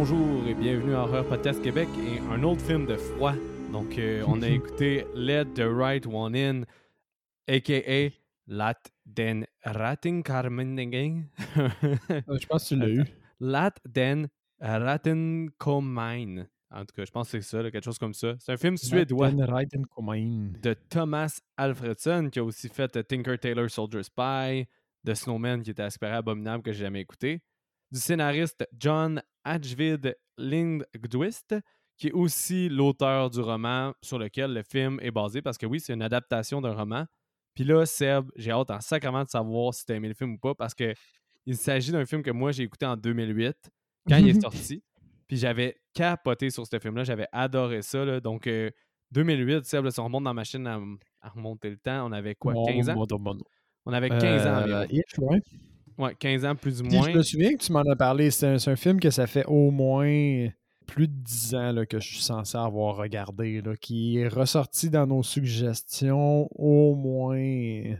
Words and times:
bonjour 0.00 0.46
et 0.48 0.54
bienvenue 0.54 0.94
à 0.94 1.02
Horror 1.02 1.26
Podcast 1.26 1.62
Québec 1.62 1.86
et 1.98 2.20
un 2.32 2.42
autre 2.42 2.62
film 2.62 2.86
de 2.86 2.96
froid. 2.96 3.34
Donc, 3.70 3.98
euh, 3.98 4.24
on 4.26 4.40
a 4.40 4.48
écouté 4.48 5.04
Let 5.14 5.44
the 5.56 5.66
Right 5.66 6.06
One 6.06 6.34
In, 6.34 6.62
a.k.a. 7.46 8.08
Lat 8.46 8.80
den 9.04 9.44
Rattenkarmeningen. 9.62 11.28
Je 11.54 12.46
pense 12.46 12.64
que 12.64 12.68
tu 12.68 12.80
l'as 12.80 12.88
eu. 12.88 13.04
Lat 13.40 13.74
den 13.84 14.28
Rattenkomijn. 14.58 16.48
En 16.70 16.86
tout 16.86 16.94
cas, 16.96 17.04
je 17.04 17.10
pense 17.10 17.30
que 17.30 17.38
c'est 17.38 17.46
ça, 17.46 17.62
là, 17.62 17.70
quelque 17.70 17.84
chose 17.84 17.98
comme 17.98 18.14
ça. 18.14 18.36
C'est 18.38 18.52
un 18.52 18.56
film 18.56 18.78
suédois 18.78 19.32
de 19.32 20.74
Thomas 20.88 21.40
Alfredson 21.58 22.30
qui 22.32 22.38
a 22.38 22.44
aussi 22.44 22.70
fait 22.70 22.96
euh, 22.96 23.02
Tinker 23.02 23.36
Tailor 23.36 23.68
Soldier 23.68 24.02
Spy, 24.02 24.66
The 25.04 25.12
Snowman 25.12 25.62
qui 25.62 25.72
était 25.72 25.90
super 25.90 26.14
abominable 26.14 26.62
que 26.62 26.72
j'ai 26.72 26.84
jamais 26.84 27.02
écouté. 27.02 27.42
Du 27.92 27.98
scénariste 27.98 28.66
John 28.78 29.22
Ajvid 29.44 30.16
Lindgdwist, 30.38 31.54
qui 31.96 32.08
est 32.08 32.12
aussi 32.12 32.68
l'auteur 32.68 33.30
du 33.30 33.40
roman 33.40 33.92
sur 34.00 34.18
lequel 34.18 34.54
le 34.54 34.62
film 34.62 34.98
est 35.02 35.10
basé, 35.10 35.42
parce 35.42 35.58
que 35.58 35.66
oui, 35.66 35.80
c'est 35.80 35.92
une 35.92 36.02
adaptation 36.02 36.60
d'un 36.60 36.72
roman. 36.72 37.04
Puis 37.54 37.64
là, 37.64 37.84
Seb, 37.84 38.30
j'ai 38.36 38.52
hâte 38.52 38.70
en 38.70 38.80
sacrement 38.80 39.24
de 39.24 39.28
savoir 39.28 39.74
si 39.74 39.84
tu 39.84 39.92
as 39.92 39.96
aimé 39.96 40.08
le 40.08 40.14
film 40.14 40.34
ou 40.34 40.38
pas, 40.38 40.54
parce 40.54 40.74
que 40.74 40.94
il 41.46 41.56
s'agit 41.56 41.92
d'un 41.92 42.06
film 42.06 42.22
que 42.22 42.30
moi 42.30 42.52
j'ai 42.52 42.62
écouté 42.62 42.86
en 42.86 42.96
2008, 42.96 43.54
quand 44.08 44.16
il 44.16 44.28
est 44.28 44.40
sorti. 44.40 44.82
Puis 45.26 45.36
j'avais 45.36 45.76
capoté 45.92 46.50
sur 46.50 46.66
ce 46.66 46.78
film-là, 46.78 47.04
j'avais 47.04 47.26
adoré 47.32 47.82
ça. 47.82 48.20
Donc, 48.20 48.48
2008, 49.10 49.64
Seb, 49.64 49.90
si 49.90 50.00
on 50.00 50.04
remonte 50.04 50.24
dans 50.24 50.34
ma 50.34 50.44
chaîne 50.44 50.66
à, 50.66 50.80
remonter 51.28 51.70
le 51.70 51.76
temps, 51.76 52.06
on 52.06 52.12
avait 52.12 52.34
quoi, 52.34 52.54
15 52.54 52.90
ans? 52.90 52.94
On 53.84 53.92
avait 53.92 54.08
15 54.08 54.46
ans 54.46 54.68
euh. 54.68 54.86
Ouais, 55.98 56.14
15 56.14 56.44
ans 56.44 56.54
plus 56.54 56.80
ou 56.80 56.84
moins. 56.84 57.10
je 57.10 57.16
me 57.16 57.22
souviens 57.22 57.54
que 57.54 57.62
tu 57.62 57.72
m'en 57.72 57.82
as 57.82 57.96
parlé. 57.96 58.30
C'est 58.30 58.46
un, 58.46 58.76
film 58.76 59.00
que 59.00 59.10
ça 59.10 59.26
fait 59.26 59.44
au 59.46 59.70
moins 59.70 60.48
plus 60.86 61.08
de 61.08 61.12
10 61.12 61.54
ans 61.54 61.72
là, 61.72 61.86
que 61.86 62.00
je 62.00 62.08
suis 62.08 62.22
censé 62.22 62.56
avoir 62.56 62.96
regardé, 62.96 63.60
là, 63.60 63.76
qui 63.76 64.18
est 64.18 64.28
ressorti 64.28 64.90
dans 64.90 65.06
nos 65.06 65.22
suggestions 65.22 66.48
au 66.52 66.94
moins 66.94 67.96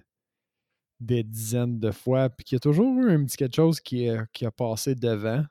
des 0.99 1.23
dizaines 1.23 1.79
de 1.79 1.91
fois, 1.91 2.29
puis 2.29 2.45
qui 2.45 2.57
a 2.57 2.59
toujours 2.59 2.99
eu 2.99 3.11
un 3.11 3.25
petit 3.25 3.37
quelque 3.37 3.57
chose 3.57 3.81
qui, 3.81 4.09
qui 4.33 4.45
a 4.45 4.51
passé 4.51 4.95
devant. 4.95 5.45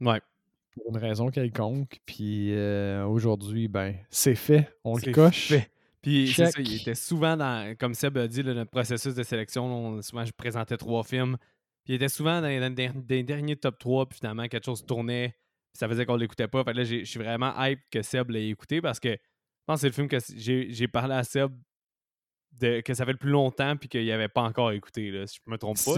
Ouais. 0.00 0.20
Pour 0.74 0.90
une 0.90 0.98
raison 0.98 1.30
quelconque. 1.30 2.00
Puis 2.06 2.54
euh, 2.54 3.04
aujourd'hui, 3.06 3.68
ben, 3.68 3.94
c'est 4.10 4.34
fait. 4.34 4.70
On 4.84 4.96
le 4.96 5.12
coche. 5.12 5.48
Fait. 5.48 5.70
Puis 6.02 6.32
c'est 6.32 6.50
ça, 6.50 6.60
il 6.60 6.74
était 6.76 6.94
souvent 6.94 7.36
dans, 7.36 7.74
comme 7.76 7.94
Seb 7.94 8.16
a 8.16 8.28
dit, 8.28 8.42
le 8.42 8.64
processus 8.64 9.14
de 9.14 9.22
sélection. 9.22 10.00
souvent, 10.02 10.24
je 10.24 10.32
présentais 10.32 10.76
trois 10.76 11.02
films 11.02 11.36
il 11.88 11.94
était 11.94 12.08
souvent 12.08 12.40
dans 12.40 12.48
les, 12.48 13.22
derniers 13.22 13.56
top 13.56 13.78
3, 13.78 14.08
puis 14.08 14.18
finalement, 14.18 14.48
quelque 14.48 14.64
chose 14.64 14.84
tournait, 14.84 15.36
puis 15.72 15.78
ça 15.78 15.88
faisait 15.88 16.06
qu'on 16.06 16.16
l'écoutait 16.16 16.48
pas. 16.48 16.64
Fait 16.64 16.72
là, 16.72 16.84
je 16.84 17.04
suis 17.04 17.18
vraiment 17.18 17.52
hype 17.62 17.80
que 17.90 18.02
Seb 18.02 18.30
l'ait 18.30 18.48
écouté 18.48 18.80
parce 18.80 19.00
que 19.00 19.10
je 19.10 19.64
pense 19.66 19.76
que 19.76 19.80
c'est 19.80 19.88
le 19.88 19.92
film 19.92 20.08
que 20.08 20.18
j'ai 20.68 20.88
parlé 20.88 21.14
à 21.14 21.24
Seb 21.24 21.52
que 22.60 22.94
ça 22.94 23.04
fait 23.04 23.12
le 23.12 23.18
plus 23.18 23.30
longtemps 23.30 23.76
puis 23.76 23.88
qu'il 23.88 24.04
n'y 24.04 24.12
avait 24.12 24.28
pas 24.28 24.42
encore 24.42 24.72
écouté, 24.72 25.10
là, 25.10 25.26
si 25.26 25.38
je 25.44 25.50
me 25.50 25.58
trompe 25.58 25.76
pas. 25.84 25.94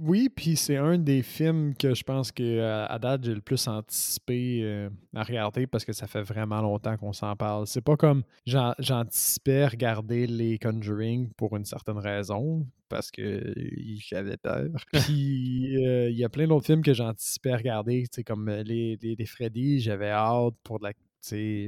oui, 0.00 0.28
puis 0.28 0.56
c'est 0.56 0.76
un 0.76 0.98
des 0.98 1.22
films 1.22 1.74
que 1.74 1.94
je 1.94 2.02
pense 2.02 2.32
que 2.32 2.60
à 2.60 2.98
date 2.98 3.24
j'ai 3.24 3.34
le 3.34 3.40
plus 3.40 3.66
anticipé 3.68 4.60
euh, 4.62 4.88
à 5.14 5.22
regarder 5.22 5.66
parce 5.66 5.84
que 5.84 5.92
ça 5.92 6.06
fait 6.06 6.22
vraiment 6.22 6.60
longtemps 6.60 6.96
qu'on 6.96 7.12
s'en 7.12 7.34
parle. 7.36 7.66
C'est 7.66 7.80
pas 7.80 7.96
comme 7.96 8.22
j'anticipais 8.46 9.66
regarder 9.66 10.26
les 10.26 10.58
Conjuring 10.58 11.30
pour 11.36 11.56
une 11.56 11.64
certaine 11.64 11.98
raison 11.98 12.66
parce 12.88 13.10
que 13.10 13.54
j'avais 13.98 14.36
peur. 14.36 14.68
Puis 14.92 15.84
euh, 15.84 16.10
il 16.10 16.16
y 16.16 16.24
a 16.24 16.28
plein 16.28 16.46
d'autres 16.46 16.66
films 16.66 16.82
que 16.82 16.94
j'anticipais 16.94 17.54
regarder, 17.54 18.04
comme 18.26 18.48
euh, 18.48 18.62
les, 18.62 18.98
les, 19.02 19.14
les 19.16 19.26
Freddy, 19.26 19.80
j'avais 19.80 20.10
hâte 20.10 20.54
pour 20.62 20.78
de 20.78 20.84
la 20.84 20.92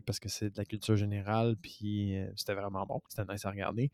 parce 0.06 0.21
que 0.21 0.28
c'est 0.28 0.50
de 0.50 0.59
la 0.59 0.65
culture 0.65 0.97
générale, 0.97 1.56
puis 1.61 2.17
c'était 2.37 2.55
vraiment 2.55 2.84
bon, 2.87 3.00
c'était 3.09 3.31
nice 3.31 3.44
à 3.44 3.50
regarder. 3.50 3.91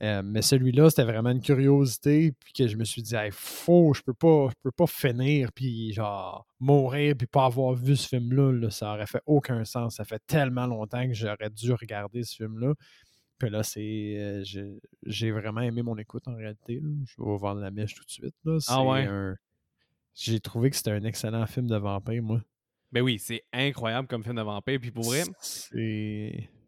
mais 0.00 0.42
celui-là, 0.42 0.90
c'était 0.90 1.04
vraiment 1.04 1.30
une 1.30 1.40
curiosité, 1.40 2.32
puis 2.32 2.52
que 2.52 2.66
je 2.68 2.76
me 2.76 2.84
suis 2.84 3.02
dit, 3.02 3.14
il 3.14 3.32
faut, 3.32 3.94
je 3.94 4.02
peux 4.02 4.14
pas, 4.14 4.48
je 4.50 4.54
peux 4.62 4.72
pas 4.72 4.86
finir, 4.86 5.52
puis 5.52 5.92
genre 5.92 6.46
mourir, 6.60 7.14
puis 7.16 7.26
pas 7.26 7.46
avoir 7.46 7.74
vu 7.74 7.96
ce 7.96 8.08
film-là, 8.08 8.70
ça 8.70 8.92
aurait 8.94 9.06
fait 9.06 9.22
aucun 9.26 9.64
sens. 9.64 9.96
Ça 9.96 10.04
fait 10.04 10.22
tellement 10.26 10.66
longtemps 10.66 11.06
que 11.06 11.14
j'aurais 11.14 11.50
dû 11.50 11.72
regarder 11.72 12.22
ce 12.22 12.36
film-là. 12.36 12.74
Puis 13.38 13.50
là, 13.50 13.62
c'est. 13.62 14.42
j'ai 15.06 15.30
vraiment 15.32 15.60
aimé 15.60 15.82
mon 15.82 15.98
écoute 15.98 16.26
en 16.28 16.34
réalité. 16.36 16.80
Je 17.06 17.22
vais 17.22 17.36
vendre 17.36 17.60
la 17.60 17.70
mèche 17.70 17.94
tout 17.94 18.04
de 18.04 18.10
suite. 18.10 18.34
Là. 18.44 18.58
Ah 18.68 18.82
ouais? 18.82 19.34
J'ai 20.14 20.38
trouvé 20.38 20.70
que 20.70 20.76
c'était 20.76 20.92
un 20.92 21.02
excellent 21.02 21.44
film 21.46 21.66
de 21.66 21.76
vampire, 21.76 22.22
moi. 22.22 22.40
Ben 22.94 23.02
oui, 23.02 23.18
c'est 23.18 23.42
incroyable 23.52 24.06
comme 24.06 24.22
film 24.22 24.36
de 24.36 24.42
vampire. 24.42 24.78
Puis 24.80 24.92
pour 24.92 25.02
vrai, 25.06 25.24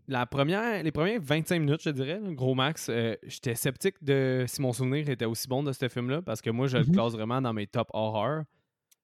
La 0.08 0.26
première, 0.26 0.82
les 0.82 0.90
premières 0.90 1.20
25 1.20 1.60
minutes, 1.60 1.82
je 1.84 1.90
dirais, 1.90 2.20
gros 2.30 2.56
max, 2.56 2.88
euh, 2.90 3.14
j'étais 3.22 3.54
sceptique 3.54 4.02
de 4.02 4.44
si 4.48 4.60
mon 4.60 4.72
souvenir 4.72 5.08
était 5.08 5.24
aussi 5.24 5.46
bon 5.46 5.62
de 5.62 5.70
ce 5.70 5.88
film-là, 5.88 6.22
parce 6.22 6.42
que 6.42 6.50
moi, 6.50 6.66
je 6.66 6.78
le 6.78 6.84
mm-hmm. 6.84 6.92
classe 6.92 7.12
vraiment 7.12 7.40
dans 7.40 7.52
mes 7.52 7.68
top 7.68 7.88
horror. 7.92 8.42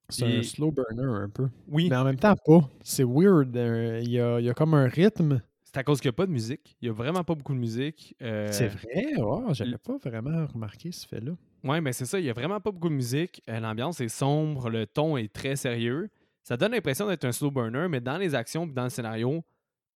C'est 0.08 0.24
un 0.24 0.42
slow 0.42 0.72
burner 0.72 1.24
un 1.24 1.28
peu. 1.28 1.48
Oui. 1.68 1.88
Mais 1.88 1.96
en 1.96 2.04
même 2.04 2.18
temps, 2.18 2.34
pas. 2.44 2.68
C'est 2.82 3.04
weird. 3.04 3.56
Euh, 3.56 4.00
il 4.02 4.10
y, 4.10 4.20
a, 4.20 4.40
y, 4.40 4.50
a, 4.50 4.54
comme 4.54 4.74
un 4.74 4.88
rythme. 4.88 5.40
C'est 5.62 5.76
à 5.76 5.84
cause 5.84 6.00
qu'il 6.00 6.08
n'y 6.08 6.14
a 6.14 6.16
pas 6.16 6.26
de 6.26 6.32
musique. 6.32 6.76
Il 6.82 6.86
n'y 6.86 6.90
a 6.90 6.92
vraiment 6.92 7.22
pas 7.22 7.36
beaucoup 7.36 7.54
de 7.54 7.58
musique. 7.58 8.16
Euh, 8.20 8.48
c'est 8.50 8.68
vrai? 8.68 9.12
Oh, 9.18 9.46
J'avais 9.52 9.78
pas 9.78 9.96
vraiment 9.96 10.44
remarqué 10.46 10.90
ce 10.90 11.06
fait-là. 11.06 11.32
Oui, 11.64 11.80
mais 11.80 11.92
c'est 11.92 12.04
ça. 12.04 12.18
Il 12.18 12.24
n'y 12.24 12.30
a 12.30 12.34
vraiment 12.34 12.60
pas 12.60 12.72
beaucoup 12.72 12.88
de 12.88 12.94
musique. 12.94 13.42
L'ambiance 13.46 14.00
est 14.00 14.08
sombre. 14.08 14.68
Le 14.68 14.86
ton 14.86 15.16
est 15.16 15.32
très 15.32 15.54
sérieux 15.54 16.10
ça 16.42 16.56
donne 16.56 16.72
l'impression 16.72 17.06
d'être 17.06 17.25
un 17.25 17.32
slow 17.32 17.50
burner, 17.50 17.86
mais 17.88 18.00
dans 18.00 18.19
les 18.19 18.34
actions 18.34 18.66
et 18.66 18.72
dans 18.72 18.84
le 18.84 18.91
scénario, 18.91 19.44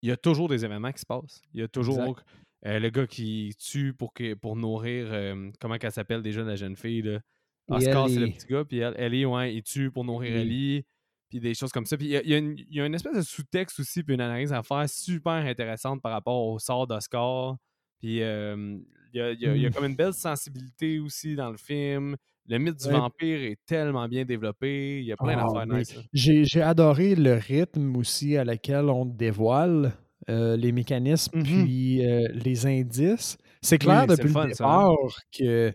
il 0.02 0.08
y 0.08 0.12
a 0.12 0.16
toujours 0.16 0.48
des 0.48 0.64
événements 0.64 0.92
qui 0.92 1.00
se 1.00 1.06
passent. 1.06 1.40
Il 1.52 1.60
y 1.60 1.62
a 1.62 1.68
toujours 1.68 2.16
euh, 2.64 2.78
le 2.78 2.90
gars 2.90 3.06
qui 3.06 3.54
tue 3.58 3.92
pour, 3.92 4.12
que, 4.12 4.34
pour 4.34 4.56
nourrir, 4.56 5.08
euh, 5.10 5.50
comment 5.60 5.78
qu'elle 5.78 5.92
s'appelle 5.92 6.22
déjà 6.22 6.42
la 6.42 6.56
jeune 6.56 6.76
fille, 6.76 7.02
là? 7.02 7.20
Oscar, 7.68 8.08
c'est 8.08 8.20
le 8.20 8.28
petit 8.28 8.46
gars, 8.46 8.64
puis 8.64 8.78
elle, 8.78 8.94
Ellie, 8.96 9.24
ouais, 9.24 9.54
il 9.56 9.62
tue 9.62 9.90
pour 9.90 10.04
nourrir 10.04 10.36
Ellie, 10.36 10.84
puis 11.28 11.40
des 11.40 11.52
choses 11.54 11.72
comme 11.72 11.84
ça. 11.84 11.96
Puis 11.96 12.06
il 12.06 12.12
y 12.12 12.16
a, 12.16 12.22
y 12.24 12.80
a 12.80 12.86
une, 12.86 12.94
espèce 12.94 13.16
de 13.16 13.22
sous-texte 13.22 13.80
aussi, 13.80 14.04
puis 14.04 14.14
une 14.14 14.20
analyse 14.20 14.52
à 14.52 14.62
faire 14.62 14.88
super 14.88 15.32
intéressante 15.32 16.00
par 16.00 16.12
rapport 16.12 16.46
au 16.46 16.60
sort 16.60 16.86
d'Oscar. 16.86 17.56
Puis 17.98 18.22
euh, 18.22 18.78
il, 19.12 19.18
y 19.18 19.20
a, 19.20 19.32
il, 19.32 19.40
y 19.40 19.66
a, 19.66 19.68
mmh. 19.68 19.72
comme 19.72 19.86
une 19.86 19.96
belle 19.96 20.14
sensibilité 20.14 21.00
aussi 21.00 21.34
dans 21.34 21.50
le 21.50 21.56
film. 21.56 22.16
Le 22.48 22.58
mythe 22.58 22.76
du 22.76 22.90
vampire 22.90 23.42
est 23.42 23.58
tellement 23.66 24.06
bien 24.08 24.24
développé. 24.24 25.00
Il 25.00 25.06
y 25.06 25.12
a 25.12 25.16
plein 25.16 25.36
ah, 25.38 25.46
d'affaires 25.46 25.66
nice. 25.66 25.98
J'ai 26.12 26.62
adoré 26.62 27.14
le 27.14 27.34
rythme 27.34 27.96
aussi 27.96 28.36
à 28.36 28.44
lequel 28.44 28.88
on 28.88 29.04
dévoile 29.04 29.92
euh, 30.28 30.56
les 30.56 30.72
mécanismes 30.72 31.38
mmh 31.38 31.42
puis 31.42 32.06
euh, 32.06 32.28
les 32.32 32.66
indices. 32.66 33.38
C'est 33.62 33.78
clair 33.78 34.06
depuis 34.06 34.32
le 34.32 34.48
départ 34.48 34.96
qu'elle 35.30 35.74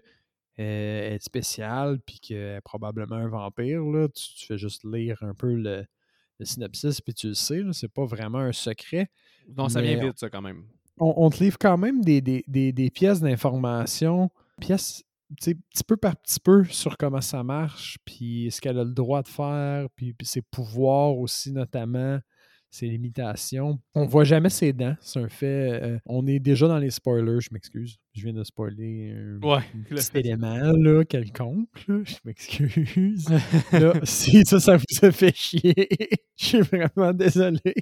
euh, 0.59 1.15
est 1.15 1.23
spéciale 1.23 1.99
puis 2.05 2.19
qu'elle 2.19 2.57
est 2.57 2.61
probablement 2.61 3.15
un 3.15 3.27
vampire. 3.27 3.81
Là. 3.81 4.07
Tu, 4.09 4.45
fais 4.45 4.57
juste 4.57 4.83
lire 4.83 5.17
un 5.21 5.33
peu 5.33 5.53
le, 5.53 5.85
synopsis 6.41 7.01
puis 7.01 7.13
tu 7.13 7.27
le 7.29 7.33
sais. 7.33 7.61
C'est 7.71 7.91
pas 7.91 8.05
vraiment 8.05 8.39
un 8.39 8.51
secret. 8.51 9.09
Non, 9.55 9.69
ça 9.69 9.81
vient 9.81 9.97
vite, 9.97 10.19
ça, 10.19 10.29
quand 10.29 10.41
même. 10.41 10.63
On, 10.97 11.29
te 11.29 11.43
livre 11.43 11.57
quand 11.59 11.77
même 11.77 12.03
des, 12.03 12.21
des, 12.21 12.43
des 12.45 12.89
pièces 12.91 13.21
d'information, 13.21 14.29
pièces 14.59 15.03
petit 15.35 15.83
peu 15.87 15.97
par 15.97 16.15
petit 16.17 16.39
peu 16.39 16.63
sur 16.65 16.97
comment 16.97 17.21
ça 17.21 17.43
marche, 17.43 17.97
puis 18.05 18.49
ce 18.51 18.61
qu'elle 18.61 18.79
a 18.79 18.83
le 18.83 18.93
droit 18.93 19.21
de 19.21 19.27
faire, 19.27 19.87
puis, 19.95 20.15
ses 20.23 20.41
pouvoirs 20.41 21.17
aussi 21.17 21.51
notamment, 21.51 22.19
ses 22.69 22.87
limitations. 22.87 23.79
On 23.95 24.05
voit 24.05 24.23
jamais 24.23 24.49
ses 24.49 24.71
dents, 24.71 24.95
c'est 25.01 25.19
un 25.19 25.27
fait. 25.27 25.81
Euh, 25.83 25.99
on 26.05 26.25
est 26.25 26.39
déjà 26.39 26.67
dans 26.67 26.77
les 26.77 26.89
spoilers, 26.89 27.41
je 27.41 27.49
m'excuse. 27.51 27.97
Je 28.13 28.23
viens 28.23 28.33
de 28.33 28.43
spoiler 28.43 29.13
un 29.13 29.45
ouais, 29.45 29.63
petit 29.89 30.19
élément 30.19 30.71
là, 30.71 31.03
quelconque, 31.03 31.67
je 31.87 32.15
m'excuse. 32.23 33.27
si 34.03 34.45
ça, 34.45 34.59
ça 34.59 34.77
vous 34.77 35.05
a 35.05 35.11
fait 35.11 35.35
chier, 35.35 35.89
je 36.37 36.45
suis 36.45 36.61
vraiment 36.61 37.13
désolé. 37.13 37.73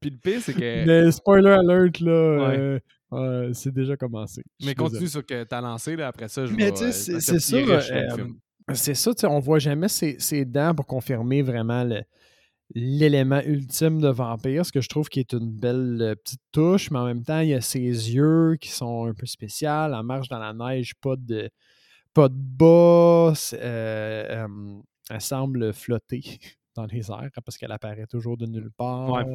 Puis 0.00 0.10
le 0.10 0.18
pire, 0.18 0.40
c'est 0.42 0.52
que. 0.52 0.84
Mais 0.84 1.10
spoiler 1.12 1.50
alert, 1.50 2.00
là, 2.00 2.12
euh, 2.12 2.78
c'est 3.52 3.72
déjà 3.72 3.96
commencé. 3.96 4.42
Mais 4.64 4.74
continue 4.74 5.08
sur 5.08 5.20
ce 5.20 5.24
que 5.24 5.44
tu 5.44 5.54
as 5.54 5.60
lancé, 5.60 5.96
là, 5.96 6.08
après 6.08 6.28
ça, 6.28 6.46
je 6.46 6.54
Mais 6.54 6.72
tu 6.72 6.92
sais, 6.92 7.20
c'est 7.20 7.38
ça. 7.40 7.56
Euh, 7.56 8.74
c'est 8.74 8.94
ça, 8.94 9.12
on 9.24 9.40
voit 9.40 9.58
jamais 9.58 9.88
ses, 9.88 10.44
dents 10.44 10.74
pour 10.74 10.86
confirmer 10.86 11.42
vraiment 11.42 11.86
l'élément 12.74 13.40
ultime 13.40 14.00
de 14.00 14.08
vampire, 14.08 14.64
ce 14.64 14.72
que 14.72 14.80
je 14.80 14.88
trouve 14.88 15.08
qui 15.08 15.20
est 15.20 15.32
une 15.34 15.50
belle 15.50 15.98
euh, 16.00 16.14
petite 16.14 16.40
touche, 16.50 16.90
mais 16.90 16.98
en 16.98 17.04
même 17.04 17.22
temps, 17.22 17.40
il 17.40 17.48
y 17.48 17.54
a 17.54 17.60
ses 17.60 17.78
yeux 17.80 18.56
qui 18.60 18.70
sont 18.70 19.04
un 19.04 19.12
peu 19.12 19.26
spéciaux. 19.26 19.68
Elle 19.68 20.02
marche 20.02 20.28
dans 20.28 20.38
la 20.38 20.54
neige, 20.54 20.94
pas 20.94 21.16
de, 21.16 21.50
pas 22.14 22.28
de 22.28 22.34
bas. 22.34 23.34
Euh, 23.52 24.46
elle 25.10 25.20
semble 25.20 25.74
flotter 25.74 26.22
dans 26.74 26.86
les 26.86 27.10
airs 27.10 27.30
parce 27.44 27.58
qu'elle 27.58 27.72
apparaît 27.72 28.06
toujours 28.06 28.38
de 28.38 28.46
nulle 28.46 28.70
part. 28.76 29.26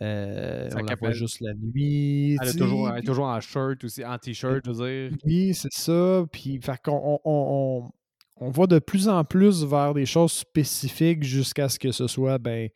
Euh, 0.00 0.70
on 0.74 0.82
la 0.84 0.94
voit 0.94 1.12
juste 1.12 1.40
la 1.40 1.52
nuit. 1.54 2.36
Elle 2.40 2.48
est, 2.48 2.58
toujours, 2.58 2.88
elle 2.88 2.98
est 3.00 3.06
toujours 3.06 3.26
en 3.26 3.40
shirt 3.40 3.84
aussi, 3.84 4.04
en 4.04 4.16
t-shirt, 4.18 4.62
je 4.64 4.70
veux 4.70 5.10
dire. 5.10 5.18
Oui, 5.24 5.54
c'est 5.54 5.72
ça. 5.72 6.24
Puis, 6.32 6.58
fait 6.62 6.80
qu'on 6.82 7.20
on, 7.24 7.90
on 8.36 8.50
va 8.50 8.66
de 8.66 8.78
plus 8.78 9.08
en 9.08 9.24
plus 9.24 9.64
vers 9.64 9.94
des 9.94 10.06
choses 10.06 10.32
spécifiques 10.32 11.22
jusqu'à 11.22 11.68
ce 11.68 11.78
que 11.78 11.92
ce 11.92 12.06
soit 12.06 12.38
ben, 12.38 12.68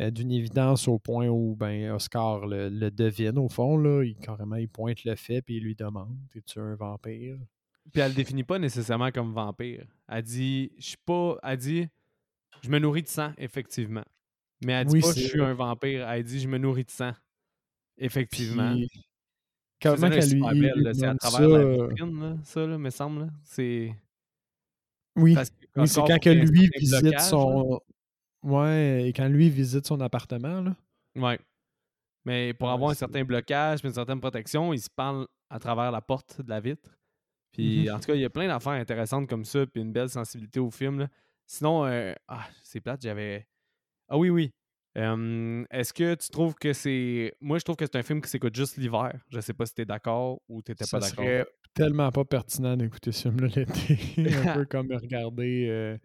euh, 0.00 0.10
d'une 0.10 0.30
évidence 0.30 0.88
au 0.88 0.98
point 0.98 1.28
où 1.28 1.56
ben, 1.56 1.90
Oscar 1.90 2.46
le, 2.46 2.90
devine 2.90 3.38
au 3.38 3.48
fond. 3.48 3.76
Là, 3.76 4.02
il, 4.02 4.16
carrément, 4.16 4.56
il 4.56 4.68
pointe 4.68 5.04
le 5.04 5.16
fait 5.16 5.44
et 5.48 5.54
il 5.54 5.64
lui 5.64 5.74
demande 5.74 6.16
Es-tu 6.34 6.60
un 6.60 6.74
vampire? 6.74 7.36
Puis 7.92 8.00
elle 8.00 8.10
le 8.10 8.14
définit 8.14 8.44
pas 8.44 8.58
nécessairement 8.58 9.10
comme 9.10 9.32
vampire. 9.32 9.84
Elle 10.08 10.22
dit 10.22 10.72
Je 10.78 10.86
suis 10.86 10.96
pas. 11.04 11.36
Elle 11.42 11.58
dit 11.58 11.88
Je 12.62 12.70
me 12.70 12.78
nourris 12.78 13.02
de 13.02 13.08
sang, 13.08 13.32
effectivement. 13.36 14.04
Mais 14.62 14.72
elle 14.72 14.86
dit 14.86 15.00
pas 15.00 15.12
Je 15.14 15.20
suis 15.20 15.42
un 15.42 15.54
vampire. 15.54 16.08
Elle 16.08 16.24
dit 16.24 16.40
Je 16.40 16.48
me 16.48 16.58
nourris 16.58 16.84
de 16.84 16.90
sang. 16.90 17.12
Effectivement. 17.98 18.76
Comment 19.80 20.10
qu'elle 20.10 20.30
lui. 20.30 20.42
C'est 20.94 21.06
à 21.06 21.14
travers 21.14 21.48
la 21.48 21.58
euh 21.58 21.88
vitrine, 21.88 22.40
ça, 22.44 22.66
là, 22.66 22.78
me 22.78 22.90
semble. 22.90 23.30
C'est. 23.44 23.94
Oui, 25.16 25.36
oui 25.76 25.88
c'est 25.88 26.00
quand 26.00 26.18
que 26.18 26.30
lui 26.30 26.70
visite 26.76 27.20
son. 27.20 27.80
Ouais, 28.42 29.08
et 29.08 29.12
quand 29.12 29.28
lui 29.28 29.50
visite 29.50 29.86
son 29.86 30.00
appartement, 30.00 30.60
là. 30.62 30.76
Ouais. 31.16 31.38
Mais 32.24 32.54
pour 32.54 32.70
avoir 32.70 32.90
un 32.90 32.94
certain 32.94 33.24
blocage, 33.24 33.80
une 33.84 33.92
certaine 33.92 34.20
protection, 34.20 34.72
il 34.72 34.80
se 34.80 34.90
parle 34.90 35.26
à 35.48 35.58
travers 35.58 35.90
la 35.90 36.00
porte 36.00 36.40
de 36.40 36.48
la 36.48 36.60
vitre. 36.60 36.90
Puis 37.52 37.84
mm-hmm. 37.84 37.94
en 37.94 37.98
tout 37.98 38.06
cas, 38.06 38.14
il 38.14 38.20
y 38.20 38.24
a 38.24 38.30
plein 38.30 38.46
d'affaires 38.46 38.72
intéressantes 38.72 39.28
comme 39.28 39.44
ça, 39.44 39.66
puis 39.66 39.82
une 39.82 39.92
belle 39.92 40.08
sensibilité 40.08 40.60
au 40.60 40.70
film. 40.70 41.00
Là. 41.00 41.08
Sinon, 41.46 41.84
euh, 41.86 42.14
ah, 42.28 42.46
c'est 42.62 42.80
plate, 42.80 43.02
j'avais. 43.02 43.46
Ah 44.10 44.18
oui, 44.18 44.28
oui. 44.28 44.50
Est-ce 44.94 45.92
que 45.92 46.14
tu 46.14 46.28
trouves 46.30 46.54
que 46.56 46.72
c'est. 46.72 47.32
Moi, 47.40 47.58
je 47.58 47.64
trouve 47.64 47.76
que 47.76 47.86
c'est 47.86 47.96
un 47.96 48.02
film 48.02 48.20
qui 48.20 48.28
s'écoute 48.28 48.54
juste 48.54 48.76
l'hiver. 48.76 49.12
Je 49.30 49.40
sais 49.40 49.54
pas 49.54 49.64
si 49.64 49.74
t'es 49.74 49.84
d'accord 49.84 50.40
ou 50.48 50.60
t'étais 50.62 50.84
pas 50.90 50.98
d'accord. 50.98 51.24
serait 51.24 51.46
tellement 51.74 52.10
pas 52.10 52.24
pertinent 52.24 52.76
d'écouter 52.76 53.12
ce 53.12 53.28
film-là 53.28 53.48
l'été. 53.54 53.98
un 54.48 54.54
peu 54.54 54.64
comme 54.70 54.92
regarder. 54.92 55.66
Euh, 55.68 55.96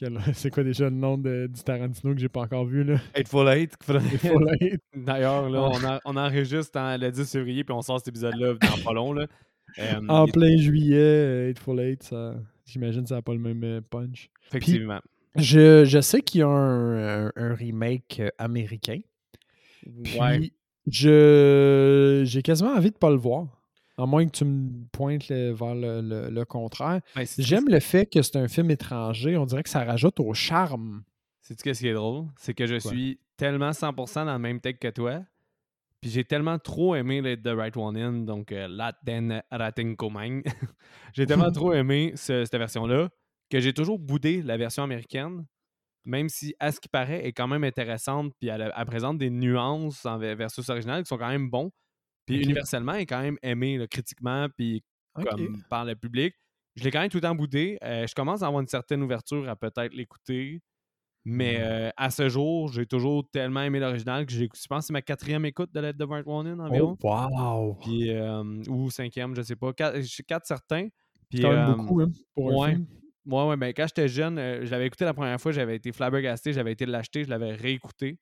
c'est 0.32 0.50
quoi 0.50 0.62
déjà 0.62 0.84
le 0.84 0.94
nom 0.94 1.18
de, 1.18 1.48
du 1.52 1.60
Tarantino 1.62 2.14
que 2.14 2.20
j'ai 2.20 2.28
pas 2.28 2.42
encore 2.42 2.64
vu 2.64 2.84
là? 2.84 3.00
Eightful 3.14 3.48
Eight. 3.48 4.80
D'ailleurs, 4.94 5.48
là, 5.50 5.62
on, 5.62 5.84
a, 5.84 6.00
on 6.04 6.16
enregistre 6.16 6.78
le 6.78 7.10
10 7.10 7.32
février 7.32 7.64
puis 7.64 7.74
on 7.74 7.82
sort 7.82 7.98
cet 7.98 8.08
épisode-là 8.08 8.54
dans 8.54 8.84
pas 8.84 8.92
long. 8.92 9.12
Là. 9.12 9.26
en 10.08 10.26
plein 10.26 10.56
juillet, 10.56 11.48
Eightful 11.50 11.80
Eight, 11.80 12.04
ça, 12.04 12.36
j'imagine 12.64 13.02
que 13.02 13.08
ça 13.08 13.16
n'a 13.16 13.22
pas 13.22 13.32
le 13.32 13.40
même 13.40 13.64
euh, 13.64 13.80
punch. 13.80 14.30
Effectivement. 14.48 15.00
Je, 15.36 15.84
je, 15.84 16.00
sais 16.00 16.20
qu'il 16.20 16.40
y 16.40 16.42
a 16.42 16.48
un, 16.48 17.26
un, 17.34 17.54
remake 17.54 18.20
euh, 18.20 18.30
américain. 18.38 19.00
ouais. 20.20 20.52
je 20.86 22.22
j'ai 22.24 22.42
quasiment 22.42 22.72
envie 22.72 22.90
de 22.90 22.96
pas 22.96 23.10
le 23.10 23.16
voir. 23.16 23.46
À 23.96 24.06
moins 24.06 24.24
que 24.26 24.30
tu 24.30 24.44
me 24.44 24.86
pointes 24.92 25.28
vers 25.28 25.74
le, 25.74 26.44
contraire. 26.44 27.00
Ben, 27.16 27.26
J'aime 27.38 27.68
le 27.68 27.80
fait 27.80 28.06
que 28.06 28.22
c'est 28.22 28.36
un 28.36 28.46
film 28.46 28.70
étranger. 28.70 29.36
On 29.36 29.44
dirait 29.44 29.64
que 29.64 29.68
ça 29.68 29.82
rajoute 29.82 30.20
au 30.20 30.34
charme. 30.34 31.02
C'est-tu 31.40 31.74
ce 31.74 31.80
qui 31.80 31.88
est 31.88 31.94
drôle? 31.94 32.26
C'est 32.36 32.54
que 32.54 32.66
je 32.66 32.78
suis 32.78 33.18
tellement 33.36 33.70
100% 33.70 34.26
dans 34.26 34.32
le 34.34 34.38
même 34.38 34.60
tech 34.60 34.78
que 34.78 34.88
toi. 34.88 35.22
Puis 36.00 36.10
j'ai 36.10 36.24
tellement 36.24 36.58
trop 36.58 36.94
aimé 36.94 37.22
The 37.42 37.48
Right 37.48 37.76
One 37.76 37.96
In, 37.96 38.12
donc 38.24 38.52
euh, 38.52 38.68
Latin 38.68 39.40
Rating 39.50 39.96
j'ai 41.12 41.26
tellement 41.26 41.50
trop 41.52 41.72
aimé 41.72 42.12
cette 42.14 42.52
version-là 42.52 43.08
que 43.50 43.60
j'ai 43.60 43.72
toujours 43.72 43.98
boudé 43.98 44.42
la 44.42 44.56
version 44.56 44.82
américaine, 44.82 45.46
même 46.04 46.28
si, 46.28 46.54
à 46.58 46.72
ce 46.72 46.80
qui 46.80 46.88
paraît, 46.88 47.26
est 47.26 47.32
quand 47.32 47.48
même 47.48 47.64
intéressante. 47.64 48.32
Puis 48.40 48.48
elle, 48.48 48.72
présente 48.86 49.18
des 49.18 49.30
nuances 49.30 50.04
en 50.06 50.18
versus 50.18 50.68
original 50.68 51.02
qui 51.02 51.08
sont 51.08 51.18
quand 51.18 51.28
même 51.28 51.50
bons. 51.50 51.70
Puis 52.26 52.42
universellement, 52.42 52.94
il 52.94 53.02
est 53.02 53.06
quand 53.06 53.22
même 53.22 53.38
aimé 53.42 53.86
critiquement, 53.90 54.48
puis 54.56 54.82
comme 55.14 55.62
par 55.68 55.84
le 55.84 55.96
public. 55.96 56.34
Je 56.76 56.84
l'ai 56.84 56.90
quand 56.90 57.00
même 57.00 57.10
tout 57.10 57.16
le 57.16 57.22
temps 57.22 57.34
boudé. 57.34 57.76
Euh, 57.82 58.06
je 58.06 58.14
commence 58.14 58.42
à 58.42 58.46
avoir 58.46 58.60
une 58.60 58.68
certaine 58.68 59.02
ouverture 59.02 59.48
à 59.48 59.56
peut-être 59.56 59.92
l'écouter. 59.94 60.60
Mais 61.24 61.58
mmh. 61.58 61.62
euh, 61.62 61.90
à 61.96 62.10
ce 62.10 62.28
jour, 62.28 62.72
j'ai 62.72 62.86
toujours 62.86 63.28
tellement 63.30 63.62
aimé 63.62 63.80
l'original 63.80 64.24
que 64.24 64.32
j'ai 64.32 64.48
je 64.54 64.66
pense 64.68 64.84
que 64.84 64.86
c'est 64.86 64.92
ma 64.92 65.02
quatrième 65.02 65.44
écoute 65.44 65.70
de 65.74 65.80
Let 65.80 65.94
the 65.94 66.04
Right 66.08 66.26
One 66.26 66.46
In 66.46 66.60
environ. 66.60 66.96
Oh, 67.02 67.08
wow! 67.08 67.74
Puis, 67.82 68.10
euh, 68.10 68.62
ou 68.68 68.90
cinquième, 68.90 69.34
je 69.34 69.42
sais 69.42 69.56
pas. 69.56 69.72
Quatre, 69.72 69.98
quatre 70.26 70.46
certains. 70.46 70.88
Puis, 71.28 71.40
quand 71.40 71.52
même 71.52 71.74
beaucoup, 71.74 72.00
hein, 72.00 72.10
pour 72.34 72.56
ouais, 72.56 72.78
film. 73.28 73.48
Ouais, 73.48 73.56
ben, 73.56 73.72
quand 73.74 73.86
j'étais 73.86 74.08
jeune, 74.08 74.36
je 74.36 74.70
l'avais 74.70 74.86
écouté 74.86 75.04
la 75.04 75.14
première 75.14 75.40
fois, 75.40 75.52
j'avais 75.52 75.76
été 75.76 75.92
flabbergasté, 75.92 76.52
j'avais 76.52 76.72
été 76.72 76.86
l'acheter, 76.86 77.24
je 77.24 77.30
l'avais 77.30 77.52
réécouté. 77.52 78.18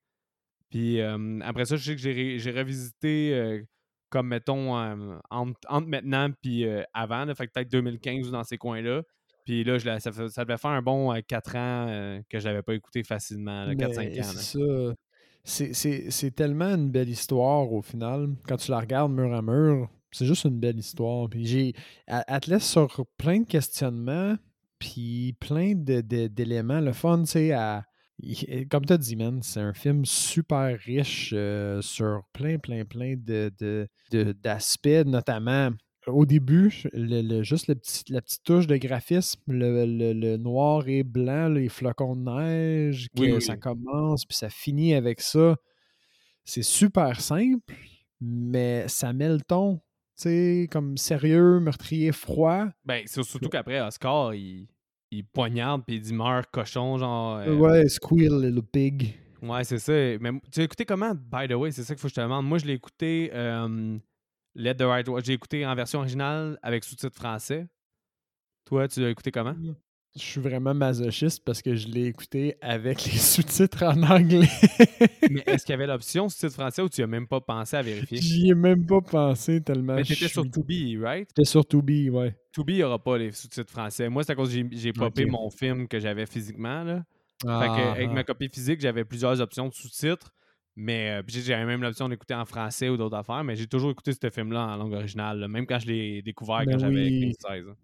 Puis 0.70 1.00
après 1.00 1.64
ça, 1.64 1.76
je 1.76 1.85
sais 1.85 1.94
que 1.94 2.00
j'ai 2.38 2.50
revisité 2.50 3.64
comme 4.11 4.29
mettons 4.29 4.76
euh, 4.79 5.19
entre, 5.31 5.87
maintenant 5.87 6.31
puis 6.41 6.64
euh, 6.64 6.82
avant, 6.94 7.25
là, 7.25 7.35
fait 7.35 7.49
peut-être 7.49 7.70
2015 7.70 8.29
ou 8.29 8.31
dans 8.31 8.44
ces 8.44 8.58
coins-là. 8.58 9.03
Puis 9.44 9.62
là, 9.62 9.79
je, 9.79 9.85
ça, 9.99 10.12
ça, 10.29 10.44
devait 10.44 10.58
faire 10.58 10.70
un 10.73 10.82
bon 10.82 11.14
4 11.26 11.55
euh, 11.55 12.19
ans 12.19 12.23
que 12.29 12.38
je 12.38 12.44
l'avais 12.49 12.62
pas 12.62 12.75
écouté 12.75 13.05
facilement, 13.05 13.67
4-5 13.73 14.91
ans. 14.91 14.94
C'est 15.44 15.73
C'est 16.11 16.31
tellement 16.35 16.75
une 16.75 16.91
belle 16.91 17.08
histoire 17.08 17.73
au 17.73 17.82
final. 17.82 18.35
Quand 18.49 18.56
tu 18.56 18.70
la 18.70 18.81
regardes 18.81 19.12
mur 19.12 19.32
à 19.32 19.43
mur, 19.43 19.88
c'est 20.11 20.26
juste 20.26 20.44
une 20.44 20.58
belle 20.58 20.79
histoire. 20.79 21.29
Puis 21.29 21.47
j'ai. 21.47 21.75
Elle, 22.06 22.41
te 22.41 22.50
laisse 22.50 22.69
sur 22.69 23.06
plein 23.17 23.41
de 23.41 23.47
questionnements, 23.47 24.37
puis 24.78 25.34
plein 25.40 25.75
d'éléments. 25.75 26.81
Le 26.81 26.93
fun, 26.93 27.23
tu 27.23 27.26
sais, 27.26 27.52
à 27.52 27.84
comme 28.70 28.87
tu 28.87 28.93
as 28.93 28.99
dit, 28.99 29.17
man, 29.17 29.43
c'est 29.43 29.61
un 29.61 29.75
film 29.75 30.05
super 30.05 30.78
riche 30.78 31.32
euh, 31.34 31.82
sur 31.82 32.23
plein, 32.32 32.58
plein, 32.58 32.84
plein 32.84 33.14
d'aspects, 33.17 34.88
de, 34.88 35.05
notamment 35.05 35.70
au 36.06 36.25
début, 36.25 36.84
le, 36.93 37.43
juste 37.43 37.67
le 37.67 37.75
petit, 37.75 38.05
la 38.11 38.23
petite 38.23 38.44
touche 38.44 38.67
de 38.67 38.76
graphisme, 38.76 39.40
le, 39.49 40.37
noir 40.37 40.88
et 40.88 41.02
blanc, 41.02 41.49
les 41.49 41.69
flocons 41.69 42.14
de 42.17 42.22
neige, 42.22 43.08
que 43.17 43.40
ça 43.40 43.56
commence 43.56 44.25
puis 44.25 44.37
ça 44.37 44.49
finit 44.49 44.94
avec 44.94 45.20
ça. 45.20 45.56
C'est 46.44 46.62
super 46.62 47.20
simple, 47.20 47.75
mais 48.20 48.87
ça 48.87 49.12
met 49.12 49.29
le 49.29 49.40
ton, 49.40 49.81
sais, 50.23 50.69
comme 50.71 50.97
sérieux, 50.97 51.61
meurtrier, 51.61 52.13
froid. 52.13 52.67
Ben, 52.85 53.06
surtout 53.06 53.49
qu'après, 53.49 53.81
Oscar, 53.81 54.35
il 54.35 54.67
il 55.11 55.25
poignarde 55.25 55.82
puis 55.87 55.96
il 55.96 56.03
dit 56.03 56.15
meurt 56.15 56.51
cochon, 56.51 56.99
genre. 56.99 57.39
Euh, 57.39 57.55
ouais, 57.55 57.89
squeal 57.89 58.41
little 58.41 58.63
pig. 58.63 59.15
Ouais, 59.43 59.65
c'est 59.65 59.79
ça. 59.79 59.93
Mais 59.93 60.31
tu 60.51 60.61
as 60.61 60.65
écouté 60.65 60.85
comment, 60.85 61.15
by 61.15 61.49
the 61.49 61.53
way, 61.53 61.70
c'est 61.70 61.85
ça 61.85 61.94
qu'il 61.94 62.01
faut 62.01 62.08
que 62.08 62.11
je 62.11 62.17
te 62.17 62.20
demande. 62.20 62.46
Moi, 62.46 62.58
je 62.58 62.67
l'ai 62.67 62.73
écouté 62.73 63.31
euh, 63.32 63.99
Let 64.55 64.77
the 64.77 64.82
Right 64.82 65.06
J'ai 65.25 65.35
écouté 65.35 65.67
en 65.67 65.75
version 65.75 66.01
originale 66.01 66.58
avec 66.63 66.85
sous-titres 66.85 67.15
français. 67.15 67.67
Toi, 68.65 68.89
tu 68.89 69.01
l'as 69.01 69.11
écouté 69.11 69.31
comment? 69.31 69.55
Je 70.17 70.23
suis 70.23 70.41
vraiment 70.41 70.73
masochiste 70.73 71.44
parce 71.44 71.61
que 71.61 71.75
je 71.75 71.89
l'ai 71.89 72.06
écouté 72.06 72.56
avec 72.63 73.05
les 73.05 73.19
sous-titres 73.19 73.82
en 73.82 74.03
anglais. 74.03 74.49
Mais 75.31 75.43
est-ce 75.46 75.67
qu'il 75.67 75.75
y 75.75 75.75
avait 75.75 75.87
l'option 75.87 76.31
sous-titres 76.31 76.55
français 76.55 76.81
ou 76.81 76.89
tu 76.89 77.03
as 77.03 77.06
même 77.06 77.27
pas 77.27 77.43
pensé 77.43 77.77
à 77.77 77.82
vérifier? 77.82 78.17
J'y 78.19 78.49
ai 78.49 78.55
même 78.55 78.87
pas 78.87 79.03
pensé 79.03 79.61
tellement. 79.61 79.96
Mais 79.96 80.05
t'étais 80.05 80.29
sur 80.29 80.51
Tubi, 80.51 80.96
right? 80.96 81.29
T'étais 81.29 81.44
sur 81.44 81.67
Tubi, 81.67 82.08
ouais. 82.08 82.35
Tubi, 82.51 82.75
il 82.75 82.77
n'y 82.77 82.82
aura 82.82 82.99
pas 82.99 83.19
les 83.19 83.31
sous-titres 83.31 83.70
français. 83.70 84.08
Moi, 84.08 84.25
c'est 84.25 84.32
à 84.32 84.35
cause 84.35 84.55
que 84.55 84.67
j'ai 84.73 84.93
popé 84.94 85.27
mon 85.27 85.51
film 85.51 85.87
que 85.87 86.01
j'avais 86.01 86.25
physiquement. 86.25 86.82
Là. 86.82 87.05
fait 87.43 87.49
que, 87.49 87.91
avec 87.91 88.11
ma 88.11 88.20
ah. 88.20 88.25
copie 88.25 88.49
physique, 88.49 88.81
j'avais 88.81 89.05
plusieurs 89.05 89.39
options 89.43 89.69
de 89.69 89.75
sous-titres. 89.75 90.32
Mais 90.77 91.20
euh, 91.20 91.23
j'avais 91.27 91.67
même 91.67 91.82
l'option 91.82 92.08
d'écouter 92.08 92.35
en 92.35 92.46
français 92.46 92.89
ou 92.89 92.96
d'autres 92.96 93.17
affaires. 93.17 93.44
Mais 93.44 93.55
j'ai 93.55 93.67
toujours 93.67 93.91
écouté 93.91 94.13
ce 94.13 94.31
film-là 94.31 94.67
en 94.67 94.77
langue 94.77 94.94
originale, 94.94 95.46
même 95.46 95.67
quand 95.67 95.79
je 95.79 95.89
l'ai 95.89 96.23
découvert 96.23 96.63
quand 96.65 96.79
j'avais 96.79 97.11
15-16 97.11 97.75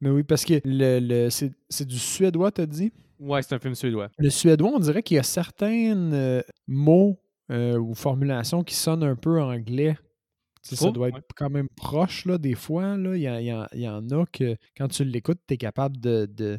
mais 0.00 0.10
oui, 0.10 0.22
parce 0.22 0.44
que 0.44 0.60
le, 0.64 0.98
le 1.00 1.28
c'est 1.30 1.86
du 1.86 1.98
suédois, 1.98 2.50
t'as 2.50 2.66
dit? 2.66 2.92
Ouais, 3.20 3.42
c'est 3.42 3.54
un 3.54 3.58
film 3.58 3.74
suédois. 3.74 4.08
Le 4.18 4.30
suédois, 4.30 4.70
on 4.74 4.78
dirait 4.78 5.02
qu'il 5.02 5.16
y 5.16 5.20
a 5.20 5.22
certains 5.22 5.94
euh, 6.12 6.42
mots 6.66 7.20
euh, 7.50 7.78
ou 7.78 7.94
formulations 7.94 8.64
qui 8.64 8.74
sonnent 8.74 9.02
un 9.02 9.14
peu 9.14 9.42
anglais. 9.42 9.98
ça 10.62 10.90
doit 10.90 11.08
être 11.08 11.20
quand 11.36 11.50
même 11.50 11.68
proche, 11.76 12.24
là, 12.24 12.38
des 12.38 12.54
fois. 12.54 12.96
Là. 12.96 13.16
Il, 13.16 13.22
y, 13.22 13.76
il, 13.76 13.80
y 13.80 13.88
en 13.88 14.08
a 14.08 14.24
que, 14.32 14.56
quand 14.74 14.88
tu 14.88 15.04
l'écoutes, 15.04 15.40
tu 15.46 15.54
es 15.54 15.56
capable 15.58 15.98
de, 15.98 16.26
de, 16.32 16.58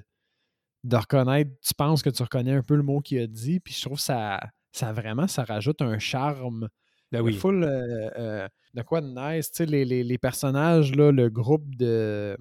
de, 0.83 0.95
reconnaître, 0.95 1.49
tu 1.61 1.73
penses 1.73 2.03
que 2.03 2.11
tu 2.11 2.21
reconnais 2.21 2.53
un 2.53 2.63
peu 2.63 2.75
le 2.75 2.83
mot 2.83 2.99
qu'il 2.99 3.19
a 3.19 3.27
dit, 3.27 3.59
puis 3.59 3.73
je 3.73 3.81
trouve 3.81 3.97
que 3.97 4.03
ça, 4.03 4.39
ça 4.71 4.93
vraiment, 4.93 5.27
ça 5.27 5.43
rajoute 5.43 5.81
un 5.81 5.97
charme. 5.97 6.69
Ben 7.11 7.21
oui. 7.21 7.33
Full, 7.33 7.63
euh, 7.63 8.47
de 8.75 8.81
quoi 8.83 9.01
de 9.01 9.07
nice. 9.07 9.49
Tu 9.49 9.57
sais, 9.57 9.65
les, 9.65 9.83
les, 9.83 10.03
les, 10.03 10.17
personnages, 10.19 10.95
là, 10.95 11.11
le 11.11 11.29
groupe 11.29 11.75
de, 11.75 12.37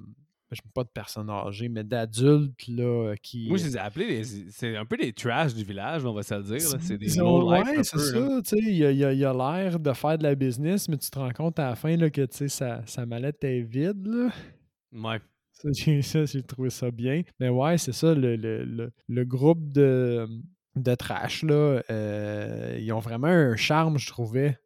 pas 0.75 0.85
de 0.85 0.89
personnes 0.89 1.31
âgées, 1.31 1.69
mais 1.69 1.85
d'adultes 1.85 2.67
là, 2.69 3.15
qui. 3.23 3.49
Moi, 3.49 3.59
je 3.59 3.65
les 3.65 3.77
ai 3.77 3.81
appelés, 3.81 4.25
c'est 4.51 4.77
un 4.77 4.85
peu 4.85 4.97
des 4.97 5.13
trash 5.13 5.55
du 5.55 5.65
village, 5.65 6.05
on 6.05 6.13
va 6.13 6.23
se 6.23 6.35
le 6.35 6.43
dire. 6.43 6.61
C'est 6.81 6.99
des 6.99 7.21
Ouais, 7.21 7.83
c'est 7.83 7.99
ça. 7.99 8.57
Il 8.57 8.75
y 8.75 8.85
a, 8.85 9.13
y 9.13 9.25
a 9.25 9.33
l'air 9.33 9.79
de 9.79 9.93
faire 9.93 10.19
de 10.19 10.25
la 10.25 10.35
business, 10.35 10.89
mais 10.89 10.97
tu 10.97 11.11
te 11.11 11.19
rends 11.19 11.33
compte 11.33 11.59
à 11.59 11.71
la 11.71 11.77
fin 11.77 11.97
là, 11.97 12.11
que 12.11 12.27
sa, 12.49 12.85
sa 12.87 13.07
mallette 13.07 13.43
est 13.45 13.61
vide. 13.61 14.07
Là. 14.07 14.31
Ouais. 14.93 15.21
Ça, 16.03 16.25
j'ai 16.25 16.43
trouvé 16.43 16.71
ça 16.71 16.91
bien. 16.91 17.23
Mais 17.39 17.49
ouais, 17.49 17.77
c'est 17.79 17.93
ça, 17.93 18.15
le, 18.15 18.37
le, 18.37 18.93
le, 19.09 19.25
groupe 19.25 19.71
de, 19.73 20.27
de 20.77 20.95
trash, 20.95 21.43
là, 21.43 21.83
euh, 21.91 22.79
ils 22.81 22.91
ont 22.93 22.99
vraiment 22.99 23.29
un 23.29 23.57
charme, 23.57 23.99
je 23.99 24.07
trouvais. 24.09 24.59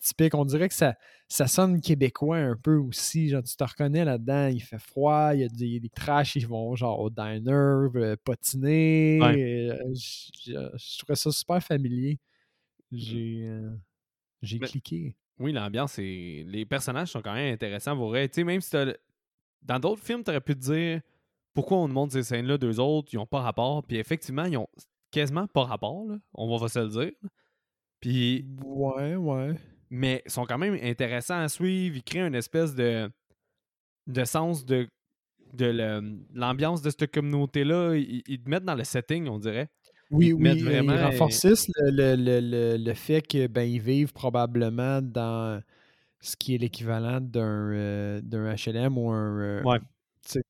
Typique. 0.00 0.34
On 0.34 0.44
dirait 0.44 0.68
que 0.68 0.74
ça, 0.74 0.96
ça 1.28 1.46
sonne 1.46 1.80
québécois 1.80 2.38
un 2.38 2.56
peu 2.56 2.76
aussi. 2.76 3.28
Genre, 3.28 3.42
tu 3.42 3.56
te 3.56 3.64
reconnais 3.64 4.04
là-dedans. 4.04 4.48
Il 4.48 4.60
fait 4.60 4.78
froid, 4.78 5.30
il 5.34 5.40
y 5.40 5.44
a 5.44 5.48
des, 5.48 5.80
des 5.80 5.88
trashs, 5.88 6.36
ils 6.36 6.46
vont 6.46 6.74
genre 6.76 7.00
au 7.00 7.10
diner, 7.10 7.88
potiner. 8.24 9.18
je, 9.94 10.98
trouvais 10.98 11.16
ça 11.16 11.30
super 11.30 11.62
familier. 11.62 12.18
J'ai 12.92 13.48
j'ai 14.42 14.58
cliqué. 14.58 15.16
Oui, 15.38 15.52
l'ambiance 15.52 15.98
et 15.98 16.44
les 16.46 16.64
personnages 16.64 17.08
sont 17.08 17.22
quand 17.22 17.34
même 17.34 17.52
intéressants. 17.52 17.96
Vous 17.96 18.14
sais, 18.30 18.44
même 18.44 18.60
si 18.60 18.76
dans 19.62 19.80
d'autres 19.80 20.02
films, 20.02 20.22
tu 20.22 20.30
aurais 20.30 20.40
pu 20.40 20.54
te 20.54 20.60
dire 20.60 21.00
pourquoi 21.54 21.78
on 21.78 21.88
montre 21.88 22.12
ces 22.12 22.22
scènes-là, 22.22 22.58
deux 22.58 22.78
autres, 22.78 23.08
ils 23.12 23.16
n'ont 23.16 23.26
pas 23.26 23.40
rapport. 23.40 23.82
Puis 23.84 23.96
effectivement, 23.96 24.44
ils 24.44 24.56
ont 24.56 24.68
quasiment 25.10 25.46
pas 25.46 25.64
rapport, 25.64 26.06
là. 26.06 26.16
on 26.34 26.56
va 26.56 26.68
se 26.68 26.78
le 26.80 26.88
dire. 26.88 27.12
Puis. 28.04 28.44
Ouais, 28.62 29.16
ouais. 29.16 29.54
Mais 29.88 30.22
ils 30.26 30.30
sont 30.30 30.44
quand 30.44 30.58
même 30.58 30.78
intéressants 30.82 31.40
à 31.40 31.48
suivre. 31.48 31.96
Ils 31.96 32.02
créent 32.02 32.26
une 32.26 32.34
espèce 32.34 32.74
de, 32.74 33.10
de 34.06 34.24
sens 34.24 34.66
de, 34.66 34.86
de 35.54 36.20
l'ambiance 36.34 36.82
de 36.82 36.90
cette 36.90 37.10
communauté-là. 37.10 37.94
Ils, 37.94 38.42
te 38.42 38.50
mettent 38.50 38.64
dans 38.64 38.74
le 38.74 38.84
setting, 38.84 39.26
on 39.28 39.38
dirait. 39.38 39.68
Oui, 40.10 40.34
oui, 40.34 40.60
vraiment... 40.60 40.92
ils 40.92 41.02
renforcent 41.02 41.70
le, 41.76 42.14
le, 42.14 42.76
le, 42.76 42.94
fait 42.94 43.22
qu'ils 43.22 43.48
ben, 43.48 43.66
vivent 43.78 44.12
probablement 44.12 45.00
dans 45.00 45.62
ce 46.20 46.36
qui 46.36 46.54
est 46.54 46.58
l'équivalent 46.58 47.22
d'un 47.22 47.72
euh, 47.72 48.20
HLM 48.22 48.98
ou 48.98 49.10
un. 49.10 49.40
Euh, 49.40 49.62
ouais. 49.62 49.78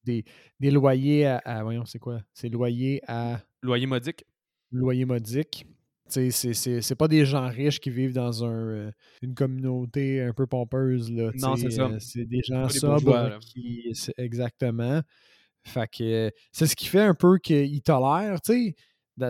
Des, 0.04 0.24
des, 0.58 0.70
loyers 0.72 1.26
à, 1.26 1.62
Voyons, 1.62 1.84
c'est 1.84 2.00
quoi? 2.00 2.20
C'est 2.32 2.48
loyer 2.48 3.00
à. 3.06 3.40
Loyer 3.62 3.86
modique. 3.86 4.24
Loyer 4.72 5.04
modique. 5.04 5.66
C'est 6.08 6.94
pas 6.98 7.08
des 7.08 7.24
gens 7.24 7.48
riches 7.48 7.80
qui 7.80 7.90
vivent 7.90 8.12
dans 8.12 8.44
un, 8.44 8.68
euh, 8.68 8.90
une 9.22 9.34
communauté 9.34 10.20
un 10.20 10.32
peu 10.32 10.46
pompeuse. 10.46 11.10
Là, 11.10 11.30
non, 11.36 11.56
c'est 11.56 11.70
ça. 11.70 11.90
c'est 11.98 12.24
des 12.24 12.42
gens 12.42 12.68
sobres 12.68 13.38
qui. 13.40 13.92
Exactement. 14.18 15.00
Fait 15.66 15.88
que 15.88 16.30
c'est 16.52 16.66
ce 16.66 16.76
qui 16.76 16.86
fait 16.86 17.00
un 17.00 17.14
peu 17.14 17.38
qu'ils 17.38 17.82
tolèrent, 17.82 18.40
tu 18.42 18.52
sais 18.52 18.74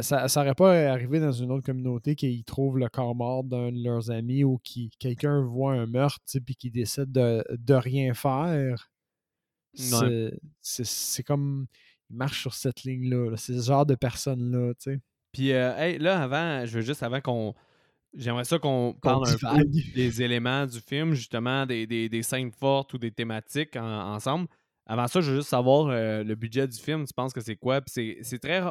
ça 0.01 0.27
n'aurait 0.37 0.55
pas 0.55 0.91
arrivé 0.91 1.21
dans 1.21 1.33
une 1.33 1.51
autre 1.51 1.65
communauté 1.65 2.15
qu'ils 2.15 2.45
trouvent 2.45 2.79
le 2.79 2.89
corps 2.89 3.15
mort 3.15 3.45
d'un 3.45 3.71
de 3.71 3.83
leurs 3.83 4.11
amis 4.11 4.45
ou 4.45 4.59
qui 4.59 4.91
quelqu'un 4.99 5.43
voit 5.43 5.75
un 5.75 5.87
meurtre 5.87 6.19
puis 6.45 6.57
qui 6.57 6.71
décide 6.71 7.13
de, 7.13 7.45
de 7.51 7.75
rien 7.75 8.15
faire. 8.15 8.91
C'est 9.75 11.23
comme. 11.25 11.67
Il 12.11 12.17
marche 12.17 12.43
sur 12.43 12.53
cette 12.53 12.85
ligne-là. 12.85 13.35
c'est 13.37 13.59
ce 13.59 13.67
genre 13.67 13.87
de 13.87 13.95
personne-là. 13.95 14.75
Puis 15.35 15.53
euh, 15.53 15.99
là, 15.99 16.23
avant, 16.23 16.65
je 16.65 16.77
veux 16.77 16.83
juste, 16.83 17.03
avant 17.03 17.21
qu'on. 17.21 17.55
J'aimerais 18.17 18.45
ça 18.45 18.61
qu'on 18.61 18.97
parle 19.03 19.29
un 19.29 19.59
peu 19.59 19.65
des 19.95 20.23
éléments 20.23 20.67
du 20.67 20.81
film, 20.81 21.15
justement, 21.15 21.67
des, 21.67 21.87
des, 21.87 22.23
scènes 22.23 22.53
fortes 22.53 22.95
ou 22.95 22.99
des 22.99 23.11
thématiques 23.11 23.75
ensemble. 23.77 24.47
Avant 24.87 25.09
ça, 25.09 25.21
je 25.21 25.33
veux 25.33 25.37
juste 25.39 25.49
savoir 25.49 25.89
euh, 25.89 26.23
le 26.23 26.35
budget 26.37 26.69
du 26.69 26.79
film. 26.79 27.05
Tu 27.07 27.13
penses 27.13 27.33
que 27.33 27.41
c'est 27.41 27.57
quoi? 27.57 27.81
Puis 27.81 28.19
c'est 28.23 28.39
très 28.39 28.63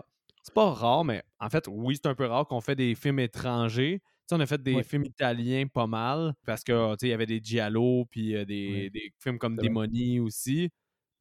c'est 0.44 0.54
pas 0.54 0.72
rare, 0.72 1.06
mais 1.06 1.24
en 1.40 1.50
fait, 1.50 1.68
oui, 1.70 1.96
c'est 1.96 2.10
un 2.10 2.16
peu 2.16 2.26
rare 2.26 2.46
qu'on 2.48 2.62
fait 2.62 2.76
des 2.76 2.96
films 2.96 3.20
étrangers. 3.20 4.02
on 4.32 4.40
a 4.40 4.46
fait 4.46 4.62
des 4.62 4.84
films 4.84 5.06
italiens 5.06 5.68
pas 5.68 5.88
mal 5.88 6.34
parce 6.46 6.64
que 6.64 6.96
il 7.02 7.08
y 7.08 7.14
avait 7.14 7.26
des 7.26 7.40
Giallo 7.42 8.06
puis 8.12 8.36
euh, 8.36 8.44
des, 8.46 8.92
films 9.20 9.40
comme 9.40 9.56
Démonie 9.56 10.20
aussi. 10.20 10.70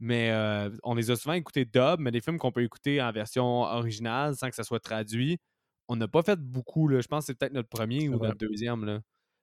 Mais 0.05 0.31
euh, 0.33 0.69
on 0.83 0.97
les 0.97 1.13
a 1.13 1.17
souvent 1.17 1.35
écoutés 1.35 1.65
dub, 1.65 2.01
mais 2.01 2.11
des 2.11 2.21
films 2.21 2.37
qu'on 2.37 2.51
peut 2.51 2.65
écouter 2.65 3.01
en 3.01 3.13
version 3.13 3.63
originale 3.63 4.35
sans 4.35 4.49
que 4.49 4.57
ça 4.57 4.65
soit 4.65 4.81
traduit. 4.81 5.39
On 5.87 5.95
n'a 5.95 6.09
pas 6.09 6.25
fait 6.25 6.41
beaucoup. 6.41 6.89
Là. 6.89 7.01
Je 7.01 7.07
pense 7.07 7.21
que 7.21 7.27
c'est 7.27 7.39
peut-être 7.39 7.53
notre 7.53 7.69
premier 7.69 8.09
ou 8.09 8.19
notre 8.19 8.37
deuxième. 8.37 8.85
Là. 8.85 9.01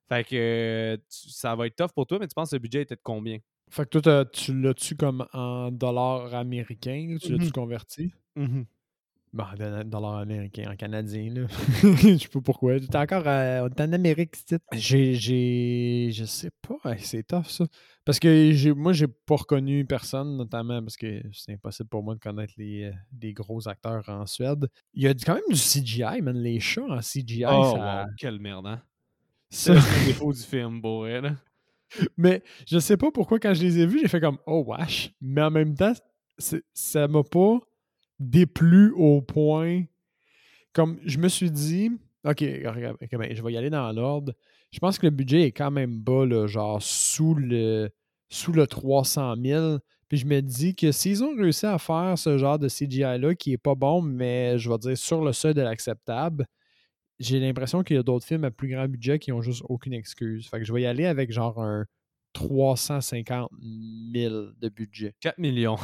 Fait 0.10 0.28
que 0.28 1.00
ça 1.08 1.56
va 1.56 1.68
être 1.68 1.78
tough 1.78 1.94
pour 1.96 2.08
toi, 2.08 2.20
mais 2.20 2.28
tu 2.28 2.34
penses 2.34 2.50
que 2.50 2.58
le 2.58 2.60
budget 2.60 2.82
était 2.82 2.96
de 2.96 3.02
combien? 3.02 3.38
Fait 3.70 3.88
que 3.88 4.00
toi, 4.00 4.26
tu 4.26 4.60
l'as-tu 4.60 4.98
comme 4.98 5.26
en 5.32 5.72
dollars 5.72 6.34
américains? 6.34 7.16
Tu 7.22 7.32
l'as-tu 7.32 7.46
mmh 7.46 7.52
converti? 7.52 8.12
Mmh 8.36 8.64
Bon, 9.32 9.44
dollars 9.86 10.18
américains, 10.18 10.72
en 10.72 10.76
canadien, 10.76 11.32
là. 11.32 11.48
je 11.84 12.18
sais 12.18 12.28
pas 12.30 12.42
pourquoi. 12.42 12.80
T'es 12.80 12.98
encore 12.98 13.28
en 13.28 13.94
Amérique, 13.94 14.36
J'ai. 14.74 15.14
j'ai 15.14 16.10
je 16.12 16.26
sais 16.26 16.50
pas. 16.68 16.98
c'est 16.98 17.28
tough, 17.28 17.46
ça. 17.46 17.66
Parce 18.06 18.18
que 18.20 18.52
j'ai, 18.54 18.74
moi, 18.74 18.92
j'ai 18.92 19.08
pas 19.08 19.36
reconnu 19.36 19.86
personne, 19.86 20.36
notamment 20.36 20.82
parce 20.82 20.98
que 20.98 21.22
c'est 21.32 21.54
impossible 21.54 21.90
pour 21.90 22.02
moi 22.02 22.16
de 22.16 22.20
connaître 22.20 22.54
les, 22.58 22.92
les 23.22 23.34
gros 23.34 23.68
acteurs 23.68 24.08
en 24.10 24.26
Suède. 24.26 24.68
Il 24.96 25.04
y 25.04 25.08
a 25.08 25.14
quand 25.14 25.36
même 25.36 25.44
du 25.48 25.60
CGI, 25.60 26.22
man. 26.24 26.36
Les 26.36 26.60
chats 26.60 26.90
en 26.90 27.00
CGI, 27.00 27.46
oh, 27.48 27.76
ça... 27.76 28.08
quelle 28.18 28.40
merde, 28.40 28.66
hein? 28.66 28.82
C'est 29.52 29.76
le 29.76 30.06
défaut 30.08 30.34
du 30.34 30.42
film, 30.42 30.82
beau, 30.82 31.06
là. 31.06 31.36
Mais 32.18 32.42
je 32.68 32.80
sais 32.80 32.98
pas 32.98 33.12
pourquoi, 33.12 33.40
quand 33.40 33.54
je 33.54 33.62
les 33.62 33.80
ai 33.80 33.86
vus, 33.86 34.00
j'ai 34.00 34.08
fait 34.08 34.22
comme 34.22 34.38
Oh, 34.48 34.64
wesh. 34.66 35.12
Mais 35.22 35.42
en 35.42 35.52
même 35.52 35.76
temps, 35.76 35.94
ça 36.74 37.08
m'a 37.08 37.24
pas 37.24 37.60
déplu 38.20 38.92
au 38.92 39.22
point. 39.22 39.84
Comme 40.74 41.00
je 41.06 41.18
me 41.18 41.28
suis 41.28 41.52
dit, 41.52 41.92
OK, 42.26 42.42
ben, 42.42 43.36
je 43.36 43.44
vais 43.44 43.54
y 43.54 43.58
aller 43.58 43.70
dans 43.70 43.92
l'ordre. 43.92 44.34
Je 44.72 44.80
pense 44.80 45.00
que 45.00 45.08
le 45.08 45.12
budget 45.12 45.44
est 45.44 45.52
quand 45.52 45.72
même 45.72 46.00
bas, 46.00 46.26
là, 46.26 46.46
genre 46.48 46.82
sous 46.82 47.34
le, 47.34 47.90
sous 48.30 48.52
le 48.52 48.68
300 48.68 49.36
000. 49.44 49.78
Puis 50.08 50.18
je 50.18 50.26
me 50.26 50.42
dis 50.42 50.76
que 50.76 50.92
s'ils 50.92 51.24
ont 51.24 51.36
réussi 51.36 51.66
à 51.66 51.78
faire 51.78 52.18
ce 52.18 52.38
genre 52.38 52.60
de 52.60 52.68
CGI-là, 52.68 53.36
qui 53.36 53.54
est 53.54 53.58
pas 53.58 53.76
bon, 53.76 54.02
mais 54.02 54.58
je 54.58 54.70
vais 54.70 54.78
dire 54.78 54.98
sur 54.98 55.24
le 55.24 55.34
seuil 55.34 55.54
de 55.54 55.62
l'acceptable, 55.62 56.46
j'ai 57.20 57.40
l'impression 57.40 57.84
qu'il 57.84 57.96
y 57.96 58.00
a 58.00 58.04
d'autres 58.04 58.26
films 58.26 58.44
à 58.44 58.52
plus 58.52 58.70
grand 58.70 58.88
budget 58.88 59.20
qui 59.20 59.32
ont 59.32 59.42
juste 59.42 59.64
aucune 59.68 59.94
excuse. 59.94 60.48
Fait 60.48 60.60
que 60.60 60.66
je 60.66 60.74
vais 60.74 60.84
y 60.84 60.86
aller 60.86 61.06
avec 61.06 61.32
genre 61.32 61.62
un 61.62 61.86
350 62.34 63.50
000 64.14 64.36
de 64.60 64.70
budget. 64.70 65.14
4 65.20 65.38
millions. 65.38 65.78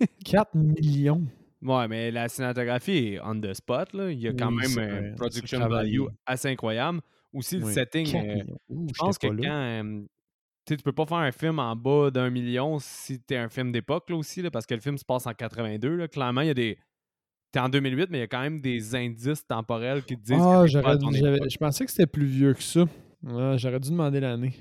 4 0.24 0.54
millions. 0.54 1.26
Ouais, 1.66 1.88
mais 1.88 2.12
la 2.12 2.28
cinématographie 2.28 3.14
est 3.14 3.20
on 3.20 3.40
the 3.40 3.52
spot. 3.52 3.92
Là. 3.92 4.10
Il 4.12 4.20
y 4.20 4.28
a 4.28 4.32
quand 4.32 4.52
même 4.52 4.78
un 4.78 5.14
production 5.16 5.66
value 5.68 6.04
assez 6.24 6.48
incroyable. 6.48 7.00
Aussi, 7.32 7.58
le 7.58 7.66
setting. 7.66 8.06
Euh, 8.14 8.44
je 8.70 8.98
pense 8.98 9.18
que 9.18 9.26
quand. 9.26 10.06
tu 10.64 10.76
peux 10.76 10.92
pas 10.92 11.06
faire 11.06 11.18
un 11.18 11.32
film 11.32 11.58
en 11.58 11.74
bas 11.74 12.10
d'un 12.10 12.30
million 12.30 12.78
si 12.78 13.18
t'es 13.20 13.36
un 13.36 13.48
film 13.48 13.72
d'époque 13.72 14.08
là 14.08 14.16
aussi, 14.16 14.42
là, 14.42 14.50
parce 14.50 14.64
que 14.64 14.74
le 14.74 14.80
film 14.80 14.96
se 14.96 15.04
passe 15.04 15.26
en 15.26 15.34
82. 15.34 15.96
Là. 15.96 16.08
Clairement, 16.08 16.42
il 16.42 16.46
y 16.46 16.50
a 16.50 16.54
des. 16.54 16.78
T'es 17.50 17.58
en 17.58 17.68
2008, 17.68 18.10
mais 18.10 18.18
il 18.18 18.20
y 18.20 18.24
a 18.24 18.28
quand 18.28 18.40
même 18.40 18.60
des 18.60 18.94
indices 18.94 19.44
temporels 19.46 20.04
qui 20.04 20.16
te 20.16 20.22
disent 20.22 20.40
ah, 20.40 20.66
Je 20.66 21.58
pensais 21.58 21.84
que 21.84 21.90
c'était 21.90 22.06
plus 22.06 22.26
vieux 22.26 22.54
que 22.54 22.62
ça. 22.62 22.86
j'aurais 23.56 23.80
dû 23.80 23.90
demander 23.90 24.20
l'année. 24.20 24.54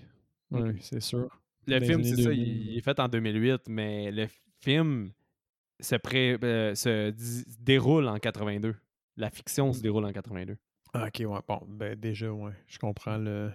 Oui, 0.50 0.72
c'est 0.80 1.02
sûr. 1.02 1.30
Le 1.68 1.80
film, 1.80 2.04
c'est 2.04 2.22
ça, 2.22 2.32
il 2.32 2.78
est 2.78 2.82
fait 2.82 3.00
en 3.00 3.08
2008, 3.08 3.62
mais 3.68 4.12
le 4.12 4.28
film 4.60 5.12
se, 5.80 5.96
pré, 5.96 6.38
euh, 6.44 6.76
se 6.76 7.14
déroule 7.60 8.08
en 8.08 8.18
82. 8.18 8.76
La 9.18 9.30
fiction 9.30 9.74
se 9.74 9.80
mmh. 9.80 9.82
déroule 9.82 10.06
en 10.06 10.12
82. 10.12 10.58
Ah, 10.94 11.08
ok, 11.08 11.30
ouais. 11.30 11.40
Bon, 11.48 11.60
ben 11.68 11.96
déjà, 11.96 12.32
ouais. 12.32 12.54
Je 12.68 12.78
comprends 12.80 13.18
le. 13.18 13.52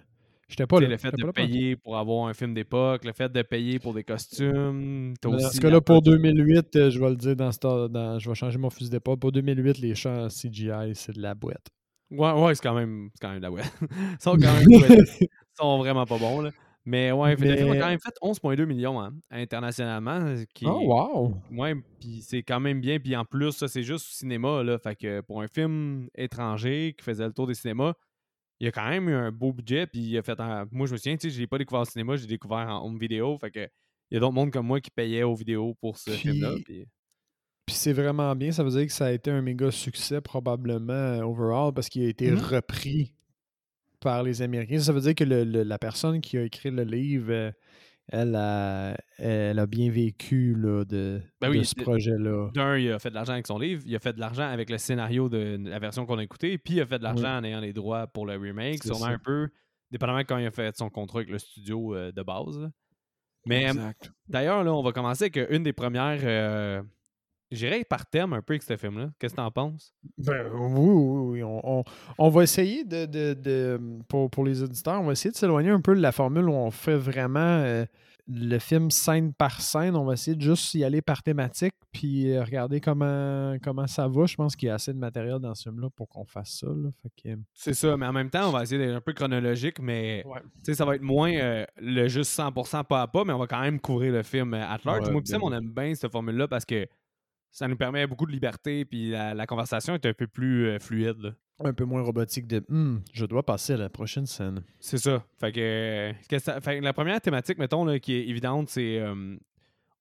J'étais 0.47 0.67
pas 0.67 0.79
là. 0.79 0.87
Le 0.87 0.97
fait 0.97 1.11
de 1.11 1.31
payer 1.31 1.75
pour 1.77 1.97
avoir 1.97 2.27
un 2.27 2.33
film 2.33 2.53
d'époque, 2.53 3.05
le 3.05 3.13
fait 3.13 3.31
de 3.31 3.41
payer 3.41 3.79
pour 3.79 3.93
des 3.93 4.03
costumes. 4.03 5.13
Dans 5.21 5.39
ce 5.39 5.61
cas-là, 5.61 5.79
pour 5.79 6.01
2008, 6.01 6.75
euh, 6.75 6.89
je 6.89 6.99
vais 6.99 7.09
le 7.09 7.15
dire 7.15 7.35
dans 7.35 7.51
ce 7.51 7.87
dans, 7.87 8.19
je 8.19 8.29
vais 8.29 8.35
changer 8.35 8.57
mon 8.57 8.69
fusil 8.69 8.89
d'épaule. 8.89 9.17
Pour 9.17 9.31
2008, 9.31 9.79
les 9.79 9.95
chants 9.95 10.27
CGI, 10.27 10.93
c'est 10.93 11.13
de 11.13 11.21
la 11.21 11.35
boîte. 11.35 11.67
Ouais, 12.11 12.33
ouais, 12.33 12.53
c'est 12.53 12.61
quand 12.61 12.73
même, 12.73 13.09
quand 13.21 13.29
même 13.29 13.37
de 13.37 13.43
la 13.43 13.49
boîte. 13.49 13.73
Ils 13.81 14.17
sont 14.19 14.37
quand 14.37 14.53
même 14.53 14.65
Ils 15.21 15.27
sont 15.57 15.77
vraiment 15.77 16.05
pas 16.05 16.17
bons, 16.17 16.41
là. 16.41 16.51
Mais 16.85 17.11
ouais, 17.11 17.35
mais... 17.37 17.61
a 17.61 17.77
quand 17.77 17.89
même 17.89 17.99
fait 17.99 18.15
11,2 18.21 18.65
millions 18.65 18.99
hein, 18.99 19.13
internationalement. 19.29 20.33
Qui 20.53 20.65
oh, 20.65 20.81
wow! 20.83 21.37
Ouais, 21.51 21.75
puis 21.99 22.21
c'est 22.21 22.41
quand 22.41 22.59
même 22.59 22.81
bien. 22.81 22.99
Puis 22.99 23.15
en 23.15 23.23
plus, 23.23 23.51
ça, 23.51 23.67
c'est 23.67 23.83
juste 23.83 24.07
au 24.07 24.13
cinéma. 24.13 24.63
Là, 24.63 24.79
fait 24.79 24.95
que 24.95 25.21
pour 25.21 25.41
un 25.41 25.47
film 25.47 26.09
étranger 26.15 26.95
qui 26.97 27.03
faisait 27.03 27.25
le 27.25 27.33
tour 27.33 27.45
des 27.45 27.53
cinémas, 27.53 27.93
il 28.59 28.67
a 28.67 28.71
quand 28.71 28.89
même 28.89 29.09
eu 29.09 29.13
un 29.13 29.31
beau 29.31 29.53
budget. 29.53 29.85
Puis 29.85 30.01
il 30.01 30.17
a 30.17 30.23
fait. 30.23 30.37
Moi, 30.71 30.87
je 30.87 30.93
me 30.93 30.97
souviens, 30.97 31.17
tu 31.17 31.29
sais, 31.29 31.35
je 31.35 31.39
l'ai 31.39 31.47
pas 31.47 31.59
découvert 31.59 31.81
au 31.81 31.85
cinéma, 31.85 32.15
j'ai 32.15 32.27
découvert 32.27 32.67
en 32.67 32.83
home 32.83 32.97
vidéo. 32.97 33.37
Fait 33.37 33.51
que 33.51 33.69
il 34.09 34.15
y 34.15 34.17
a 34.17 34.19
d'autres 34.19 34.33
mondes 34.33 34.51
comme 34.51 34.67
moi 34.67 34.81
qui 34.81 34.91
payaient 34.91 35.23
aux 35.23 35.35
vidéos 35.35 35.75
pour 35.79 35.97
ce 35.97 36.11
film-là. 36.11 36.55
Puis... 36.65 36.85
puis 37.65 37.75
c'est 37.75 37.93
vraiment 37.93 38.35
bien. 38.35 38.51
Ça 38.51 38.63
veut 38.63 38.71
dire 38.71 38.85
que 38.85 38.91
ça 38.91 39.05
a 39.05 39.11
été 39.11 39.31
un 39.31 39.41
méga 39.41 39.71
succès, 39.71 40.19
probablement, 40.19 40.91
euh, 40.91 41.21
overall, 41.21 41.73
parce 41.73 41.87
qu'il 41.87 42.03
a 42.03 42.09
été 42.09 42.29
mm-hmm. 42.29 42.55
repris 42.55 43.13
par 44.01 44.23
les 44.23 44.41
Américains. 44.41 44.79
Ça 44.79 44.91
veut 44.91 45.01
dire 45.01 45.15
que 45.15 45.23
la 45.23 45.79
personne 45.79 46.19
qui 46.19 46.37
a 46.37 46.43
écrit 46.43 46.71
le 46.71 46.83
livre, 46.83 47.31
euh, 47.31 47.51
elle 48.07 48.35
a, 48.35 48.97
elle 49.17 49.59
a 49.59 49.65
bien 49.65 49.89
vécu 49.89 50.53
là, 50.55 50.83
de, 50.83 51.21
ben 51.39 51.63
ce 51.63 51.75
projet-là. 51.75 52.49
D'un, 52.53 52.77
il 52.77 52.91
a 52.91 52.99
fait 52.99 53.09
de 53.09 53.15
l'argent 53.15 53.33
avec 53.33 53.47
son 53.47 53.57
livre, 53.57 53.83
il 53.85 53.95
a 53.95 53.99
fait 53.99 54.13
de 54.13 54.19
l'argent 54.19 54.49
avec 54.49 54.69
le 54.69 54.77
scénario 54.77 55.29
de 55.29 55.57
la 55.63 55.79
version 55.79 56.05
qu'on 56.05 56.17
a 56.17 56.23
écoutée, 56.23 56.57
puis 56.57 56.75
il 56.75 56.81
a 56.81 56.85
fait 56.85 56.99
de 56.99 57.03
l'argent 57.03 57.37
en 57.37 57.43
ayant 57.43 57.61
les 57.61 57.71
droits 57.71 58.07
pour 58.07 58.25
le 58.25 58.35
remake, 58.35 58.83
sûrement 58.83 59.05
un 59.05 59.19
peu, 59.19 59.47
dépendamment 59.91 60.19
quand 60.19 60.37
il 60.37 60.47
a 60.47 60.51
fait 60.51 60.75
son 60.75 60.89
contrat 60.89 61.19
avec 61.19 61.29
le 61.29 61.39
studio 61.39 61.95
euh, 61.95 62.11
de 62.11 62.21
base. 62.21 62.69
Mais 63.45 63.71
d'ailleurs, 64.27 64.63
là, 64.63 64.73
on 64.73 64.83
va 64.83 64.91
commencer 64.91 65.25
avec 65.25 65.49
une 65.49 65.63
des 65.63 65.73
premières. 65.73 66.21
Euh, 66.23 66.83
j'irais 67.51 67.83
par 67.83 68.05
thème 68.05 68.33
un 68.33 68.41
peu 68.41 68.53
avec 68.53 68.63
ce 68.63 68.77
film-là. 68.77 69.11
Qu'est-ce 69.19 69.33
que 69.33 69.37
t'en 69.37 69.51
penses? 69.51 69.93
Ben, 70.17 70.47
oui, 70.53 70.89
oui, 70.89 71.41
oui. 71.43 71.83
On, 72.17 72.29
va 72.29 72.43
essayer 72.43 72.83
de, 72.83 73.77
pour, 74.07 74.29
pour, 74.29 74.45
les 74.45 74.63
auditeurs, 74.63 75.01
on 75.01 75.05
va 75.05 75.11
essayer 75.13 75.31
de 75.31 75.35
s'éloigner 75.35 75.69
un 75.69 75.81
peu 75.81 75.95
de 75.95 76.01
la 76.01 76.11
formule 76.11 76.49
où 76.49 76.53
on 76.53 76.71
fait 76.71 76.97
vraiment 76.97 77.39
euh, 77.39 77.85
le 78.27 78.59
film 78.59 78.91
scène 78.91 79.33
par 79.33 79.61
scène. 79.61 79.95
On 79.95 80.05
va 80.05 80.13
essayer 80.13 80.35
de 80.35 80.41
juste 80.41 80.73
y 80.73 80.83
aller 80.83 81.01
par 81.01 81.23
thématique, 81.23 81.73
puis 81.91 82.31
euh, 82.31 82.43
regarder 82.43 82.79
comment, 82.79 83.55
comment 83.61 83.87
ça 83.87 84.07
va. 84.07 84.25
Je 84.25 84.35
pense 84.35 84.55
qu'il 84.55 84.67
y 84.67 84.69
a 84.69 84.75
assez 84.75 84.93
de 84.93 84.97
matériel 84.97 85.39
dans 85.39 85.53
ce 85.55 85.63
film-là 85.63 85.89
pour 85.95 86.07
qu'on 86.07 86.25
fasse 86.25 86.59
ça. 86.59 86.67
C'est 87.53 87.73
ça, 87.73 87.97
mais 87.97 88.05
en 88.05 88.13
même 88.13 88.29
temps, 88.29 88.49
on 88.49 88.51
va 88.51 88.63
essayer 88.63 88.83
d'être 88.83 88.95
un 88.95 89.01
peu 89.01 89.13
chronologique, 89.13 89.79
mais 89.79 90.23
ça 90.63 90.85
va 90.85 90.95
être 90.95 91.01
moins 91.01 91.33
euh, 91.33 91.65
le 91.77 92.07
juste 92.07 92.37
100% 92.37 92.85
pas 92.85 93.01
à 93.01 93.07
pas, 93.07 93.23
mais 93.25 93.33
on 93.33 93.39
va 93.39 93.47
quand 93.47 93.61
même 93.61 93.79
couvrir 93.79 94.13
le 94.13 94.23
film 94.23 94.53
à 94.53 94.77
large. 94.83 95.09
Moi, 95.09 95.21
on 95.41 95.53
aime 95.53 95.71
bien 95.71 95.93
cette 95.95 96.11
formule-là 96.11 96.47
parce 96.47 96.65
que 96.65 96.87
ça 97.51 97.67
nous 97.67 97.75
permet 97.75 98.07
beaucoup 98.07 98.25
de 98.25 98.31
liberté, 98.31 98.85
puis 98.85 99.11
la, 99.11 99.45
conversation 99.45 99.93
est 99.93 100.05
un 100.05 100.13
peu 100.13 100.27
plus 100.27 100.67
euh, 100.67 100.79
fluide. 100.79 101.35
Un 101.63 101.73
peu 101.73 101.83
moins 101.83 102.01
robotique 102.01 102.47
de 102.47 102.63
hum, 102.69 103.03
je 103.13 103.25
dois 103.25 103.45
passer 103.45 103.73
à 103.73 103.77
la 103.77 103.89
prochaine 103.89 104.25
scène. 104.25 104.63
C'est 104.79 104.97
ça. 104.97 105.23
Fait 105.39 105.51
que, 105.51 106.81
la 106.81 106.93
première 106.93 107.21
thématique, 107.21 107.57
mettons, 107.59 107.99
qui 107.99 108.13
est 108.13 108.27
évidente, 108.27 108.69
c'est 108.69 108.99
euh, 108.99 109.37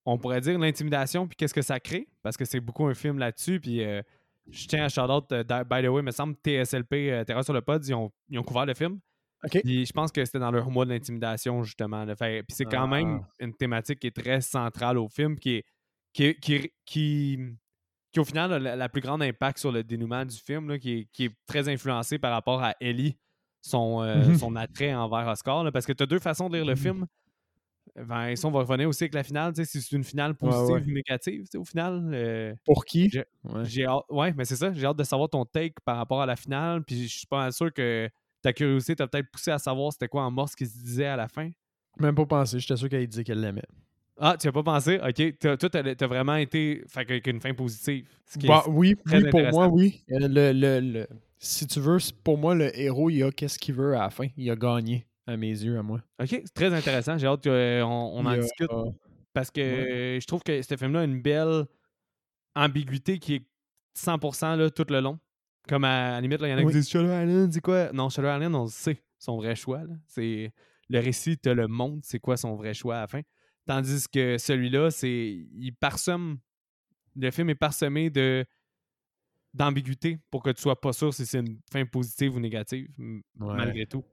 on 0.07 0.17
pourrait 0.17 0.41
dire 0.41 0.59
l'intimidation, 0.59 1.27
puis 1.27 1.37
qu'est-ce 1.37 1.53
que 1.53 1.63
ça 1.63 1.81
crée, 1.81 2.09
parce 2.23 2.37
que 2.37 2.45
c'est 2.45 2.61
beaucoup 2.61 2.87
un 2.87 2.95
film 2.95 3.19
là-dessus, 3.19 3.61
puis 3.61 3.85
euh, 3.85 4.01
je 4.49 4.67
tiens 4.67 4.85
à 4.85 4.89
shout-out, 4.89 5.29
by 5.29 5.83
the 5.83 5.89
way, 5.89 6.01
il 6.01 6.05
me 6.05 6.13
semble 6.13 6.35
TSLP, 6.37 7.27
Terra 7.27 7.43
sur 7.43 7.53
le 7.53 7.61
pod, 7.61 7.85
ils 7.87 7.95
ont, 7.95 8.11
ils 8.29 8.39
ont 8.39 8.43
couvert 8.45 8.65
le 8.65 8.75
film. 8.75 9.01
Puis 9.49 9.87
je 9.87 9.93
pense 9.93 10.13
que 10.13 10.25
c'était 10.25 10.39
dans 10.39 10.51
leur 10.51 10.71
mois 10.71 10.85
de 10.85 10.91
l'intimidation, 10.91 11.63
justement. 11.63 12.05
Puis 12.07 12.45
c'est 12.51 12.67
quand 12.67 12.87
même 12.87 13.21
ah. 13.23 13.29
une 13.39 13.55
thématique 13.55 13.99
qui 13.99 14.07
est 14.07 14.17
très 14.17 14.41
centrale 14.43 14.99
au 14.99 15.09
film, 15.09 15.39
qui 15.39 15.57
est 15.57 15.65
qui, 16.13 16.35
qui, 16.37 16.73
qui, 16.85 17.39
qui, 18.13 18.21
au 18.21 18.25
final 18.25 18.53
a 18.53 18.77
la, 18.77 18.89
plus 18.89 19.01
grande 19.01 19.23
impact 19.23 19.59
sur 19.59 19.73
le 19.73 19.85
dénouement 19.85 20.25
du 20.25 20.37
film, 20.37 20.79
qui, 20.79 21.09
est, 21.19 21.31
très 21.47 21.69
influencé 21.69 22.19
par 22.19 22.33
rapport 22.33 22.63
à 22.63 22.75
Ellie, 22.81 23.17
son, 23.63 24.03
euh, 24.03 24.17
mmh 24.17 24.39
son 24.39 24.57
attrait 24.57 24.95
envers 24.95 25.29
Oscar. 25.29 25.71
parce 25.73 25.87
que 25.87 25.93
tu 25.93 26.03
as 26.03 26.07
deux 26.07 26.19
façons 26.19 26.49
de 26.49 26.57
lire 26.57 26.67
le 26.67 26.73
mmh 26.73 26.77
film. 26.77 27.07
Vincent 27.97 28.49
on 28.49 28.53
va 28.53 28.61
revenir 28.61 28.89
aussi 28.89 29.05
avec 29.05 29.15
la 29.15 29.23
finale, 29.23 29.53
si 29.57 29.67
c'est 29.67 29.97
une 29.97 30.05
finale 30.05 30.35
positive 30.35 30.87
ou 30.87 30.93
négative, 30.93 31.45
au 31.57 31.65
final. 31.65 32.11
Euh, 32.13 32.55
Pour 32.65 32.85
qui? 32.85 33.11
J'ai 33.63 33.87
ouais. 34.11 34.33
mais 34.37 34.45
c'est 34.45 34.57
ça, 34.57 34.73
j'ai 34.73 34.87
hâte 34.87 34.97
de 34.97 35.05
savoir 35.05 35.29
ton 35.29 35.45
take 35.45 35.75
par 35.85 35.97
rapport 35.97 36.23
à 36.23 36.27
la 36.27 36.37
finale, 36.37 36.85
puis 36.85 37.09
je 37.09 37.19
suis 37.19 37.27
pas 37.27 37.51
sûr 37.51 37.73
que 37.73 38.09
ta 38.43 38.53
curiosité 38.53 38.97
t'a 38.97 39.07
peut-être 39.07 39.31
poussé 39.31 39.51
à 39.51 39.59
savoir 39.59 39.93
c'était 39.93 40.09
quoi 40.09 40.23
en 40.23 40.31
mort 40.31 40.49
ce 40.49 40.57
qu'il 40.57 40.69
se 40.69 40.79
disait 40.79 41.07
à 41.07 41.17
la 41.17 41.29
fin. 41.29 41.51
Même 41.99 42.15
pas 42.15 42.27
pensé, 42.27 42.59
j'étais 42.61 42.77
sûr 42.77 42.89
qu'elle 42.89 43.07
disait 43.07 43.25
qu'elle 43.25 43.41
l'aimait. 43.41 43.67
Ah, 44.23 44.37
tu 44.39 44.47
as 44.49 44.53
pas 44.53 44.63
pensé? 44.63 45.01
OK. 45.03 45.39
Toi, 45.39 45.57
tu 45.57 46.05
as, 46.05 46.07
vraiment 46.07 46.37
été 46.37 46.85
fait, 46.87 47.01
avec 47.01 47.27
une 47.27 47.41
fin 47.41 47.55
positive. 47.55 48.07
Bah, 48.45 48.65
oui, 48.69 48.95
oui 49.07 49.31
pour 49.31 49.41
moi, 49.51 49.69
oui. 49.69 50.05
Euh, 50.13 50.29
le, 50.29 50.81
le, 50.81 51.07
si 51.39 51.67
tu 51.67 51.81
veux, 51.81 51.97
pour 52.23 52.37
moi, 52.37 52.55
le 52.55 52.79
héros, 52.79 53.09
il 53.09 53.23
a 53.23 53.31
qu'est-ce 53.31 53.59
qu'il 53.59 53.75
veut 53.75 53.97
à 53.97 54.01
la 54.03 54.11
fin. 54.11 54.27
Il 54.37 54.51
a 54.51 54.57
gagné, 54.57 55.07
à 55.27 55.39
mes 55.39 55.49
yeux, 55.49 55.79
à 55.79 55.83
moi. 55.83 56.03
OK, 56.23 56.29
c'est 56.29 56.53
très 56.53 56.73
intéressant. 56.75 57.17
J'ai 57.17 57.27
hâte 57.27 57.45
qu'on 57.45 57.51
on 57.51 58.27
en 58.27 58.37
discute. 58.37 58.69
parce 59.33 59.51
que 59.51 60.19
je 60.21 60.27
trouve 60.27 60.43
que 60.43 60.61
ce 60.61 60.77
film-là 60.77 61.01
a 61.01 61.05
une 61.05 61.23
belle 61.23 61.65
ambiguïté 62.55 63.19
qui 63.19 63.37
est 63.37 63.47
100% 63.97 64.57
là, 64.57 64.69
tout 64.69 64.87
le 64.91 65.01
long. 65.01 65.19
Comme 65.67 65.85
à, 65.85 66.13
la 66.13 66.21
limite, 66.21 66.41
il 66.43 66.49
y 66.49 66.53
en 66.53 66.59
a 66.59 66.65
qui 66.65 66.73
disent 66.73 66.91
Shutter 66.91 67.07
Island, 67.07 67.59
quoi? 67.63 67.91
Non, 67.93 68.11
Shutter 68.11 68.35
Island, 68.35 68.55
on 68.55 68.67
sait 68.67 69.03
son 69.19 69.37
vrai 69.37 69.57
choix. 69.57 69.81
C'est 70.07 70.53
Le 70.91 71.01
récit 71.01 71.39
te 71.39 71.49
le 71.49 71.69
montre, 71.69 72.01
c'est 72.03 72.19
quoi 72.19 72.37
son 72.37 72.55
vrai 72.55 72.75
choix 72.75 72.99
à 72.99 73.01
la 73.01 73.07
fin. 73.07 73.21
Tandis 73.67 74.07
que 74.13 74.39
celui-là, 74.39 74.91
c'est. 74.91 75.47
Il 75.53 75.73
parsomme. 75.79 76.39
Le 77.17 77.31
film 77.31 77.51
est 77.51 77.55
parsemé 77.55 78.11
de 78.11 78.45
d'ambiguïté 79.53 80.19
pour 80.31 80.43
que 80.43 80.51
tu 80.51 80.63
sois 80.63 80.81
pas 80.81 80.93
sûr 80.93 81.13
si 81.13 81.27
c'est 81.27 81.41
une 81.41 81.59
fin 81.73 81.85
positive 81.85 82.37
ou 82.37 82.41
négative, 82.41 82.89
malgré 83.37 83.85
tout. 83.87 84.05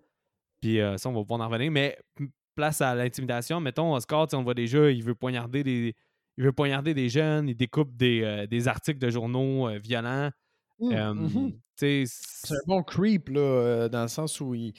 Puis 0.61 0.81
euh, 0.81 0.97
ça, 0.97 1.09
on 1.09 1.13
va 1.13 1.21
pouvoir 1.21 1.41
en 1.41 1.49
revenir. 1.49 1.71
Mais 1.71 1.97
place 2.55 2.81
à 2.81 2.95
l'intimidation, 2.95 3.59
mettons, 3.59 3.93
Oscar, 3.93 4.27
on 4.33 4.43
voit 4.43 4.55
déjà, 4.55 4.89
il 4.89 5.03
veut 5.03 5.15
poignarder 5.15 5.63
des. 5.63 5.95
Il 6.39 6.43
veut 6.43 6.51
poignarder 6.53 6.93
des 6.93 7.09
jeunes, 7.09 7.49
il 7.49 7.55
découpe 7.55 7.95
des, 7.95 8.21
euh, 8.21 8.45
des 8.45 8.67
articles 8.67 8.99
de 8.99 9.09
journaux 9.09 9.69
euh, 9.69 9.79
violents. 9.79 10.29
Mmh, 10.79 10.93
mmh 10.93 11.51
c'est 11.77 12.05
un 12.51 12.65
bon 12.65 12.81
creep, 12.81 13.29
là, 13.29 13.39
euh, 13.39 13.89
dans 13.89 14.01
le 14.01 14.07
sens 14.07 14.41
où 14.41 14.55
il. 14.55 14.73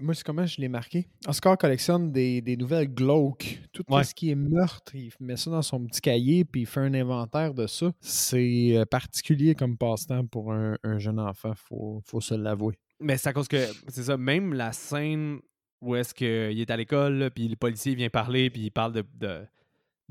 moi, 0.00 0.14
c'est 0.14 0.24
comment 0.24 0.44
je 0.44 0.60
l'ai 0.60 0.68
marqué? 0.68 1.08
Oscar 1.26 1.56
collectionne 1.56 2.10
des, 2.10 2.40
des 2.40 2.56
nouvelles 2.56 2.92
glauques. 2.92 3.60
Tout 3.72 3.84
ce 3.88 4.14
qui 4.14 4.30
est 4.30 4.34
meurtre, 4.34 4.94
il 4.94 5.12
met 5.20 5.36
ça 5.36 5.50
dans 5.50 5.62
son 5.62 5.84
petit 5.84 6.00
cahier, 6.00 6.44
puis 6.44 6.62
il 6.62 6.66
fait 6.66 6.80
un 6.80 6.94
inventaire 6.94 7.54
de 7.54 7.66
ça. 7.66 7.92
C'est 8.00 8.76
euh, 8.76 8.84
particulier 8.84 9.54
comme 9.54 9.76
passe-temps 9.76 10.26
pour 10.26 10.52
un, 10.52 10.76
jeune 10.98 11.20
enfant, 11.20 11.52
faut, 11.54 12.00
faut 12.04 12.20
se 12.20 12.34
l'avouer. 12.34 12.74
Mais 13.00 13.16
c'est 13.16 13.28
à 13.28 13.32
cause 13.32 13.48
que, 13.48 13.66
c'est 13.88 14.04
ça, 14.04 14.16
même 14.16 14.52
la 14.52 14.72
scène 14.72 15.38
où 15.80 15.96
est-ce 15.96 16.14
qu'il 16.14 16.60
est 16.60 16.70
à 16.70 16.76
l'école, 16.76 17.30
puis 17.34 17.48
le 17.48 17.56
policier 17.56 17.94
vient 17.94 18.08
parler, 18.08 18.50
puis 18.50 18.62
il 18.62 18.70
parle 18.70 18.92
de 18.92 19.04
de, 19.18 19.44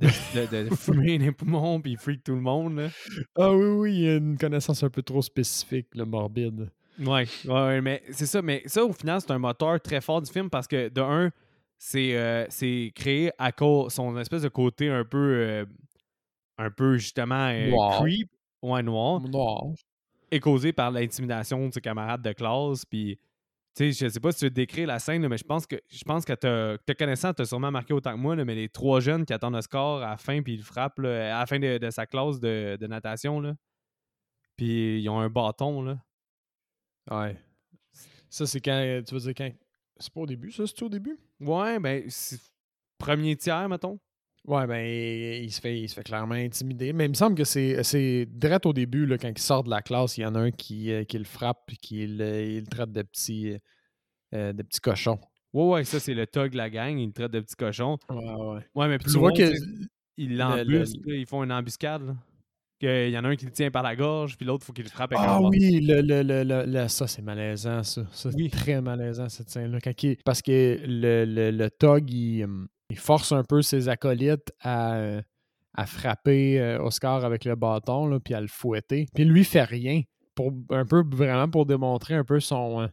fumer 0.75 1.17
les 1.17 1.31
poumons 1.31 1.79
puis 1.81 1.91
il 1.91 1.97
freak 1.97 2.23
tout 2.23 2.35
le 2.35 2.41
monde. 2.41 2.89
Ah 3.35 3.51
oui, 3.51 3.65
oui, 3.65 3.93
il 3.93 4.01
y 4.01 4.09
a 4.09 4.15
une 4.15 4.37
connaissance 4.37 4.83
un 4.83 4.89
peu 4.89 5.01
trop 5.01 5.21
spécifique, 5.21 5.87
le 5.93 6.05
morbide. 6.05 6.69
Ouais, 6.99 7.25
ouais, 7.45 7.81
mais 7.81 8.03
c'est 8.11 8.25
ça. 8.25 8.41
Mais 8.41 8.63
ça, 8.65 8.83
au 8.83 8.93
final, 8.93 9.21
c'est 9.21 9.31
un 9.31 9.39
moteur 9.39 9.79
très 9.81 10.01
fort 10.01 10.21
du 10.21 10.31
film 10.31 10.49
parce 10.49 10.67
que, 10.67 10.89
de 10.89 11.01
un, 11.01 11.31
c'est 11.77 12.15
euh, 12.15 12.45
créé 12.93 13.31
à 13.37 13.51
cause 13.51 13.93
son 13.93 14.17
espèce 14.19 14.43
de 14.43 14.49
côté 14.49 14.89
un 14.89 15.03
peu, 15.03 15.17
euh, 15.17 15.65
un 16.57 16.69
peu 16.69 16.97
justement 16.97 17.47
euh, 17.49 17.71
creep, 17.97 18.29
ouais, 18.61 18.83
noir, 18.83 19.19
noir, 19.21 19.63
est 20.29 20.39
causé 20.39 20.73
par 20.73 20.91
l'intimidation 20.91 21.67
de 21.67 21.73
ses 21.73 21.81
camarades 21.81 22.21
de 22.21 22.33
classe. 22.33 22.85
Puis 22.85 23.17
sais, 23.73 23.91
je 23.91 24.09
sais 24.09 24.19
pas 24.19 24.31
si 24.31 24.39
tu 24.39 24.45
veux 24.45 24.51
décrire 24.51 24.87
la 24.87 24.99
scène, 24.99 25.27
mais 25.27 25.37
je 25.37 25.43
pense 25.43 25.65
que 25.65 25.75
je 25.89 26.03
pense 26.03 26.25
que 26.25 26.33
te 26.33 26.91
connaissant, 26.93 27.33
t'as 27.33 27.45
sûrement 27.45 27.71
marqué 27.71 27.93
autant 27.93 28.11
que 28.11 28.17
moi, 28.17 28.35
mais 28.35 28.55
les 28.55 28.69
trois 28.69 28.99
jeunes 28.99 29.25
qui 29.25 29.33
attendent 29.33 29.55
le 29.55 29.61
score 29.61 30.01
à 30.01 30.11
la 30.11 30.17
fin, 30.17 30.41
puis 30.41 30.53
ils 30.53 30.57
le 30.57 30.63
frappent 30.63 30.99
à 30.99 31.39
la 31.39 31.45
fin 31.45 31.59
de, 31.59 31.89
sa 31.89 32.05
classe 32.05 32.39
de, 32.39 32.87
natation, 32.87 33.39
là. 33.39 33.55
Puis 34.57 35.01
ils 35.01 35.09
ont 35.09 35.19
un 35.19 35.29
bâton, 35.29 35.81
là. 35.81 35.97
Ouais. 37.09 37.37
Ça, 38.29 38.45
c'est 38.45 38.61
quand. 38.61 39.01
Tu 39.07 39.13
veux 39.13 39.21
dire 39.21 39.33
quand. 39.35 39.51
C'est 39.97 40.13
pas 40.13 40.21
au 40.21 40.25
début, 40.25 40.51
ça? 40.51 40.65
C'est 40.65 40.83
au 40.83 40.89
début? 40.89 41.17
Ouais, 41.39 41.79
ben, 41.79 42.07
premier 42.97 43.35
tiers, 43.35 43.69
mettons. 43.69 43.99
Ouais, 44.47 44.65
ben, 44.65 44.83
il 44.83 45.51
se, 45.51 45.61
fait, 45.61 45.79
il 45.79 45.87
se 45.87 45.93
fait 45.93 46.03
clairement 46.03 46.33
intimider. 46.33 46.93
Mais 46.93 47.05
il 47.05 47.09
me 47.09 47.13
semble 47.13 47.35
que 47.35 47.43
c'est 47.43 48.25
direct 48.25 48.65
au 48.65 48.73
début, 48.73 49.05
là, 49.05 49.17
quand 49.17 49.29
il 49.29 49.37
sort 49.37 49.63
de 49.63 49.69
la 49.69 49.81
classe, 49.81 50.17
il 50.17 50.21
y 50.21 50.25
en 50.25 50.33
a 50.33 50.39
un 50.39 50.51
qui, 50.51 50.91
euh, 50.91 51.03
qui 51.03 51.17
le 51.17 51.25
frappe 51.25 51.69
et 51.71 51.75
qui 51.75 52.07
le, 52.07 52.61
traite 52.63 52.91
de 52.91 53.03
petit, 53.03 53.57
euh, 54.33 54.51
de 54.51 54.63
petit 54.63 54.79
cochon. 54.79 55.19
Ouais, 55.53 55.67
ouais, 55.67 55.83
ça, 55.83 55.99
c'est 55.99 56.15
le 56.15 56.25
tog 56.25 56.51
de 56.51 56.57
la 56.57 56.69
gang. 56.69 56.97
Il 56.97 57.07
le 57.07 57.13
traite 57.13 57.31
de 57.31 57.39
petit 57.39 57.55
cochon. 57.55 57.97
Ouais, 58.09 58.15
ouais. 58.17 58.61
Ouais, 58.73 58.87
mais 58.87 58.97
puis 58.97 59.11
tu 59.11 59.19
vois 59.19 59.31
qu'ils 59.31 59.89
ils 60.17 61.25
font 61.27 61.43
une 61.43 61.51
embuscade. 61.51 62.15
Il 62.83 63.09
y 63.09 63.17
en 63.17 63.23
a 63.23 63.29
un 63.29 63.35
qui 63.35 63.45
le 63.45 63.51
tient 63.51 63.69
par 63.69 63.83
la 63.83 63.95
gorge, 63.95 64.37
puis 64.37 64.45
l'autre, 64.45 64.63
il 64.63 64.65
faut 64.65 64.73
qu'il 64.73 64.83
le 64.83 64.89
frappe 64.89 65.13
avec 65.13 65.23
Ah 65.27 65.39
oui, 65.39 65.81
le, 65.81 66.01
le, 66.01 66.65
le, 66.65 66.87
ça, 66.87 67.05
c'est 67.05 67.21
malaisant, 67.21 67.83
ça. 67.83 68.07
ça 68.11 68.31
c'est 68.31 68.49
très 68.49 68.81
malaisant, 68.81 69.29
cette 69.29 69.51
scène-là. 69.51 69.77
Parce 70.25 70.41
que 70.41 70.79
le, 70.83 71.25
le, 71.25 71.51
le 71.51 71.69
tog, 71.69 72.09
il, 72.09 72.47
il 72.91 72.97
force 72.97 73.31
un 73.31 73.43
peu 73.43 73.61
ses 73.61 73.89
acolytes 73.89 74.51
à, 74.59 74.95
euh, 74.95 75.21
à 75.73 75.85
frapper 75.85 76.59
euh, 76.59 76.83
Oscar 76.83 77.23
avec 77.23 77.45
le 77.45 77.55
bâton, 77.55 78.05
là, 78.05 78.19
puis 78.19 78.33
à 78.33 78.41
le 78.41 78.47
fouetter. 78.47 79.07
Puis 79.13 79.23
lui 79.23 79.45
fait 79.45 79.63
rien. 79.63 80.01
Pour, 80.35 80.53
un 80.69 80.85
peu 80.85 81.03
vraiment 81.09 81.49
pour 81.49 81.65
démontrer 81.65 82.15
un 82.15 82.23
peu 82.23 82.39
son, 82.39 82.81
euh, 82.81 82.87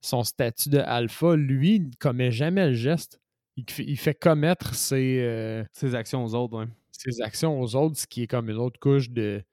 son 0.00 0.24
statut 0.24 0.68
de 0.68 0.78
alpha. 0.78 1.36
Lui, 1.36 1.76
il 1.76 1.88
ne 1.88 1.94
commet 1.98 2.32
jamais 2.32 2.68
le 2.68 2.74
geste. 2.74 3.20
Il, 3.56 3.96
fait 3.96 4.14
commettre 4.14 4.74
ses, 4.74 5.64
ses 5.72 5.94
actions 5.94 6.24
aux 6.24 6.34
autres, 6.34 6.66
Ses 6.90 7.20
actions 7.22 7.60
aux 7.60 7.76
autres, 7.76 7.96
ce 7.96 8.06
qui 8.08 8.24
est 8.24 8.26
comme 8.26 8.50
une 8.50 8.56
autre 8.56 8.80
couche 8.80 9.10
de, 9.10 9.44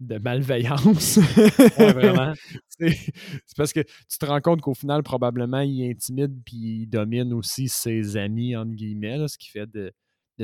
de 0.00 0.18
malveillance. 0.18 1.18
vraiment. 1.78 2.34
c'est 2.78 3.56
parce 3.56 3.72
que 3.72 3.80
tu 3.80 4.18
te 4.18 4.26
rends 4.26 4.40
compte 4.40 4.60
qu'au 4.60 4.74
final, 4.74 5.02
probablement, 5.02 5.60
il 5.60 5.90
intimide 5.90 6.42
puis 6.44 6.82
il 6.82 6.86
domine 6.86 7.32
aussi 7.32 7.68
ses 7.68 8.16
amis, 8.16 8.56
entre 8.56 8.72
guillemets, 8.72 9.26
ce 9.28 9.38
qui 9.38 9.50
fait 9.50 9.66
de, 9.66 9.92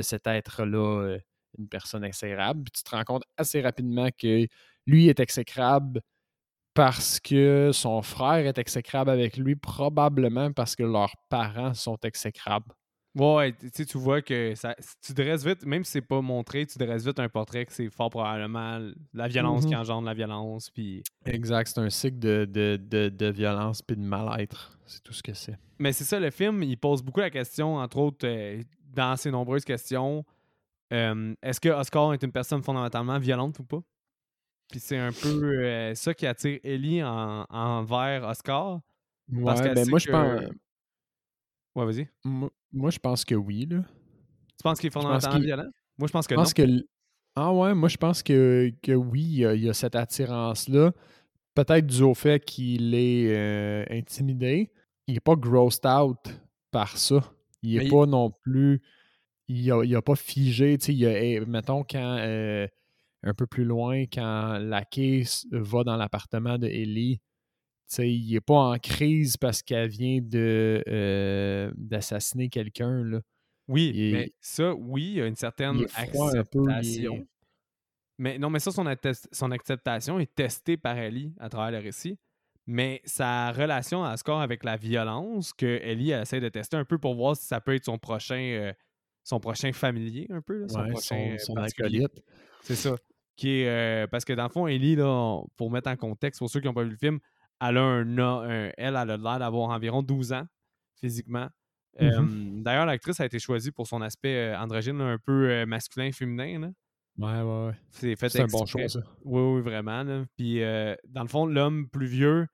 cet 0.01 0.27
être-là 0.27 1.03
euh, 1.03 1.19
une 1.57 1.67
personne 1.67 2.03
exécrable. 2.03 2.63
Puis 2.63 2.71
tu 2.71 2.83
te 2.83 2.95
rends 2.95 3.03
compte 3.03 3.23
assez 3.37 3.61
rapidement 3.61 4.09
que 4.17 4.47
lui 4.87 5.09
est 5.09 5.19
exécrable 5.19 6.01
parce 6.73 7.19
que 7.19 7.71
son 7.73 8.01
frère 8.01 8.47
est 8.47 8.57
exécrable 8.57 9.09
avec 9.09 9.37
lui, 9.37 9.55
probablement 9.55 10.51
parce 10.53 10.75
que 10.75 10.83
leurs 10.83 11.15
parents 11.29 11.73
sont 11.73 11.97
exécrables. 12.03 12.73
Ouais, 13.13 13.53
tu 13.73 13.85
tu 13.85 13.97
vois 13.97 14.21
que 14.21 14.55
ça, 14.55 14.73
tu 15.05 15.13
dresses 15.13 15.45
vite, 15.45 15.65
même 15.65 15.83
si 15.83 15.91
c'est 15.91 16.01
pas 16.01 16.21
montré, 16.21 16.65
tu 16.65 16.77
dresses 16.77 17.05
vite 17.05 17.19
un 17.19 17.27
portrait 17.27 17.65
que 17.65 17.73
c'est 17.73 17.89
fort 17.89 18.09
probablement 18.09 18.79
la 19.13 19.27
violence 19.27 19.65
qui 19.65 19.73
mm-hmm. 19.73 19.79
engendre 19.79 20.05
la 20.05 20.13
violence. 20.13 20.69
Puis... 20.69 21.03
Exact, 21.25 21.67
c'est 21.67 21.81
un 21.81 21.89
cycle 21.89 22.19
de, 22.19 22.45
de, 22.45 23.09
de, 23.09 23.29
violence 23.29 23.81
puis 23.81 23.97
de 23.97 24.01
mal-être. 24.01 24.77
C'est 24.85 25.03
tout 25.03 25.11
ce 25.11 25.21
que 25.21 25.33
c'est. 25.33 25.57
Mais 25.77 25.91
c'est 25.91 26.05
ça, 26.05 26.19
le 26.21 26.29
film, 26.31 26.63
il 26.63 26.77
pose 26.77 27.03
beaucoup 27.03 27.19
la 27.19 27.29
question, 27.29 27.75
entre 27.75 27.97
autres, 27.97 28.25
euh, 28.25 28.61
dans 28.93 29.17
ses 29.17 29.31
nombreuses 29.31 29.65
questions, 29.65 30.23
euh, 30.93 31.33
est-ce 31.41 31.59
que 31.59 31.69
Oscar 31.69 32.13
est 32.13 32.23
une 32.23 32.31
personne 32.31 32.63
fondamentalement 32.63 33.19
violente 33.19 33.59
ou 33.59 33.63
pas? 33.63 33.81
Puis 34.69 34.79
c'est 34.79 34.97
un 34.97 35.11
peu 35.11 35.93
ça 35.95 36.13
qui 36.13 36.25
attire 36.25 36.59
Ellie 36.63 37.03
en, 37.03 37.45
envers 37.49 38.23
Oscar. 38.23 38.79
Ouais, 39.29 39.73
ben 39.73 39.89
moi, 39.89 39.99
je 39.99 40.09
pense. 40.09 40.41
Ouais, 41.75 41.85
vas-y. 41.85 42.07
Moi, 42.23 42.89
je 42.89 42.99
pense 42.99 43.25
que 43.25 43.35
oui, 43.35 43.65
là. 43.69 43.83
Tu 44.57 44.63
penses 44.63 44.79
qu'il 44.79 44.87
est 44.87 44.91
fondamentalement 44.91 45.39
violent? 45.39 45.69
Moi, 45.97 46.07
je 46.07 46.11
pense 46.11 46.27
que 46.27 46.35
je 46.35 46.39
pense 46.39 46.53
Que... 46.53 46.63
Ah 47.35 47.53
ouais, 47.53 47.73
moi, 47.73 47.87
je 47.87 47.97
pense 47.97 48.21
que, 48.23 48.71
que 48.81 48.91
oui, 48.91 49.21
il 49.21 49.63
y, 49.63 49.69
a, 49.69 49.73
cette 49.73 49.95
attirance-là. 49.95 50.91
Peut-être 51.55 51.87
dû 51.87 52.03
au 52.03 52.13
fait 52.13 52.43
qu'il 52.43 52.93
est 52.93 53.35
euh, 53.35 53.85
intimidé. 53.89 54.71
Il 55.07 55.13
n'est 55.13 55.19
pas 55.21 55.35
grossed 55.35 55.85
out 55.85 56.19
par 56.71 56.97
ça. 56.97 57.21
Il 57.61 57.77
n'est 57.77 57.89
pas 57.89 58.05
non 58.05 58.31
plus. 58.43 58.81
Il 59.47 59.67
n'a 59.67 59.97
a 59.97 60.01
pas 60.01 60.15
figé. 60.15 60.77
Il 60.87 61.05
a, 61.05 61.23
eh, 61.23 61.39
mettons, 61.41 61.83
quand. 61.83 62.17
Euh, 62.19 62.67
un 63.23 63.33
peu 63.33 63.45
plus 63.45 63.65
loin, 63.65 64.05
quand 64.05 64.57
la 64.59 64.83
case 64.83 65.45
va 65.51 65.83
dans 65.83 65.95
l'appartement 65.95 66.57
de 66.57 66.67
Ellie, 66.67 67.21
il 67.99 68.33
n'est 68.33 68.41
pas 68.41 68.71
en 68.71 68.77
crise 68.77 69.37
parce 69.37 69.61
qu'elle 69.61 69.89
vient 69.89 70.19
de 70.21 70.83
euh, 70.87 71.71
d'assassiner 71.75 72.49
quelqu'un. 72.49 73.21
Oui, 73.67 74.11
mais 74.13 74.33
ça, 74.39 74.73
oui, 74.73 75.03
il 75.03 75.13
y 75.13 75.21
a 75.21 75.27
une 75.27 75.35
certaine 75.35 75.85
acceptation. 75.95 77.25
Mais 78.17 78.37
non, 78.37 78.49
mais 78.49 78.59
ça, 78.59 78.71
son, 78.71 78.85
son, 79.31 79.51
acceptation 79.51 80.19
est 80.19 80.33
testée 80.35 80.77
par 80.77 80.97
Ellie 80.97 81.33
à 81.39 81.49
travers 81.49 81.71
le 81.71 81.83
récit. 81.83 82.19
Mais 82.67 83.01
sa 83.03 83.51
relation 83.51 84.03
à 84.03 84.15
score 84.17 84.41
avec 84.41 84.63
la 84.63 84.77
violence 84.77 85.53
que 85.53 85.79
Ellie 85.81 86.11
essaie 86.11 86.39
de 86.39 86.49
tester 86.49 86.77
un 86.77 86.85
peu 86.85 86.99
pour 86.99 87.15
voir 87.15 87.35
si 87.35 87.47
ça 87.47 87.59
peut 87.59 87.73
être 87.73 87.85
son 87.85 87.97
prochain, 87.97 88.39
euh, 88.39 88.73
son 89.23 89.39
prochain 89.39 89.73
familier, 89.73 90.27
un 90.29 90.41
peu, 90.41 90.67
son 90.67 90.87
prochain 90.87 91.35
son, 91.39 91.55
acolyte. 91.55 92.23
C'est 92.61 92.75
ça. 92.75 92.95
Qui 93.35 93.61
est, 93.61 93.67
euh, 93.67 94.07
parce 94.07 94.23
que 94.23 94.33
dans 94.33 94.43
le 94.43 94.49
fond, 94.49 94.67
Ellie, 94.67 94.95
là, 94.95 95.41
pour 95.57 95.71
mettre 95.71 95.89
en 95.89 95.95
contexte, 95.95 96.39
pour 96.39 96.49
ceux 96.49 96.59
qui 96.59 96.67
n'ont 96.67 96.75
pas 96.75 96.83
vu 96.83 96.91
le 96.91 96.97
film, 96.97 97.19
elle 97.61 97.77
a 97.77 97.83
un, 97.83 98.17
elle, 98.17 98.73
elle 98.77 98.95
a 98.95 99.05
l'air 99.05 99.39
d'avoir 99.39 99.69
environ 99.69 100.03
12 100.03 100.33
ans 100.33 100.45
physiquement. 100.99 101.47
Mm-hmm. 101.99 102.63
D'ailleurs, 102.63 102.85
l'actrice 102.85 103.19
a 103.19 103.25
été 103.25 103.39
choisie 103.39 103.71
pour 103.71 103.87
son 103.87 104.01
aspect 104.01 104.55
androgyne 104.55 104.99
un 105.01 105.17
peu 105.17 105.65
masculin-féminin. 105.65 106.71
Ouais, 107.17 107.41
ouais, 107.41 107.67
ouais. 107.67 108.15
C'est 108.17 108.39
un 108.39 108.47
bon 108.47 108.65
choix, 108.65 108.87
ça. 108.87 109.01
Oui, 109.23 109.41
oui, 109.41 109.61
vraiment. 109.61 110.25
Puis, 110.37 110.59
dans 111.07 111.21
le 111.21 111.27
fond, 111.27 111.45
l'homme 111.45 111.89
plus 111.89 112.07
vieux, 112.07 112.47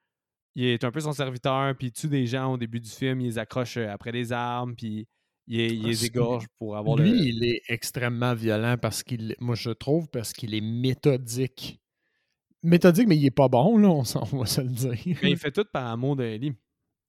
il 0.56 0.66
est 0.66 0.84
un 0.84 0.92
peu 0.92 1.00
son 1.00 1.14
serviteur, 1.14 1.76
puis 1.78 1.88
il 1.88 1.92
tue 1.92 2.08
des 2.08 2.26
gens 2.26 2.54
au 2.54 2.58
début 2.58 2.80
du 2.80 2.90
film, 2.90 3.22
il 3.22 3.28
les 3.28 3.38
accroche 3.38 3.78
après 3.78 4.12
les 4.12 4.32
armes, 4.32 4.76
puis 4.76 5.08
il, 5.46 5.60
il 5.60 5.84
les 5.84 6.06
égorge 6.06 6.48
pour 6.58 6.76
avoir 6.76 6.98
Lui, 6.98 7.12
il 7.12 7.44
est 7.44 7.62
extrêmement 7.70 8.34
violent 8.34 8.76
parce 8.82 9.04
qu'il, 9.04 9.36
moi 9.40 9.54
je 9.54 9.70
trouve, 9.70 10.10
parce 10.10 10.34
qu'il 10.34 10.56
est 10.56 10.62
méthodique. 10.62 11.80
Méthodique, 12.68 13.08
mais 13.08 13.16
il 13.16 13.26
est 13.26 13.32
pas 13.32 13.48
bon, 13.48 13.78
là, 13.78 13.90
on, 13.90 14.02
va 14.38 14.46
se 14.46 14.62
le 14.62 14.70
dire. 14.70 15.18
Mais 15.24 15.32
il 15.32 15.38
fait 15.38 15.52
tout 15.52 15.66
par 15.72 15.88
amour 15.88 16.16
de 16.16 16.24
Ellie. 16.24 16.54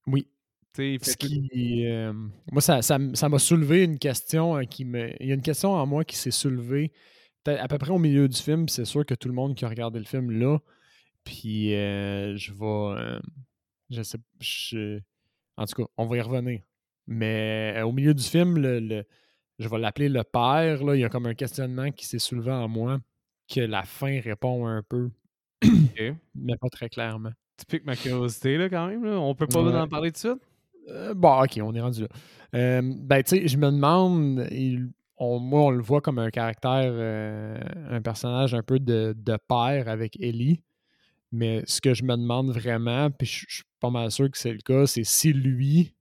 Oui. 0.07 0.27
Ce 0.77 1.17
qui, 1.17 1.87
euh, 1.87 2.13
moi, 2.53 2.61
ça, 2.61 2.83
ça, 2.83 2.99
m'a 2.99 3.39
soulevé 3.41 3.83
une 3.83 3.99
question 3.99 4.59
euh, 4.59 4.63
qui 4.63 4.85
me. 4.85 5.11
Il 5.21 5.29
y 5.29 5.33
a 5.33 5.35
une 5.35 5.43
question 5.43 5.73
en 5.73 5.85
moi 5.87 6.05
qui 6.05 6.17
s'est 6.17 6.31
soulevée 6.31 6.93
à 7.47 7.67
peu 7.67 7.79
près 7.79 7.91
au 7.91 7.99
milieu 7.99 8.29
du 8.29 8.37
film. 8.37 8.69
C'est 8.69 8.85
sûr 8.85 9.05
que 9.05 9.15
tout 9.15 9.27
le 9.27 9.35
monde 9.35 9.57
qui 9.57 9.65
a 9.65 9.69
regardé 9.69 9.99
le 9.99 10.05
film 10.05 10.31
là. 10.31 10.59
Puis 11.25 11.75
euh, 11.75 12.37
je 12.37 12.53
vais. 12.53 13.19
je 13.91 14.03
sais. 14.03 14.19
Je, 14.41 15.01
en 15.57 15.65
tout 15.67 15.83
cas, 15.83 15.89
on 15.97 16.07
va 16.07 16.17
y 16.17 16.21
revenir. 16.21 16.61
Mais 17.09 17.83
au 17.83 17.91
milieu 17.91 18.15
du 18.15 18.23
film, 18.23 18.59
le, 18.59 19.05
je 19.59 19.69
vais 19.69 19.79
l'appeler 19.79 20.09
le 20.09 20.23
père. 20.23 20.85
Là, 20.85 20.95
il 20.95 21.01
y 21.01 21.05
a 21.05 21.09
comme 21.09 21.27
un 21.27 21.35
questionnement 21.35 21.91
qui 21.91 22.07
s'est 22.07 22.21
soulevé 22.21 22.53
en 22.53 22.69
moi 22.69 23.01
que 23.53 23.61
la 23.61 23.83
fin 23.83 24.21
répond 24.21 24.67
un 24.67 24.83
peu. 24.83 25.11
Mais 26.35 26.57
pas 26.57 26.69
très 26.69 26.89
clairement. 26.89 27.33
Tu 27.57 27.67
piques 27.67 27.87
ma 27.87 27.97
curiosité 27.97 28.57
là 28.57 28.69
quand 28.69 28.87
même. 28.87 29.05
Là. 29.05 29.19
On 29.19 29.35
peut 29.35 29.47
pas 29.47 29.61
en 29.61 29.89
parler 29.89 30.11
tout 30.11 30.29
de 30.29 30.33
suite? 30.33 30.43
Euh, 30.91 31.15
bon, 31.15 31.43
ok, 31.43 31.59
on 31.63 31.75
est 31.75 31.81
rendu 31.81 32.03
là. 32.03 32.09
Euh, 32.55 32.81
ben, 32.83 33.23
tu 33.23 33.37
sais, 33.37 33.49
je 33.49 33.59
me 33.59 33.71
demande, 33.71 34.49
moi, 35.21 35.63
on 35.63 35.71
le 35.71 35.83
voit 35.83 36.01
comme 36.01 36.19
un 36.19 36.31
caractère, 36.31 36.91
euh, 36.93 37.59
un 37.91 38.01
personnage 38.01 38.55
un 38.55 38.63
peu 38.63 38.79
de, 38.79 39.15
père 39.49 39.89
avec 39.89 40.19
Ellie. 40.21 40.63
Mais 41.31 41.63
ce 41.67 41.83
que 41.83 41.93
je 41.93 42.05
me 42.05 42.17
demande 42.17 42.51
vraiment, 42.51 43.11
puis 43.11 43.27
je, 43.27 43.45
suis 43.57 43.65
pas 43.81 43.91
mal 43.91 44.11
sûr 44.11 44.31
que 44.31 44.39
c'est 44.39 44.53
le 44.53 44.61
cas, 44.65 44.87
c'est 44.87 45.05
si 45.05 45.33
lui, 45.33 45.95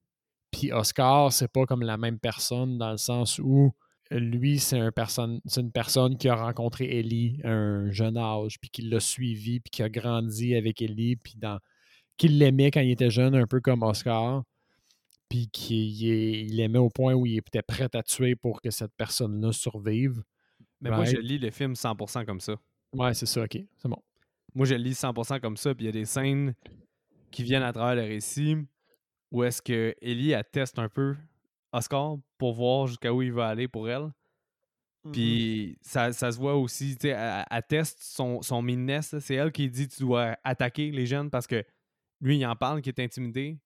puis 0.51 0.71
Oscar, 0.71 1.33
c'est 1.33 1.51
pas 1.51 1.65
comme 1.65 1.81
la 1.81 1.97
même 1.97 2.17
personne 2.17 2.77
dans 2.77 2.91
le 2.91 2.97
sens 2.97 3.39
où 3.39 3.73
lui, 4.11 4.59
c'est 4.59 4.79
un 4.79 4.91
personne, 4.91 5.41
une 5.55 5.71
personne 5.71 6.17
qui 6.17 6.29
a 6.29 6.35
rencontré 6.35 6.99
Ellie 6.99 7.39
à 7.43 7.51
un 7.51 7.91
jeune 7.91 8.17
âge, 8.17 8.59
puis 8.59 8.69
qui 8.69 8.83
l'a 8.83 8.99
suivi, 8.99 9.59
puis 9.59 9.71
qui 9.71 9.83
a 9.83 9.89
grandi 9.89 10.55
avec 10.55 10.81
Ellie, 10.81 11.15
puis 11.15 11.35
dans, 11.37 11.59
qui 12.17 12.27
l'aimait 12.27 12.71
quand 12.71 12.81
il 12.81 12.91
était 12.91 13.09
jeune, 13.09 13.35
un 13.35 13.47
peu 13.47 13.59
comme 13.59 13.83
Oscar 13.83 14.43
puis 15.29 15.49
qu'il 15.49 16.59
aimait 16.59 16.79
au 16.79 16.89
point 16.89 17.13
où 17.13 17.25
il 17.25 17.37
était 17.37 17.61
prêt 17.61 17.89
à 17.93 18.03
tuer 18.03 18.35
pour 18.35 18.61
que 18.61 18.71
cette 18.71 18.93
personne-là 18.95 19.51
survive. 19.51 20.23
Mais 20.81 20.89
moi, 20.89 21.05
je 21.05 21.17
lis 21.17 21.37
le 21.37 21.51
film 21.51 21.73
100% 21.73 22.25
comme 22.25 22.39
ça. 22.39 22.55
Ouais, 22.93 23.13
c'est 23.13 23.25
ça, 23.25 23.43
ok. 23.43 23.57
C'est 23.77 23.89
bon. 23.89 24.01
Moi, 24.53 24.65
je 24.65 24.75
lis 24.75 24.93
100% 24.93 25.39
comme 25.39 25.57
ça, 25.57 25.75
puis 25.75 25.85
il 25.85 25.87
y 25.87 25.89
a 25.89 25.91
des 25.91 26.05
scènes 26.05 26.53
qui 27.31 27.43
viennent 27.43 27.63
à 27.63 27.73
travers 27.73 27.95
le 27.95 28.07
récit 28.07 28.55
où 29.31 29.43
est-ce 29.43 29.61
que 29.61 29.93
Ellie 30.01 30.33
atteste 30.33 30.79
un 30.79 30.87
peu 30.87 31.15
Oscar 31.71 32.17
pour 32.37 32.53
voir 32.53 32.87
jusqu'à 32.87 33.13
où 33.13 33.21
il 33.21 33.33
va 33.33 33.47
aller 33.47 33.67
pour 33.67 33.89
elle. 33.89 34.11
Mm-hmm. 35.05 35.11
Puis 35.11 35.77
ça, 35.81 36.11
se 36.11 36.37
voit 36.37 36.55
aussi, 36.55 36.95
tu 36.95 37.07
sais, 37.07 37.09
elle, 37.09 37.45
atteste 37.49 37.99
son, 38.01 38.41
son 38.41 38.65
C'est 39.01 39.35
elle 39.35 39.51
qui 39.51 39.69
dit 39.69 39.87
tu 39.87 40.01
dois 40.01 40.37
attaquer 40.43 40.91
les 40.91 41.05
jeunes 41.05 41.29
parce 41.29 41.47
que 41.47 41.63
lui, 42.21 42.37
il 42.37 42.45
en 42.45 42.55
parle, 42.55 42.81
qui 42.81 42.89
est 42.89 42.99
intimidé. 42.99 43.59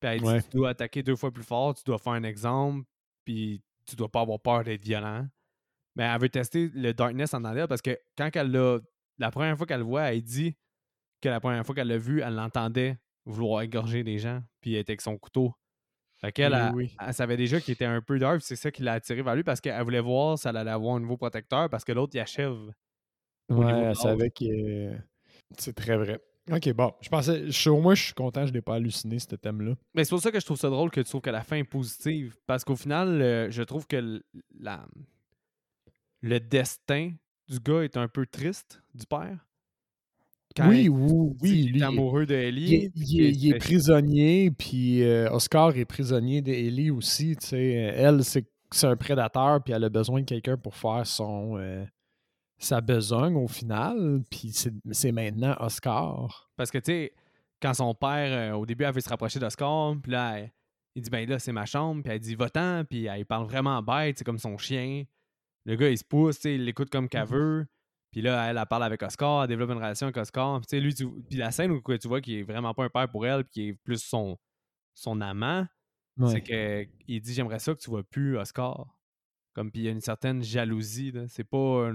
Puis 0.00 0.10
elle 0.10 0.20
dit, 0.20 0.48
tu 0.50 0.56
dois 0.56 0.70
attaquer 0.70 1.02
deux 1.02 1.16
fois 1.16 1.32
plus 1.32 1.42
fort, 1.42 1.74
tu 1.74 1.82
dois 1.84 1.98
faire 1.98 2.12
un 2.12 2.22
exemple, 2.22 2.86
puis 3.24 3.62
tu 3.84 3.96
dois 3.96 4.10
pas 4.10 4.20
avoir 4.20 4.40
peur 4.40 4.64
d'être 4.64 4.82
violent. 4.82 5.26
Mais 5.96 6.04
elle 6.04 6.20
veut 6.20 6.28
tester 6.28 6.70
le 6.74 6.94
darkness 6.94 7.34
en 7.34 7.44
arrière 7.44 7.66
parce 7.68 7.82
que 7.82 7.98
quand 8.16 8.30
elle 8.34 8.50
l'a. 8.50 8.78
La 9.20 9.32
première 9.32 9.56
fois 9.56 9.66
qu'elle 9.66 9.80
le 9.80 9.84
voit, 9.84 10.12
elle 10.12 10.22
dit 10.22 10.54
que 11.20 11.28
la 11.28 11.40
première 11.40 11.66
fois 11.66 11.74
qu'elle 11.74 11.88
l'a 11.88 11.98
vu, 11.98 12.20
elle 12.20 12.36
l'entendait 12.36 12.96
vouloir 13.24 13.62
égorger 13.62 14.04
des 14.04 14.18
gens, 14.20 14.42
puis 14.60 14.74
elle 14.74 14.80
était 14.80 14.92
avec 14.92 15.00
son 15.00 15.18
couteau. 15.18 15.52
Fait 16.20 16.32
qu'elle, 16.32 16.52
elle, 16.52 17.14
savait 17.14 17.36
déjà 17.36 17.60
qu'il 17.60 17.72
était 17.72 17.84
un 17.84 18.00
peu 18.00 18.18
dark, 18.18 18.40
c'est 18.42 18.56
ça 18.56 18.72
qui 18.72 18.82
l'a 18.82 18.94
attiré 18.94 19.22
vers 19.22 19.36
lui 19.36 19.44
parce 19.44 19.60
qu'elle 19.60 19.80
voulait 19.84 20.00
voir 20.00 20.36
si 20.36 20.48
elle 20.48 20.56
allait 20.56 20.70
avoir 20.70 20.96
un 20.96 21.00
nouveau 21.00 21.16
protecteur 21.16 21.70
parce 21.70 21.84
que 21.84 21.92
l'autre, 21.92 22.16
il 22.16 22.20
achève. 22.20 22.56
Ouais, 23.48 23.70
elle 23.70 23.96
savait 23.96 24.30
que. 24.30 24.96
C'est 25.56 25.74
très 25.74 25.96
vrai. 25.96 26.20
Ok, 26.50 26.72
bon. 26.72 26.92
Je 27.00 27.08
pensais. 27.08 27.50
Je, 27.50 27.70
au 27.70 27.80
moins, 27.80 27.94
je 27.94 28.04
suis 28.04 28.14
content, 28.14 28.46
je 28.46 28.52
n'ai 28.52 28.60
pas 28.60 28.76
halluciné 28.76 29.18
ce 29.18 29.36
thème-là. 29.36 29.74
Mais 29.94 30.04
c'est 30.04 30.10
pour 30.10 30.20
ça 30.20 30.32
que 30.32 30.40
je 30.40 30.44
trouve 30.44 30.58
ça 30.58 30.70
drôle 30.70 30.90
que 30.90 31.00
tu 31.00 31.08
trouves 31.08 31.20
que 31.20 31.30
la 31.30 31.42
fin 31.42 31.56
est 31.56 31.64
positive. 31.64 32.36
Parce 32.46 32.64
qu'au 32.64 32.76
final, 32.76 33.22
euh, 33.22 33.50
je 33.50 33.62
trouve 33.62 33.86
que 33.86 34.22
la, 34.58 34.86
le 36.22 36.40
destin 36.40 37.12
du 37.48 37.60
gars 37.60 37.82
est 37.82 37.96
un 37.96 38.08
peu 38.08 38.26
triste, 38.26 38.82
du 38.94 39.06
père. 39.06 39.46
Oui, 40.66 40.88
oui, 40.88 41.36
oui. 41.40 41.70
Il 41.74 41.80
est 41.80 41.84
amoureux 41.84 42.26
de 42.26 42.34
Ellie. 42.34 42.90
Il, 42.94 43.54
est, 43.54 43.58
prisonnier, 43.58 44.50
puis 44.50 45.02
euh, 45.02 45.30
Oscar 45.30 45.76
est 45.76 45.84
prisonnier 45.84 46.42
d'Ellie 46.42 46.90
aussi. 46.90 47.36
Elle, 47.52 48.22
c'est 48.24 48.46
un 48.82 48.96
prédateur, 48.96 49.62
puis 49.62 49.72
elle 49.74 49.84
a 49.84 49.88
besoin 49.88 50.20
de 50.20 50.26
quelqu'un 50.26 50.56
pour 50.56 50.74
faire 50.74 51.06
son. 51.06 51.56
Euh, 51.58 51.84
sa 52.58 52.80
besogne 52.80 53.36
au 53.36 53.46
final, 53.46 54.20
puis 54.30 54.52
c'est 54.52 55.12
maintenant 55.12 55.54
Oscar. 55.60 56.50
Parce 56.56 56.72
que, 56.72 56.78
tu 56.78 56.90
sais, 56.90 57.12
quand 57.62 57.72
son 57.74 57.94
père, 57.94 58.52
euh, 58.52 58.56
au 58.56 58.66
début, 58.66 58.84
avait 58.84 59.00
se 59.00 59.08
rapprocher 59.08 59.38
d'Oscar, 59.38 59.94
puis 60.02 60.12
là, 60.12 60.40
il 60.94 61.02
dit, 61.02 61.10
ben 61.10 61.28
là, 61.28 61.38
c'est 61.38 61.52
ma 61.52 61.66
chambre, 61.66 62.02
puis 62.02 62.12
elle 62.12 62.18
dit, 62.18 62.34
va-t'en, 62.34 62.84
puis 62.84 63.06
elle 63.06 63.24
parle 63.26 63.46
vraiment 63.46 63.80
bête, 63.82 64.18
c'est 64.18 64.24
comme 64.24 64.38
son 64.38 64.58
chien. 64.58 65.04
Le 65.64 65.76
gars, 65.76 65.88
il 65.88 65.98
se 65.98 66.04
pousse, 66.04 66.42
il 66.44 66.64
l'écoute 66.64 66.90
comme 66.90 67.08
qu'elle 67.08 67.26
mm-hmm. 67.26 67.32
veut. 67.32 67.66
Puis 68.10 68.22
là, 68.22 68.50
elle, 68.50 68.62
parle 68.68 68.84
avec 68.84 69.02
Oscar, 69.02 69.42
elle 69.42 69.48
développe 69.48 69.70
une 69.70 69.76
relation 69.76 70.06
avec 70.06 70.16
Oscar. 70.16 70.60
Puis, 70.60 70.80
lui, 70.80 70.94
puis 70.94 71.38
la 71.38 71.50
scène 71.50 71.70
où 71.70 71.82
tu 71.82 72.08
vois 72.08 72.20
qu'il 72.20 72.38
est 72.38 72.42
vraiment 72.42 72.72
pas 72.74 72.84
un 72.84 72.88
père 72.88 73.08
pour 73.08 73.26
elle, 73.26 73.44
puis 73.44 73.52
qu'il 73.52 73.68
est 73.68 73.74
plus 73.74 74.02
son, 74.02 74.38
son 74.94 75.20
amant, 75.20 75.66
c'est 76.26 76.40
qu'il 76.40 77.20
dit 77.20 77.34
J'aimerais 77.34 77.58
ça 77.58 77.74
que 77.74 77.80
tu 77.80 77.90
vois 77.90 78.02
plus 78.02 78.38
Oscar. 78.38 78.96
Comme, 79.54 79.70
puis 79.70 79.82
il 79.82 79.84
y 79.84 79.88
a 79.88 79.92
une 79.92 80.00
certaine 80.00 80.42
jalousie. 80.42 81.12
C'est 81.28 81.44
pas 81.44 81.92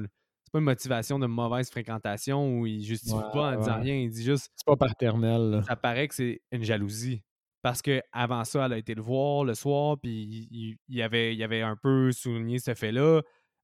pas 0.53 0.59
une 0.59 0.65
motivation 0.65 1.17
de 1.17 1.25
mauvaise 1.25 1.69
fréquentation 1.71 2.59
où 2.59 2.67
il 2.67 2.83
justifie 2.83 3.23
pas 3.33 3.55
en 3.55 3.59
disant 3.59 3.81
rien. 3.81 3.95
Il 3.95 4.11
dit 4.11 4.23
juste. 4.23 4.51
C'est 4.55 4.65
pas 4.65 4.75
paternel. 4.75 5.63
Ça 5.67 5.75
paraît 5.75 6.07
que 6.07 6.13
c'est 6.13 6.41
une 6.51 6.63
jalousie. 6.63 7.23
Parce 7.63 7.81
que 7.81 8.01
avant 8.11 8.43
ça, 8.43 8.65
elle 8.65 8.73
a 8.73 8.77
été 8.77 8.93
le 8.93 9.01
voir 9.01 9.45
le 9.45 9.55
soir, 9.55 9.97
puis 9.99 10.77
il, 10.87 11.01
avait, 11.01 11.33
il 11.33 11.41
avait 11.43 11.61
un 11.61 11.75
peu 11.75 12.11
souligné 12.11 12.59
ce 12.59 12.75
fait-là. 12.75 13.21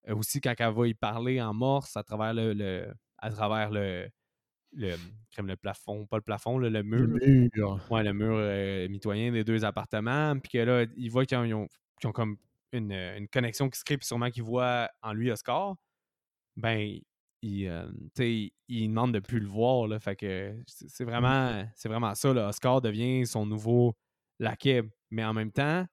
Euh, 0.07 0.15
aussi, 0.15 0.39
quand 0.41 0.53
elle 0.57 0.73
va 0.73 0.87
y 0.87 0.93
parler 0.93 1.41
en 1.41 1.53
morse 1.53 1.97
à 1.97 2.03
travers 2.03 2.33
le, 2.33 2.93
à 3.17 3.29
travers 3.29 3.69
le, 3.71 4.09
le, 4.73 4.95
le 5.37 5.55
plafond, 5.55 6.05
pas 6.05 6.17
le 6.17 6.23
plafond, 6.23 6.57
le 6.57 6.69
mur. 6.83 7.07
Le 7.07 7.49
mur. 7.53 7.87
Ouais, 7.91 8.03
le 8.03 8.13
mur 8.13 8.35
euh, 8.35 8.87
mitoyen 8.87 9.31
des 9.31 9.43
deux 9.43 9.65
appartements. 9.65 10.37
Puis 10.39 10.51
que 10.53 10.57
là, 10.59 10.85
il 10.95 11.09
voit 11.09 11.25
qu'ils 11.25 11.37
ont, 11.37 11.67
ont, 12.03 12.11
comme 12.11 12.37
une, 12.71 12.93
une, 12.93 13.27
connexion 13.27 13.69
qui 13.69 13.79
se 13.79 13.83
crée, 13.83 13.97
puis 13.97 14.05
sûrement 14.05 14.29
qu'il 14.29 14.43
voit 14.43 14.89
en 15.01 15.13
lui 15.13 15.31
Oscar 15.31 15.75
ben, 16.59 16.99
il, 17.41 17.67
euh, 17.67 17.89
il, 18.67 18.87
demande 18.89 19.13
de 19.13 19.19
plus 19.19 19.39
le 19.39 19.47
voir. 19.47 19.87
Là, 19.87 19.99
fait 19.99 20.15
que 20.15 20.55
c'est 20.67 21.03
mmh. 21.03 21.07
vraiment, 21.07 21.65
c'est 21.75 21.89
vraiment 21.89 22.13
ça. 22.15 22.33
Là. 22.33 22.49
Oscar 22.49 22.81
devient 22.81 23.25
son 23.25 23.45
nouveau 23.45 23.95
laquais. 24.39 24.83
Mais 25.09 25.23
en 25.23 25.33
même 25.33 25.51
temps, 25.51 25.85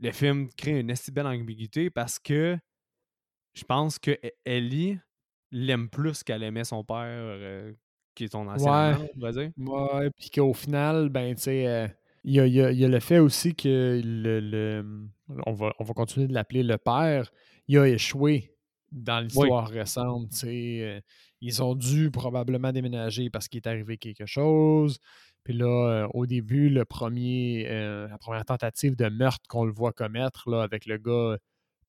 le 0.00 0.12
film 0.12 0.48
crée 0.56 0.80
une 0.80 0.90
assez 0.90 1.12
belle 1.12 1.26
ambiguïté 1.26 1.90
parce 1.90 2.18
que 2.18 2.56
je 3.54 3.64
pense 3.64 3.98
que 3.98 4.12
e-, 4.12 4.30
Ellie 4.44 4.98
l'aime 5.50 5.88
plus 5.88 6.22
qu'elle 6.22 6.42
aimait 6.42 6.64
son 6.64 6.84
père, 6.84 6.96
euh, 6.98 7.72
qui 8.14 8.24
est 8.24 8.32
son 8.32 8.46
ancien 8.48 8.98
ouais. 8.98 9.12
on 9.16 9.20
va 9.20 9.32
dire. 9.32 9.50
Ouais, 9.56 10.10
puis 10.18 10.30
qu'au 10.30 10.52
final, 10.52 11.08
ben, 11.08 11.34
tu 11.34 11.42
sais, 11.42 11.66
euh, 11.66 11.88
il 12.24 12.34
y, 12.34 12.40
a, 12.40 12.46
y, 12.46 12.84
a, 12.84 12.88
le 12.88 13.00
fait 13.00 13.18
aussi 13.18 13.54
que 13.54 14.00
le, 14.02 14.84
on, 15.46 15.52
va, 15.52 15.74
on 15.78 15.84
va 15.84 15.94
continuer 15.94 16.26
de 16.26 16.32
l'appeler 16.32 16.62
le 16.62 16.78
père, 16.78 17.30
il 17.68 17.78
a 17.78 17.86
échoué 17.86 18.54
dans 18.92 19.20
l'histoire 19.20 19.68
récente. 19.68 20.32
Euh, 20.44 21.00
ils 21.40 21.62
ont 21.62 21.74
dû 21.74 22.10
probablement 22.10 22.72
déménager 22.72 23.28
parce 23.28 23.48
qu'il 23.48 23.58
est 23.58 23.68
arrivé 23.68 23.98
quelque 23.98 24.26
chose. 24.26 24.98
Puis 25.42 25.52
là, 25.52 25.66
euh, 25.66 26.08
au 26.14 26.24
début, 26.24 26.70
le 26.70 26.86
premier, 26.86 27.66
euh, 27.68 28.08
la 28.08 28.16
première 28.16 28.46
tentative 28.46 28.96
de 28.96 29.08
meurtre 29.08 29.46
qu'on 29.48 29.64
le 29.64 29.72
voit 29.72 29.92
commettre 29.92 30.48
là, 30.48 30.62
avec 30.62 30.86
le 30.86 30.96
gars 30.96 31.36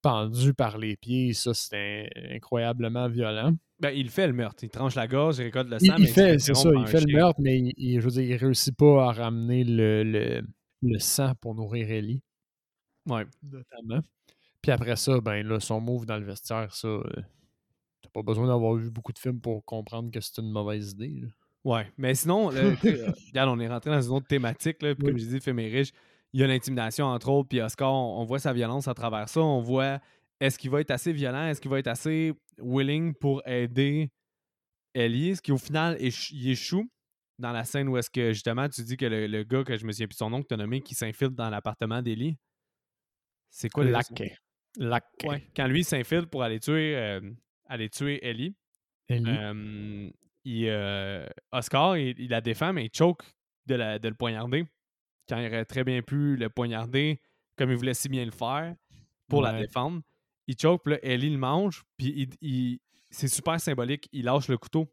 pendu 0.06 0.54
par 0.54 0.78
les 0.78 0.96
pieds, 0.96 1.34
ça, 1.34 1.56
c'était 1.56 2.08
incroyablement 2.30 3.10
violent. 3.10 3.56
Ben, 3.80 3.90
il 3.90 4.12
fait 4.12 4.28
le 4.28 4.34
meurtre. 4.34 4.64
Il 4.64 4.70
tranche 4.70 4.94
la 4.94 5.08
gorge, 5.08 5.40
il 5.40 5.46
récolte 5.46 5.68
le 5.68 5.80
sang. 5.80 5.96
Il, 5.98 6.08
fait, 6.08 6.38
c'est 6.38 6.54
ça, 6.54 6.70
il 6.72 6.86
fait 6.86 7.02
le 7.02 7.12
meurtre, 7.12 7.40
mais 7.42 7.74
il, 7.76 8.00
je 8.00 8.06
veux 8.06 8.12
dire, 8.12 8.22
il 8.22 8.36
réussit 8.36 8.78
pas 8.78 9.10
à 9.10 9.12
ramener 9.12 9.64
le, 9.64 10.44
le, 10.84 11.00
sang 11.00 11.34
pour 11.42 11.56
nourrir 11.56 11.90
Ellie. 11.90 12.22
Ouais. 13.10 13.26
Notamment. 13.42 14.02
Puis 14.62 14.72
après 14.72 14.96
ça, 14.96 15.20
ben 15.22 15.46
là, 15.46 15.60
son 15.60 15.82
move 15.82 16.06
dans 16.06 16.18
le 16.18 16.26
vestiaire, 16.26 16.72
ça, 16.76 16.88
euh, 16.88 17.04
t'as 18.04 18.10
pas 18.14 18.22
besoin 18.22 18.46
d'avoir 18.46 18.76
vu 18.76 18.92
beaucoup 18.92 19.12
de 19.12 19.20
films 19.20 19.42
pour 19.42 19.66
comprendre 19.66 20.12
que 20.12 20.22
c'est 20.22 20.40
une 20.40 20.52
mauvaise 20.52 20.92
idée. 20.92 21.24
Ouais, 21.64 21.92
mais 21.98 22.14
sinon, 22.14 22.52
euh, 22.54 22.76
regarde, 23.30 23.50
on 23.50 23.60
est 23.60 23.68
rentré 23.68 23.90
dans 23.90 24.02
une 24.02 24.12
autre 24.12 24.28
thématique, 24.28 24.84
là, 24.84 24.94
comme 24.94 25.18
je 25.18 25.26
dis, 25.26 25.40
film 25.40 25.58
est 25.58 25.70
riche. 25.70 25.92
Il 26.36 26.42
y 26.42 26.44
a 26.44 26.48
l'intimidation, 26.48 27.06
entre 27.06 27.30
autres, 27.30 27.48
puis 27.48 27.62
Oscar, 27.62 27.94
on, 27.94 28.26
voit 28.26 28.40
sa 28.40 28.52
violence 28.52 28.90
à 28.90 28.94
travers 28.94 29.30
ça. 29.30 29.40
On 29.40 29.62
voit 29.62 30.02
est-ce 30.42 30.60
qu'il 30.60 30.70
va 30.70 30.82
être 30.82 30.92
assez 30.92 31.14
violent, 31.14 31.48
est-ce 31.48 31.62
qu'il 31.62 31.72
va 31.72 31.80
être 31.80 31.88
assez 31.88 32.34
willing 32.58 33.14
pour 33.14 33.42
aider 33.48 34.12
Ellie, 34.94 35.30
est-ce 35.30 35.42
qu'au 35.42 35.58
final, 35.58 35.96
il 36.02 36.50
échoue 36.50 36.92
dans 37.40 37.54
la 37.54 37.64
scène 37.64 37.88
où 37.88 37.96
est-ce 37.96 38.10
que 38.10 38.34
justement 38.34 38.68
tu 38.68 38.84
dis 38.84 38.98
que 38.98 39.06
le, 39.06 39.44
gars 39.44 39.64
que 39.64 39.78
je 39.78 39.86
me 39.86 39.94
souviens 39.94 40.08
plus 40.08 40.18
son 40.18 40.30
nom 40.30 40.42
que 40.42 40.48
tu 40.48 40.54
as 40.56 40.58
nommé 40.58 40.82
qui 40.82 40.94
s'infiltre 40.94 41.36
dans 41.36 41.50
l'appartement 41.50 42.02
d'Ellie? 42.02 42.38
C'est 43.50 43.70
quoi 43.70 43.86
le 43.86 43.94
quand 45.56 45.68
lui 45.68 45.86
s'infiltre 45.86 46.30
pour 46.30 46.44
aller 46.44 46.60
tuer, 46.60 46.98
euh, 46.98 47.22
aller 47.66 47.90
tuer 47.90 48.20
Ellie, 48.28 48.54
euh, 50.70 51.26
Oscar, 51.54 51.96
il, 51.96 52.28
la 52.30 52.42
défend, 52.42 52.74
mais 52.74 52.88
il 52.88 52.92
choke 52.94 53.24
de, 53.68 53.76
la, 53.76 54.00
de 54.00 54.10
le 54.10 54.16
poignarder. 54.16 54.66
Quand 55.28 55.40
il 55.40 55.48
aurait 55.48 55.66
très 55.66 55.84
bien 55.84 56.02
pu 56.02 56.36
le 56.36 56.50
poignarder 56.50 57.20
comme 57.58 57.72
il 57.72 57.78
voulait 57.78 57.94
si 57.94 58.10
bien 58.10 58.26
le 58.26 58.32
faire 58.32 58.76
pour 59.28 59.42
la 59.42 59.60
défendre. 59.60 60.02
Il 60.48 60.56
choke, 60.60 60.84
puis 60.84 60.94
là, 60.94 61.00
Ellie 61.02 61.32
le 61.32 61.38
mange, 61.38 61.84
puis 61.98 62.30
il, 62.42 62.80
c'est 63.10 63.28
super 63.28 63.60
symbolique. 63.60 64.08
Il 64.12 64.26
lâche 64.26 64.48
le 64.48 64.58
couteau. 64.58 64.88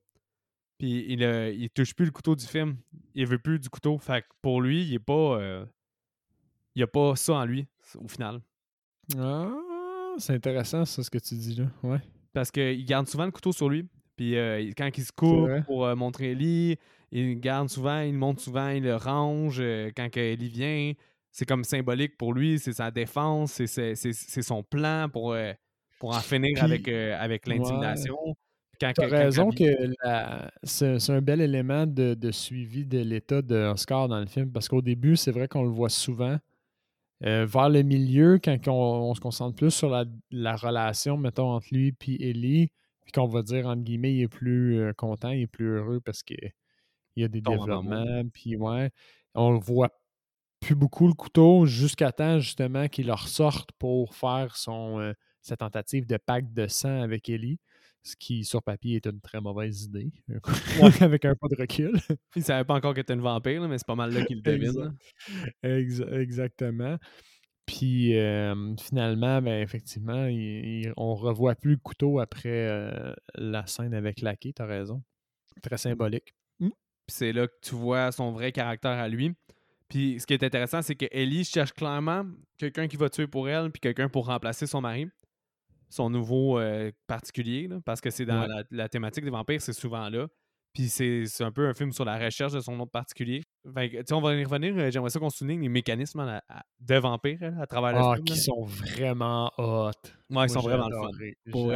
Puis 0.78 1.04
il, 1.08 1.22
il 1.22 1.70
touche 1.70 1.94
plus 1.94 2.06
le 2.06 2.10
couteau 2.10 2.34
du 2.34 2.46
film. 2.46 2.76
Il 3.14 3.26
veut 3.26 3.38
plus 3.38 3.58
du 3.58 3.68
couteau. 3.68 3.98
Fait 3.98 4.22
que 4.22 4.28
pour 4.40 4.62
lui, 4.62 4.84
il 4.84 4.94
est 4.94 4.98
pas. 4.98 5.38
Euh, 5.38 5.66
il 6.74 6.82
a 6.82 6.86
pas 6.86 7.14
ça 7.16 7.34
en 7.34 7.44
lui, 7.44 7.66
au 7.96 8.08
final. 8.08 8.40
Ah, 9.18 9.52
c'est 10.16 10.32
intéressant, 10.32 10.86
ça, 10.86 11.02
ce 11.02 11.10
que 11.10 11.18
tu 11.18 11.34
dis 11.34 11.56
là. 11.56 11.66
Ouais. 11.82 12.00
Parce 12.32 12.50
qu'il 12.50 12.84
garde 12.86 13.06
souvent 13.06 13.26
le 13.26 13.30
couteau 13.30 13.52
sur 13.52 13.68
lui. 13.68 13.86
Puis 14.16 14.36
euh, 14.36 14.70
quand 14.76 14.88
il 14.96 15.04
se 15.04 15.12
coupe 15.12 15.50
pour 15.66 15.84
euh, 15.84 15.94
montrer 15.94 16.30
Ellie, 16.30 16.78
il 17.12 17.40
garde 17.40 17.68
souvent, 17.68 18.00
il 18.00 18.12
le 18.12 18.18
montre 18.18 18.40
souvent, 18.40 18.68
il 18.68 18.82
le 18.82 18.96
range. 18.96 19.58
Euh, 19.60 19.90
quand 19.96 20.08
Ellie 20.16 20.48
vient, 20.48 20.92
c'est 21.30 21.46
comme 21.46 21.64
symbolique 21.64 22.16
pour 22.16 22.32
lui, 22.32 22.58
c'est 22.58 22.72
sa 22.72 22.90
défense, 22.90 23.62
c'est 23.64 24.42
son 24.42 24.62
plan 24.62 25.08
pour, 25.10 25.36
pour 26.00 26.16
en 26.16 26.20
finir 26.20 26.62
avec, 26.62 26.88
avec 26.88 27.46
l'intimidation. 27.46 28.16
Tu 28.78 28.86
as 28.86 28.92
raison 29.06 29.50
que 29.50 29.64
c'est 30.64 31.10
un 31.10 31.22
bel 31.22 31.40
élément 31.40 31.86
de, 31.86 32.14
de 32.14 32.30
suivi 32.32 32.84
de 32.84 32.98
l'état 32.98 33.40
de 33.40 33.56
Oscar 33.72 34.08
dans 34.08 34.18
le 34.18 34.26
film 34.26 34.50
parce 34.50 34.68
qu'au 34.68 34.82
début, 34.82 35.16
c'est 35.16 35.30
vrai 35.30 35.46
qu'on 35.46 35.62
le 35.62 35.70
voit 35.70 35.88
souvent 35.88 36.38
euh, 37.24 37.46
vers 37.46 37.68
le 37.68 37.82
milieu, 37.82 38.40
quand 38.42 38.56
on, 38.66 39.14
se 39.14 39.20
concentre 39.20 39.54
plus 39.54 39.70
sur 39.70 39.90
la, 39.90 40.56
relation, 40.56 41.16
mettons, 41.16 41.52
entre 41.52 41.68
lui 41.70 41.94
et 42.08 42.30
Ellie, 42.30 42.70
puis 43.04 43.12
qu'on 43.12 43.26
va 43.26 43.42
dire, 43.42 43.66
entre 43.68 43.82
guillemets, 43.82 44.14
il 44.14 44.22
est 44.22 44.28
plus 44.28 44.80
euh, 44.80 44.92
content, 44.92 45.30
il 45.30 45.42
est 45.42 45.46
plus 45.46 45.76
heureux 45.76 46.00
parce 46.00 46.22
qu'il 46.22 46.52
y 47.20 47.24
a 47.24 47.28
des 47.28 47.40
développements, 47.40 48.22
puis 48.32 48.56
ouais, 48.56 48.90
on 49.34 49.52
le 49.52 49.60
voit 49.60 49.90
plus 50.60 50.74
beaucoup 50.74 51.08
le 51.08 51.14
couteau 51.14 51.66
jusqu'à 51.66 52.12
temps, 52.12 52.38
justement, 52.38 52.88
qu'il 52.88 53.06
leur 53.06 53.28
sorte 53.28 53.70
pour 53.78 54.14
faire 54.14 54.56
son, 54.56 55.00
euh, 55.00 55.12
sa 55.42 55.56
tentative 55.56 56.06
de 56.06 56.16
pacte 56.16 56.52
de 56.52 56.66
sang 56.68 57.02
avec 57.02 57.28
Ellie 57.28 57.58
ce 58.04 58.16
qui, 58.16 58.44
sur 58.44 58.62
papier, 58.62 58.96
est 58.96 59.06
une 59.06 59.20
très 59.20 59.40
mauvaise 59.40 59.84
idée, 59.84 60.12
avec 61.00 61.24
un 61.24 61.34
pas 61.36 61.48
de 61.48 61.56
recul. 61.56 62.00
Il 62.34 62.40
ne 62.40 62.42
savait 62.42 62.64
pas 62.64 62.74
encore 62.74 62.94
que 62.94 63.00
était 63.00 63.14
une 63.14 63.20
vampire, 63.20 63.66
mais 63.68 63.78
c'est 63.78 63.86
pas 63.86 63.94
mal 63.94 64.12
là 64.12 64.24
qu'il 64.24 64.38
le 64.38 64.42
devine. 65.62 66.16
exactement. 66.20 66.98
Puis 67.66 68.12
finalement, 68.80 69.40
ben, 69.40 69.62
effectivement, 69.62 70.28
on 70.96 71.14
revoit 71.14 71.54
plus 71.54 71.72
le 71.72 71.76
couteau 71.78 72.18
après 72.18 72.68
euh, 72.68 73.14
la 73.34 73.66
scène 73.66 73.94
avec 73.94 74.20
Lucky, 74.20 74.52
tu 74.52 74.62
as 74.62 74.66
raison. 74.66 75.02
Très 75.62 75.76
symbolique. 75.76 76.34
C'est 77.12 77.32
là 77.32 77.46
que 77.46 77.54
tu 77.62 77.74
vois 77.74 78.10
son 78.12 78.32
vrai 78.32 78.52
caractère 78.52 78.92
à 78.98 79.08
lui. 79.08 79.34
Puis 79.88 80.18
ce 80.18 80.26
qui 80.26 80.32
est 80.32 80.42
intéressant, 80.42 80.80
c'est 80.82 80.94
que 80.94 81.06
Ellie 81.10 81.44
cherche 81.44 81.72
clairement 81.72 82.24
quelqu'un 82.56 82.88
qui 82.88 82.96
va 82.96 83.10
tuer 83.10 83.26
pour 83.26 83.48
elle, 83.48 83.70
puis 83.70 83.80
quelqu'un 83.80 84.08
pour 84.08 84.26
remplacer 84.26 84.66
son 84.66 84.80
mari 84.80 85.08
son 85.92 86.08
nouveau 86.08 86.58
euh, 86.58 86.90
particulier, 87.06 87.68
parce 87.84 88.00
que 88.00 88.08
c'est 88.08 88.24
dans 88.24 88.48
la, 88.70 88.88
thématique 88.88 89.24
des 89.24 89.30
vampires, 89.30 89.60
c'est 89.60 89.74
souvent 89.74 90.08
là. 90.08 90.26
Puis 90.72 90.88
c'est 90.88 91.26
un 91.40 91.52
peu 91.52 91.68
un 91.68 91.74
film 91.74 91.92
sur 91.92 92.06
la 92.06 92.18
recherche 92.18 92.54
de 92.54 92.60
son 92.60 92.80
autre 92.80 92.90
particulier. 92.90 93.42
on 93.66 94.20
va 94.22 94.34
y 94.34 94.44
revenir. 94.44 94.74
Euh, 94.78 94.90
j'aimerais 94.90 95.10
ça 95.10 95.18
qu'on 95.18 95.28
souligne 95.28 95.60
les 95.60 95.68
mécanismes 95.68 96.40
de 96.80 96.94
vampires 96.94 97.52
à 97.60 97.66
travers 97.66 97.92
le 97.92 97.98
ah, 97.98 98.16
qui 98.24 98.38
sont 98.38 98.64
vraiment 98.64 99.52
hot. 99.58 99.90
Ouais, 100.30 100.46
ils 100.46 100.48
sont 100.48 100.60
vraiment 100.60 100.88
le 100.88 100.96
fun. 100.96 101.10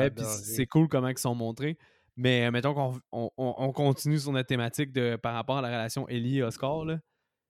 puis 0.09 0.25
c'est 0.25 0.65
cool 0.65 0.89
comment 0.89 1.09
ils 1.09 1.19
sont 1.19 1.35
montrés. 1.35 1.77
Mais 2.17 2.47
euh, 2.47 2.51
mettons 2.51 2.75
qu'on 2.75 3.31
on, 3.37 3.73
continue 3.73 4.19
sur 4.19 4.33
notre 4.33 4.49
thématique 4.49 4.93
de, 4.93 5.17
par 5.17 5.35
rapport 5.35 5.59
à 5.59 5.63
la 5.63 5.69
relation 5.69 6.09
Ellie 6.09 6.39
et 6.39 6.43
Oscar. 6.43 6.85
Là. 6.85 6.99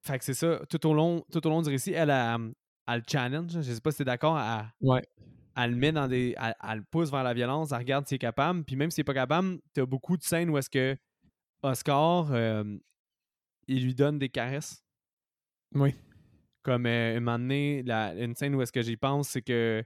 Fait 0.05 0.19
que 0.19 0.25
c'est 0.25 0.35
ça, 0.35 0.61
tout 0.69 0.85
au, 0.87 0.95
long, 0.95 1.25
tout 1.33 1.45
au 1.47 1.51
long 1.51 1.63
du 1.63 1.69
récit, 1.69 1.93
elle 1.93 2.11
a, 2.11 2.37
le 2.39 3.03
challenge. 3.09 3.53
Je 3.53 3.73
sais 3.73 3.81
pas 3.81 3.91
si 3.93 3.99
tu 3.99 4.03
es 4.03 4.07
d'accord. 4.07 4.37
À, 4.37 4.67
ouais 4.81 5.03
elle 5.57 5.71
le 5.71 5.77
met 5.77 5.93
dans 5.93 6.07
des. 6.07 6.35
Elle, 6.39 6.79
le 6.79 6.85
pousse 6.85 7.11
vers 7.11 7.25
la 7.25 7.35
violence, 7.35 7.73
elle 7.73 7.79
regarde 7.79 8.07
s'il 8.07 8.17
est 8.17 8.19
capable. 8.19 8.63
Puis 8.65 8.77
même 8.77 8.91
s'il 8.91 9.01
n'est 9.01 9.07
pas 9.07 9.15
capable, 9.15 9.59
tu 9.75 9.81
as 9.81 9.87
beaucoup 9.87 10.17
de 10.17 10.23
scènes 10.23 10.51
où 10.51 10.59
est-ce 10.59 10.71
que 10.71 10.97
Oscar, 11.63 12.31
euh, 12.33 12.77
il 13.67 13.85
lui 13.85 13.95
donne 13.95 14.19
des 14.19 14.29
caresses. 14.29 14.85
Oui. 15.75 15.95
Comme 16.63 16.87
euh, 16.87 17.17
un 17.17 17.21
moment 17.21 17.39
donné, 17.39 17.85
une 18.19 18.35
scène 18.35 18.55
où 18.55 18.63
est-ce 18.63 18.73
que 18.73 18.83
j'y 18.83 18.97
pense, 18.97 19.31
c'est 19.31 19.43
que 19.43 19.83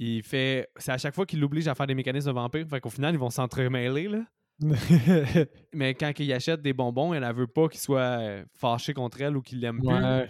il 0.00 0.22
fait. 0.22 0.68
C'est 0.76 0.92
à 0.92 0.98
chaque 0.98 1.14
fois 1.14 1.26
qu'il 1.26 1.40
l'oblige 1.40 1.68
à 1.68 1.74
faire 1.74 1.86
des 1.86 1.94
mécanismes 1.94 2.28
de 2.28 2.34
vampire. 2.34 2.66
Fait 2.68 2.80
qu'au 2.80 2.90
final, 2.90 3.14
ils 3.14 3.18
vont 3.18 3.30
s'entremêler, 3.30 4.08
là. 4.08 4.24
Mais 5.72 5.94
quand 5.94 6.12
il 6.18 6.32
achète 6.32 6.60
des 6.60 6.72
bonbons, 6.72 7.14
elle 7.14 7.22
ne 7.22 7.32
veut 7.32 7.46
pas 7.46 7.68
qu'il 7.68 7.80
soit 7.80 8.00
euh, 8.00 8.44
fâché 8.54 8.92
contre 8.92 9.20
elle 9.20 9.36
ou 9.36 9.42
qu'il 9.42 9.60
l'aime 9.60 9.80
plus. 9.80 10.28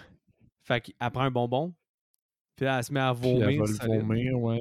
Fait 0.63 0.81
qu'elle 0.81 1.11
prend 1.11 1.23
un 1.23 1.31
bonbon, 1.31 1.75
puis 2.55 2.67
là, 2.67 2.79
elle 2.79 2.85
se 2.85 2.93
met 2.93 3.01
à 3.01 3.13
vomir. 3.13 3.67
ça, 3.67 3.87
vomir, 3.87 4.39
ouais. 4.39 4.61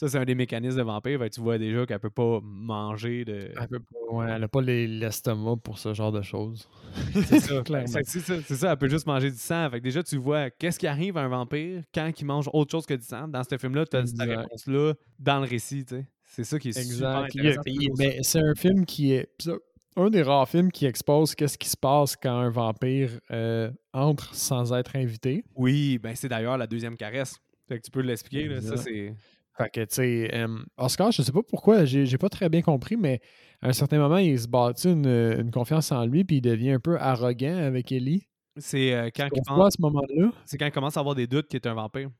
Ça, 0.00 0.08
c'est 0.08 0.16
un 0.16 0.24
des 0.24 0.34
mécanismes 0.34 0.78
de 0.78 0.82
vampire. 0.82 1.20
tu 1.30 1.42
vois 1.42 1.58
déjà 1.58 1.84
qu'elle 1.84 1.98
peut 1.98 2.08
pas 2.08 2.40
manger 2.42 3.26
de. 3.26 3.50
Elle, 3.54 3.68
peut 3.68 3.80
pas, 3.80 4.14
ouais, 4.14 4.30
elle 4.30 4.42
a 4.42 4.48
pas 4.48 4.62
l'estomac 4.62 5.58
pour 5.62 5.78
ce 5.78 5.92
genre 5.92 6.10
de 6.10 6.22
choses. 6.22 6.70
C'est 7.12 7.38
ça, 7.38 7.62
C'est 7.66 8.56
ça, 8.56 8.72
elle 8.72 8.78
peut 8.78 8.88
juste 8.88 9.06
manger 9.06 9.30
du 9.30 9.36
sang. 9.36 9.68
Fait 9.68 9.78
déjà, 9.78 10.02
tu 10.02 10.16
vois 10.16 10.48
qu'est-ce 10.48 10.78
qui 10.78 10.86
arrive 10.86 11.18
à 11.18 11.24
un 11.24 11.28
vampire 11.28 11.82
quand 11.92 12.10
il 12.18 12.24
mange 12.24 12.48
autre 12.54 12.70
chose 12.70 12.86
que 12.86 12.94
du 12.94 13.04
sang. 13.04 13.28
Dans 13.28 13.42
ce 13.44 13.58
film-là, 13.58 13.84
tu 13.84 13.98
as 13.98 14.06
cette 14.06 14.18
réponse-là 14.18 14.94
dans 15.18 15.40
le 15.40 15.46
récit. 15.46 15.84
C'est 16.24 16.44
ça 16.44 16.58
qui 16.58 16.68
est 16.68 16.78
exact. 16.78 16.94
super 16.94 17.44
intéressant. 17.50 17.60
mais 17.98 18.20
c'est 18.22 18.40
un 18.40 18.54
film 18.54 18.86
qui 18.86 19.12
est 19.12 19.28
un 19.96 20.08
des 20.08 20.22
rares 20.22 20.48
films 20.48 20.72
qui 20.72 20.86
expose 20.86 21.34
qu'est-ce 21.34 21.58
qui 21.58 21.68
se 21.68 21.76
passe 21.76 22.16
quand 22.16 22.38
un 22.38 22.48
vampire 22.48 23.20
euh, 23.32 23.70
entre 23.92 24.34
sans 24.34 24.72
être 24.72 24.96
invité. 24.96 25.44
Oui, 25.54 25.98
ben 25.98 26.14
c'est 26.16 26.28
d'ailleurs 26.30 26.56
la 26.56 26.66
deuxième 26.66 26.96
caresse. 26.96 27.36
Fait 27.68 27.78
que 27.78 27.84
tu 27.84 27.90
peux 27.90 28.00
l'expliquer, 28.00 28.62
ça 28.62 28.78
c'est... 28.78 29.14
Fait 29.64 29.70
que, 29.70 29.80
tu 29.80 29.94
sais, 29.94 30.46
Oscar, 30.76 31.12
je 31.12 31.22
sais 31.22 31.32
pas 31.32 31.42
pourquoi, 31.42 31.84
j'ai 31.84 32.18
pas 32.18 32.28
très 32.28 32.48
bien 32.48 32.62
compris, 32.62 32.96
mais 32.96 33.20
à 33.62 33.68
un 33.68 33.72
certain 33.72 33.98
moment, 33.98 34.18
il 34.18 34.38
se 34.38 34.48
bâtit 34.48 34.90
une, 34.90 35.50
confiance 35.52 35.92
en 35.92 36.04
lui, 36.06 36.24
puis 36.24 36.36
il 36.36 36.40
devient 36.40 36.72
un 36.72 36.80
peu 36.80 36.98
arrogant 36.98 37.56
avec 37.56 37.92
Ellie. 37.92 38.26
C'est 38.56 38.92
euh, 38.92 39.10
quand 39.14 39.28
pense... 39.46 39.74
ce 39.76 39.82
moment-là? 39.82 40.32
C'est 40.44 40.58
quand 40.58 40.66
il 40.66 40.72
commence 40.72 40.96
à 40.96 41.00
avoir 41.00 41.14
des 41.14 41.26
doutes 41.26 41.46
qu'il 41.46 41.56
est 41.56 41.66
un 41.66 41.74
vampire. 41.74 42.10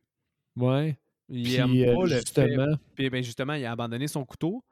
Ouais. 0.56 0.96
Il 1.28 1.42
puis, 1.42 1.54
aime 1.56 1.68
pas 1.68 2.02
euh, 2.02 2.06
le 2.06 2.16
justement... 2.16 2.76
Puis 2.94 3.10
ben, 3.10 3.22
justement, 3.22 3.54
il 3.54 3.64
a 3.64 3.72
abandonné 3.72 4.06
son 4.06 4.24
couteau 4.24 4.64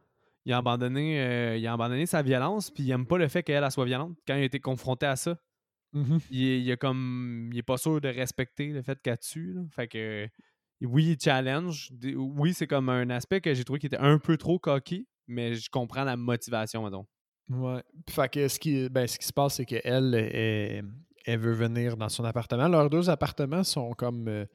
il 0.49 0.53
a 0.55 0.57
abandonné, 0.57 1.21
euh, 1.21 1.57
il 1.59 1.67
a 1.67 1.75
abandonné 1.75 2.07
sa 2.07 2.23
violence, 2.23 2.71
puis 2.71 2.83
il 2.83 2.91
aime 2.91 3.07
pas 3.07 3.19
le 3.19 3.29
fait 3.29 3.43
qu'elle 3.43 3.71
soit 3.71 3.85
violente 3.85 4.17
quand 4.27 4.35
il 4.35 4.41
a 4.41 4.45
été 4.45 4.61
confronté 4.61 5.05
à 5.05 5.15
ça. 5.15 5.37
Mmh 5.93 6.19
il, 6.31 6.71
est, 6.71 6.77
comme. 6.79 7.51
Il 7.53 7.59
est 7.59 7.63
pas 7.63 7.77
sûr 7.77 8.01
de 8.01 8.09
respecter 8.09 8.69
le 8.69 8.81
fait 8.81 8.99
qu'elle 9.03 9.19
tue. 9.19 9.57
Fait 9.71 9.89
que. 9.89 10.27
Oui, 10.83 11.07
il 11.11 11.21
challenge. 11.21 11.91
Oui, 12.15 12.55
c'est 12.55 12.67
comme 12.67 12.89
un 12.89 13.11
aspect 13.11 13.41
que 13.41 13.53
j'ai 13.55 13.65
trouvé 13.65 13.81
qui 13.81 13.87
était 13.87 13.99
un 13.99 14.19
peu 14.19 14.37
trop 14.37 14.59
cocky, 14.59 15.09
mais 15.27 15.55
je 15.55 15.69
comprends 15.71 16.05
la 16.05 16.17
motivation, 16.17 16.85
mettons. 16.85 17.07
Ouais. 17.49 17.83
Fait 18.09 18.29
que 18.29 18.49
ce 18.49 18.59
qui, 18.59 18.89
ben, 18.89 19.07
ce 19.07 19.19
qui 19.19 19.27
se 19.27 19.33
passe, 19.33 19.55
c'est 19.55 19.65
qu'elle, 19.65 20.15
elle, 21.25 21.39
veut 21.39 21.53
venir 21.53 21.97
dans 21.97 22.09
son 22.09 22.25
appartement. 22.25 22.69
Leurs 22.69 22.91
deux 22.91 23.11
appartements 23.11 23.65
sont 23.65 23.93
comme. 23.93 24.29
Euh, 24.29 24.47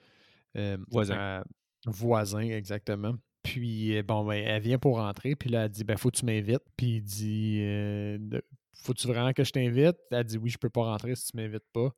euh, 0.55 0.77
voisins. 0.89 1.43
voisins, 1.86 2.41
exactement. 2.41 3.15
Puis, 3.41 3.97
euh, 3.97 4.03
bon, 4.03 4.23
ben, 4.23 4.36
elle 4.36 4.62
vient 4.62 4.77
pour 4.77 4.97
rentrer, 4.97 5.36
puis 5.36 5.49
là, 5.49 5.65
elle 5.65 5.71
dit, 5.71 5.83
ben, 5.83 5.97
faut 5.97 6.12
que 6.12 6.17
tu 6.17 6.25
m'invites. 6.25 6.63
Puis, 6.77 6.97
il 6.97 7.01
dit, 7.01 8.39
faut-tu 8.75 9.07
vraiment 9.07 9.33
que 9.33 9.43
je 9.43 9.51
t'invite? 9.51 9.97
Elle 10.12 10.23
dit, 10.23 10.38
oui, 10.38 10.49
je 10.49 10.57
peux 10.57 10.69
pas 10.69 10.83
rentrer 10.83 11.15
si 11.15 11.31
tu 11.31 11.38
m'invites 11.38 11.67
pas. 11.73 11.89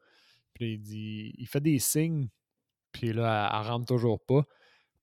Puis, 0.53 0.73
il 0.73 0.79
dit, 0.79 1.33
il 1.37 1.47
fait 1.47 1.59
des 1.59 1.77
signes, 1.77 2.29
puis 2.95 3.11
là, 3.11 3.51
elle, 3.53 3.67
rentre 3.67 3.85
toujours 3.85 4.19
pas. 4.21 4.43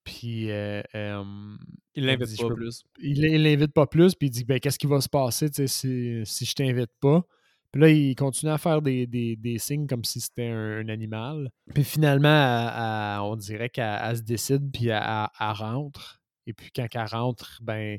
Puis, 0.02 0.46
il 0.46 2.06
l'invite 2.06 2.40
pas 2.40 2.54
plus. 2.54 2.84
Il 2.98 3.42
l'invite 3.42 3.72
pas 3.74 3.86
plus, 3.86 4.14
puis 4.14 4.28
il 4.28 4.30
dit, 4.30 4.44
ben, 4.44 4.58
qu'est-ce 4.58 4.78
qui 4.78 4.86
va 4.86 5.02
se 5.02 5.10
passer 5.10 5.48
si, 5.66 6.22
si 6.24 6.44
je 6.46 6.54
t'invite 6.54 6.90
pas? 7.00 7.22
Puis 7.70 7.82
là, 7.82 7.88
il 7.90 8.14
continue 8.14 8.50
à 8.50 8.58
faire 8.58 8.80
des, 8.80 9.56
signes 9.58 9.86
comme 9.86 10.04
si 10.04 10.20
c'était 10.20 10.48
un, 10.48 10.88
animal. 10.88 11.50
Puis 11.74 11.84
finalement, 11.84 13.20
on 13.30 13.36
dirait 13.36 13.68
qu'elle 13.68 14.16
se 14.16 14.22
décide, 14.22 14.70
puis 14.72 14.88
elle, 14.88 15.28
rentre. 15.38 16.22
Et 16.46 16.54
puis 16.54 16.70
quand 16.74 16.86
elle 16.92 17.06
rentre, 17.06 17.60
ben, 17.62 17.98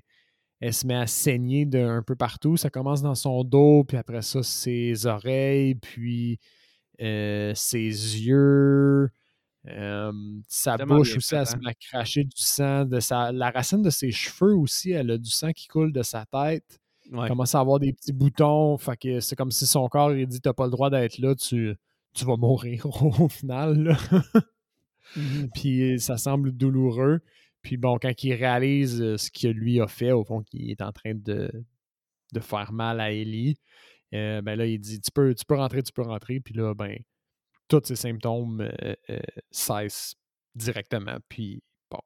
elle 0.59 0.73
se 0.73 0.87
met 0.87 0.95
à 0.95 1.05
saigner 1.05 1.65
d'un 1.65 2.01
peu 2.01 2.15
partout. 2.15 2.57
Ça 2.57 2.71
commence 2.71 3.03
dans 3.03 3.15
son 3.15 3.43
dos, 3.43 3.83
puis 3.83 3.97
après 3.97 4.23
ça, 4.23 4.41
ses 4.41 5.05
oreilles, 5.05 5.75
puis 5.75 6.39
euh, 7.01 7.53
ses 7.55 7.79
yeux. 7.79 9.09
Sa 10.47 10.77
bouche 10.77 11.17
aussi, 11.17 11.35
elle 11.35 11.47
se 11.47 11.55
met 11.57 11.69
à 11.69 11.73
cracher 11.73 12.23
du 12.23 12.31
sang. 12.35 12.85
De 12.85 12.99
sa, 12.99 13.31
la 13.31 13.49
racine 13.49 13.81
de 13.81 13.89
ses 13.89 14.11
cheveux 14.11 14.55
aussi, 14.55 14.91
elle 14.91 15.11
a 15.11 15.17
du 15.17 15.29
sang 15.29 15.51
qui 15.51 15.67
coule 15.67 15.93
de 15.93 16.03
sa 16.03 16.25
tête. 16.25 16.79
Elle 17.11 17.27
commence 17.27 17.53
à 17.55 17.59
avoir 17.59 17.79
des 17.79 17.93
petits 17.93 18.13
boutons. 18.13 18.77
Fait 18.77 18.97
que 18.97 19.19
c'est 19.19 19.35
comme 19.35 19.51
si 19.51 19.65
son 19.65 19.87
corps 19.87 20.13
il 20.13 20.27
dit 20.27 20.41
T'as 20.41 20.53
pas 20.53 20.65
le 20.65 20.71
droit 20.71 20.89
d'être 20.89 21.17
là, 21.17 21.35
tu, 21.35 21.75
tu 22.13 22.25
vas 22.25 22.37
mourir 22.37 22.85
au 23.19 23.29
final. 23.29 23.97
Mmh 25.15 25.47
puis 25.53 25.99
ça 25.99 26.17
semble 26.17 26.51
douloureux. 26.51 27.19
Puis 27.61 27.77
bon, 27.77 27.97
quand 28.01 28.23
il 28.23 28.33
réalise 28.33 29.15
ce 29.17 29.29
que 29.29 29.47
lui 29.47 29.79
a 29.79 29.87
fait, 29.87 30.11
au 30.11 30.23
fond, 30.23 30.41
qu'il 30.41 30.69
est 30.71 30.81
en 30.81 30.91
train 30.91 31.13
de, 31.13 31.51
de 32.33 32.39
faire 32.39 32.71
mal 32.73 32.99
à 32.99 33.11
Ellie, 33.11 33.57
euh, 34.13 34.41
ben 34.41 34.57
là, 34.57 34.65
il 34.65 34.79
dit 34.79 34.99
tu 35.01 35.11
peux, 35.11 35.33
tu 35.33 35.45
peux 35.45 35.55
rentrer, 35.55 35.81
tu 35.83 35.93
peux 35.93 36.01
rentrer. 36.01 36.39
Puis 36.39 36.53
là, 36.53 36.73
ben, 36.73 36.97
tous 37.67 37.81
ses 37.85 37.95
symptômes 37.95 38.61
euh, 38.61 39.19
cessent 39.51 40.15
directement. 40.55 41.17
Puis 41.29 41.61
bon, 41.89 41.99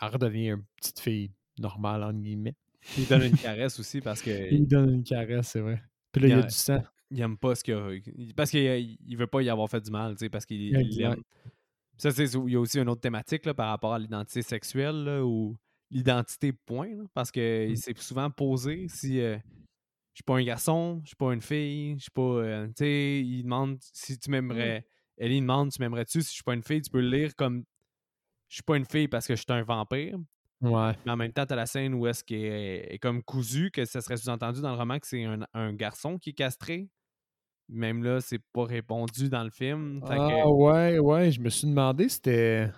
elle 0.00 0.08
redevient 0.08 0.48
une 0.50 0.64
petite 0.76 1.00
fille 1.00 1.32
normale, 1.58 2.02
entre 2.02 2.20
guillemets. 2.20 2.56
Il 2.96 3.06
donne 3.06 3.22
une 3.22 3.36
caresse 3.36 3.78
aussi 3.78 4.00
parce 4.00 4.22
que. 4.22 4.52
Il 4.52 4.66
donne 4.66 4.94
une 4.94 5.04
caresse, 5.04 5.48
c'est 5.48 5.60
vrai. 5.60 5.82
Puis 6.12 6.22
là, 6.22 6.28
il, 6.28 6.30
y 6.30 6.34
a 6.34 6.42
du 6.42 6.54
sang. 6.54 6.82
Il 7.10 7.20
aime 7.20 7.36
pas 7.36 7.54
ce 7.54 7.64
qu'il 7.64 7.74
a. 7.74 7.90
Parce 8.36 8.50
qu'il 8.50 8.98
il 9.06 9.16
veut 9.16 9.26
pas 9.26 9.42
y 9.42 9.50
avoir 9.50 9.68
fait 9.68 9.80
du 9.80 9.90
mal, 9.90 10.14
tu 10.14 10.20
sais, 10.20 10.28
parce 10.28 10.46
qu'il 10.46 10.74
aime. 11.02 11.22
Ça, 11.96 12.10
c'est, 12.10 12.32
il 12.32 12.52
y 12.52 12.56
a 12.56 12.60
aussi 12.60 12.78
une 12.78 12.88
autre 12.88 13.02
thématique 13.02 13.44
là, 13.44 13.52
par 13.52 13.68
rapport 13.68 13.92
à 13.92 13.98
l'identité 13.98 14.40
sexuelle 14.40 15.20
ou 15.22 15.58
l'identité 15.90 16.52
point, 16.52 16.88
parce 17.12 17.30
que 17.30 17.70
mmh. 17.70 17.76
s'est 17.76 17.94
souvent 17.96 18.30
posé 18.30 18.86
si 18.88 19.20
euh, 19.20 19.36
suis 20.20 20.24
pas 20.24 20.36
un 20.36 20.44
garçon, 20.44 21.00
je 21.02 21.08
suis 21.08 21.16
pas 21.16 21.32
une 21.32 21.40
fille, 21.40 21.94
je 21.96 22.02
suis 22.02 22.10
pas. 22.10 22.22
Euh, 22.22 22.66
tu 22.68 22.72
sais, 22.78 23.20
il 23.20 23.42
demande 23.42 23.78
si 23.80 24.18
tu 24.18 24.30
m'aimerais. 24.30 24.86
Ellie 25.16 25.40
demande 25.40 25.70
tu 25.70 25.80
m'aimerais-tu 25.80 26.22
si 26.22 26.28
je 26.28 26.34
suis 26.34 26.42
pas 26.42 26.54
une 26.54 26.62
fille, 26.62 26.80
tu 26.80 26.90
peux 26.90 27.00
le 27.00 27.10
lire 27.10 27.36
comme 27.36 27.64
je 28.48 28.54
suis 28.54 28.62
pas 28.62 28.76
une 28.76 28.86
fille 28.86 29.08
parce 29.08 29.26
que 29.26 29.36
je 29.36 29.42
suis 29.42 29.52
un 29.52 29.62
vampire. 29.62 30.18
Ouais. 30.60 30.92
Mais 31.04 31.12
en 31.12 31.16
même 31.16 31.32
temps, 31.32 31.46
tu 31.46 31.52
as 31.52 31.56
la 31.56 31.66
scène 31.66 31.94
où 31.94 32.06
est-ce 32.06 32.22
qu'il 32.22 32.44
est, 32.44 32.98
comme 33.00 33.22
cousu, 33.22 33.70
que 33.70 33.84
ça 33.84 34.00
serait 34.00 34.16
sous-entendu 34.16 34.60
dans 34.60 34.72
le 34.72 34.76
roman 34.76 34.98
que 34.98 35.06
c'est 35.06 35.24
un, 35.54 35.72
garçon 35.72 36.18
qui 36.18 36.30
est 36.30 36.34
castré. 36.34 36.88
Même 37.68 38.02
là, 38.02 38.20
c'est 38.20 38.40
pas 38.52 38.64
répondu 38.64 39.28
dans 39.28 39.44
le 39.44 39.50
film. 39.50 40.02
Ah 40.06 40.48
ouais, 40.48 40.98
ouais, 40.98 41.30
je 41.30 41.40
me 41.40 41.48
suis 41.48 41.68
demandé 41.68 42.08
c'était 42.08 42.68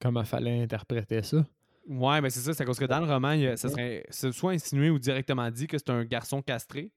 comment 0.00 0.24
fallait 0.24 0.62
interpréter 0.62 1.22
ça. 1.22 1.46
Ouais, 1.86 2.20
mais 2.20 2.30
c'est 2.30 2.40
ça, 2.40 2.54
c'est 2.54 2.64
parce 2.64 2.78
que 2.78 2.84
dans 2.84 3.00
le 3.00 3.12
roman, 3.12 3.56
ça 3.56 3.68
serait 3.68 4.04
soit 4.10 4.52
insinué 4.52 4.90
ou 4.90 4.98
directement 4.98 5.50
dit 5.50 5.66
que 5.66 5.78
c'est 5.78 5.90
un 5.90 6.04
garçon 6.04 6.42
castré, 6.42 6.92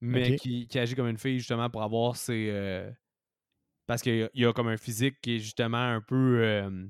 mais 0.00 0.36
qui, 0.36 0.68
agit 0.78 0.94
comme 0.94 1.08
une 1.08 1.18
fille 1.18 1.38
justement 1.38 1.70
pour 1.70 1.82
avoir 1.82 2.16
ses. 2.16 2.48
Euh, 2.50 2.90
parce 3.86 4.02
qu'il 4.02 4.28
y, 4.34 4.44
a 4.44 4.52
comme 4.52 4.68
un 4.68 4.76
physique 4.76 5.16
qui 5.20 5.36
est 5.36 5.38
justement 5.38 5.78
un 5.78 6.00
peu. 6.00 6.40
Euh, 6.42 6.86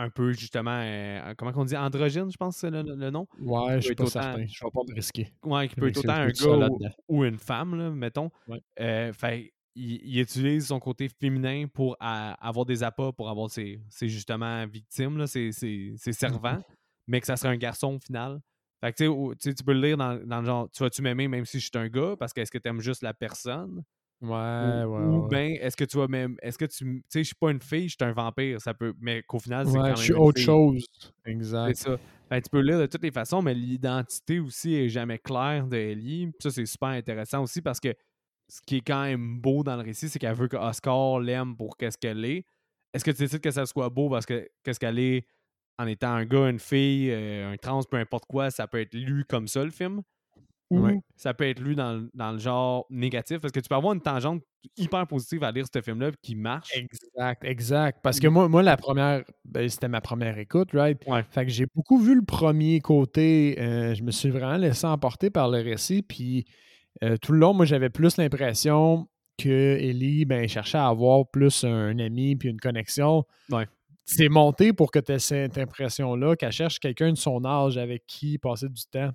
un 0.00 0.08
peu 0.08 0.32
justement, 0.32 0.80
euh, 0.82 1.34
comment 1.36 1.52
on 1.54 1.64
dit, 1.64 1.76
androgyne, 1.76 2.30
je 2.30 2.36
pense 2.36 2.56
c'est 2.56 2.70
le, 2.70 3.10
nom. 3.10 3.26
Ouais, 3.38 3.76
je 3.76 3.86
suis 3.86 3.94
pas 3.94 4.06
certain. 4.06 4.46
Je 4.46 4.64
vais 4.64 4.70
pas 4.70 4.80
me 4.88 4.94
risquer. 4.94 5.32
Ouais, 5.44 5.68
qui 5.68 5.74
peut 5.74 5.88
être 5.88 5.98
autant 5.98 6.12
un 6.12 6.28
gars 6.28 6.68
ou, 7.08 7.24
une 7.24 7.38
femme, 7.38 7.76
là, 7.76 7.90
mettons. 7.90 8.30
Euh, 8.80 9.12
fait, 9.12 9.52
il, 9.74 10.20
utilise 10.20 10.66
son 10.66 10.80
côté 10.80 11.08
féminin 11.08 11.66
pour 11.72 11.96
avoir 12.00 12.66
des 12.66 12.82
appâts, 12.82 13.12
pour 13.16 13.28
avoir 13.28 13.50
ses, 13.50 13.80
justement 14.02 14.66
victimes, 14.66 15.26
ses, 15.26 15.52
ses, 15.52 16.12
servants, 16.12 16.60
mais 17.06 17.20
que 17.20 17.26
ça 17.26 17.36
serait 17.36 17.52
un 17.52 17.56
garçon 17.56 17.94
au 17.94 17.98
final. 17.98 18.40
Fait 18.82 18.92
que 18.92 19.34
tu 19.34 19.64
peux 19.64 19.72
le 19.72 19.80
lire 19.80 19.96
dans, 19.96 20.16
dans 20.26 20.40
le 20.40 20.46
genre, 20.46 20.70
tu 20.70 20.82
vas-tu 20.82 21.02
m'aimer 21.02 21.28
même 21.28 21.44
si 21.44 21.60
je 21.60 21.66
suis 21.66 21.78
un 21.78 21.88
gars, 21.88 22.16
parce 22.18 22.32
que 22.32 22.40
est-ce 22.40 22.50
que 22.50 22.58
tu 22.58 22.68
aimes 22.68 22.80
juste 22.80 23.02
la 23.02 23.12
personne? 23.12 23.84
Ouais, 24.22 24.84
ouais, 24.84 25.04
Ou 25.04 25.28
bien, 25.28 25.56
est-ce 25.60 25.76
que 25.76 25.84
tu 25.84 25.96
vas 25.96 26.06
même. 26.06 26.36
Est-ce 26.42 26.58
que 26.58 26.66
tu. 26.66 26.84
Tu 26.84 27.02
sais, 27.08 27.20
je 27.20 27.28
suis 27.28 27.34
pas 27.34 27.50
une 27.50 27.60
fille, 27.60 27.88
je 27.88 27.96
suis 27.98 28.04
un 28.04 28.12
vampire. 28.12 28.60
Ça 28.60 28.74
peut. 28.74 28.92
Mais 29.00 29.22
qu'au 29.22 29.38
final, 29.38 29.66
c'est 29.66 29.72
quand 29.72 29.82
même. 29.82 29.96
Je 29.96 30.02
suis 30.02 30.12
autre 30.12 30.40
chose. 30.40 30.84
Exact. 31.24 31.74
C'est 31.74 31.88
ça. 31.88 32.40
Tu 32.40 32.50
peux 32.50 32.60
lire 32.60 32.78
de 32.78 32.86
toutes 32.86 33.02
les 33.02 33.10
façons, 33.10 33.40
mais 33.40 33.54
l'identité 33.54 34.38
aussi 34.38 34.74
est 34.74 34.88
jamais 34.88 35.18
claire 35.18 35.66
de 35.66 35.76
Ellie. 35.76 36.30
ça, 36.38 36.50
c'est 36.50 36.66
super 36.66 36.90
intéressant 36.90 37.42
aussi 37.42 37.62
parce 37.62 37.80
que 37.80 37.94
ce 38.50 38.60
qui 38.66 38.76
est 38.76 38.80
quand 38.80 39.04
même 39.04 39.40
beau 39.40 39.62
dans 39.62 39.76
le 39.76 39.82
récit, 39.82 40.08
c'est 40.08 40.18
qu'elle 40.18 40.34
veut 40.34 40.48
que 40.48 40.56
Oscar 40.56 41.20
l'aime 41.20 41.56
pour 41.56 41.76
qu'est-ce 41.76 41.96
qu'elle 41.96 42.24
est. 42.24 42.44
Est-ce 42.92 43.04
que 43.04 43.12
tu 43.12 43.22
décides 43.22 43.40
que 43.40 43.50
ça 43.50 43.66
soit 43.66 43.88
beau 43.88 44.10
parce 44.10 44.26
que 44.26 44.48
qu'est-ce 44.64 44.80
qu'elle 44.80 44.98
est 44.98 45.26
en 45.78 45.86
étant 45.86 46.10
un 46.10 46.24
gars, 46.24 46.48
une 46.50 46.58
fille, 46.58 47.10
euh, 47.10 47.52
un 47.52 47.56
trans, 47.56 47.82
peu 47.84 47.96
importe 47.96 48.26
quoi, 48.26 48.50
ça 48.50 48.66
peut 48.66 48.80
être 48.80 48.94
lu 48.94 49.24
comme 49.24 49.48
ça 49.48 49.64
le 49.64 49.70
film? 49.70 50.02
ou 50.70 51.02
ça 51.16 51.34
peut 51.34 51.48
être 51.48 51.60
lu 51.60 51.74
dans, 51.74 52.08
le 52.14 52.38
genre 52.38 52.86
négatif? 52.90 53.40
Parce 53.40 53.52
que 53.52 53.60
tu 53.60 53.68
peux 53.68 53.74
avoir 53.74 53.92
une 53.92 54.00
tangente 54.00 54.42
hyper 54.76 55.06
positive 55.06 55.42
à 55.42 55.50
lire 55.50 55.66
ce 55.72 55.80
film-là 55.80 56.10
qui 56.22 56.36
marche. 56.36 56.70
Exact, 56.76 57.44
exact. 57.44 57.98
Parce 58.02 58.20
que 58.20 58.28
moi, 58.28 58.48
moi 58.48 58.62
la 58.62 58.76
première, 58.76 59.24
ben, 59.44 59.68
c'était 59.68 59.88
ma 59.88 60.00
première 60.00 60.38
écoute, 60.38 60.70
right? 60.72 61.02
Ouais. 61.06 61.24
Fait 61.30 61.44
que 61.44 61.50
j'ai 61.50 61.66
beaucoup 61.74 61.98
vu 61.98 62.14
le 62.14 62.24
premier 62.24 62.80
côté. 62.80 63.56
Euh, 63.58 63.94
je 63.94 64.02
me 64.02 64.12
suis 64.12 64.30
vraiment 64.30 64.58
laissé 64.58 64.86
emporter 64.86 65.30
par 65.30 65.48
le 65.48 65.58
récit. 65.58 66.02
Puis 66.02 66.44
euh, 67.02 67.16
tout 67.16 67.32
le 67.32 67.38
long, 67.38 67.54
moi, 67.54 67.64
j'avais 67.64 67.90
plus 67.90 68.16
l'impression 68.16 69.08
que 69.38 69.76
Ellie 69.80 70.24
ben, 70.24 70.48
cherchait 70.48 70.78
à 70.78 70.88
avoir 70.88 71.28
plus 71.30 71.64
un 71.64 71.98
ami 71.98 72.36
puis 72.36 72.48
une 72.48 72.60
connexion. 72.60 73.24
Ouais. 73.50 73.66
C'est 74.04 74.28
monté 74.28 74.72
pour 74.72 74.90
que 74.90 74.98
tu 74.98 75.12
aies 75.12 75.18
cette 75.18 75.56
impression-là, 75.56 76.36
qu'elle 76.36 76.52
cherche 76.52 76.78
quelqu'un 76.78 77.12
de 77.12 77.16
son 77.16 77.44
âge 77.44 77.78
avec 77.78 78.06
qui 78.06 78.38
passer 78.38 78.68
du 78.68 78.82
temps 78.90 79.12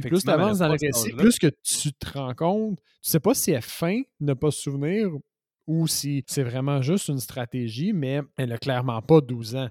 plus 0.00 0.24
tu 0.24 0.30
avances 0.30 0.58
dans 0.58 0.68
le 0.68 0.76
récit, 0.80 1.12
plus 1.12 1.38
que 1.38 1.48
tu 1.62 1.92
te 1.92 2.18
rends 2.18 2.34
compte, 2.34 2.78
tu 3.02 3.10
sais 3.10 3.20
pas 3.20 3.34
si 3.34 3.50
elle 3.50 3.62
de 3.62 4.04
ne 4.20 4.34
pas 4.34 4.50
se 4.50 4.62
souvenir 4.62 5.10
ou 5.66 5.86
si 5.86 6.24
c'est 6.26 6.42
vraiment 6.42 6.82
juste 6.82 7.08
une 7.08 7.20
stratégie, 7.20 7.92
mais 7.92 8.20
elle 8.36 8.52
a 8.52 8.58
clairement 8.58 9.00
pas 9.02 9.20
12 9.20 9.56
ans. 9.56 9.68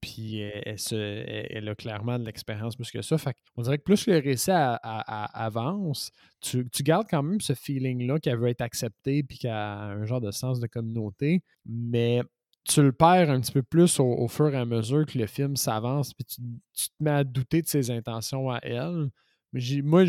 Puis 0.00 0.38
elle, 0.38 0.78
se, 0.78 0.94
elle, 0.94 1.68
a 1.68 1.74
clairement 1.74 2.18
de 2.18 2.24
l'expérience 2.24 2.76
plus 2.76 2.90
que 2.90 3.02
ça. 3.02 3.18
Fait 3.18 3.36
on 3.56 3.62
dirait 3.62 3.78
que 3.78 3.82
plus 3.82 4.06
le 4.06 4.18
récit 4.18 4.50
avance, 4.52 6.10
tu, 6.40 6.64
gardes 6.80 7.06
quand 7.08 7.22
même 7.22 7.40
ce 7.40 7.54
feeling-là 7.54 8.18
qu'elle 8.18 8.38
veut 8.38 8.48
être 8.48 8.62
acceptée 8.62 9.22
puis 9.22 9.38
qu'elle 9.38 9.50
a 9.50 9.84
un 9.84 10.04
genre 10.04 10.20
de 10.20 10.30
sens 10.30 10.60
de 10.60 10.66
communauté, 10.66 11.42
mais 11.66 12.22
tu 12.64 12.82
le 12.82 12.92
perds 12.92 13.30
un 13.30 13.40
petit 13.40 13.52
peu 13.52 13.62
plus 13.62 13.98
au, 13.98 14.28
fur 14.28 14.54
et 14.54 14.58
à 14.58 14.64
mesure 14.64 15.06
que 15.06 15.18
le 15.18 15.26
film 15.26 15.56
s'avance, 15.56 16.12
puis 16.12 16.24
tu, 16.24 16.42
tu, 16.74 16.88
te 16.88 16.94
mets 17.02 17.10
à 17.10 17.24
douter 17.24 17.62
de 17.62 17.66
ses 17.66 17.90
intentions 17.90 18.50
à 18.50 18.58
elle. 18.62 19.10
Mais 19.52 19.60
moi, 19.82 20.04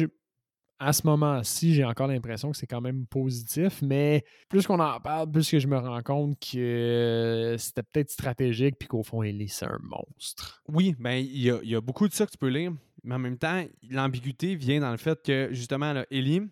à 0.80 0.94
ce 0.94 1.06
moment-ci, 1.06 1.74
j'ai 1.74 1.84
encore 1.84 2.08
l'impression 2.08 2.52
que 2.52 2.58
c'est 2.58 2.66
quand 2.66 2.80
même 2.80 3.06
positif, 3.06 3.82
mais 3.82 4.24
plus 4.48 4.66
qu'on 4.66 4.80
en 4.80 5.00
parle, 5.02 5.30
plus 5.30 5.50
que 5.52 5.60
je 5.60 5.68
me 5.68 5.78
rends 5.78 6.02
compte 6.02 6.40
que 6.40 7.56
c'était 7.60 7.84
peut-être 7.84 8.10
stratégique, 8.10 8.78
puis 8.80 8.88
qu'au 8.88 9.04
fond, 9.04 9.22
Ellie, 9.22 9.50
c'est 9.50 9.66
un 9.66 9.80
monstre. 9.82 10.64
Oui, 10.70 10.96
ben 10.98 11.16
il 11.16 11.42
y 11.42 11.76
a, 11.76 11.82
beaucoup 11.82 12.08
de 12.08 12.14
ça 12.14 12.26
que 12.26 12.32
tu 12.32 12.38
peux 12.38 12.48
lire, 12.48 12.72
mais 13.04 13.16
en 13.16 13.20
même 13.20 13.38
temps, 13.38 13.66
l'ambiguïté 13.90 14.56
vient 14.56 14.80
dans 14.80 14.92
le 14.92 14.98
fait 14.98 15.22
que, 15.22 15.50
justement, 15.52 15.92
là, 15.92 16.06
Ellie, 16.12 16.44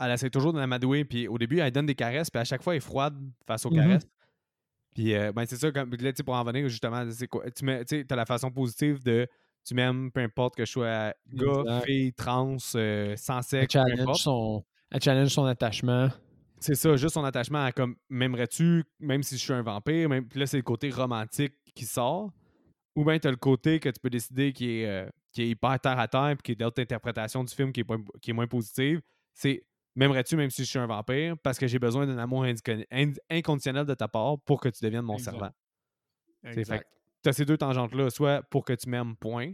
elle 0.00 0.10
essaie 0.10 0.30
toujours 0.30 0.54
de 0.54 0.58
l'amadouer, 0.58 1.04
puis 1.04 1.28
au 1.28 1.36
début, 1.36 1.58
elle 1.58 1.70
donne 1.70 1.86
des 1.86 1.94
caresses, 1.94 2.30
puis 2.30 2.40
à 2.40 2.44
chaque 2.44 2.62
fois, 2.62 2.74
elle 2.74 2.78
est 2.78 2.80
froide 2.80 3.14
face 3.46 3.66
aux 3.66 3.70
mm-hmm. 3.70 3.76
caresses. 3.76 4.08
Puis, 4.94 5.14
euh, 5.14 5.32
ben, 5.32 5.44
c'est 5.44 5.56
ça, 5.56 5.70
comme, 5.70 5.90
là, 5.90 6.12
pour 6.24 6.34
en 6.34 6.44
venir, 6.44 6.66
justement, 6.70 7.04
c'est 7.10 7.28
quoi? 7.28 7.44
Tu 7.50 8.06
as 8.08 8.16
la 8.16 8.24
façon 8.24 8.50
positive 8.50 9.02
de 9.02 9.28
tu 9.66 9.74
m'aimes, 9.74 10.12
peu 10.12 10.20
importe 10.20 10.54
que 10.54 10.64
je 10.64 10.70
sois 10.70 11.12
gars, 11.32 11.80
fille, 11.84 12.12
trans, 12.12 12.56
euh, 12.76 13.16
sans 13.16 13.42
sexe, 13.42 13.74
peu 13.74 14.00
importe. 14.00 14.20
Son, 14.20 14.64
elle 14.92 15.02
challenge 15.02 15.30
son 15.30 15.44
attachement. 15.44 16.08
C'est 16.60 16.76
ça, 16.76 16.96
juste 16.96 17.14
son 17.14 17.24
attachement 17.24 17.64
à 17.64 17.72
comme 17.72 17.96
m'aimerais-tu, 18.08 18.84
même 19.00 19.22
si 19.22 19.36
je 19.36 19.42
suis 19.42 19.52
un 19.52 19.62
vampire, 19.62 20.08
même 20.08 20.26
puis 20.26 20.40
là 20.40 20.46
c'est 20.46 20.56
le 20.56 20.62
côté 20.62 20.90
romantique 20.90 21.54
qui 21.74 21.84
sort. 21.84 22.30
Ou 22.94 23.04
bien 23.04 23.18
tu 23.18 23.26
as 23.28 23.30
le 23.30 23.36
côté 23.36 23.78
que 23.80 23.88
tu 23.88 24.00
peux 24.00 24.08
décider 24.08 24.52
qui 24.52 24.80
est, 24.80 24.86
euh, 24.86 25.08
qui 25.32 25.42
est 25.42 25.48
hyper 25.48 25.78
terre 25.80 25.98
à 25.98 26.08
terre, 26.08 26.34
puis 26.36 26.42
qui 26.44 26.52
est 26.52 26.64
d'autres 26.64 26.80
interprétation 26.80 27.44
du 27.44 27.52
film 27.52 27.72
qui 27.72 27.80
est, 27.80 27.86
qui 28.22 28.30
est 28.30 28.34
moins 28.34 28.46
positive. 28.46 29.02
C'est 29.34 29.66
m'aimerais-tu 29.96 30.36
même 30.36 30.50
si 30.50 30.64
je 30.64 30.70
suis 30.70 30.78
un 30.78 30.86
vampire 30.86 31.36
parce 31.42 31.58
que 31.58 31.66
j'ai 31.66 31.78
besoin 31.78 32.06
d'un 32.06 32.18
amour 32.18 32.46
inconditionnel 33.30 33.84
de 33.84 33.94
ta 33.94 34.06
part 34.06 34.38
pour 34.40 34.60
que 34.60 34.68
tu 34.68 34.84
deviennes 34.84 35.02
mon 35.02 35.18
servant. 35.18 35.50
Exact. 36.44 36.86
Tu 37.26 37.30
as 37.30 37.32
ces 37.32 37.44
deux 37.44 37.58
tangentes-là, 37.58 38.08
soit 38.08 38.44
pour 38.50 38.64
que 38.64 38.72
tu 38.72 38.88
m'aimes, 38.88 39.16
point. 39.16 39.52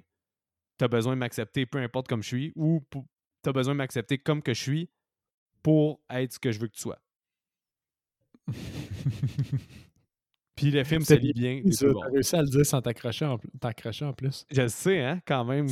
Tu 0.79 0.85
as 0.85 0.89
besoin 0.89 1.15
de 1.15 1.19
m'accepter 1.19 1.65
peu 1.65 1.79
importe 1.79 2.07
comme 2.07 2.23
je 2.23 2.29
suis, 2.29 2.53
ou 2.55 2.87
tu 2.93 3.01
as 3.49 3.53
besoin 3.55 3.73
de 3.73 3.79
m'accepter 3.79 4.19
comme 4.19 4.43
que 4.43 4.53
je 4.53 4.61
suis 4.61 4.91
pour 5.63 6.03
être 6.11 6.35
ce 6.35 6.39
que 6.39 6.53
je 6.53 6.61
veux 6.61 6.67
que 6.67 6.75
tu 6.75 6.83
sois. 6.83 6.99
Puis 10.55 10.71
le 10.71 10.85
film 10.85 11.03
se 11.03 11.15
lit 11.15 11.33
bien. 11.33 11.63
Tu 11.63 11.87
as 11.87 12.09
réussi 12.13 12.37
à 12.37 12.43
le 12.43 12.49
dire 12.49 12.67
sans 12.67 12.83
t'accrocher 12.83 13.25
en, 13.25 13.39
en, 13.39 14.13
plus. 14.13 14.45
Je 14.51 14.61
le 14.61 14.69
sais, 14.69 15.01
hein, 15.01 15.23
quand 15.27 15.47
même. 15.47 15.67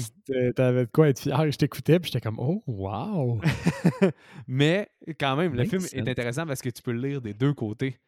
T'avais 0.56 0.86
de 0.86 0.90
quoi 0.90 1.10
être 1.10 1.20
fier. 1.20 1.52
Je 1.52 1.58
t'écoutais, 1.58 2.00
puis 2.00 2.10
j'étais 2.10 2.22
comme, 2.22 2.38
oh, 2.38 2.64
wow! 2.66 3.42
Mais 4.48 4.88
quand 5.18 5.36
même, 5.36 5.52
le 5.52 5.66
film 5.66 5.84
est 5.92 6.08
intéressant 6.08 6.46
parce 6.46 6.62
que 6.62 6.70
tu 6.70 6.80
peux 6.80 6.92
le 6.92 7.08
lire 7.08 7.20
des 7.20 7.34
deux 7.34 7.52
côtés. 7.52 8.00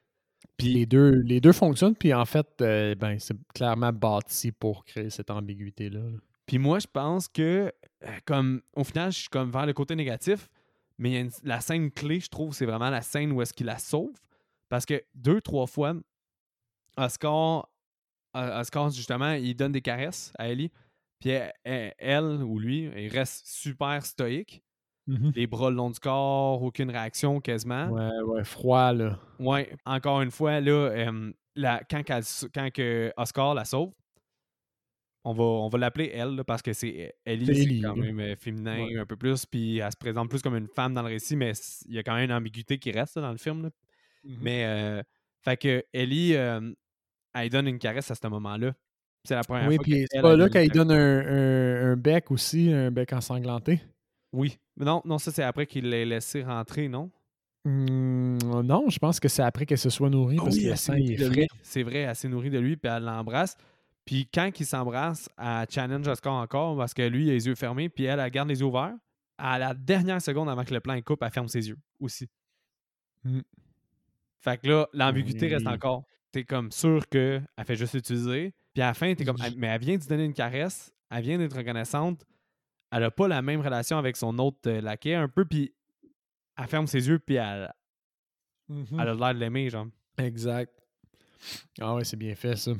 Puis 0.56 0.68
les 0.68 0.86
deux, 0.86 1.20
les 1.22 1.40
deux 1.40 1.52
fonctionnent, 1.52 1.96
puis 1.96 2.12
en 2.14 2.24
fait, 2.24 2.46
euh, 2.60 2.94
ben, 2.94 3.18
c'est 3.18 3.36
clairement 3.54 3.92
bâti 3.92 4.52
pour 4.52 4.84
créer 4.84 5.10
cette 5.10 5.30
ambiguïté-là. 5.30 6.00
Puis 6.46 6.58
moi, 6.58 6.78
je 6.78 6.86
pense 6.86 7.28
que, 7.28 7.72
euh, 8.04 8.08
comme 8.24 8.62
au 8.74 8.84
final, 8.84 9.12
je 9.12 9.20
suis 9.20 9.28
comme 9.28 9.50
vers 9.50 9.66
le 9.66 9.72
côté 9.72 9.94
négatif, 9.96 10.48
mais 10.98 11.28
la 11.42 11.60
scène 11.60 11.90
clé, 11.90 12.20
je 12.20 12.28
trouve, 12.28 12.54
c'est 12.54 12.66
vraiment 12.66 12.90
la 12.90 13.02
scène 13.02 13.32
où 13.32 13.42
est-ce 13.42 13.52
qu'il 13.52 13.66
la 13.66 13.78
sauve. 13.78 14.14
Parce 14.68 14.86
que 14.86 15.02
deux, 15.14 15.40
trois 15.40 15.66
fois, 15.66 15.94
Oscar, 16.96 17.68
Oscar, 18.34 18.90
justement, 18.90 19.32
il 19.32 19.54
donne 19.54 19.72
des 19.72 19.82
caresses 19.82 20.32
à 20.38 20.48
Ellie. 20.48 20.70
Puis 21.18 21.30
elle, 21.64 22.42
ou 22.42 22.58
lui, 22.58 22.90
il 22.96 23.08
reste 23.08 23.46
super 23.46 24.04
stoïque. 24.04 24.62
Mm-hmm. 25.08 25.32
Les 25.34 25.46
bras 25.46 25.70
le 25.70 25.76
long 25.76 25.90
du 25.90 25.98
corps, 25.98 26.62
aucune 26.62 26.90
réaction 26.90 27.40
quasiment. 27.40 27.88
Ouais, 27.88 28.22
ouais, 28.24 28.44
froid, 28.44 28.92
là. 28.92 29.18
Ouais, 29.40 29.74
encore 29.84 30.22
une 30.22 30.30
fois, 30.30 30.60
là, 30.60 31.10
quand, 31.90 32.02
quand 32.06 32.72
que 32.72 33.12
Oscar 33.16 33.54
la 33.54 33.64
sauve, 33.64 33.92
on 35.24 35.32
va, 35.32 35.44
on 35.44 35.68
va 35.68 35.78
l'appeler 35.78 36.10
elle, 36.12 36.42
parce 36.44 36.62
que 36.62 36.72
c'est 36.72 37.14
Ellie, 37.24 37.46
c'est 37.46 37.80
quand 37.80 37.96
même 37.96 38.18
euh, 38.18 38.36
féminin 38.36 38.86
un 38.98 39.06
peu 39.06 39.16
plus, 39.16 39.46
puis 39.46 39.78
elle 39.78 39.90
se 39.90 39.96
présente 39.96 40.28
plus 40.28 40.42
comme 40.42 40.56
une 40.56 40.66
femme 40.66 40.94
dans 40.94 41.02
le 41.02 41.08
récit, 41.08 41.36
mais 41.36 41.52
il 41.86 41.94
y 41.94 41.98
a 41.98 42.02
quand 42.02 42.14
même 42.14 42.24
une 42.24 42.32
ambiguïté 42.32 42.78
qui 42.78 42.90
reste 42.90 43.18
dans 43.18 43.30
le 43.30 43.38
film. 43.38 43.70
Mm-hmm. 44.24 44.36
Mais, 44.40 44.64
euh, 44.64 45.02
fait 45.40 45.56
que 45.56 45.84
Ellie, 45.92 46.32
elle 46.32 47.48
donne 47.50 47.68
une 47.68 47.78
caresse 47.78 48.10
à 48.10 48.14
ce 48.14 48.26
moment-là. 48.28 48.72
C'est 49.24 49.34
la 49.34 49.42
première 49.42 49.68
oui, 49.68 49.76
fois. 49.76 49.84
Oui, 49.86 49.92
puis 49.92 50.06
c'est 50.10 50.20
pas 50.20 50.36
là 50.36 50.48
qu'elle 50.48 50.70
donne 50.70 50.90
un, 50.90 51.92
un, 51.92 51.96
bec 51.96 52.30
aussi, 52.30 52.72
un 52.72 52.90
bec 52.90 53.12
ensanglanté? 53.12 53.80
Oui. 54.32 54.58
Non, 54.76 55.02
non, 55.04 55.18
ça 55.18 55.30
c'est 55.30 55.42
après 55.42 55.66
qu'il 55.66 55.88
l'ait 55.88 56.04
laissé 56.04 56.42
rentrer, 56.42 56.88
non? 56.88 57.10
Mmh, 57.64 58.38
non, 58.62 58.88
je 58.88 58.98
pense 58.98 59.20
que 59.20 59.28
c'est 59.28 59.42
après 59.42 59.66
qu'elle 59.66 59.78
se 59.78 59.90
soit 59.90 60.10
nourrie 60.10 60.38
ah 60.40 60.44
parce 60.44 60.58
que 60.58 60.68
le 60.68 60.76
sang 60.76 60.94
est 60.94 61.16
frais. 61.16 61.46
C'est 61.62 61.82
vrai, 61.82 61.98
elle 61.98 62.16
s'est 62.16 62.28
nourrie 62.28 62.50
de 62.50 62.58
lui 62.58 62.76
puis 62.76 62.90
elle 62.90 63.04
l'embrasse. 63.04 63.56
Puis 64.04 64.28
quand 64.32 64.50
il 64.58 64.66
s'embrasse, 64.66 65.28
elle 65.38 65.66
challenge 65.70 66.08
Oscar 66.08 66.34
encore 66.34 66.76
parce 66.76 66.92
que 66.92 67.02
lui, 67.02 67.26
il 67.26 67.30
a 67.30 67.34
les 67.34 67.46
yeux 67.46 67.54
fermés 67.54 67.88
puis 67.88 68.04
elle, 68.04 68.18
elle 68.18 68.30
garde 68.30 68.48
les 68.48 68.60
yeux 68.60 68.66
ouverts. 68.66 68.94
À 69.38 69.58
la 69.58 69.74
dernière 69.74 70.20
seconde 70.20 70.48
avant 70.48 70.64
que 70.64 70.74
le 70.74 70.80
plan 70.80 71.00
coupe, 71.02 71.22
elle 71.22 71.30
ferme 71.30 71.48
ses 71.48 71.68
yeux 71.68 71.78
aussi. 72.00 72.28
Mmh. 73.24 73.40
Fait 74.40 74.60
que 74.60 74.66
là, 74.66 74.88
l'ambiguïté 74.92 75.48
reste 75.48 75.66
encore. 75.66 76.04
T'es 76.32 76.44
comme 76.44 76.72
sûr 76.72 77.08
qu'elle 77.08 77.44
fait 77.64 77.76
juste 77.76 77.94
utiliser. 77.94 78.54
Puis 78.72 78.82
à 78.82 78.86
la 78.86 78.94
fin, 78.94 79.14
t'es 79.14 79.24
comme, 79.24 79.36
mais 79.56 79.68
elle 79.68 79.80
vient 79.80 79.96
de 79.96 80.04
donner 80.04 80.24
une 80.24 80.32
caresse, 80.32 80.92
elle 81.10 81.22
vient 81.22 81.38
d'être 81.38 81.56
reconnaissante. 81.56 82.24
Elle 82.92 83.04
a 83.04 83.10
pas 83.10 83.26
la 83.26 83.42
même 83.42 83.60
relation 83.60 83.98
avec 83.98 84.16
son 84.16 84.38
autre 84.38 84.58
euh, 84.66 84.80
laquais 84.80 85.14
un 85.14 85.28
peu, 85.28 85.44
puis 85.44 85.74
elle 86.58 86.66
ferme 86.66 86.86
ses 86.86 87.08
yeux, 87.08 87.18
puis 87.18 87.36
elle, 87.36 87.72
mmh 88.68 88.84
elle 89.00 89.08
a 89.08 89.14
l'air 89.14 89.34
de 89.34 89.40
l'aimer, 89.40 89.70
genre. 89.70 89.86
Exact. 90.18 90.72
Ah 91.80 91.94
ouais, 91.94 92.04
c'est 92.04 92.18
bien 92.18 92.34
fait, 92.34 92.54
ça. 92.56 92.72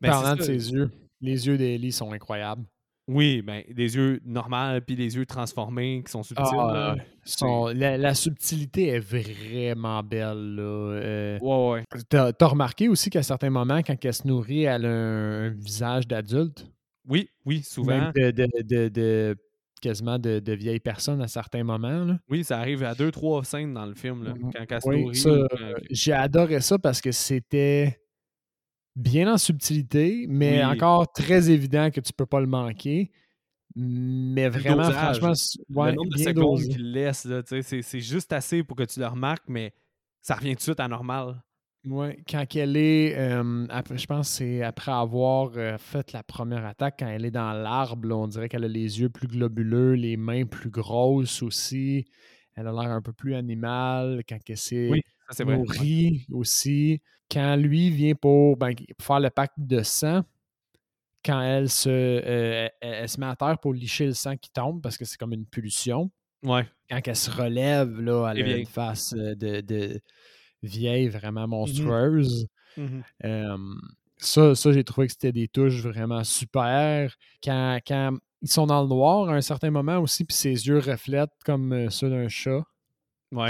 Ben, 0.00 0.10
Parlant 0.10 0.34
de 0.34 0.42
ses 0.42 0.72
yeux, 0.72 0.90
les 1.20 1.46
yeux 1.46 1.58
d'Ellie 1.58 1.92
sont 1.92 2.12
incroyables. 2.12 2.64
Oui, 3.08 3.40
ben, 3.40 3.62
des 3.70 3.96
yeux 3.96 4.20
normaux 4.24 4.80
puis 4.86 4.94
des 4.94 5.16
yeux 5.16 5.24
transformés 5.24 6.02
qui 6.04 6.12
sont 6.12 6.22
subtils. 6.22 6.44
Ah, 6.44 6.94
la, 7.74 8.14
subtilité 8.14 8.88
est 8.88 8.98
vraiment 8.98 10.02
belle. 10.02 10.56
Là. 10.56 10.62
Euh, 10.62 11.38
ouais, 11.40 11.70
ouais. 11.72 11.84
T'as 12.10 12.32
as 12.38 12.46
remarqué 12.46 12.88
aussi 12.88 13.08
qu'à 13.08 13.22
certains 13.22 13.48
moments, 13.48 13.78
quand 13.78 13.96
elle 14.04 14.12
se 14.12 14.26
nourrit, 14.26 14.64
elle 14.64 14.84
a 14.84 14.90
un, 14.90 15.48
visage 15.48 16.06
d'adulte? 16.06 16.66
Oui, 17.08 17.30
oui, 17.44 17.62
souvent. 17.62 18.12
de, 18.14 18.30
de, 18.30 18.88
de, 18.88 19.36
quasiment 19.80 20.18
de, 20.18 20.40
de 20.40 20.52
vieilles 20.52 20.80
personnes 20.80 21.22
à 21.22 21.28
certains 21.28 21.64
moments. 21.64 22.04
Là. 22.04 22.18
Oui, 22.28 22.44
ça 22.44 22.58
arrive 22.58 22.84
à 22.84 22.94
deux, 22.94 23.10
trois 23.10 23.42
scènes 23.44 23.74
dans 23.74 23.86
le 23.86 23.94
film, 23.94 24.24
là, 24.24 24.34
mmh 24.34 24.66
quand 24.68 24.86
nourrit. 24.86 25.22
J'ai 25.90 26.12
adoré 26.12 26.60
ça 26.60 26.78
parce 26.78 27.00
que 27.00 27.12
c'était 27.12 28.00
bien 28.94 29.32
en 29.32 29.38
subtilité, 29.38 30.26
mais 30.28 30.62
encore 30.64 31.10
très 31.12 31.50
évident 31.50 31.90
que 31.90 32.00
tu 32.00 32.12
peux 32.12 32.26
pas 32.26 32.40
le 32.40 32.46
manquer. 32.46 33.10
Mais 33.76 34.48
vraiment, 34.48 34.90
franchement, 34.90 35.32
ouais, 35.70 35.90
le 35.90 35.96
nombre 35.96 36.10
de 36.10 36.18
secondes 36.18 36.62
qu'il 36.62 36.92
laisse, 36.92 37.28
c'est 37.46 38.00
juste 38.00 38.32
assez 38.32 38.62
pour 38.64 38.76
que 38.76 38.82
tu 38.82 38.98
le 38.98 39.06
remarques, 39.06 39.44
mais 39.46 39.72
ça 40.20 40.34
revient 40.34 40.52
tout 40.52 40.56
de 40.56 40.62
suite 40.62 40.80
à 40.80 40.88
normal. 40.88 41.40
Oui, 41.84 42.08
quand 42.28 42.44
elle 42.56 42.76
est, 42.76 43.16
après, 43.70 43.98
je 43.98 44.06
pense 44.06 44.28
c'est 44.28 44.62
après 44.62 44.92
avoir 44.92 45.52
euh, 45.56 45.78
fait 45.78 46.12
la 46.12 46.22
première 46.22 46.66
attaque, 46.66 46.96
quand 46.98 47.06
elle 47.06 47.24
est 47.24 47.30
dans 47.30 47.52
l'arbre, 47.52 48.14
on 48.14 48.26
dirait 48.26 48.48
qu'elle 48.48 48.64
a 48.64 48.68
les 48.68 49.00
yeux 49.00 49.08
plus 49.08 49.28
globuleux, 49.28 49.94
les 49.94 50.16
mains 50.16 50.44
plus 50.44 50.70
grosses 50.70 51.42
aussi. 51.42 52.04
Elle 52.54 52.66
a 52.66 52.72
l'air 52.72 52.90
un 52.90 53.00
peu 53.00 53.12
plus 53.12 53.34
animale 53.34 54.22
quand 54.28 54.38
elle 54.48 54.56
s'est 54.56 54.88
oui, 54.90 55.02
nourrie 55.46 56.26
aussi 56.32 57.00
quand 57.30 57.56
lui 57.56 57.90
vient 57.90 58.14
pour, 58.14 58.56
ben, 58.56 58.74
faire 59.00 59.20
le 59.20 59.30
pacte 59.30 59.54
de 59.58 59.82
sang, 59.82 60.22
quand 61.24 61.40
elle 61.40 61.68
se, 61.68 61.88
euh, 61.88 62.68
elle, 62.80 63.08
se 63.08 63.20
met 63.20 63.26
à 63.26 63.36
terre 63.36 63.58
pour 63.58 63.74
licher 63.74 64.06
le 64.06 64.14
sang 64.14 64.36
qui 64.36 64.50
tombe 64.50 64.80
parce 64.82 64.96
que 64.96 65.04
c'est 65.04 65.18
comme 65.18 65.32
une 65.32 65.46
pulsion. 65.46 66.10
Ouais. 66.42 66.66
Quand 66.88 67.00
elle 67.04 67.16
se 67.16 67.30
relève, 67.30 68.00
là, 68.00 68.32
elle 68.34 68.50
a 68.50 68.56
une 68.56 68.66
face 68.66 69.14
euh, 69.16 69.34
de, 69.34 70.00
vieille 70.62 71.08
vraiment 71.08 71.46
mmh 71.46 71.50
monstrueuse. 71.50 72.46
Mmh 72.76 73.00
ça, 74.20 74.56
ça 74.56 74.72
j'ai 74.72 74.82
trouvé 74.82 75.06
que 75.06 75.12
c'était 75.12 75.32
des 75.32 75.46
touches 75.46 75.80
vraiment 75.80 76.24
super. 76.24 77.14
Quand, 77.42 77.78
quand 77.86 78.18
ils 78.42 78.50
sont 78.50 78.66
dans 78.66 78.82
le 78.82 78.88
noir 78.88 79.28
à 79.28 79.34
un 79.34 79.40
certain 79.40 79.70
moment 79.70 79.98
aussi, 79.98 80.24
puis 80.24 80.36
ses 80.36 80.66
yeux 80.66 80.78
reflètent 80.78 81.30
comme 81.44 81.88
ceux 81.90 82.10
d'un 82.10 82.28
chat. 82.28 82.64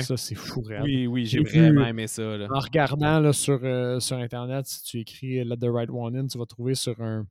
Ça, 0.01 0.17
c'est 0.17 0.35
fou, 0.35 0.65
Oui, 0.83 1.07
oui, 1.07 1.25
j'ai 1.25 1.41
vraiment 1.41 1.87
aimé 1.87 2.09
ça. 2.09 2.23
En 2.51 2.59
regardant 2.59 3.21
là, 3.21 3.33
sur, 3.33 3.61
euh, 3.63 4.01
sur 4.01 4.17
Internet, 4.17 4.67
si 4.67 4.83
tu 4.83 4.99
écris 4.99 5.45
Let 5.45 5.59
the 5.59 5.69
Right 5.71 5.91
One 5.91 6.17
In, 6.17 6.27
tu 6.27 6.37
vas 6.37 6.47
trouver 6.47 6.75
sur 6.75 7.01
un, 7.01 7.25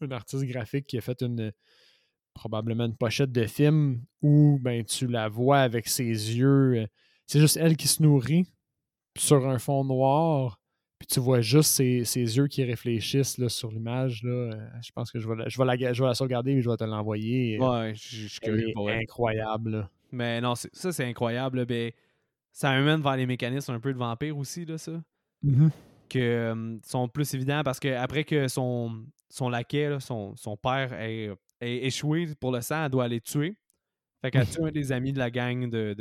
un 0.00 0.10
artiste 0.12 0.44
graphique 0.44 0.86
qui 0.86 0.96
a 0.96 1.00
fait 1.00 1.20
une 1.22 1.52
probablement 2.34 2.84
une 2.84 2.96
pochette 2.96 3.32
de 3.32 3.46
film 3.46 4.02
où 4.22 4.58
ben, 4.60 4.84
tu 4.84 5.06
la 5.08 5.28
vois 5.28 5.58
avec 5.60 5.88
ses 5.88 6.04
yeux. 6.04 6.86
C'est 7.26 7.40
juste 7.40 7.56
elle 7.56 7.76
qui 7.76 7.88
se 7.88 8.02
nourrit 8.02 8.46
sur 9.18 9.48
un 9.48 9.58
fond 9.58 9.84
noir. 9.84 10.58
Puis 10.98 11.06
tu 11.08 11.20
vois 11.20 11.42
juste 11.42 11.72
ses, 11.72 12.04
ses 12.04 12.36
yeux 12.36 12.46
qui 12.46 12.64
réfléchissent 12.64 13.36
là, 13.36 13.48
sur 13.48 13.70
l'image. 13.70 14.22
Euh, 14.24 14.50
je 14.82 14.90
pense 14.92 15.10
que 15.10 15.18
je 15.18 15.28
vais, 15.28 15.36
la, 15.36 15.48
je, 15.48 15.58
vais 15.58 15.64
la, 15.64 15.92
je 15.92 16.02
vais 16.02 16.08
la 16.08 16.14
sauvegarder 16.14 16.52
et 16.52 16.62
je 16.62 16.70
vais 16.70 16.76
te 16.76 16.84
l'envoyer. 16.84 17.58
Ouais, 17.58 17.92
je 17.94 18.28
suis 18.28 18.40
curieux 18.40 18.70
pour 18.74 18.88
incroyable. 18.88 19.88
Mais 20.12 20.40
non, 20.40 20.54
ça, 20.54 20.92
c'est 20.92 21.04
incroyable. 21.04 21.66
Ben, 21.66 21.90
ça 22.52 22.70
amène 22.70 23.02
vers 23.02 23.16
les 23.16 23.26
mécanismes 23.26 23.72
un 23.72 23.80
peu 23.80 23.92
de 23.92 23.98
vampire 23.98 24.36
aussi, 24.38 24.64
là, 24.64 24.78
ça. 24.78 24.92
Mm-hmm. 25.44 25.70
Que 26.08 26.78
sont 26.84 27.08
plus 27.08 27.34
évidents 27.34 27.62
parce 27.62 27.80
qu'après 27.80 28.24
que 28.24 28.48
son, 28.48 29.04
son 29.28 29.48
laquais, 29.48 29.98
son, 30.00 30.34
père 30.62 30.92
ait, 30.94 31.36
échoué 31.60 32.28
pour 32.40 32.52
le 32.52 32.60
sang, 32.60 32.84
elle 32.84 32.90
doit 32.90 33.04
aller 33.04 33.20
tuer. 33.20 33.56
Fait 34.22 34.30
qu'elle 34.30 34.48
tue 34.48 34.64
un 34.64 34.70
des 34.70 34.92
amis 34.92 35.12
de 35.12 35.18
la 35.18 35.30
gang 35.30 35.68
de, 35.68 35.94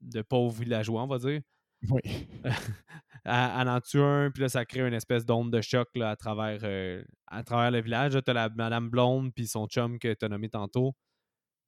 de, 0.00 0.22
pauvres 0.22 0.62
villageois, 0.62 1.02
on 1.02 1.06
va 1.06 1.18
dire. 1.18 1.40
Oui. 1.90 2.00
elle, 3.24 3.68
en 3.68 3.80
tue 3.80 4.00
un, 4.00 4.30
puis 4.30 4.42
là, 4.42 4.48
ça 4.48 4.64
crée 4.64 4.86
une 4.86 4.94
espèce 4.94 5.24
d'onde 5.24 5.52
de 5.52 5.60
choc 5.60 5.88
là, 5.94 6.10
à, 6.10 6.16
travers, 6.16 6.60
euh, 6.62 7.02
à 7.26 7.42
travers 7.42 7.70
le 7.70 7.80
village. 7.80 8.18
Tu 8.24 8.30
as 8.30 8.34
la 8.34 8.48
Madame 8.48 8.90
Blonde, 8.90 9.32
puis 9.34 9.46
son 9.46 9.66
chum 9.66 9.98
que 9.98 10.12
tu 10.12 10.24
as 10.24 10.28
nommé 10.28 10.48
tantôt 10.48 10.94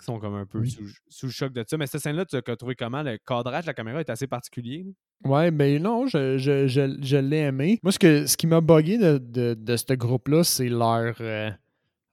qui 0.01 0.07
sont 0.07 0.19
comme 0.19 0.35
un 0.35 0.47
peu 0.47 0.65
sous, 0.65 1.27
le 1.27 1.33
choc 1.33 1.53
de 1.53 1.65
ça. 1.67 1.77
Mais 1.77 1.87
cette 1.87 2.01
scène-là, 2.01 2.25
tu 2.25 2.37
as 2.37 2.57
trouvé 2.57 2.75
comment? 2.75 3.03
Le 3.03 3.19
cadrage 3.19 3.65
de 3.65 3.67
la 3.69 3.75
caméra 3.75 4.01
est 4.01 4.11
assez 4.11 4.27
particulier. 4.27 4.87
Ouais, 5.25 5.51
ben 5.51 5.81
non, 5.83 6.07
je, 6.07 6.39
je, 6.39 6.67
je, 6.67 7.17
l'ai 7.17 7.39
aimé. 7.39 7.79
Moi, 7.83 7.93
ce, 7.93 7.99
que, 7.99 8.27
ce 8.27 8.37
qui 8.37 8.47
m'a 8.47 8.61
bugué 8.61 8.97
de, 8.97 9.19
de, 9.19 9.77
ce 9.77 9.93
groupe-là, 9.93 10.43
c'est 10.43 10.69
leur, 10.69 11.15
euh, 11.21 11.51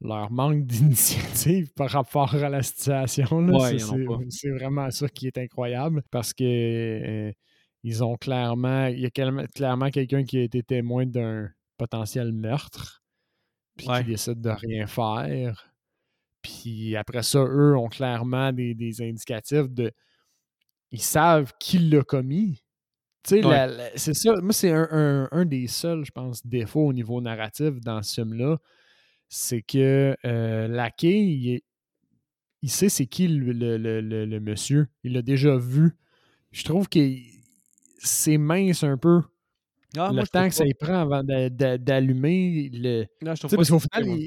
leur 0.01 0.29
manque 0.31 0.63
d'initiative 0.65 1.71
par 1.73 1.89
rapport 1.89 2.35
à 2.35 2.49
la 2.49 2.61
situation. 2.61 3.47
c'est 4.29 4.49
vraiment 4.51 4.91
ça 4.91 5.07
qui 5.07 5.27
est 5.27 5.37
incroyable 5.37 6.03
parce 6.11 6.33
que 6.33 6.43
euh, 6.43 7.31
ils 7.87 8.03
ont 8.03 8.17
clairement, 8.17 8.87
il 8.87 8.99
y 8.99 9.05
a 9.05 9.09
clairement 9.09 9.89
quelqu'un 9.89 10.23
qui 10.23 10.37
a 10.37 10.41
été 10.41 10.63
témoin 10.63 11.05
d'un 11.05 11.49
potentiel 11.77 12.33
meurtre, 12.33 13.03
puis 13.77 13.87
qui 13.87 14.03
décide 14.03 14.41
de 14.41 14.49
rien 14.49 14.87
faire. 14.87 15.73
Puis 16.41 16.95
après 16.95 17.23
ça, 17.23 17.39
eux 17.39 17.77
ont 17.77 17.89
clairement 17.89 18.51
des, 18.51 18.73
des 18.73 19.01
indicatifs 19.01 19.69
de. 19.69 19.91
Ils 20.91 21.01
savent 21.01 21.53
qui 21.59 21.79
l'a 21.79 22.03
commis. 22.03 22.63
Tu 23.23 23.41
sais, 23.41 23.91
c'est 23.95 24.13
ça. 24.13 24.33
Moi, 24.41 24.53
c'est 24.53 24.71
un, 24.71 25.27
un, 25.31 25.45
des 25.45 25.67
seuls, 25.67 26.05
je 26.05 26.11
pense, 26.11 26.45
défauts 26.45 26.87
au 26.87 26.93
niveau 26.93 27.19
narratif 27.19 27.79
dans 27.81 28.01
ce 28.01 28.21
film-là 28.21 28.57
c'est 29.29 29.61
que 29.61 30.15
euh, 30.25 30.67
Lackey, 30.67 31.19
il, 31.19 31.61
il 32.61 32.69
sait 32.69 32.89
c'est 32.89 33.07
qui 33.07 33.27
le, 33.27 34.39
monsieur. 34.39 34.87
Il 35.03 35.13
l'a 35.13 35.21
déjà 35.21 35.57
vu. 35.57 35.95
Je 36.51 36.63
trouve 36.63 36.87
que 36.87 36.99
c'est 37.99 38.37
mince 38.37 38.83
un 38.83 38.97
peu. 38.97 39.21
Ah, 39.97 40.11
le 40.13 40.27
temps 40.27 40.47
que 40.47 40.53
ça 40.53 40.65
y 40.65 40.73
prend 40.73 41.01
avant 41.01 41.23
d'allumer. 41.23 42.69
Le... 42.73 43.05
Parce 43.23 43.69
qu'au 43.69 43.79
final, 43.79 44.19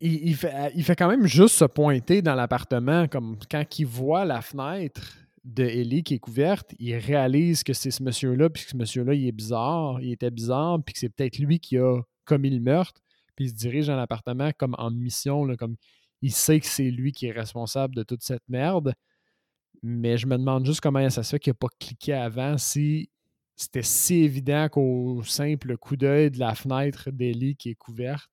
il, 0.00 0.36
fait, 0.36 0.72
il 0.74 0.84
fait 0.84 0.94
quand 0.94 1.08
même 1.08 1.26
juste 1.26 1.56
se 1.56 1.64
pointer 1.64 2.22
dans 2.22 2.34
l'appartement, 2.34 3.08
comme 3.08 3.36
quand 3.50 3.64
il 3.78 3.86
voit 3.86 4.24
la 4.24 4.40
fenêtre 4.40 5.00
de 5.44 5.64
Ellie 5.64 6.02
qui 6.02 6.14
est 6.14 6.18
couverte, 6.18 6.74
il 6.78 6.94
réalise 6.96 7.62
que 7.62 7.72
c'est 7.72 7.90
ce 7.90 8.02
monsieur-là, 8.02 8.50
puis 8.50 8.64
que 8.64 8.70
ce 8.70 8.76
monsieur-là, 8.76 9.14
il 9.14 9.26
est 9.26 9.32
bizarre, 9.32 10.00
il 10.00 10.12
était 10.12 10.30
bizarre, 10.30 10.78
puis 10.84 10.92
que 10.92 10.98
c'est 10.98 11.08
peut-être 11.08 11.38
lui 11.38 11.58
qui 11.58 11.78
a 11.78 12.00
commis 12.24 12.50
le 12.50 12.60
meurtre 12.60 13.00
puis 13.38 13.44
il 13.44 13.50
se 13.50 13.54
dirige 13.54 13.86
dans 13.86 13.94
l'appartement 13.94 14.50
comme 14.58 14.74
en 14.78 14.90
mission, 14.90 15.46
comme 15.56 15.76
il 16.22 16.32
sait 16.32 16.58
que 16.58 16.66
c'est 16.66 16.90
lui 16.90 17.12
qui 17.12 17.26
est 17.26 17.30
responsable 17.30 17.94
de 17.94 18.02
toute 18.02 18.24
cette 18.24 18.42
merde. 18.48 18.94
Mais 19.82 20.18
je 20.18 20.26
me 20.26 20.36
demande 20.36 20.66
juste 20.66 20.80
comment 20.80 21.08
ça 21.10 21.22
se 21.22 21.30
fait 21.30 21.38
qu'il 21.38 21.50
n'a 21.52 21.54
pas 21.54 21.68
cliqué 21.78 22.12
avant 22.12 22.58
si 22.58 23.10
c'était 23.56 23.82
si 23.82 24.16
évident 24.16 24.68
qu'au 24.68 25.22
simple 25.24 25.76
coup 25.76 25.96
d'œil 25.96 26.30
de 26.30 26.38
la 26.38 26.54
fenêtre 26.54 27.10
d'Ellie 27.10 27.56
qui 27.56 27.70
est 27.70 27.74
couverte, 27.74 28.30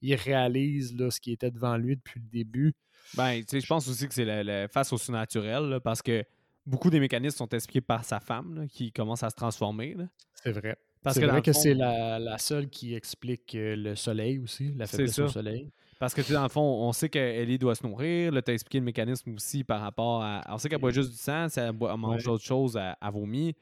il 0.00 0.14
réalise 0.14 0.96
là, 0.96 1.10
ce 1.10 1.20
qui 1.20 1.32
était 1.32 1.50
devant 1.50 1.76
lui 1.76 1.96
depuis 1.96 2.20
le 2.20 2.26
début. 2.26 2.72
Ben, 3.16 3.40
tu 3.40 3.46
sais, 3.48 3.60
je 3.60 3.66
pense 3.66 3.88
aussi 3.88 4.06
que 4.06 4.14
c'est 4.14 4.24
la, 4.24 4.68
face 4.68 4.92
au 4.92 4.98
surnaturel, 4.98 5.80
parce 5.82 6.00
que 6.00 6.24
beaucoup 6.64 6.90
des 6.90 7.00
mécanismes 7.00 7.38
sont 7.38 7.48
expliqués 7.48 7.80
par 7.80 8.04
sa 8.04 8.20
femme 8.20 8.66
qui 8.68 8.92
commence 8.92 9.22
à 9.22 9.30
se 9.30 9.34
transformer. 9.34 9.96
C'est 10.34 10.52
vrai. 10.52 10.76
Parce 11.02 11.18
que 11.18 11.24
vrai 11.24 11.42
que 11.42 11.52
c'est 11.52 11.74
la, 11.74 12.38
seule 12.38 12.68
qui 12.68 12.94
explique 12.94 13.54
euh, 13.54 13.74
le 13.74 13.96
soleil 13.96 14.38
aussi, 14.38 14.72
la 14.76 14.86
faiblesse 14.86 15.18
au 15.18 15.28
soleil. 15.28 15.70
Parce 16.00 16.14
que 16.14 16.32
dans 16.32 16.42
le 16.42 16.48
fond, 16.48 16.62
on 16.62 16.92
sait 16.92 17.10
qu'Ellie 17.10 17.58
doit 17.58 17.74
se 17.74 17.86
nourrir. 17.86 18.32
Là, 18.32 18.40
tu 18.40 18.50
as 18.50 18.54
expliqué 18.54 18.78
le 18.78 18.84
mécanisme 18.86 19.34
aussi 19.34 19.62
par 19.62 19.82
rapport 19.82 20.22
à. 20.22 20.42
On 20.48 20.58
sait 20.58 20.68
qu'elle 20.68 20.80
boit 20.80 20.90
juste 20.90 21.10
du 21.10 21.16
sang, 21.16 21.48
si 21.48 21.60
elle, 21.60 21.74
mange 21.74 22.24
d'autres 22.24 22.44
choses, 22.44 22.76
à 22.76 23.10
vomir. 23.10 23.52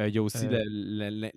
Euh, 0.00 0.08
il 0.08 0.14
y 0.14 0.18
a 0.18 0.22
aussi 0.22 0.46
euh, 0.46 1.30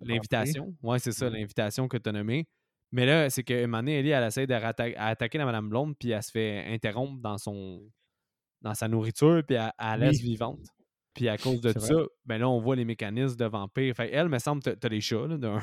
l'invitation. 0.00 0.74
Oui, 0.82 1.00
c'est 1.00 1.12
ça, 1.12 1.30
l'invitation 1.30 1.88
que 1.88 1.96
tu 1.96 2.08
as 2.08 2.12
nommée. 2.12 2.46
Mais 2.90 3.06
là, 3.06 3.30
c'est 3.30 3.42
que 3.42 3.54
un 3.54 3.66
moment 3.66 3.78
donné, 3.78 4.00
Ellie, 4.00 4.10
elle 4.10 4.24
essaie 4.24 4.46
d'attaquer 4.46 5.38
la 5.38 5.46
Madame 5.46 5.68
Blonde, 5.68 5.94
puis 5.98 6.10
elle 6.10 6.22
se 6.22 6.30
fait 6.30 6.66
interrompre 6.66 7.22
dans 7.22 7.38
son 7.38 7.80
dans 8.60 8.74
sa 8.74 8.88
nourriture, 8.88 9.42
puis 9.46 9.56
elle, 9.56 9.72
elle 9.78 10.00
laisse 10.00 10.20
vivante. 10.20 10.66
Puis 11.14 11.28
à 11.28 11.36
cause 11.38 11.60
de 11.60 11.78
ça, 11.78 11.94
ben 12.24 12.38
là, 12.38 12.48
on 12.48 12.60
voit 12.60 12.76
les 12.76 12.84
mécanismes 12.84 13.36
de 13.36 13.44
vampires. 13.44 13.94
Fait 13.94 14.10
elle, 14.12 14.28
me 14.28 14.38
semble, 14.38 14.62
t'as 14.62 14.88
les 14.88 15.00
chats, 15.00 15.26
là, 15.26 15.36
d'un. 15.38 15.60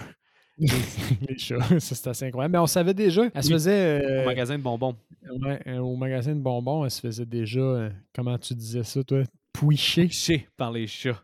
Les 0.60 0.68
chats, 1.38 1.80
ça 1.80 1.96
c'est 1.96 2.08
assez 2.10 2.26
incroyable. 2.26 2.54
Mais 2.54 2.60
on 2.60 2.68
savait 2.68 2.94
déjà, 2.94 3.30
elle 3.34 3.44
se 3.44 3.52
faisait. 3.52 4.02
Au 4.02 4.10
euh, 4.10 4.26
magasin 4.26 4.58
de 4.58 4.64
bonbons. 4.64 4.96
Ouais, 5.42 5.62
euh, 5.68 5.78
au 5.80 5.96
magasin 5.96 6.36
de 6.36 6.42
bonbons, 6.42 6.84
elle 6.84 6.92
se 6.92 7.02
faisait 7.02 7.26
déjà, 7.26 7.60
euh, 7.60 7.90
comment 8.14 8.38
tu 8.38 8.54
disais 8.54 8.84
ça, 8.84 9.04
toi? 9.04 9.24
Pouicher. 9.54 10.06
Pouicher 10.06 10.48
par 10.58 10.72
les 10.72 10.88
chats. 10.88 11.20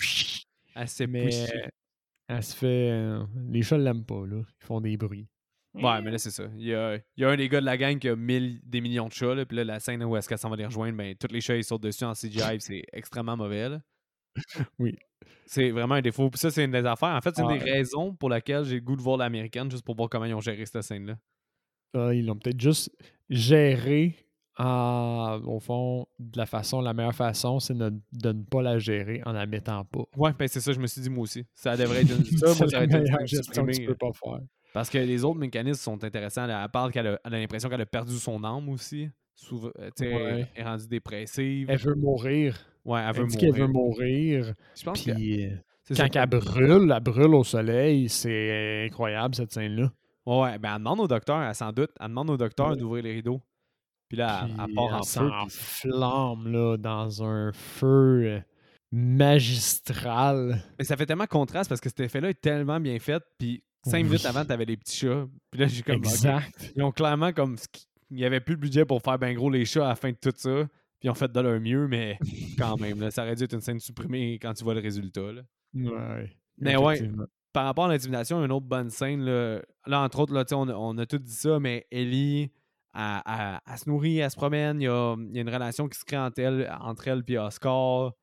Elle 0.76 0.88
s'est 0.88 1.08
Mais 1.08 1.30
elle 2.28 2.44
se 2.44 2.56
fait. 2.56 3.20
les 3.50 3.62
chats 3.62 3.78
l'aiment 3.78 4.06
pas, 4.06 4.26
là. 4.26 4.42
Ils 4.62 4.66
font 4.66 4.82
des 4.82 4.98
bruits. 4.98 5.28
Ouais, 5.76 6.02
mais 6.02 6.12
là, 6.12 6.18
c'est 6.18 6.32
ça. 6.32 6.46
Il 6.58 6.66
y, 6.66 6.74
a, 6.74 6.96
il 6.96 7.22
y 7.22 7.26
a, 7.26 7.30
un 7.30 7.36
des 7.36 7.50
gars 7.50 7.60
de 7.60 7.66
la 7.66 7.78
gang 7.78 8.00
qui 8.00 8.08
a 8.08 8.16
mille, 8.16 8.62
des 8.64 8.80
millions 8.80 9.08
de 9.08 9.14
chats, 9.14 9.36
là, 9.36 9.46
puis 9.46 9.58
là, 9.58 9.66
la 9.66 9.80
scène 9.82 10.02
où 10.06 10.16
est-ce 10.16 10.30
qu'elle 10.30 10.38
s'en 10.38 10.50
va 10.50 10.56
les 10.56 10.66
rejoindre, 10.66 10.98
ben, 10.98 11.16
tous 11.16 11.32
les 11.32 11.42
chats, 11.42 11.58
ils 11.58 11.66
sautent 11.66 11.84
dessus 11.84 12.06
en 12.06 12.14
CGI, 12.14 12.60
c'est 12.60 12.84
extrêmement 12.94 13.36
mauvais, 13.36 13.68
là. 13.68 13.82
Oui. 14.80 14.96
C'est 15.46 15.70
vraiment 15.72 15.96
un 15.96 16.02
défaut. 16.02 16.30
ça, 16.34 16.50
c'est 16.50 16.66
une 16.66 16.72
des 16.72 16.86
affaires. 16.86 17.10
En 17.10 17.22
fait, 17.22 17.36
c'est 17.36 17.44
une 17.44 17.58
des 17.58 17.64
raisons 17.64 18.16
pour 18.16 18.30
lesquelles 18.30 18.66
j'ai 18.66 18.76
le 18.76 18.82
goût 18.82 18.96
de 18.96 19.02
voir 19.02 19.18
l'américaine, 19.18 19.70
juste 19.70 19.86
pour 19.86 19.96
voir 19.96 20.10
comment 20.10 20.26
ils 20.26 20.34
ont 20.34 20.42
géré 20.42 20.66
cette 20.66 20.82
scène-là. 20.82 21.18
Ah, 21.94 22.14
ils 22.14 22.26
l'ont 22.26 22.36
peut-être 22.36 22.60
juste 22.60 22.90
géré 23.30 24.16
au 24.58 25.60
fond, 25.60 26.08
de 26.20 26.38
la 26.38 26.46
façon, 26.46 26.82
la 26.82 26.94
meilleure 26.94 27.16
façon, 27.16 27.60
c'est 27.60 27.78
de, 27.78 27.92
ne 28.24 28.44
pas 28.44 28.62
la 28.62 28.80
gérer 28.80 29.22
en 29.26 29.34
la 29.34 29.46
mettant 29.46 29.84
pas. 29.86 30.04
Ouais, 30.16 30.32
ben 30.38 30.48
c'est 30.48 30.62
ça, 30.62 30.72
je 30.72 30.80
me 30.80 30.88
suis 30.88 31.02
dit 31.02 31.10
moi 31.10 31.24
aussi. 31.24 31.46
Ça 31.54 31.76
devrait 31.76 32.02
être 32.02 32.18
une, 32.18 32.24
ça, 32.38 32.54
ça 32.54 32.66
la 32.66 32.88
meilleure 32.88 33.26
gestion 33.26 33.66
que 33.66 33.72
tu 33.72 33.86
peux 33.86 33.96
pas 33.96 34.12
faire. 34.14 34.40
Parce 34.74 34.90
que 34.90 34.98
les 34.98 35.24
autres 35.24 35.40
mécanismes 35.40 35.82
sont 35.82 36.04
intéressants. 36.04 36.48
Elle 36.50 36.70
parle 36.70 36.92
qu'elle 36.92 37.08
a, 37.08 37.30
l'impression 37.30 37.70
qu'elle 37.70 37.82
a 37.82 37.86
perdu 37.86 38.18
son 38.18 38.44
âme 38.44 38.68
aussi. 38.70 39.10
Souvent, 39.36 39.70
euh, 39.80 39.90
Elle 40.00 40.48
est 40.56 40.64
rendue 40.64 40.88
dépressive. 40.88 41.70
Elle 41.70 41.78
veut 41.78 41.96
mourir. 41.96 42.58
Ouais, 42.86 43.02
elle, 43.02 43.16
veut 43.16 43.28
dit 43.28 43.38
qu'elle 43.38 43.54
veut 43.54 43.68
mourir. 43.68 44.54
Je 44.76 44.84
pense 44.84 45.04
que... 45.04 45.12
Euh, 45.12 45.56
quand 45.96 46.16
elle 46.16 46.28
brûle, 46.28 46.94
elle 46.96 47.04
brûle 47.04 47.36
au 47.36 47.44
soleil, 47.44 48.10
c'est 48.10 48.86
incroyable 48.86 49.36
cette 49.36 49.52
scène-là. 49.52 49.92
Ouais, 50.26 50.58
ben 50.58 50.72
elle 50.72 50.80
demande 50.80 51.02
au 51.02 51.08
docteur, 51.08 51.40
elle 51.40 51.54
s'en 51.54 51.72
doute, 51.72 51.92
elle 52.00 52.08
demande 52.08 52.32
au 52.32 52.38
docteur 52.38 52.76
d'ouvrir 52.76 53.04
les 53.04 53.14
rideaux. 53.14 53.42
Puis 54.08 54.18
là, 54.18 54.48
elle, 54.48 54.74
part 54.74 54.94
en 54.94 55.04
feu. 55.04 55.30
Flamme 55.50 56.48
là, 56.48 56.78
dans 56.78 57.24
un 57.24 57.52
feu 57.54 58.24
euh, 58.26 58.40
magistral. 58.92 60.64
Mais 60.80 60.86
ça 60.86 60.96
fait 60.98 61.06
tellement 61.06 61.28
contraste 61.28 61.70
parce 61.70 61.82
que 61.82 61.90
cet 61.90 62.00
effet-là 62.00 62.30
est 62.30 62.42
tellement 62.42 62.80
bien 62.80 62.98
fait. 63.00 63.22
Puis 63.38 63.64
cinq 63.84 64.04
minutes 64.04 64.26
avant, 64.26 64.46
t'avais 64.46 64.66
des 64.66 64.78
petits 64.78 64.98
chats. 64.98 65.28
Puis 65.52 65.62
là, 65.62 65.68
j'ai 65.68 65.84
comme. 65.84 65.96
Exact. 65.96 66.74
Ils 66.76 66.84
ont 66.84 66.92
clairement 66.92 67.34
comme. 67.34 67.58
Il 68.12 68.18
n'y 68.18 68.26
avait 68.26 68.40
plus 68.40 68.54
le 68.54 68.60
budget 68.60 68.86
pour 68.86 69.02
faire 69.02 69.18
bien 69.18 69.34
gros 69.34 69.50
les 69.50 69.66
chats 69.66 69.86
à 69.86 69.90
la 69.90 69.96
fin 69.96 70.10
de 70.10 70.18
tout 70.20 70.34
ça. 70.36 70.66
Puis 71.00 71.08
ils 71.08 71.10
ont 71.10 71.16
fait 71.16 71.32
de 71.32 71.40
leur 71.40 71.60
mieux, 71.60 71.88
mais 71.88 72.18
quand 72.58 72.80
même, 72.80 73.00
là, 73.00 73.12
ça 73.12 73.24
aurait 73.24 73.36
dû 73.36 73.44
être 73.44 73.54
une 73.54 73.62
scène 73.62 73.80
supprimée 73.80 74.40
quand 74.42 74.54
tu 74.54 74.64
vois 74.64 74.74
le 74.74 74.82
résultat. 74.82 75.32
Là. 75.34 75.42
Ouais. 75.74 76.38
Mais 76.58 76.78
ouais, 76.78 77.10
par 77.52 77.66
rapport 77.66 77.86
à 77.86 77.88
l'intimidation, 77.90 78.44
une 78.44 78.52
autre 78.52 78.66
bonne 78.66 78.90
scène. 78.90 79.22
Là, 79.22 79.62
là 79.86 80.02
entre 80.02 80.20
autres, 80.20 80.34
là, 80.34 80.46
on, 80.52 80.70
on 80.70 80.98
a 80.98 81.06
tout 81.06 81.18
dit 81.18 81.34
ça, 81.34 81.60
mais 81.60 81.86
Ellie, 81.92 82.52
elle, 82.94 83.78
se 83.78 83.90
nourrit, 83.90 84.20
elle 84.20 84.32
se 84.32 84.36
promène. 84.36 84.82
Il 84.82 84.86
y 84.86 84.88
a, 84.88 85.16
il 85.18 85.36
y 85.36 85.40
a 85.40 85.42
une 85.42 85.50
relation 85.50 85.88
qui 85.88 86.00
se 86.00 86.06
crée 86.06 86.18
entre 86.18 86.40
elle, 86.40 86.72
entre 86.82 87.08
elle 87.08 87.24
et 87.28 87.38
Oscar. 87.38 88.14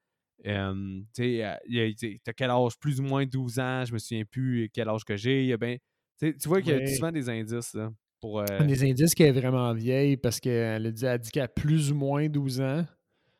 Euh, 0.46 1.00
tu 1.14 1.42
as 1.42 2.32
quel 2.36 2.50
âge? 2.50 2.78
Plus 2.78 3.00
ou 3.00 3.04
moins 3.04 3.26
12 3.26 3.58
ans. 3.58 3.84
Je 3.84 3.92
me 3.92 3.98
souviens 3.98 4.24
plus 4.24 4.70
quel 4.72 4.88
âge 4.88 5.04
que 5.04 5.16
j'ai. 5.16 5.56
Ben, 5.56 5.78
tu 6.18 6.34
vois 6.46 6.60
qu'il 6.62 6.76
y 6.76 6.82
a 6.82 6.86
souvent 6.86 7.12
des 7.12 7.28
indices. 7.28 7.74
Là. 7.74 7.92
Pour, 8.22 8.38
euh, 8.38 8.44
Des 8.64 8.88
indices 8.88 9.16
qu'elle 9.16 9.36
est 9.36 9.40
vraiment 9.40 9.74
vieille 9.74 10.16
parce 10.16 10.38
qu'elle 10.38 10.86
a 10.86 10.90
dit, 10.92 11.04
dit 11.20 11.30
qu'elle 11.32 11.42
a 11.42 11.48
plus 11.48 11.90
ou 11.90 11.96
moins 11.96 12.28
12 12.28 12.60
ans. 12.60 12.86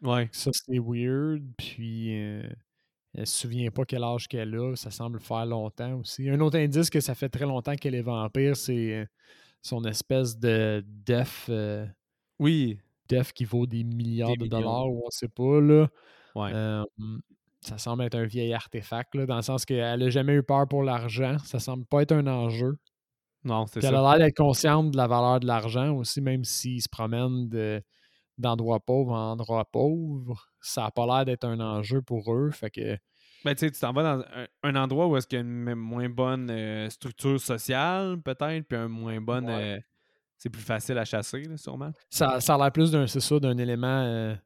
Ouais. 0.02 0.28
Ça, 0.32 0.50
c'est 0.52 0.80
weird. 0.80 1.40
Puis, 1.56 2.20
euh, 2.20 2.42
elle 3.14 3.26
se 3.28 3.38
souvient 3.42 3.70
pas 3.70 3.84
quel 3.84 4.02
âge 4.02 4.26
qu'elle 4.26 4.52
a. 4.56 4.74
Ça 4.74 4.90
semble 4.90 5.20
faire 5.20 5.46
longtemps 5.46 6.00
aussi. 6.00 6.28
Un 6.28 6.40
autre 6.40 6.58
indice 6.58 6.90
que 6.90 6.98
ça 6.98 7.14
fait 7.14 7.28
très 7.28 7.46
longtemps 7.46 7.76
qu'elle 7.76 7.94
est 7.94 8.02
vampire, 8.02 8.56
c'est 8.56 8.94
euh, 8.94 9.06
son 9.62 9.84
espèce 9.84 10.36
de 10.36 10.84
def. 10.84 11.48
oui. 12.40 12.78
Def 13.08 13.32
qui 13.32 13.44
vaut 13.44 13.66
des 13.66 13.84
milliards 13.84 14.36
de 14.36 14.46
dollars 14.46 14.88
ou 14.88 15.02
on 15.06 15.10
sait 15.10 15.28
pas, 15.28 15.60
là. 15.60 15.88
Ouais. 16.34 16.50
ça 17.60 17.78
semble 17.78 18.02
être 18.04 18.14
un 18.16 18.24
vieil 18.24 18.52
artefact, 18.54 19.14
là, 19.14 19.26
dans 19.26 19.36
le 19.36 19.42
sens 19.42 19.64
qu'elle 19.64 20.02
a 20.02 20.10
jamais 20.10 20.34
eu 20.34 20.42
peur 20.42 20.66
pour 20.66 20.82
l'argent. 20.82 21.36
Ça 21.44 21.60
semble 21.60 21.84
pas 21.84 22.02
être 22.02 22.12
un 22.12 22.26
enjeu. 22.26 22.78
Non, 23.44 23.66
c'est 23.66 23.80
ça. 23.80 23.88
Elle 23.88 23.96
a 23.96 24.02
l'air 24.02 24.18
d'être 24.26 24.36
consciente 24.36 24.90
de 24.92 24.96
la 24.96 25.06
valeur 25.06 25.40
de 25.40 25.46
l'argent 25.46 25.94
aussi, 25.96 26.20
même 26.20 26.44
s'ils 26.44 26.82
se 26.82 26.88
promènent 26.88 27.48
d'endroits 28.38 28.80
pauvres 28.80 29.12
en 29.12 29.32
endroits 29.32 29.64
pauvres. 29.64 30.48
Ça 30.60 30.82
n'a 30.82 30.90
pas 30.90 31.06
l'air 31.06 31.24
d'être 31.24 31.44
un 31.44 31.60
enjeu 31.60 32.02
pour 32.02 32.32
eux. 32.34 32.50
Fait 32.50 32.70
que. 32.70 32.96
Ben, 33.44 33.56
tu 33.56 33.68
t'en 33.72 33.92
vas 33.92 34.02
dans 34.02 34.24
un, 34.62 34.76
endroit 34.76 35.08
où 35.08 35.16
est-ce 35.16 35.26
qu'il 35.26 35.36
y 35.36 35.40
a 35.40 35.44
une 35.44 35.74
moins 35.74 36.08
bonne 36.08 36.48
euh, 36.48 36.88
structure 36.90 37.40
sociale, 37.40 38.22
peut-être, 38.22 38.68
puis 38.68 38.78
un 38.78 38.86
moins 38.86 39.20
bonne. 39.20 39.48
Euh, 39.48 39.80
c'est 40.38 40.50
plus 40.50 40.62
facile 40.62 40.96
à 40.98 41.04
chasser, 41.04 41.42
sûrement. 41.56 41.90
Ça, 42.08 42.40
ça 42.40 42.54
a 42.54 42.58
l'air 42.58 42.70
plus 42.72 42.92
d'un, 42.92 43.08
c'est 43.08 43.20
ça, 43.20 43.40
d'un 43.40 43.58
élément 43.58 44.02
euh, 44.04 44.36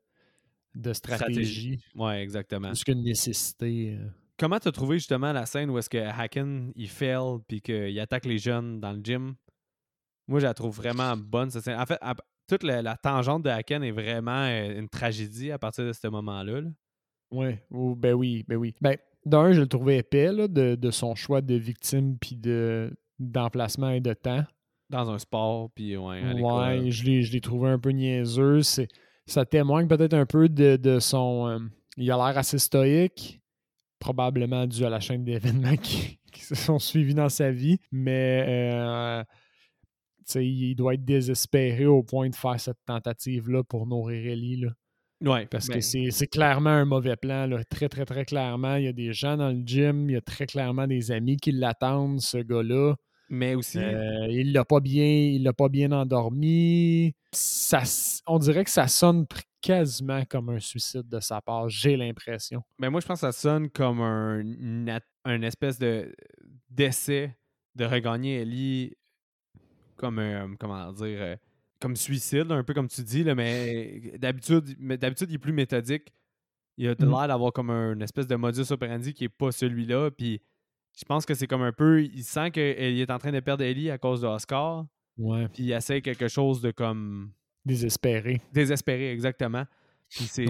de 0.74 0.92
stratégie. 0.94 1.78
Oui, 1.94 2.14
exactement. 2.14 2.68
Plus 2.68 2.84
qu'une 2.84 3.02
nécessité. 3.02 3.98
Comment 4.38 4.58
t'as 4.58 4.72
trouvé 4.72 4.98
justement 4.98 5.32
la 5.32 5.46
scène 5.46 5.70
où 5.70 5.78
est-ce 5.78 5.88
que 5.88 5.98
Haken 5.98 6.72
il 6.76 6.88
fail 6.88 7.38
puis 7.48 7.62
qu'il 7.62 7.98
attaque 8.00 8.26
les 8.26 8.38
jeunes 8.38 8.80
dans 8.80 8.92
le 8.92 9.00
gym? 9.02 9.34
Moi, 10.28 10.40
je 10.40 10.46
la 10.46 10.54
trouve 10.54 10.76
vraiment 10.76 11.16
bonne 11.16 11.50
cette 11.50 11.64
scène. 11.64 11.78
En 11.80 11.86
fait, 11.86 11.98
toute 12.48 12.62
la, 12.62 12.96
tangente 12.96 13.42
de 13.42 13.50
Haken 13.50 13.82
est 13.82 13.92
vraiment 13.92 14.44
euh, 14.44 14.78
une 14.78 14.88
tragédie 14.88 15.50
à 15.50 15.58
partir 15.58 15.84
de 15.84 15.92
ce 15.92 16.06
moment-là. 16.08 16.60
Ouais, 17.30 17.64
ben 17.70 18.14
oui, 18.14 18.44
ben 18.46 18.56
oui. 18.56 18.74
Ben, 18.80 18.96
d'un, 19.24 19.52
je 19.52 19.60
le 19.60 19.66
trouvais 19.66 19.98
épais 19.98 20.30
de, 20.48 20.90
son 20.90 21.14
choix 21.14 21.40
de 21.40 21.54
victime 21.54 22.16
puis 22.18 22.36
de, 22.36 22.96
d'emplacement 23.18 23.90
et 23.90 24.00
de 24.00 24.12
temps. 24.12 24.44
dans 24.90 25.10
un 25.10 25.18
sport, 25.18 25.70
puis 25.74 25.96
ouais. 25.96 26.40
ouais, 26.40 26.90
je 26.90 27.32
l'ai 27.32 27.40
trouvé 27.40 27.70
un 27.70 27.78
peu 27.78 27.90
niaiseux. 27.90 28.60
Ça 29.26 29.44
témoigne 29.44 29.88
peut-être 29.88 30.14
un 30.14 30.26
peu 30.26 30.48
de, 30.48 30.98
son. 31.00 31.48
Euh, 31.48 31.58
il 31.96 32.10
a 32.12 32.16
l'air 32.16 32.38
assez 32.38 32.58
stoïque, 32.58 33.40
probablement 33.98 34.66
dû 34.66 34.84
à 34.84 34.90
la 34.90 35.00
chaîne 35.00 35.24
d'événements 35.24 35.76
qui, 35.82 36.18
se 36.38 36.54
sont 36.54 36.78
suivis 36.78 37.14
dans 37.14 37.28
sa 37.28 37.50
vie, 37.50 37.78
mais 37.90 38.44
euh, 38.46 39.24
il 40.34 40.74
doit 40.74 40.94
être 40.94 41.04
désespéré 41.04 41.86
au 41.86 42.02
point 42.02 42.28
de 42.28 42.34
faire 42.34 42.60
cette 42.60 42.78
tentative-là 42.86 43.64
pour 43.64 43.86
nourrir 43.86 44.32
Ellie. 44.32 44.60
Là. 44.60 44.70
Ouais, 45.22 45.46
parce 45.46 45.68
que 45.68 45.74
ben 45.74 46.10
c'est 46.10 46.26
clairement 46.26 46.70
un 46.70 46.84
mauvais 46.84 47.16
plan, 47.16 47.46
là. 47.46 47.64
très, 47.64 47.88
très, 47.88 48.04
très 48.04 48.24
clairement. 48.24 48.76
Il 48.76 48.84
y 48.84 48.88
a 48.88 48.92
des 48.92 49.12
gens 49.12 49.36
dans 49.36 49.50
le 49.50 49.62
gym, 49.64 50.10
il 50.10 50.12
y 50.12 50.16
a 50.16 50.20
très 50.20 50.46
clairement 50.46 50.86
des 50.86 51.10
amis 51.10 51.36
qui 51.36 51.52
l'attendent, 51.52 52.20
ce 52.20 52.38
gars-là. 52.38 52.94
Mais 53.28 53.54
aussi. 53.54 53.78
Euh, 53.78 54.26
il 54.28 54.52
l'a 54.52 54.64
pas 54.64 54.80
bien, 54.80 55.06
il 55.06 55.42
l'a 55.42 55.52
pas 55.52 55.68
bien 55.68 55.90
endormi. 55.90 57.14
Ça, 57.32 57.82
on 58.26 58.38
dirait 58.38 58.64
que 58.64 58.70
ça 58.70 58.88
sonne 58.88 59.26
quasiment 59.66 60.24
comme 60.24 60.50
un 60.50 60.60
suicide 60.60 61.08
de 61.08 61.20
sa 61.20 61.40
part, 61.40 61.68
j'ai 61.68 61.96
l'impression. 61.96 62.62
Mais 62.78 62.88
moi, 62.88 63.00
je 63.00 63.06
pense 63.06 63.20
que 63.20 63.26
ça 63.26 63.32
sonne 63.32 63.68
comme 63.70 64.00
un, 64.00 64.42
un 65.24 65.42
espèce 65.42 65.78
de 65.78 66.14
d'essai 66.70 67.36
de 67.74 67.84
regagner 67.84 68.42
Ellie 68.42 68.94
comme 69.96 70.18
un, 70.18 70.54
comment 70.56 70.92
dire, 70.92 71.18
euh, 71.20 71.36
comme 71.80 71.96
suicide, 71.96 72.50
un 72.50 72.62
peu 72.62 72.74
comme 72.74 72.88
tu 72.88 73.02
dis, 73.02 73.24
là, 73.24 73.34
mais 73.34 74.12
d'habitude, 74.18 74.76
d'habitude, 74.98 75.30
il 75.30 75.34
est 75.34 75.38
plus 75.38 75.52
méthodique. 75.52 76.12
Il 76.76 76.88
a 76.88 76.92
mmh. 76.92 77.10
l'air 77.10 77.28
d'avoir 77.28 77.52
comme 77.52 77.70
un, 77.70 77.94
une 77.94 78.02
espèce 78.02 78.26
de 78.26 78.36
modus 78.36 78.70
operandi 78.70 79.14
qui 79.14 79.24
est 79.24 79.28
pas 79.30 79.50
celui-là. 79.50 80.10
Puis 80.10 80.42
je 80.96 81.04
pense 81.04 81.24
que 81.24 81.34
c'est 81.34 81.46
comme 81.46 81.62
un 81.62 81.72
peu. 81.72 82.02
Il 82.02 82.24
sent 82.24 82.50
qu'il 82.50 82.62
est 82.62 83.10
en 83.10 83.18
train 83.18 83.32
de 83.32 83.40
perdre 83.40 83.64
Ellie 83.64 83.90
à 83.90 83.98
cause 83.98 84.20
de 84.20 84.26
Oscar. 84.26 84.86
Ouais. 85.16 85.48
Puis 85.48 85.64
il 85.64 85.72
essaie 85.72 86.02
quelque 86.02 86.28
chose 86.28 86.60
de 86.60 86.70
comme. 86.70 87.32
Désespéré. 87.66 88.40
Désespéré, 88.52 89.10
exactement. 89.10 89.64
Puis 90.08 90.24
c'est. 90.24 90.46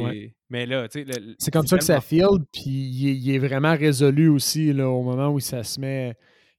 Mais 0.51 0.67
là, 0.67 0.87
tu 0.87 1.05
sais. 1.05 1.21
C'est 1.39 1.51
comme 1.51 1.67
ça 1.67 1.79
que 1.79 1.85
ça 1.85 2.01
file, 2.01 2.45
puis 2.53 2.71
il 2.71 3.35
est, 3.35 3.39
vraiment 3.39 3.75
résolu 3.75 4.29
aussi, 4.29 4.73
là, 4.73 4.89
au 4.89 5.03
moment 5.03 5.31
où 5.31 5.41
ça 5.41 5.65
se 5.65 5.81
met. 5.81 6.15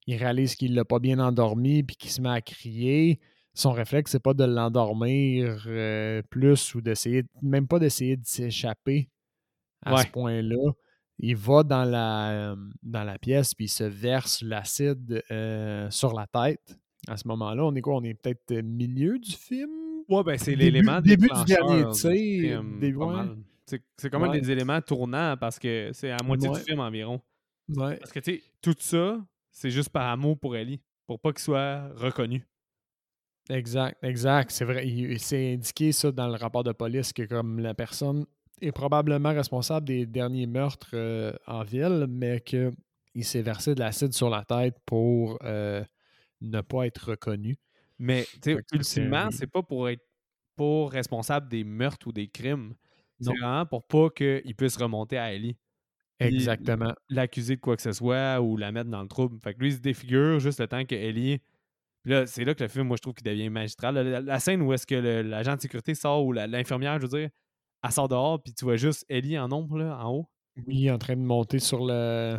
Il 0.07 0.15
réalise 0.15 0.55
qu'il 0.55 0.73
l'a 0.73 0.85
pas 0.85 0.99
bien 0.99 1.19
endormi, 1.19 1.83
puis 1.83 1.95
qu'il 1.95 2.09
se 2.09 2.21
met 2.21 2.29
à 2.29 2.41
crier. 2.41 3.19
Son 3.53 3.71
réflexe, 3.71 4.11
c'est 4.11 4.21
pas 4.21 4.33
de 4.33 4.45
l'endormir 4.45 5.63
euh, 5.67 6.21
plus 6.29 6.75
ou 6.75 6.81
d'essayer, 6.81 7.23
même 7.41 7.67
pas 7.67 7.79
d'essayer 7.79 8.15
de 8.15 8.25
s'échapper 8.25 9.09
à 9.85 10.03
ce 10.03 10.07
point-là 10.07 10.73
il 11.19 11.35
va 11.35 11.63
dans 11.63 11.83
la, 11.83 12.55
dans 12.83 13.03
la 13.03 13.17
pièce 13.17 13.53
puis 13.53 13.65
il 13.65 13.69
se 13.69 13.83
verse 13.83 14.41
l'acide 14.41 15.23
euh, 15.31 15.89
sur 15.89 16.13
la 16.13 16.27
tête. 16.27 16.77
À 17.07 17.17
ce 17.17 17.27
moment-là, 17.27 17.63
on 17.63 17.73
est 17.75 17.81
quoi? 17.81 17.95
On 17.95 18.03
est 18.03 18.13
peut-être 18.13 18.53
milieu 18.61 19.17
du 19.17 19.31
film? 19.31 19.71
Ouais, 20.07 20.23
ben 20.23 20.37
c'est 20.37 20.55
l'élément 20.55 21.01
Début 21.01 21.27
du 21.27 21.45
dernier 21.45 21.91
tir. 21.91 22.63
C'est 23.97 24.09
comme 24.09 24.23
un 24.23 24.31
des 24.31 24.49
éléments 24.49 24.81
tournants 24.81 25.35
parce 25.37 25.59
que 25.59 25.91
c'est 25.93 26.11
à 26.11 26.17
moitié 26.23 26.49
du 26.49 26.59
film 26.59 26.79
environ. 26.79 27.21
Ouais. 27.69 27.97
Parce 27.97 28.13
que, 28.13 28.19
tu 28.19 28.35
sais, 28.35 28.43
tout 28.61 28.75
ça, 28.79 29.19
c'est 29.51 29.71
juste 29.71 29.89
par 29.89 30.07
amour 30.09 30.39
pour 30.39 30.55
Ellie, 30.55 30.79
pour 31.05 31.19
pas 31.19 31.33
qu'il 31.33 31.41
soit 31.41 31.89
reconnu. 31.95 32.47
Exact, 33.49 33.97
exact. 34.03 34.51
C'est 34.51 34.65
vrai. 34.65 34.85
C'est 35.19 35.53
indiqué 35.53 35.91
ça 35.91 36.11
dans 36.11 36.27
le 36.27 36.35
rapport 36.35 36.63
de 36.63 36.71
police 36.71 37.13
que 37.13 37.23
comme 37.23 37.59
la 37.59 37.73
personne 37.73 38.25
est 38.61 38.71
probablement 38.71 39.33
responsable 39.33 39.85
des 39.87 40.05
derniers 40.05 40.47
meurtres 40.47 40.91
euh, 40.93 41.33
en 41.45 41.63
ville, 41.63 42.07
mais 42.09 42.41
qu'il 42.41 42.73
s'est 43.21 43.41
versé 43.41 43.75
de 43.75 43.79
l'acide 43.79 44.13
sur 44.13 44.29
la 44.29 44.43
tête 44.43 44.77
pour 44.85 45.37
euh, 45.43 45.83
ne 46.41 46.61
pas 46.61 46.87
être 46.87 47.11
reconnu. 47.11 47.57
Mais 47.99 48.25
ultimement, 48.73 49.29
c'est 49.31 49.47
pas 49.47 49.63
pour 49.63 49.89
être 49.89 50.03
pour 50.55 50.91
responsable 50.91 51.47
des 51.49 51.63
meurtres 51.63 52.07
ou 52.07 52.11
des 52.11 52.27
crimes. 52.27 52.73
C'est 53.19 53.35
vraiment 53.35 53.65
pour 53.65 53.85
pas 53.87 54.09
qu'il 54.09 54.55
puisse 54.55 54.77
remonter 54.77 55.17
à 55.17 55.33
Ellie. 55.33 55.57
Exactement. 56.19 56.93
L'accuser 57.09 57.55
de 57.55 57.61
quoi 57.61 57.75
que 57.75 57.81
ce 57.81 57.91
soit 57.91 58.41
ou 58.41 58.57
la 58.57 58.71
mettre 58.71 58.89
dans 58.89 59.01
le 59.01 59.07
trouble. 59.07 59.39
Fait 59.43 59.53
que 59.53 59.59
lui, 59.59 59.69
il 59.69 59.73
se 59.73 59.79
défigure 59.79 60.39
juste 60.39 60.59
le 60.59 60.67
temps 60.67 60.83
que 60.83 60.95
Ellie. 60.95 61.39
là, 62.05 62.25
c'est 62.25 62.43
là 62.43 62.55
que 62.55 62.63
le 62.63 62.69
film, 62.69 62.87
moi, 62.87 62.97
je 62.97 63.01
trouve 63.01 63.13
qu'il 63.13 63.25
devient 63.25 63.49
magistral. 63.49 63.95
La, 64.25 64.39
scène 64.39 64.61
où 64.61 64.73
est-ce 64.73 64.87
que 64.87 64.95
l'agent 64.95 65.55
de 65.55 65.61
sécurité 65.61 65.93
sort 65.93 66.25
ou 66.25 66.33
l'infirmière, 66.33 66.99
je 66.99 67.05
veux 67.05 67.19
dire, 67.19 67.29
elle 67.83 67.91
sort 67.91 68.07
dehors, 68.07 68.41
puis 68.41 68.53
tu 68.53 68.65
vois 68.65 68.77
juste 68.77 69.05
Ellie 69.09 69.37
en 69.37 69.51
ombre, 69.51 69.77
là, 69.77 69.99
en 70.03 70.11
haut. 70.11 70.29
Oui, 70.65 70.89
en 70.89 70.97
train 70.97 71.15
de 71.15 71.21
monter 71.21 71.59
sur 71.59 71.85
le. 71.85 72.37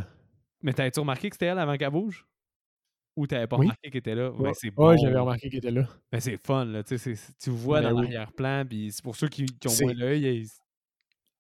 Mais 0.62 0.72
t'avais-tu 0.72 0.98
remarqué 0.98 1.30
que 1.30 1.36
c'était 1.36 1.46
elle 1.46 1.59
avant 1.59 1.76
qu'elle 1.76 1.90
bouge? 1.90 2.26
Ou 3.19 3.27
t'avais 3.27 3.49
pas 3.49 3.57
remarqué 3.57 3.91
qu'elle 3.91 3.99
était 3.99 4.14
là? 4.14 4.31
Ouais, 4.31 4.53
c'est 4.55 4.71
bon. 4.71 4.97
j'avais 4.97 5.19
remarqué 5.19 5.49
qu'elle 5.49 5.59
était 5.59 5.73
là. 5.73 5.89
Mais 6.12 6.21
c'est 6.21 6.37
fun, 6.37 6.64
là. 6.64 6.85
Tu 6.85 6.97
vois 7.51 7.81
ben 7.81 7.91
dans 7.91 8.01
l'arrière-plan, 8.01 8.64
puis 8.64 8.93
c'est 8.93 9.03
pour 9.03 9.16
ceux 9.16 9.27
qui, 9.27 9.45
ont 9.66 9.83
moins 9.83 9.93
l'œil. 9.93 10.47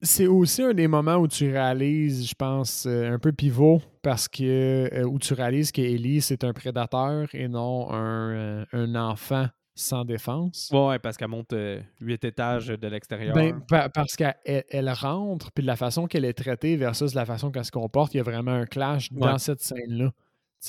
C'est 0.02 0.26
aussi 0.26 0.62
un 0.62 0.74
des 0.74 0.88
moments 0.88 1.16
où 1.16 1.28
tu 1.28 1.48
réalises, 1.48 2.28
je 2.28 2.34
pense, 2.34 2.86
euh, 2.86 3.12
un 3.12 3.20
peu 3.20 3.30
pivot, 3.32 3.80
parce 4.02 4.26
que 4.26 4.88
euh, 4.92 5.04
où 5.04 5.20
tu 5.20 5.34
réalises 5.34 5.70
qu'Ellie, 5.70 6.20
c'est 6.20 6.42
un 6.42 6.52
prédateur 6.52 7.28
et 7.32 7.46
non 7.46 7.92
un, 7.92 8.30
euh, 8.32 8.64
un 8.72 8.94
enfant 8.96 9.46
sans 9.76 10.04
défense. 10.04 10.70
Ouais, 10.72 10.98
parce 10.98 11.16
qu'elle 11.16 11.28
monte 11.28 11.52
euh, 11.52 11.80
huit 12.00 12.24
étages 12.24 12.66
de 12.66 12.88
l'extérieur. 12.88 13.34
Ben, 13.34 13.60
parce 13.68 14.16
qu'elle 14.16 14.34
elle 14.44 14.90
rentre, 14.90 15.52
puis 15.52 15.62
de 15.62 15.68
la 15.68 15.76
façon 15.76 16.08
qu'elle 16.08 16.24
est 16.24 16.32
traitée 16.32 16.76
versus 16.76 17.14
la 17.14 17.24
façon 17.24 17.52
qu'elle 17.52 17.64
se 17.64 17.70
comporte, 17.70 18.14
il 18.14 18.16
y 18.16 18.20
a 18.20 18.24
vraiment 18.24 18.52
un 18.52 18.66
clash 18.66 19.12
dans 19.12 19.38
cette 19.38 19.60
scène-là. 19.60 20.10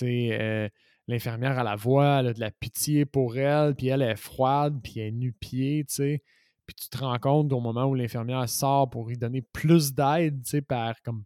Euh, 0.03 0.69
l'infirmière, 1.09 1.57
à 1.57 1.63
la 1.63 1.75
voix, 1.75 2.19
elle 2.19 2.27
a 2.27 2.33
de 2.33 2.39
la 2.39 2.51
pitié 2.51 3.05
pour 3.05 3.37
elle, 3.37 3.75
puis 3.75 3.87
elle 3.87 4.01
est 4.01 4.15
froide, 4.15 4.79
puis 4.83 4.99
elle 4.99 5.07
est 5.07 5.11
nu-pied, 5.11 5.85
tu 5.87 5.95
sais. 5.95 6.23
Puis 6.65 6.75
tu 6.75 6.89
te 6.89 6.99
rends 6.99 7.17
compte 7.17 7.51
au 7.51 7.59
moment 7.59 7.85
où 7.85 7.95
l'infirmière 7.95 8.47
sort 8.47 8.89
pour 8.89 9.07
lui 9.07 9.17
donner 9.17 9.41
plus 9.41 9.93
d'aide, 9.93 10.43
tu 10.43 10.51
sais, 10.51 10.61
par 10.61 11.01
comme 11.01 11.23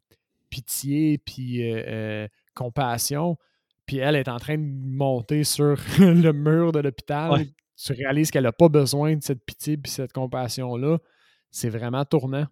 pitié, 0.50 1.18
puis 1.18 1.60
euh, 1.62 2.28
compassion. 2.56 3.38
Puis 3.86 3.98
elle 3.98 4.16
est 4.16 4.30
en 4.30 4.38
train 4.38 4.58
de 4.58 4.64
monter 4.64 5.44
sur 5.44 5.76
le 6.00 6.32
mur 6.32 6.72
de 6.72 6.80
l'hôpital, 6.80 7.46
tu 7.76 7.94
réalises 7.94 8.32
qu'elle 8.32 8.44
n'a 8.44 8.54
pas 8.54 8.70
besoin 8.70 9.16
de 9.18 9.22
cette 9.22 9.44
pitié 9.46 9.74
et 9.74 9.90
cette 9.90 10.14
compassion-là. 10.14 11.00
C'est 11.52 11.70
vraiment 11.70 12.06
tournant. 12.06 12.48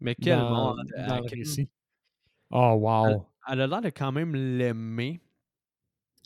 Mais 0.00 0.14
quel 0.14 0.38
monde 0.38 0.80
dans 1.08 1.16
le 1.16 1.28
récit. 1.28 1.68
Oh, 2.50 2.76
wow. 2.78 3.26
Elle, 3.50 3.62
a 3.62 3.66
l'air 3.66 3.80
de 3.80 3.90
quand 3.90 4.12
même 4.12 4.34
l'aimer, 4.34 5.20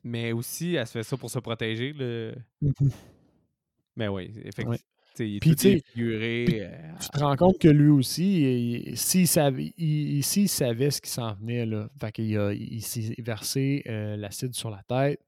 mais 0.03 0.33
aussi, 0.33 0.75
elle 0.75 0.87
se 0.87 0.93
fait 0.93 1.03
ça 1.03 1.17
pour 1.17 1.31
se 1.31 1.39
protéger. 1.39 1.93
Le... 1.93 2.35
Mmh 2.61 2.89
mais 3.95 4.09
oui, 4.09 4.33
effectivement. 4.45 4.77
Il 5.19 5.37
est 5.37 5.41
tout 5.41 5.55
défiguré. 5.55 6.47
Euh, 6.63 6.93
tu 6.99 7.09
te 7.11 7.19
rends 7.19 7.37
compte 7.37 7.59
que 7.59 7.69
lui 7.69 7.91
aussi, 7.91 8.93
s'il 8.95 9.29
savait, 9.29 9.75
savait 10.47 10.91
ce 10.91 11.03
qui 11.03 11.11
s'en 11.11 11.35
venait, 11.35 11.67
là, 11.67 11.91
fait 12.01 12.19
il, 12.19 12.33
il 12.71 12.81
s'est 12.81 13.15
versé 13.19 13.83
euh, 13.87 14.17
l'acide 14.17 14.55
sur 14.55 14.71
la 14.71 14.83
tête, 14.89 15.21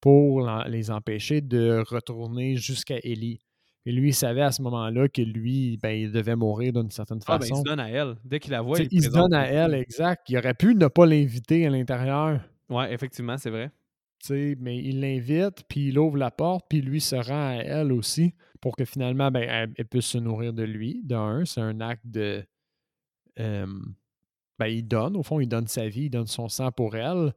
pour 0.00 0.46
les 0.66 0.90
empêcher 0.90 1.40
de 1.40 1.82
retourner 1.88 2.56
jusqu'à 2.56 2.98
Ellie. 3.02 3.40
Et 3.86 3.92
lui, 3.92 4.10
il 4.10 4.14
savait 4.14 4.42
à 4.42 4.52
ce 4.52 4.60
moment-là 4.62 5.08
que 5.08 5.22
lui, 5.22 5.78
ben, 5.82 5.90
il 5.90 6.12
devait 6.12 6.36
mourir 6.36 6.72
d'une 6.72 6.90
certaine 6.90 7.20
façon. 7.20 7.32
Ah, 7.32 7.38
ben, 7.38 7.46
il 7.50 7.56
se 7.56 7.62
donne 7.62 7.80
à 7.80 7.88
elle. 7.88 8.16
Dès 8.24 8.38
qu'il 8.38 8.52
la 8.52 8.60
voit, 8.60 8.78
il, 8.78 8.88
il 8.90 9.02
se 9.02 9.10
donne 9.10 9.32
à 9.32 9.46
elle, 9.46 9.74
exact. 9.74 10.28
Il 10.28 10.36
aurait 10.36 10.54
pu 10.54 10.74
ne 10.74 10.86
pas 10.88 11.06
l'inviter 11.06 11.66
à 11.66 11.70
l'intérieur. 11.70 12.40
Oui, 12.68 12.84
effectivement, 12.90 13.38
c'est 13.38 13.50
vrai. 13.50 13.70
Mais 14.30 14.78
il 14.78 15.00
l'invite, 15.00 15.64
puis 15.68 15.88
il 15.88 15.98
ouvre 15.98 16.16
la 16.16 16.30
porte, 16.30 16.66
puis 16.68 16.80
lui 16.80 17.00
se 17.00 17.16
rend 17.16 17.50
à 17.50 17.62
elle 17.62 17.92
aussi 17.92 18.34
pour 18.60 18.76
que 18.76 18.84
finalement, 18.84 19.30
ben, 19.30 19.72
elle, 19.76 19.86
puisse 19.86 20.06
se 20.06 20.18
nourrir 20.18 20.52
de 20.52 20.62
lui. 20.62 21.02
D'un, 21.04 21.44
c'est 21.44 21.60
un 21.60 21.80
acte 21.80 22.06
de. 22.06 22.44
ben, 23.36 24.66
il 24.66 24.86
donne, 24.86 25.16
au 25.16 25.22
fond, 25.22 25.40
il 25.40 25.48
donne 25.48 25.66
sa 25.66 25.88
vie, 25.88 26.04
il 26.04 26.10
donne 26.10 26.28
son 26.28 26.48
sang 26.48 26.70
pour 26.70 26.94
elle. 26.96 27.34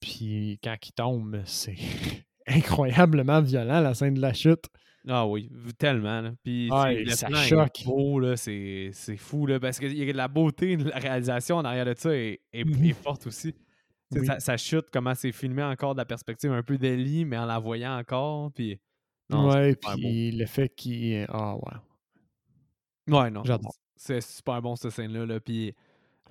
Puis 0.00 0.58
quand 0.62 0.76
il 0.84 0.92
tombe, 0.92 1.42
c'est 1.46 1.76
incroyablement 2.46 3.40
violent, 3.40 3.80
la 3.80 3.94
scène 3.94 4.14
de 4.14 4.20
la 4.20 4.34
chute. 4.34 4.66
Ah 5.06 5.26
oui, 5.26 5.50
tellement. 5.78 6.32
Puis 6.42 6.70
ça 7.08 7.28
choque. 7.30 7.84
c'est, 8.36 9.16
fou, 9.16 9.46
là, 9.46 9.60
parce 9.60 9.78
que 9.78 9.86
y 9.86 10.08
a 10.08 10.12
la 10.12 10.28
beauté 10.28 10.76
de 10.76 10.88
la 10.88 10.96
réalisation 10.96 11.56
en 11.56 11.64
arrière 11.64 11.84
de 11.84 11.94
ça 11.96 12.14
est, 12.14 12.40
mmh 12.54 12.92
forte 12.94 13.26
aussi. 13.26 13.54
Ça, 14.38 14.56
chute, 14.56 14.86
comment 14.92 15.14
c'est 15.14 15.32
filmé 15.32 15.62
encore 15.62 15.94
de 15.94 16.00
la 16.00 16.04
perspective 16.04 16.52
un 16.52 16.62
peu 16.62 16.78
d'Ellie, 16.78 17.24
mais 17.24 17.36
en 17.36 17.46
la 17.46 17.58
voyant 17.58 17.98
encore. 17.98 18.52
Puis, 18.52 18.78
ouais, 19.30 19.74
puis 19.74 20.30
le 20.32 20.46
fait 20.46 20.68
qu'il. 20.68 21.26
Ah, 21.28 21.56
ouais. 21.56 23.14
Ouais, 23.14 23.30
non. 23.30 23.42
J'adore. 23.44 23.74
C'est 23.96 24.20
super 24.20 24.60
bon, 24.60 24.76
cette 24.76 24.90
scène-là. 24.92 25.26
Là. 25.26 25.40
Puis 25.40 25.74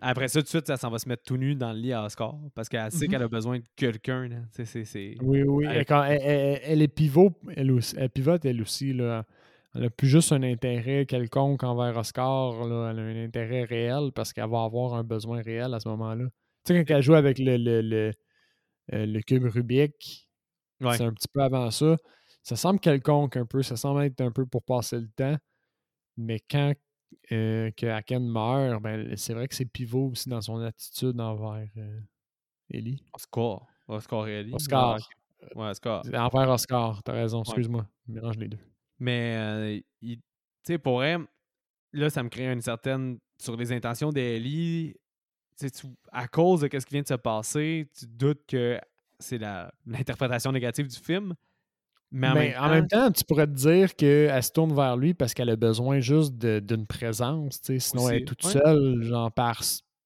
après 0.01 0.27
ça, 0.27 0.39
tout 0.39 0.43
de 0.43 0.49
suite, 0.49 0.67
ça 0.67 0.77
s'en 0.77 0.89
va 0.89 0.99
se 0.99 1.07
mettre 1.07 1.23
tout 1.23 1.37
nu 1.37 1.55
dans 1.55 1.71
le 1.71 1.79
lit 1.79 1.93
à 1.93 2.03
Oscar 2.03 2.35
parce 2.55 2.67
qu'elle 2.67 2.91
sait 2.91 3.07
mmh 3.07 3.09
qu'elle 3.09 3.23
a 3.23 3.27
besoin 3.27 3.59
de 3.59 3.63
quelqu'un. 3.75 4.27
Oui, 5.21 5.43
oui. 5.43 5.65
Elle, 5.65 6.81
est 6.81 6.87
pivot, 6.89 7.31
elle, 7.55 7.71
aussi, 7.71 7.95
elle 7.97 8.09
pivote 8.09 8.43
elle 8.45 8.61
aussi. 8.61 8.91
Là. 8.93 9.23
Elle 9.73 9.83
n'a 9.83 9.89
plus 9.89 10.07
juste 10.07 10.31
un 10.33 10.43
intérêt 10.43 11.05
quelconque 11.05 11.63
envers 11.63 11.97
Oscar. 11.97 12.67
Là. 12.67 12.91
Elle 12.91 12.99
a 12.99 13.01
un 13.01 13.23
intérêt 13.23 13.63
réel 13.63 14.11
parce 14.13 14.33
qu'elle 14.33 14.49
va 14.49 14.63
avoir 14.63 14.93
un 14.93 15.03
besoin 15.03 15.41
réel 15.41 15.73
à 15.73 15.79
ce 15.79 15.87
moment-là. 15.89 16.25
Tu 16.65 16.73
sais, 16.73 16.85
quand 16.85 16.95
elle 16.95 17.03
joue 17.03 17.15
avec 17.15 17.39
le, 17.39 17.57
le, 17.57 17.81
le, 17.81 18.11
euh, 18.93 19.19
cube 19.25 19.45
Rubik, 19.45 20.29
c'est 20.79 21.01
un 21.01 21.13
petit 21.13 21.27
peu 21.31 21.41
avant 21.41 21.71
ça. 21.71 21.97
ça 22.41 22.55
semble 22.55 22.79
quelconque 22.79 23.37
un 23.37 23.45
peu, 23.45 23.63
ça 23.63 23.75
semble 23.75 24.03
être 24.03 24.21
un 24.21 24.31
peu 24.31 24.45
pour 24.45 24.63
passer 24.63 24.99
le 24.99 25.09
temps. 25.09 25.37
Mais 26.17 26.39
quand 26.39 26.73
euh, 27.31 27.71
que 27.71 27.85
Aken 27.87 28.27
meurt, 28.27 28.81
ben, 28.81 29.15
c'est 29.15 29.33
vrai 29.33 29.47
que 29.47 29.55
c'est 29.55 29.65
pivot 29.65 30.09
aussi 30.11 30.29
dans 30.29 30.41
son 30.41 30.59
attitude 30.59 31.19
envers 31.19 31.67
euh, 31.77 31.99
Ellie. 32.69 33.03
Oscar. 33.13 33.65
Oscar 33.87 34.27
et 34.27 34.39
Ellie. 34.41 34.53
Oscar. 34.53 34.99
Ouais, 35.55 35.69
Oscar. 35.69 36.03
Envers 36.13 36.49
Oscar, 36.49 37.03
t'as 37.03 37.13
raison, 37.13 37.43
excuse-moi. 37.43 37.87
mélange 38.07 38.37
les 38.37 38.47
deux. 38.47 38.59
Mais, 38.99 39.35
euh, 39.35 39.79
tu 40.01 40.19
sais, 40.63 40.77
pour 40.77 41.03
elle, 41.03 41.25
là, 41.91 42.09
ça 42.09 42.23
me 42.23 42.29
crée 42.29 42.51
une 42.51 42.61
certaine. 42.61 43.19
Sur 43.39 43.57
les 43.57 43.73
intentions 43.73 44.11
d'Ellie, 44.11 44.95
à 46.11 46.27
cause 46.27 46.61
de 46.61 46.69
ce 46.71 46.85
qui 46.85 46.93
vient 46.93 47.01
de 47.01 47.07
se 47.07 47.13
passer, 47.13 47.87
tu 47.97 48.05
doutes 48.07 48.45
que 48.47 48.79
c'est 49.19 49.39
l'interprétation 49.85 50.51
négative 50.51 50.87
du 50.87 50.97
film. 50.97 51.33
Mais, 52.11 52.55
en, 52.57 52.69
même, 52.69 52.87
temps, 52.87 53.11
tu 53.11 53.23
pourrais 53.23 53.47
te 53.47 53.53
dire 53.53 53.95
qu'elle 53.95 54.43
se 54.43 54.51
tourne 54.51 54.75
vers 54.75 54.95
lui 54.97 55.15
parce 55.15 55.33
qu'elle 55.33 55.49
a 55.49 55.55
besoin 55.55 55.99
juste 55.99 56.35
d'une 56.35 56.85
présence. 56.85 57.59
Sinon, 57.79 58.09
elle 58.09 58.21
est 58.21 58.25
toute 58.25 58.43
seule, 58.43 59.01
genre 59.01 59.31
par. 59.31 59.61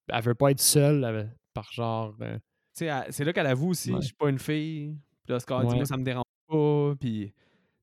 Elle 0.07 0.23
veut 0.23 0.35
pas 0.35 0.51
être 0.51 0.61
seule 0.61 1.29
par 1.53 1.69
genre. 1.73 2.15
Euh 2.21 2.37
c'est 2.77 3.23
là 3.23 3.33
qu'elle 3.33 3.47
avoue 3.47 3.69
aussi, 3.69 3.91
je 3.93 4.01
suis 4.01 4.13
pas 4.13 4.29
une 4.29 4.39
fille. 4.39 4.95
Puis 5.23 5.31
là, 5.31 5.37
Oscar 5.37 5.65
dit, 5.65 5.75
moi, 5.75 5.85
ça 5.85 5.97
me 5.97 6.03
dérange 6.03 6.23
pas. 6.47 6.93
Puis 6.99 7.33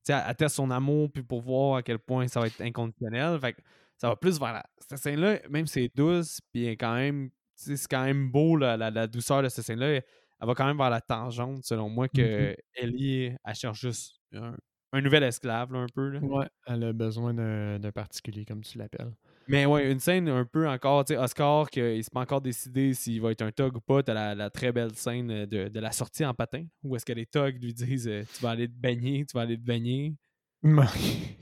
elle, 0.09 0.25
elle 0.29 0.37
teste 0.37 0.57
son 0.57 0.71
amour 0.71 1.11
puis 1.11 1.23
pour 1.23 1.41
voir 1.41 1.77
à 1.77 1.83
quel 1.83 1.99
point 1.99 2.29
ça 2.29 2.41
va 2.41 2.47
être 2.47 2.61
inconditionnel. 2.61 3.39
Fait 3.41 3.57
ça 3.97 4.09
va 4.09 4.17
plus 4.17 4.39
vers 4.39 4.53
la. 4.53 4.65
Cette 4.79 4.99
scène-là, 4.99 5.39
même 5.51 5.67
si 5.67 5.85
c'est 5.85 5.91
douce, 5.95 6.41
puis 6.53 6.69
quand 6.73 6.95
même. 6.95 7.31
C'est 7.55 7.87
quand 7.89 8.05
même 8.05 8.31
beau 8.31 8.57
la, 8.57 8.77
la, 8.77 9.07
douceur 9.07 9.43
de 9.43 9.49
cette 9.49 9.65
scène-là 9.65 10.01
elle 10.41 10.49
va 10.49 10.55
quand 10.55 10.67
même 10.67 10.77
vers 10.77 10.91
la 10.91 11.01
tangente, 11.01 11.65
selon 11.65 11.89
moi, 11.89 12.09
que 12.09 12.21
mm-hmm. 12.21 12.57
Ellie, 12.75 13.37
elle 13.45 13.55
cherche 13.55 13.81
juste 13.81 14.21
un, 14.35 15.01
nouvel 15.01 15.23
esclave, 15.23 15.75
un 15.75 15.87
peu. 15.95 16.11
Là. 16.11 16.21
Ouais, 16.21 16.47
elle 16.67 16.85
a 16.85 16.93
besoin 16.93 17.33
d'un 17.33 17.93
particulier, 17.93 18.45
comme 18.45 18.63
tu 18.63 18.79
l'appelles. 18.79 19.13
Mais 19.49 19.67
ouais, 19.67 19.91
une 19.91 20.01
scène 20.01 20.29
un 20.29 20.45
peu 20.45 20.69
encore, 20.69 21.05
tu 21.05 21.15
sais, 21.15 21.19
Oscar, 21.19 21.69
qu'il 21.69 22.03
s'est 22.03 22.11
pas 22.13 22.21
encore 22.21 22.41
décidé 22.41 22.95
s'il 22.95 23.21
va 23.21 23.31
être 23.31 23.43
un 23.43 23.53
tug 23.53 23.77
ou 23.77 23.81
pas. 23.81 24.03
T'as 24.03 24.35
la, 24.35 24.51
très 24.51 24.73
belle 24.73 24.95
scène 24.95 25.47
de, 25.47 25.69
de, 25.69 25.81
la 25.81 25.93
sortie 25.93 26.25
en 26.25 26.35
patin, 26.35 26.65
où 26.83 26.97
est-ce 26.97 27.05
que 27.05 27.13
les 27.13 27.27
tugs 27.27 27.59
lui 27.63 27.75
disent 27.75 28.09
euh, 28.09 28.25
Tu 28.35 28.43
vas 28.43 28.51
aller 28.51 28.69
te 28.69 28.75
baigner, 28.75 29.25
tu 29.27 29.35
vas 29.35 29.43
aller 29.43 29.57
te 29.57 29.65
baigner. 29.65 30.15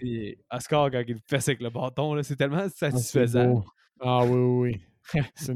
Et 0.00 0.38
Oscar, 0.50 0.90
quand 0.90 1.02
il 1.06 1.14
le 1.14 1.20
fait 1.28 1.48
avec 1.48 1.60
le 1.60 1.70
bâton, 1.70 2.20
c'est 2.24 2.34
tellement 2.34 2.64
ah, 2.64 2.68
satisfaisant. 2.68 3.64
Ah, 4.00 4.24
oui, 4.24 4.30
oui, 4.32 4.70
oui 4.70 4.91
c'est 5.34 5.52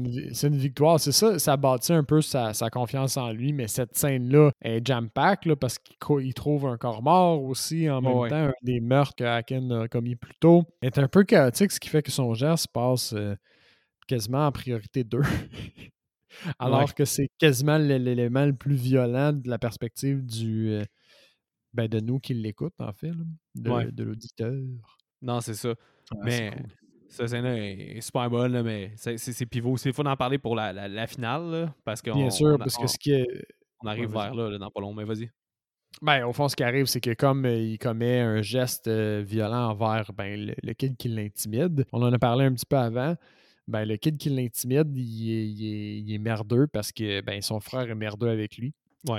une, 0.47 0.57
victoire. 0.57 0.99
C'est 0.99 1.11
ça, 1.11 1.39
ça 1.39 1.57
bâtit 1.57 1.93
un 1.93 2.03
peu 2.03 2.21
sa, 2.21 2.53
confiance 2.71 3.17
en 3.17 3.31
lui, 3.31 3.53
mais 3.53 3.67
cette 3.67 3.95
scène-là 3.95 4.51
est 4.61 4.85
jam-pack 4.85 5.47
parce 5.55 5.77
qu'il 5.79 6.33
trouve 6.33 6.67
un 6.67 6.77
corps 6.77 7.01
mort 7.01 7.43
aussi 7.43 7.89
en 7.89 8.01
même 8.01 8.29
temps, 8.29 8.47
un 8.47 8.53
des 8.61 8.79
meurtres 8.79 9.15
que 9.15 9.23
Haken 9.23 9.71
a 9.71 9.87
commis 9.87 10.15
plus 10.15 10.35
tôt. 10.39 10.63
est 10.81 10.97
un 10.97 11.07
peu 11.07 11.23
chaotique, 11.23 11.71
ce 11.71 11.79
qui 11.79 11.89
fait 11.89 12.03
que 12.03 12.11
son 12.11 12.33
geste 12.33 12.67
passe 12.67 13.13
euh, 13.13 13.35
quasiment 14.07 14.45
en 14.47 14.51
priorité 14.51 15.03
2. 15.03 15.21
Alors 16.59 16.93
que 16.93 17.05
c'est 17.05 17.29
quasiment 17.39 17.77
l'élément 17.77 18.45
le 18.45 18.53
plus 18.53 18.75
violent 18.75 19.33
de 19.33 19.49
la 19.49 19.57
perspective 19.57 20.23
du 20.23 20.69
euh, 20.69 20.83
ben 21.73 21.87
de 21.87 21.99
nous 21.99 22.19
qui 22.19 22.33
l'écoutent, 22.33 22.79
en 22.79 22.93
fait, 22.93 23.11
de, 23.55 24.03
l'auditeur. 24.03 24.53
Non, 25.21 25.41
c'est 25.41 25.53
ça. 25.53 25.73
mais 26.23 26.51
cette 27.09 27.29
scène-là 27.29 27.55
est 27.57 28.01
super 28.01 28.29
bonne, 28.29 28.61
mais 28.61 28.91
c'est 28.95 29.45
pivot. 29.45 29.75
Il 29.85 29.93
faut 29.93 30.05
en 30.05 30.15
parler 30.15 30.37
pour 30.37 30.55
la, 30.55 30.71
la, 30.73 31.07
finale, 31.07 31.73
parce 31.83 32.01
que 32.01 32.11
Bien 32.11 32.29
sûr, 32.29 32.57
parce 32.57 32.77
que 32.77 32.87
ce 32.87 32.97
qui 32.97 33.11
est... 33.11 33.45
On 33.81 33.87
arrive 33.87 34.11
vers 34.11 34.33
là, 34.33 34.57
dans 34.57 34.71
pas 34.71 34.81
long, 34.81 34.93
mais 34.93 35.03
vas-y. 35.03 35.29
Ben, 36.01 36.25
au 36.25 36.33
fond, 36.33 36.47
ce 36.47 36.55
qui 36.55 36.63
arrive, 36.63 36.85
c'est 36.85 37.01
que 37.01 37.13
comme 37.13 37.45
euh, 37.45 37.57
il 37.57 37.79
commet 37.79 38.19
un 38.19 38.41
geste 38.41 38.87
euh, 38.87 39.23
violent 39.25 39.69
envers 39.69 40.13
ben, 40.13 40.53
le, 40.61 40.73
kid 40.73 40.95
qui 40.95 41.07
l'intimide, 41.09 41.85
on 41.91 42.03
en 42.03 42.13
a 42.13 42.19
parlé 42.19 42.45
un 42.45 42.53
petit 42.53 42.67
peu 42.67 42.77
avant, 42.77 43.15
ben, 43.67 43.83
le 43.85 43.97
kid 43.97 44.17
qui 44.17 44.29
l'intimide, 44.29 44.95
il, 44.95 46.13
est 46.13 46.19
merdeux 46.19 46.67
parce 46.67 46.91
que 46.91 47.21
ben, 47.21 47.41
son 47.41 47.59
frère 47.59 47.89
est 47.89 47.95
merdeux 47.95 48.29
avec 48.29 48.57
lui. 48.57 48.73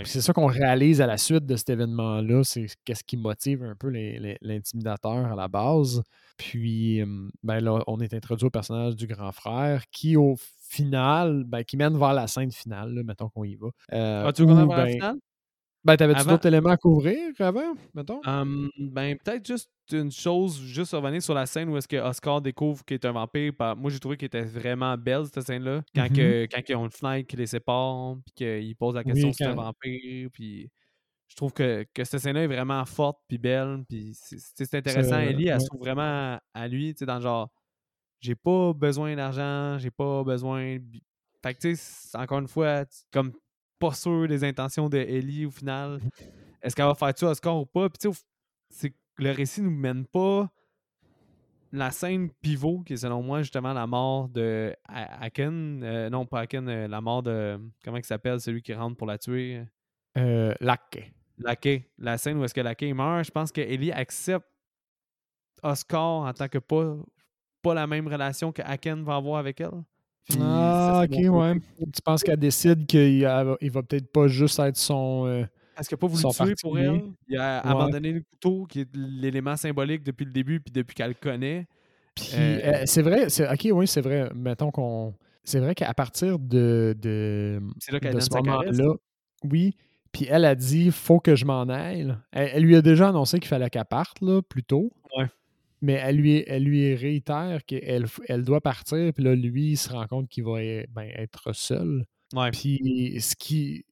C'est 0.05 0.20
ça 0.20 0.32
qu'on 0.32 0.47
réalise 0.47 1.01
à 1.01 1.07
la 1.07 1.16
suite 1.16 1.47
de 1.47 1.57
cet 1.57 1.70
événement-là, 1.70 2.43
c'est 2.45 2.66
qu'est-ce 2.84 3.05
qui 3.05 3.16
motive 3.16 3.62
un 3.62 3.74
peu 3.74 3.91
l'intimidateur 3.91 5.32
à 5.32 5.34
la 5.34 5.49
base. 5.49 6.03
Puis, 6.36 7.03
ben 7.43 7.61
là, 7.61 7.82
on 7.86 8.01
est 8.01 8.14
introduit 8.14 8.47
au 8.47 8.51
personnage 8.51 8.97
du 8.97 9.07
grand 9.07 9.32
frère 9.32 9.84
qui, 9.91 10.16
au 10.16 10.36
final, 10.68 11.45
ben, 11.47 11.64
qui 11.64 11.76
mène 11.76 11.97
vers 11.99 12.12
la 12.12 12.26
scène 12.26 12.53
finale, 12.53 13.03
mettons 13.05 13.28
qu'on 13.28 13.45
y 13.45 13.57
va. 13.57 13.68
Euh, 13.93 14.24
ah, 14.26 14.32
tu 14.32 14.43
veux 14.43 14.49
qu'on 14.49 14.66
vers 14.66 14.78
la 14.78 14.86
finale? 14.86 15.16
Ben, 15.89 15.97
t'avais-tu 15.97 16.26
d'autres 16.26 16.47
éléments 16.47 16.70
à 16.70 16.76
couvrir 16.76 17.18
avant, 17.39 17.74
mettons? 17.95 18.20
ben, 18.78 19.16
peut-être 19.16 19.47
juste 19.47 19.70
une 19.91 20.12
chose, 20.12 20.61
juste 20.61 20.93
revenir 20.93 21.22
sur 21.22 21.34
la 21.34 21.47
scène 21.47 21.70
où 21.70 21.76
est-ce 21.76 21.89
que 21.89 21.97
Oscar 21.97 22.43
découvre 22.43 22.84
qu'il 22.84 22.95
est 22.97 23.05
un 23.07 23.12
vampire. 23.12 23.53
Moi, 23.76 23.91
j'ai 23.91 23.99
trouvé 23.99 24.16
qu'il 24.16 24.26
était 24.26 24.43
vraiment 24.43 24.97
belle, 24.99 25.24
cette 25.32 25.47
scène-là. 25.47 25.82
Quand, 25.95 26.05
mm-hmm. 26.05 26.16
que, 26.16 26.47
quand 26.53 26.61
ils 26.68 26.76
ont 26.76 26.84
une 26.84 26.91
fenêtre 26.91 27.26
qui 27.26 27.36
les 27.36 27.47
sépare, 27.47 28.16
puis 28.26 28.34
qu'il 28.34 28.76
pose 28.76 28.95
la 28.95 29.05
question 29.05 29.32
si 29.32 29.39
c'est 29.39 29.47
un 29.47 29.55
vampire, 29.55 30.28
puis 30.32 30.70
je 31.28 31.36
trouve 31.36 31.53
que, 31.53 31.86
que 31.95 32.05
cette 32.05 32.20
scène-là 32.20 32.45
est 32.45 32.49
vraiment 32.49 32.84
forte 32.84 33.18
puis 33.26 33.39
belle. 33.39 33.84
Puis 33.89 34.12
c'est 34.14 34.74
intéressant. 34.74 35.18
Ellie, 35.18 35.49
elle 35.49 35.61
se 35.61 35.66
trouve 35.66 35.80
vraiment 35.80 36.39
à 36.55 36.68
lui, 36.68 36.95
tu 36.95 37.01
sais, 37.01 37.07
dans 37.07 37.16
le 37.16 37.22
genre 37.22 37.49
j'ai 38.20 38.34
pas 38.34 38.72
besoin 38.72 39.14
d'argent, 39.16 39.78
j'ai 39.78 39.91
pas 39.91 40.24
besoin. 40.24 40.78
Fait 41.43 41.55
que 41.55 41.61
tu 41.61 41.76
sais, 41.76 42.18
encore 42.18 42.41
une 42.41 42.49
fois, 42.49 42.84
comme 43.12 43.32
pas 43.79 43.93
sûr 43.93 44.26
des 44.29 44.45
intentions 44.45 44.89
de 44.89 44.99
Ellie 44.99 45.47
au 45.47 45.51
final. 45.51 46.01
Est-ce 46.62 46.74
qu'elle 46.74 46.87
va 46.87 46.95
faire 46.95 47.12
ça 47.16 47.29
Oscar 47.29 47.57
ou 47.57 47.66
pas? 47.66 47.89
Puis 47.89 47.99
tu 47.99 48.18
sais, 48.70 48.93
le 49.16 49.31
récit 49.31 49.62
nous 49.62 49.70
mène 49.70 50.07
pas 50.07 50.51
la 51.72 51.91
scène 51.91 52.31
pivot, 52.41 52.81
qui 52.81 52.95
est 52.95 52.99
selon 52.99 53.22
moi 53.22 53.43
justement 53.43 53.72
la 53.72 53.87
mort 53.87 54.29
de 54.29 54.74
Aken. 54.87 55.83
Euh, 55.83 56.11
non, 56.11 56.26
pas 56.26 56.41
Aken, 56.41 56.68
euh, 56.68 56.89
la 56.89 57.01
mort 57.01 57.22
de. 57.22 57.61
Comment 57.85 57.99
il 57.99 58.05
s'appelle 58.05 58.41
celui 58.41 58.62
qui 58.62 58.72
rentre 58.74 58.97
pour 58.97 59.07
la 59.07 59.18
tuer? 59.18 59.62
Euh, 60.16 60.55
Lackey. 60.61 61.12
Lackey. 61.39 61.91
La 61.99 62.18
scène 62.18 62.39
où 62.39 62.45
est-ce 62.45 62.55
que 62.55 62.61
Lackey 62.61 62.93
meurt, 62.93 63.24
je 63.24 63.31
pense 63.31 63.53
que 63.53 63.61
Ellie 63.61 63.93
accepte 63.93 64.47
Oscar 65.62 66.26
en 66.26 66.33
tant 66.33 66.49
que 66.49 66.59
pas, 66.59 66.97
pas 67.62 67.74
la 67.74 67.87
même 67.87 68.09
relation 68.09 68.53
que 68.53 68.62
Aken 68.62 69.05
va 69.05 69.16
avoir 69.16 69.39
avec 69.39 69.61
elle. 69.61 69.85
Ah, 70.41 71.05
ok, 71.05 71.16
ouais. 71.33 71.55
Tu 71.79 72.03
penses 72.05 72.22
qu'elle 72.22 72.39
décide 72.39 72.87
qu'il 72.87 73.26
il 73.61 73.70
va 73.70 73.83
peut-être 73.83 74.12
pas 74.12 74.29
juste 74.29 74.59
être 74.59 74.76
son. 74.76 75.26
Euh, 75.26 75.45
Est-ce 75.79 75.89
qu'il 75.89 75.97
n'a 75.97 76.01
pas 76.01 76.07
voulu 76.07 76.22
tuer 76.35 76.55
pour 76.61 76.79
elle? 76.79 77.03
Il 77.29 77.39
a 77.39 77.61
abandonné 77.61 78.12
le 78.12 78.20
couteau, 78.20 78.66
qui 78.66 78.81
est 78.81 78.89
l'élément 78.95 79.57
symbolique 79.57 80.03
depuis 80.03 80.24
le 80.24 80.33
début, 80.33 80.61
puis 80.61 80.72
depuis 80.72 80.95
qu'elle 80.95 81.09
le 81.09 81.14
connaît. 81.14 81.66
Puis, 82.14 82.31
euh, 82.35 82.61
euh, 82.64 82.83
c'est 82.85 83.03
vrai, 83.03 83.29
c'est, 83.31 83.49
ok, 83.49 83.68
oui, 83.72 83.87
c'est 83.87 84.01
vrai. 84.01 84.31
Mettons 84.35 84.70
qu'on. 84.70 85.14
C'est 85.45 85.61
vrai 85.61 85.74
qu'à 85.74 85.95
partir 85.95 86.39
de, 86.39 86.95
de, 87.01 87.59
c'est 87.79 87.93
là 87.93 88.01
qu'elle 88.01 88.14
de 88.14 88.20
ce 88.20 88.29
moment-là, 88.35 88.95
oui, 89.45 89.74
puis 90.12 90.26
elle 90.29 90.45
a 90.45 90.55
dit 90.55 90.91
faut 90.91 91.20
que 91.20 91.37
je 91.37 91.47
m'en 91.47 91.62
aille. 91.68 92.14
Elle, 92.33 92.64
lui 92.64 92.76
a 92.76 92.83
déjà 92.83 93.09
annoncé 93.09 93.39
qu'il 93.39 93.49
fallait 93.49 93.70
qu'elle 93.70 93.87
parte 93.87 94.20
là, 94.20 94.43
plus 94.43 94.62
tôt. 94.62 94.93
Ouais. 95.16 95.24
Mais 95.81 95.95
elle 95.95 96.16
lui, 96.16 96.45
elle 96.47 96.64
lui 96.64 96.95
réitère 96.95 97.64
qu'elle 97.64 98.07
elle 98.26 98.45
doit 98.45 98.61
partir. 98.61 99.12
Puis 99.12 99.24
là, 99.24 99.35
lui, 99.35 99.72
il 99.72 99.76
se 99.76 99.91
rend 99.91 100.07
compte 100.07 100.29
qu'il 100.29 100.45
va 100.45 100.59
ben, 100.89 101.11
être 101.14 101.53
seul. 101.55 102.05
Ouais. 102.35 102.51
Puis 102.51 103.16
ce 103.20 103.35
qui, 103.37 103.85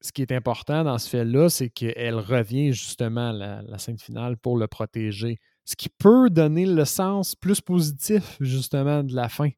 ce 0.00 0.12
qui 0.12 0.22
est 0.22 0.32
important 0.32 0.84
dans 0.84 0.98
ce 0.98 1.08
fait-là, 1.08 1.48
c'est 1.48 1.68
qu'elle 1.68 2.16
revient 2.16 2.72
justement 2.72 3.30
à 3.30 3.32
la, 3.32 3.62
la, 3.62 3.78
scène 3.78 3.98
finale 3.98 4.36
pour 4.36 4.56
le 4.56 4.66
protéger. 4.66 5.38
Ce 5.64 5.76
qui 5.76 5.88
peut 5.88 6.30
donner 6.30 6.64
le 6.64 6.84
sens 6.84 7.34
plus 7.34 7.60
positif, 7.60 8.36
justement, 8.40 9.02
de 9.02 9.14
la 9.14 9.28
fin. 9.28 9.50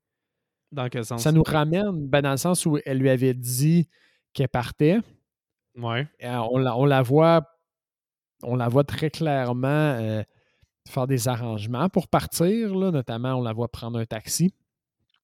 Dans 0.72 0.88
quel 0.88 1.04
sens? 1.04 1.22
Ça 1.22 1.32
nous 1.32 1.42
ramène 1.42 2.08
ben, 2.08 2.22
dans 2.22 2.32
le 2.32 2.36
sens 2.36 2.66
où 2.66 2.78
elle 2.84 2.98
lui 2.98 3.10
avait 3.10 3.34
dit 3.34 3.88
qu'elle 4.32 4.48
partait. 4.48 4.98
Ouais. 5.76 6.06
Euh, 6.24 6.36
on, 6.50 6.58
la, 6.58 6.76
on, 6.76 6.84
la, 6.84 7.02
voit, 7.02 7.42
on 8.42 8.56
la 8.56 8.68
voit 8.68 8.84
très 8.84 9.10
clairement 9.10 9.68
euh, 9.68 10.22
faire 10.88 11.06
des 11.06 11.28
arrangements 11.28 11.88
pour 11.88 12.08
partir, 12.08 12.74
là, 12.74 12.90
notamment 12.90 13.34
on 13.34 13.42
la 13.42 13.52
voit 13.52 13.68
prendre 13.68 13.98
un 13.98 14.06
taxi. 14.06 14.52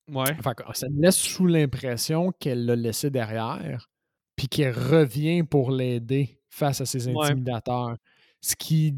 Ouais. 0.08 0.36
ça 0.74 0.88
me 0.90 1.00
laisse 1.00 1.16
sous 1.16 1.46
l'impression 1.46 2.30
qu'elle 2.38 2.66
l'a 2.66 2.76
laissé 2.76 3.10
derrière, 3.10 3.88
puis 4.36 4.48
qu'elle 4.48 4.74
revient 4.74 5.42
pour 5.42 5.70
l'aider 5.70 6.40
face 6.50 6.80
à 6.80 6.86
ses 6.86 7.08
intimidateurs. 7.08 7.96
Ce 8.42 8.54
qui 8.54 8.94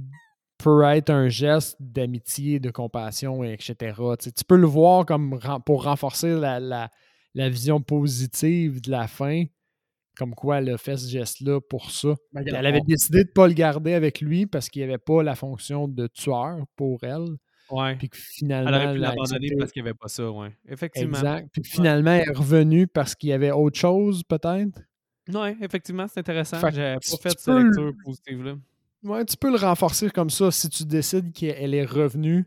peut 0.59 0.83
être 0.85 1.11
un 1.11 1.29
geste 1.29 1.77
d'amitié, 1.79 2.59
de 2.59 2.71
compassion, 2.71 3.45
etc. 3.45 4.01
Tu, 4.21 4.45
peux 4.45 4.57
le 4.57 4.67
voir 4.67 5.07
comme 5.07 5.39
pour 5.65 5.85
renforcer 5.85 6.35
la, 6.35 6.59
la, 6.59 6.91
la 7.35 7.49
vision 7.49 7.81
positive 7.81 8.81
de 8.81 8.91
la 8.91 9.07
fin 9.07 9.45
comme 10.17 10.35
quoi 10.35 10.59
elle 10.59 10.71
a 10.71 10.79
fait 10.79 10.97
ce 10.97 11.09
geste-là 11.09 11.61
pour 11.61 11.91
ça. 11.91 12.15
Ben, 12.33 12.45
elle 12.47 12.67
avait 12.67 12.81
décidé 12.81 13.25
de 13.25 13.29
ne 13.29 13.33
pas 13.33 13.47
le 13.47 13.55
garder 13.55 13.95
avec 13.95 14.21
lui 14.21 14.47
parce 14.47 14.69
qu'il 14.69 14.81
n'y 14.81 14.89
avait 14.89 14.99
pas 14.99 15.23
la 15.23 15.35
fonction 15.35 15.89
de 15.89 16.07
tueur 16.07 16.65
pour 16.75 17.05
elle. 17.05 17.27
Ouais. 17.71 17.97
Puis 17.97 18.09
que 18.09 18.17
finalement. 18.17 18.69
Elle 18.71 18.75
aurait 18.75 18.95
pu 18.95 19.01
l'abandonner 19.01 19.49
parce 19.59 19.73
qu'il 19.73 19.83
n'y 19.83 19.89
avait 19.89 19.99
pas 19.99 20.09
ça, 20.09 20.31
ouais. 20.31 20.57
Effectivement. 20.69 21.19
Exact. 21.19 21.49
Puis 21.53 21.63
finalement, 21.65 22.13
elle 22.13 22.29
est 22.29 22.33
revenue 22.33 22.87
parce 22.87 23.15
qu'il 23.15 23.31
y 23.31 23.33
avait 23.33 23.51
autre 23.51 23.79
chose, 23.79 24.23
peut-être? 24.23 24.81
Oui, 25.29 25.49
effectivement, 25.61 26.07
c'est 26.09 26.21
intéressant. 26.21 26.59
J'ai 26.71 26.95
pas 26.95 27.01
fait 27.01 27.39
cette 27.39 27.49
lecture 27.49 27.93
positive-là. 28.05 28.55
Ouais, 29.03 29.25
tu 29.25 29.37
peux 29.37 29.51
le 29.51 29.59
renforcer 29.59 30.11
comme 30.11 30.31
ça 30.31 30.51
si 30.51 30.69
tu 30.69 30.85
décides 30.85 31.33
qu'elle 31.33 31.75
est 31.75 31.85
revenue 31.85 32.45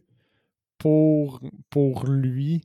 pour, 0.77 1.41
pour 1.69 2.05
lui 2.07 2.61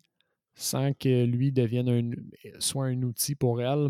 sans 0.55 0.92
que 0.92 1.24
lui 1.24 1.50
devienne 1.50 1.88
un, 1.88 2.61
soit 2.61 2.86
un 2.86 3.02
outil 3.02 3.34
pour 3.34 3.61
elle. 3.61 3.88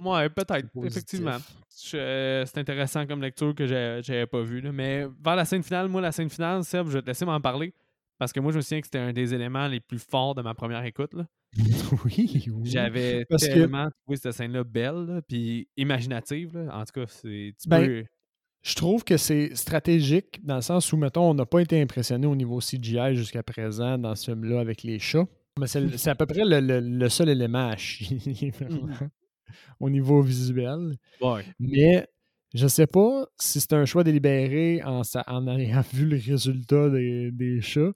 Ouais, 0.00 0.28
peut-être, 0.28 0.68
effectivement. 0.84 1.36
C'est 1.68 2.58
intéressant 2.58 3.06
comme 3.06 3.22
lecture 3.22 3.54
que 3.54 3.66
j'avais 3.66 4.26
pas 4.26 4.42
vu. 4.42 4.62
Mais 4.72 5.06
vers 5.22 5.36
la 5.36 5.44
scène 5.44 5.62
finale, 5.62 5.88
moi, 5.88 6.00
la 6.00 6.12
scène 6.12 6.30
finale, 6.30 6.64
Seb, 6.64 6.86
je 6.88 6.92
vais 6.92 7.02
te 7.02 7.06
laisser 7.06 7.24
m'en 7.24 7.40
parler. 7.40 7.74
Parce 8.18 8.32
que 8.32 8.40
moi, 8.40 8.52
je 8.52 8.58
me 8.58 8.62
souviens 8.62 8.80
que 8.80 8.86
c'était 8.86 8.98
un 8.98 9.12
des 9.14 9.32
éléments 9.32 9.66
les 9.66 9.80
plus 9.80 9.98
forts 9.98 10.34
de 10.34 10.42
ma 10.42 10.52
première 10.52 10.84
écoute. 10.84 11.14
Là. 11.14 11.26
oui, 12.04 12.44
oui. 12.48 12.64
J'avais 12.64 13.24
tellement 13.24 13.88
trouvé 14.02 14.18
cette 14.18 14.32
scène-là 14.32 14.62
belle, 14.62 15.22
puis 15.26 15.68
imaginative. 15.76 16.68
En 16.70 16.84
tout 16.84 17.00
cas, 17.00 17.06
c'est. 17.06 17.54
Ben, 17.66 18.04
je 18.62 18.74
trouve 18.74 19.04
que 19.04 19.16
c'est 19.16 19.54
stratégique 19.54 20.44
dans 20.44 20.56
le 20.56 20.60
sens 20.60 20.92
où, 20.92 20.98
mettons, 20.98 21.30
on 21.30 21.34
n'a 21.34 21.46
pas 21.46 21.60
été 21.60 21.80
impressionné 21.80 22.26
au 22.26 22.36
niveau 22.36 22.58
CGI 22.58 23.14
jusqu'à 23.14 23.42
présent 23.42 23.96
dans 23.96 24.14
ce 24.14 24.32
film-là 24.32 24.60
avec 24.60 24.82
les 24.82 24.98
chats. 24.98 25.26
Mais 25.58 25.66
c'est 25.66 25.80
à 26.08 26.14
peu 26.14 26.26
près 26.26 26.42
le, 26.44 27.08
seul 27.08 27.30
élément 27.30 27.68
à 27.68 27.76
chier 27.78 28.52
mmh. 28.60 29.08
au 29.80 29.90
niveau 29.90 30.22
visuel. 30.22 30.96
Mais 31.58 32.06
je 32.54 32.66
sais 32.66 32.86
pas 32.86 33.26
si 33.38 33.60
c'est 33.60 33.72
un 33.74 33.84
choix 33.84 34.04
délibéré 34.04 34.82
en, 34.84 35.02
en 35.26 35.48
ayant 35.58 35.82
vu 35.92 36.06
le 36.06 36.16
résultat 36.16 36.90
des, 36.90 37.60
chats. 37.60 37.92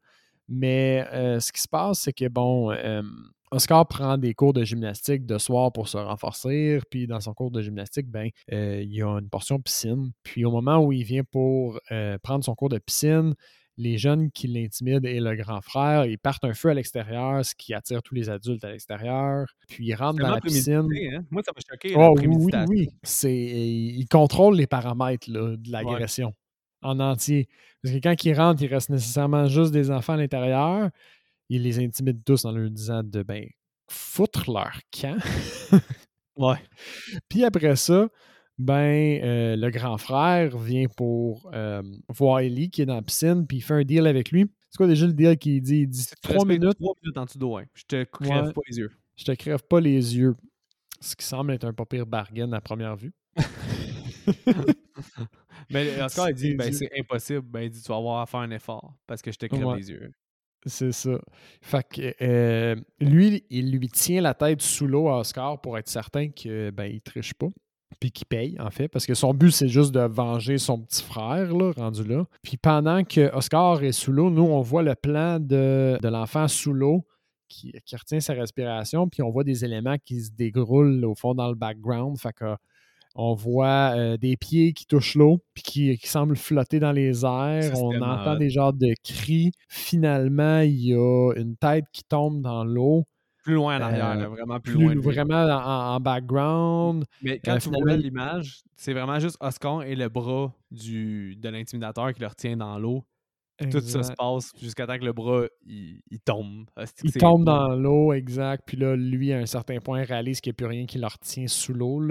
Mais 0.48 1.07
euh, 1.12 1.40
ce 1.40 1.52
qui 1.52 1.61
se 1.61 1.68
passe, 1.68 2.00
c'est 2.00 2.12
que 2.12 2.28
bon, 2.28 2.70
euh, 2.70 3.02
Oscar 3.50 3.86
prend 3.88 4.18
des 4.18 4.34
cours 4.34 4.52
de 4.52 4.62
gymnastique 4.62 5.24
de 5.26 5.38
soir 5.38 5.72
pour 5.72 5.88
se 5.88 5.96
renforcer, 5.96 6.80
puis 6.90 7.07
dans 7.07 7.20
son 7.20 7.32
cours 7.32 7.50
de 7.50 7.62
gymnastique, 7.62 8.09
ben, 8.09 8.28
euh, 8.52 8.82
il 8.82 8.92
y 8.92 9.02
a 9.02 9.09
une 9.09 9.28
portion 9.30 9.59
piscine. 9.59 10.12
Puis 10.22 10.44
au 10.44 10.50
moment 10.50 10.78
où 10.84 10.92
il 10.92 11.05
vient 11.05 11.24
pour 11.24 11.80
prendre 12.22 12.44
son 12.44 12.55
cours 12.55 12.68
de 12.68 12.78
piscine, 12.78 13.34
les 13.77 13.99
jeunes 13.99 14.31
qui 14.31 14.47
l'intimident 14.47 15.09
et 15.09 15.20
le 15.20 15.35
grand 15.35 15.61
frère, 15.61 16.07
ils 16.07 16.18
partent 16.18 16.45
un 16.45 16.55
feu 16.55 16.70
à 16.70 16.75
l'extérieur, 16.75 17.45
ce 17.45 17.55
qui 17.55 17.75
attire 17.75 18.03
tous 18.03 18.14
les 18.14 18.31
adultes 18.31 18.64
à 18.64 18.70
l'extérieur. 18.70 19.47
Puis 19.68 19.87
ils 19.87 19.95
rentrent 19.95 20.20
dans 20.20 20.35
la 20.35 20.41
piscine. 20.41 20.89
Hein? 21.12 21.25
Moi, 21.31 21.43
ça 21.45 21.53
m'a 21.53 21.61
choqué. 21.68 21.95
Oh, 21.97 22.14
oui, 22.18 22.55
oui. 22.68 22.89
C'est, 23.03 23.35
ils 23.35 24.07
contrôlent 24.09 24.57
les 24.57 24.66
paramètres 24.66 25.31
de 25.31 25.70
l'agression 25.70 26.35
en 26.83 27.01
entier. 27.01 27.49
Parce 27.83 27.95
que 27.95 28.01
quand 28.01 28.25
ils 28.25 28.35
rentrent, 28.35 28.62
il 28.62 28.72
reste 28.72 28.91
nécessairement 28.91 29.47
juste 29.47 29.72
des 29.72 29.91
enfants 29.91 30.14
à 30.14 30.18
l'intérieur 30.18 30.91
ils 31.49 31.62
les 31.62 31.79
intimident 31.79 32.22
tous 32.25 32.45
en 32.45 32.53
leur 32.53 32.70
disant 32.70 33.03
de 33.03 33.22
ben 33.22 33.49
foutre 33.89 34.51
leur 34.51 34.79
camp. 34.91 35.18
ouais. 36.37 36.62
Puis 37.29 37.45
après 37.45 37.77
ça, 37.77 38.09
ben 38.59 39.20
euh, 39.22 39.57
le 39.57 39.70
grand 39.70 39.98
frère 39.98 40.57
vient 40.57 40.86
pour 40.86 41.50
euh, 41.52 41.82
voir 42.09 42.40
Ellie 42.40 42.70
qui 42.70 42.82
est 42.82 42.86
dans 42.86 42.94
la 42.94 43.02
piscine, 43.02 43.46
puis 43.46 43.59
il 43.59 43.61
fait 43.61 43.74
un 43.74 43.82
deal 43.82 44.07
avec 44.07 44.30
lui. 44.30 44.46
C'est 44.70 44.76
quoi 44.76 44.86
déjà 44.86 45.07
le 45.07 45.12
deal 45.12 45.36
qu'il 45.38 45.61
dit? 45.61 45.80
Il 45.82 45.88
dit 45.88 46.07
trois 46.22 46.44
minutes. 46.44 46.76
Trois 46.78 46.94
minutes 47.02 47.18
en 47.18 47.24
dessous 47.24 47.38
d'eau, 47.38 47.59
Je 47.74 47.84
te 47.84 48.05
crève 48.05 48.52
pas 48.52 48.61
les 48.68 48.78
yeux. 48.78 48.90
Je 49.16 49.24
te 49.24 49.32
crève 49.32 49.62
pas 49.68 49.80
les 49.80 50.16
yeux. 50.16 50.36
Ce 51.00 51.16
qui 51.16 51.24
semble 51.24 51.52
être 51.52 51.64
un 51.64 51.72
pas 51.72 51.84
pire 51.84 52.07
bargain 52.07 52.52
à 52.52 52.61
première 52.61 52.96
vue. 52.96 53.12
Mais 55.70 55.86
tout 55.86 56.14
cas, 56.14 56.28
il 56.28 56.34
dit 56.34 56.55
ben, 56.55 56.72
c'est 56.72 56.90
impossible. 56.98 57.42
Ben, 57.42 57.62
il 57.62 57.70
dit 57.70 57.82
tu 57.82 57.88
vas 57.88 57.96
avoir 57.96 58.20
à 58.20 58.26
faire 58.26 58.40
un 58.40 58.50
effort 58.50 58.94
parce 59.07 59.22
que 59.22 59.32
je 59.32 59.38
te 59.38 59.46
crève 59.46 59.74
les 59.76 59.90
yeux. 59.90 60.12
C'est 60.66 60.92
ça. 60.92 61.20
Fait 61.61 61.86
que 61.86 62.14
euh, 62.22 62.76
lui, 62.98 63.44
il 63.50 63.70
lui 63.70 63.88
tient 63.88 64.22
la 64.22 64.32
tête 64.32 64.62
sous 64.62 64.86
l'eau 64.86 65.09
à 65.09 65.18
Oscar 65.18 65.61
pour 65.61 65.76
être 65.76 65.88
certain 65.88 66.28
qu'il 66.28 66.70
ben, 66.70 66.86
il 66.86 67.02
triche 67.02 67.34
pas. 67.34 67.48
Puis 68.01 68.11
qu'il 68.11 68.26
paye, 68.26 68.57
en 68.61 68.70
fait, 68.70 68.88
parce 68.88 69.07
que 69.07 69.14
son 69.14 69.34
but, 69.34 69.51
c'est 69.51 69.68
juste 69.68 69.92
de 69.92 70.01
venger 70.01 70.59
son 70.59 70.80
petit 70.80 71.03
frère, 71.03 71.55
là, 71.55 71.72
rendu 71.76 72.05
là. 72.05 72.24
Puis 72.42 72.57
pendant 72.57 73.05
que 73.05 73.34
Oscar 73.34 73.82
est 73.82 73.92
sous 73.92 74.12
l'eau, 74.12 74.30
nous, 74.30 74.42
on 74.42 74.61
voit 74.61 74.82
le 74.82 74.95
plan 74.95 75.38
de, 75.38 75.99
de 76.01 76.09
l'enfant 76.09 76.49
sous 76.49 76.72
l'eau 76.72 77.05
qui, 77.49 77.72
qui, 77.84 77.97
retient 77.97 78.20
sa 78.20 78.34
respiration, 78.34 79.09
puis 79.09 79.22
on 79.22 79.30
voit 79.30 79.45
des 79.45 79.64
éléments 79.64 79.97
qui 80.05 80.20
se 80.20 80.30
dégroulent 80.30 81.05
au 81.05 81.14
fond 81.14 81.34
dans 81.34 81.49
le 81.49 81.55
background. 81.55 82.18
Fait 82.18 82.32
que 82.32 82.57
on 83.16 83.34
voit 83.34 83.95
euh, 83.97 84.16
des 84.16 84.36
pieds 84.36 84.72
qui 84.72 84.86
touchent 84.86 85.14
l'eau, 85.14 85.40
puis 85.55 85.62
qui, 85.62 86.09
semblent 86.09 86.36
flotter 86.36 86.80
dans 86.80 86.90
les 86.90 87.24
airs. 87.24 87.80
on 87.80 88.01
entend 88.03 88.36
des 88.36 88.51
genres 88.51 88.72
de 88.72 88.92
cris. 89.05 89.53
Finalement, 89.68 90.61
il 90.61 90.86
y 90.86 90.95
a 90.95 91.32
une 91.36 91.57
tête 91.57 91.84
qui 91.92 92.03
tombe 92.03 92.42
dans 92.42 92.64
l'eau. 92.64 93.05
Plus 93.45 93.55
loin 93.55 93.78
en 93.78 93.82
arrière, 93.82 94.18
euh, 94.18 94.28
vraiment 94.28 94.59
plus, 94.59 94.72
loin. 94.72 94.95
Vraiment 94.97 95.45
en, 95.45 96.01
background. 96.01 97.05
Mais 97.22 97.38
quand 97.45 97.55
euh, 97.55 97.59
tu 97.59 97.68
vois 97.68 97.97
l'image, 97.97 98.62
c'est 98.74 98.95
vraiment 98.95 99.20
juste 99.20 99.36
Oscar 99.38 99.82
et 99.82 99.95
le 99.95 100.09
bras 100.09 100.53
du, 100.70 101.36
de 101.36 101.49
l'intimidateur 101.51 102.12
qui 102.14 102.20
le 102.20 102.26
retient 102.26 102.57
dans 102.57 102.78
l'eau. 102.78 103.05
Tout 103.59 103.80
ça 103.80 104.03
se 104.03 104.12
passe 104.12 104.51
jusqu'à 104.61 104.86
temps 104.86 104.99
que 104.99 105.05
le 105.05 105.12
bras 105.12 105.45
il, 105.64 106.01
tombe. 106.24 106.66
Il 107.05 107.12
tombe 107.12 107.45
dans 107.45 107.68
l'eau, 107.76 108.12
exact. 108.12 108.64
Puis 108.66 108.76
là, 108.76 108.97
lui, 108.97 109.32
à 109.32 109.38
un 109.38 109.47
certain 109.47 109.78
point, 109.78 110.03
réalise 110.03 110.40
qu'il 110.40 110.51
n'y 110.51 110.55
a 110.55 110.57
plus 110.57 110.66
rien 110.66 110.86
qui 110.86 110.99
le 110.99 111.07
retient 111.07 111.47
sous 111.47 111.72
l'eau. 111.72 112.03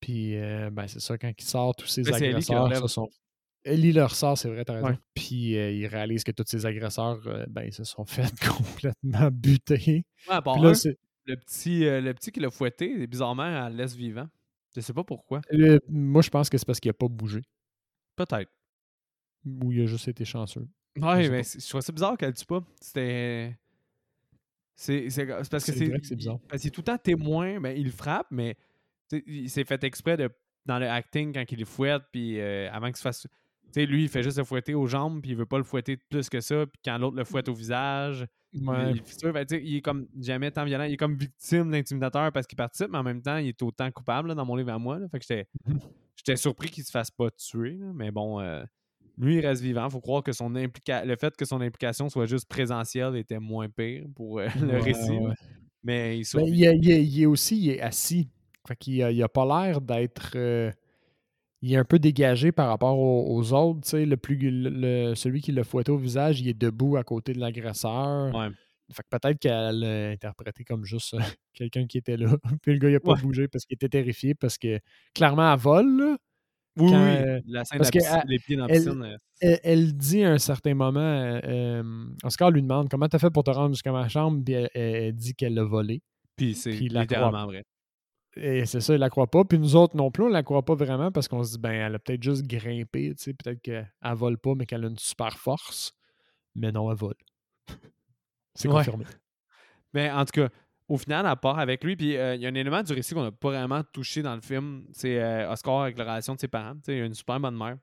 Puis, 0.00 0.36
euh, 0.36 0.70
ben, 0.70 0.86
c'est 0.88 1.00
ça, 1.00 1.18
quand 1.18 1.30
il 1.36 1.44
sort, 1.44 1.74
tous 1.76 1.86
ses 1.86 2.08
agresseurs 2.12 2.76
se 2.76 2.86
sont. 2.86 3.08
Ellie 3.64 3.92
le 3.92 4.04
ressort, 4.04 4.36
c'est 4.36 4.48
vrai, 4.48 4.64
t'as 4.64 4.74
raison. 4.74 4.98
Puis 5.14 5.56
euh, 5.56 5.70
il 5.70 5.86
réalise 5.86 6.24
que 6.24 6.32
tous 6.32 6.44
ses 6.46 6.66
agresseurs, 6.66 7.20
euh, 7.26 7.44
ben, 7.48 7.70
se 7.70 7.84
sont 7.84 8.04
fait 8.06 8.32
complètement 8.40 9.30
buter. 9.30 10.04
Ouais, 10.28 10.40
bon, 10.44 10.60
là, 10.60 10.72
le, 11.26 11.36
petit, 11.36 11.80
le 11.80 12.12
petit 12.12 12.32
qui 12.32 12.40
l'a 12.40 12.50
fouetté, 12.50 13.06
bizarrement, 13.06 13.66
elle 13.66 13.76
laisse 13.76 13.94
vivant. 13.94 14.28
Je 14.74 14.80
sais 14.80 14.92
pas 14.92 15.04
pourquoi. 15.04 15.40
moi, 15.88 16.22
je 16.22 16.30
pense 16.30 16.48
que 16.48 16.58
c'est 16.58 16.66
parce 16.66 16.80
qu'il 16.80 16.90
a 16.90 16.94
pas 16.94 17.08
bougé. 17.08 17.42
Peut-être. 18.16 18.50
Ou 19.44 19.72
il 19.72 19.82
a 19.82 19.86
juste 19.86 20.08
été 20.08 20.24
chanceux. 20.24 20.66
Ouais, 20.96 21.28
mais 21.28 21.42
je 21.42 21.68
trouve 21.68 21.80
ça 21.80 21.92
bizarre 21.92 22.16
qu'elle 22.16 22.30
le 22.30 22.34
tue 22.34 22.46
pas. 22.46 22.62
C'était. 22.80 23.56
C'est 24.74 25.08
parce 25.50 25.64
que 25.64 25.72
c'est. 25.72 26.16
bizarre. 26.16 26.38
Parce 26.48 26.62
qu'il 26.62 26.68
est 26.68 26.72
tout 26.72 26.80
le 26.80 26.86
temps 26.86 26.98
témoin, 26.98 27.60
ben, 27.60 27.76
il 27.76 27.90
frappe, 27.90 28.28
mais 28.30 28.56
il 29.26 29.50
s'est 29.50 29.64
fait 29.64 29.82
exprès 29.84 30.16
de, 30.16 30.30
dans 30.66 30.78
le 30.78 30.88
acting 30.88 31.32
quand 31.32 31.44
il 31.50 31.58
le 31.58 31.64
fouette, 31.64 32.02
puis 32.12 32.40
euh, 32.40 32.70
avant 32.72 32.86
qu'il 32.86 32.96
se 32.96 33.02
fasse. 33.02 33.26
Sais, 33.72 33.86
lui, 33.86 34.04
il 34.04 34.08
fait 34.08 34.22
juste 34.22 34.38
le 34.38 34.44
fouetter 34.44 34.74
aux 34.74 34.86
jambes, 34.86 35.22
puis 35.22 35.30
il 35.30 35.36
veut 35.36 35.46
pas 35.46 35.58
le 35.58 35.64
fouetter 35.64 35.96
plus 35.96 36.28
que 36.28 36.40
ça, 36.40 36.66
puis 36.66 36.80
quand 36.84 36.98
l'autre 36.98 37.16
le 37.16 37.24
fouette 37.24 37.48
au 37.48 37.54
visage. 37.54 38.26
Il, 38.54 38.66
ben, 38.66 38.94
il, 39.50 39.76
est 39.76 39.80
comme 39.80 40.06
jamais 40.20 40.50
tant 40.50 40.66
violent. 40.66 40.84
Il 40.84 40.92
est 40.92 40.98
comme 40.98 41.16
victime 41.16 41.70
d'intimidateur 41.70 42.30
parce 42.32 42.46
qu'il 42.46 42.56
participe, 42.56 42.88
mais 42.90 42.98
en 42.98 43.02
même 43.02 43.22
temps, 43.22 43.38
il 43.38 43.48
est 43.48 43.62
autant 43.62 43.90
coupable 43.90 44.34
dans 44.34 44.44
mon 44.44 44.56
livre 44.56 44.72
à 44.72 44.78
moi. 44.78 44.98
Fait 45.10 45.18
que 45.18 45.44
j'étais 46.16 46.36
surpris 46.36 46.68
qu'il 46.68 46.84
se 46.84 46.90
fasse 46.90 47.10
pas 47.10 47.30
tuer. 47.30 47.78
mais 47.94 48.10
bon, 48.10 48.40
euh, 48.40 48.62
lui, 49.16 49.36
il 49.36 49.46
reste 49.46 49.62
vivant. 49.62 49.88
faut 49.88 50.00
croire 50.00 50.22
que 50.22 50.32
son 50.32 50.54
implica 50.54 51.04
le 51.04 51.16
fait 51.16 51.34
que 51.34 51.46
son 51.46 51.62
implication 51.62 52.10
soit 52.10 52.26
juste 52.26 52.46
présentielle 52.46 53.16
était 53.16 53.38
moins 53.38 53.70
pire 53.70 54.04
pour 54.14 54.40
euh, 54.40 54.48
le 54.60 54.78
récit. 54.78 55.18
Mais 55.82 56.18
il, 56.18 56.26
ben, 56.34 56.46
il, 56.46 56.64
est, 56.64 56.76
il, 56.76 57.22
est, 57.22 57.26
aussi 57.26 57.58
il 57.58 57.70
est 57.70 57.80
assis. 57.80 58.28
Fait 58.68 58.76
qu'il 58.76 59.22
a, 59.22 59.28
pas 59.28 59.46
l'air 59.46 59.80
d'être. 59.80 60.32
Euh, 60.36 60.70
il 61.62 61.72
est 61.72 61.76
un 61.76 61.84
peu 61.84 62.00
dégagé 62.00 62.50
par 62.50 62.68
rapport 62.68 62.98
aux, 62.98 63.52
autres. 63.52 63.96
Le 63.96 64.16
plus, 64.16 64.36
celui 65.16 65.40
qui 65.40 65.52
l'a 65.52 65.62
fouetté 65.62 65.92
au 65.92 65.96
visage, 65.96 66.40
il 66.40 66.48
est 66.48 66.58
debout 66.58 66.96
à 66.96 67.04
côté 67.04 67.32
de 67.32 67.38
l'agresseur. 67.38 68.32
Fait 68.92 69.02
que 69.02 69.08
peut-être 69.08 69.38
qu'elle 69.38 69.78
l'a 69.78 70.10
interprété 70.10 70.64
comme 70.64 70.84
juste 70.84 71.14
euh, 71.14 71.18
quelqu'un 71.54 71.86
qui 71.86 71.96
était 71.96 72.18
là. 72.18 72.36
Puis 72.62 72.72
le 72.72 72.78
gars, 72.78 72.90
il 72.90 72.96
a 72.96 73.00
pas 73.00 73.14
bougé 73.14 73.48
parce 73.48 73.64
qu'il 73.64 73.76
était 73.76 73.88
terrifié. 73.88 74.34
Parce 74.34 74.58
que 74.58 74.80
clairement, 75.14 75.50
elle 75.50 75.58
vole. 75.58 76.16
Oui, 76.76 76.90
oui. 76.90 76.94
Euh, 76.94 77.40
la 77.46 77.64
scène 77.64 77.78
de 77.78 78.28
les 78.28 78.38
pieds 78.38 78.56
dans 78.56 78.66
la 78.66 78.74
piscine. 78.74 79.18
Elle, 79.40 79.96
dit 79.96 80.24
à 80.24 80.32
un 80.32 80.38
certain 80.38 80.74
moment, 80.74 81.40
Oscar 82.24 82.50
lui 82.50 82.60
demande 82.60 82.90
comment 82.90 83.08
t'as 83.08 83.18
fait 83.18 83.30
pour 83.30 83.44
te 83.44 83.50
rendre 83.50 83.74
jusqu'à 83.74 83.92
ma 83.92 84.08
chambre, 84.08 84.42
puis 84.44 84.54
elle, 84.74 85.14
dit 85.14 85.34
qu'elle 85.34 85.54
l'a 85.54 85.64
volé. 85.64 86.02
Puis 86.36 86.54
c'est 86.54 86.72
littéralement 86.72 87.46
vrai. 87.46 87.64
Et 88.36 88.64
c'est 88.64 88.80
ça, 88.80 88.94
il 88.94 89.00
la 89.00 89.10
croit 89.10 89.30
pas. 89.30 89.44
Puis 89.44 89.58
nous 89.58 89.76
autres 89.76 89.96
non 89.96 90.10
plus, 90.10 90.24
on 90.24 90.28
la 90.28 90.42
croit 90.42 90.64
pas 90.64 90.74
vraiment 90.74 91.12
parce 91.12 91.28
qu'on 91.28 91.42
se 91.42 91.52
dit, 91.52 91.58
ben, 91.58 91.72
elle 91.72 91.94
a 91.94 91.98
peut-être 91.98 92.22
juste 92.22 92.46
grimpé, 92.46 93.14
tu 93.14 93.22
sais, 93.22 93.34
peut-être 93.34 93.60
qu'elle 93.60 93.88
vole 94.14 94.38
pas, 94.38 94.54
mais 94.54 94.64
qu'elle 94.64 94.84
a 94.84 94.88
une 94.88 94.98
super 94.98 95.38
force. 95.38 95.92
Mais 96.54 96.72
non, 96.72 96.90
elle 96.90 96.96
vole. 96.96 97.14
c'est 98.54 98.68
confirmé. 98.68 99.04
Mais 99.92 100.10
en 100.10 100.24
tout 100.24 100.32
cas, 100.32 100.48
au 100.88 100.96
final, 100.96 101.26
elle 101.26 101.36
part 101.36 101.58
avec 101.58 101.84
lui. 101.84 101.96
Puis 101.96 102.16
euh, 102.16 102.34
il 102.34 102.42
y 102.42 102.46
a 102.46 102.48
un 102.48 102.54
élément 102.54 102.82
du 102.82 102.92
récit 102.92 103.14
qu'on 103.14 103.22
n'a 103.22 103.32
pas 103.32 103.48
vraiment 103.48 103.82
touché 103.92 104.22
dans 104.22 104.34
le 104.34 104.40
film. 104.40 104.86
C'est 104.92 105.20
euh, 105.20 105.50
Oscar 105.50 105.82
avec 105.82 105.98
la 105.98 106.04
relation 106.04 106.34
de 106.34 106.40
ses 106.40 106.48
parents. 106.48 106.74
Tu 106.74 106.80
sais, 106.84 106.96
il 106.98 107.02
a 107.02 107.06
une 107.06 107.14
super 107.14 107.40
bonne 107.40 107.56
mère. 107.56 107.76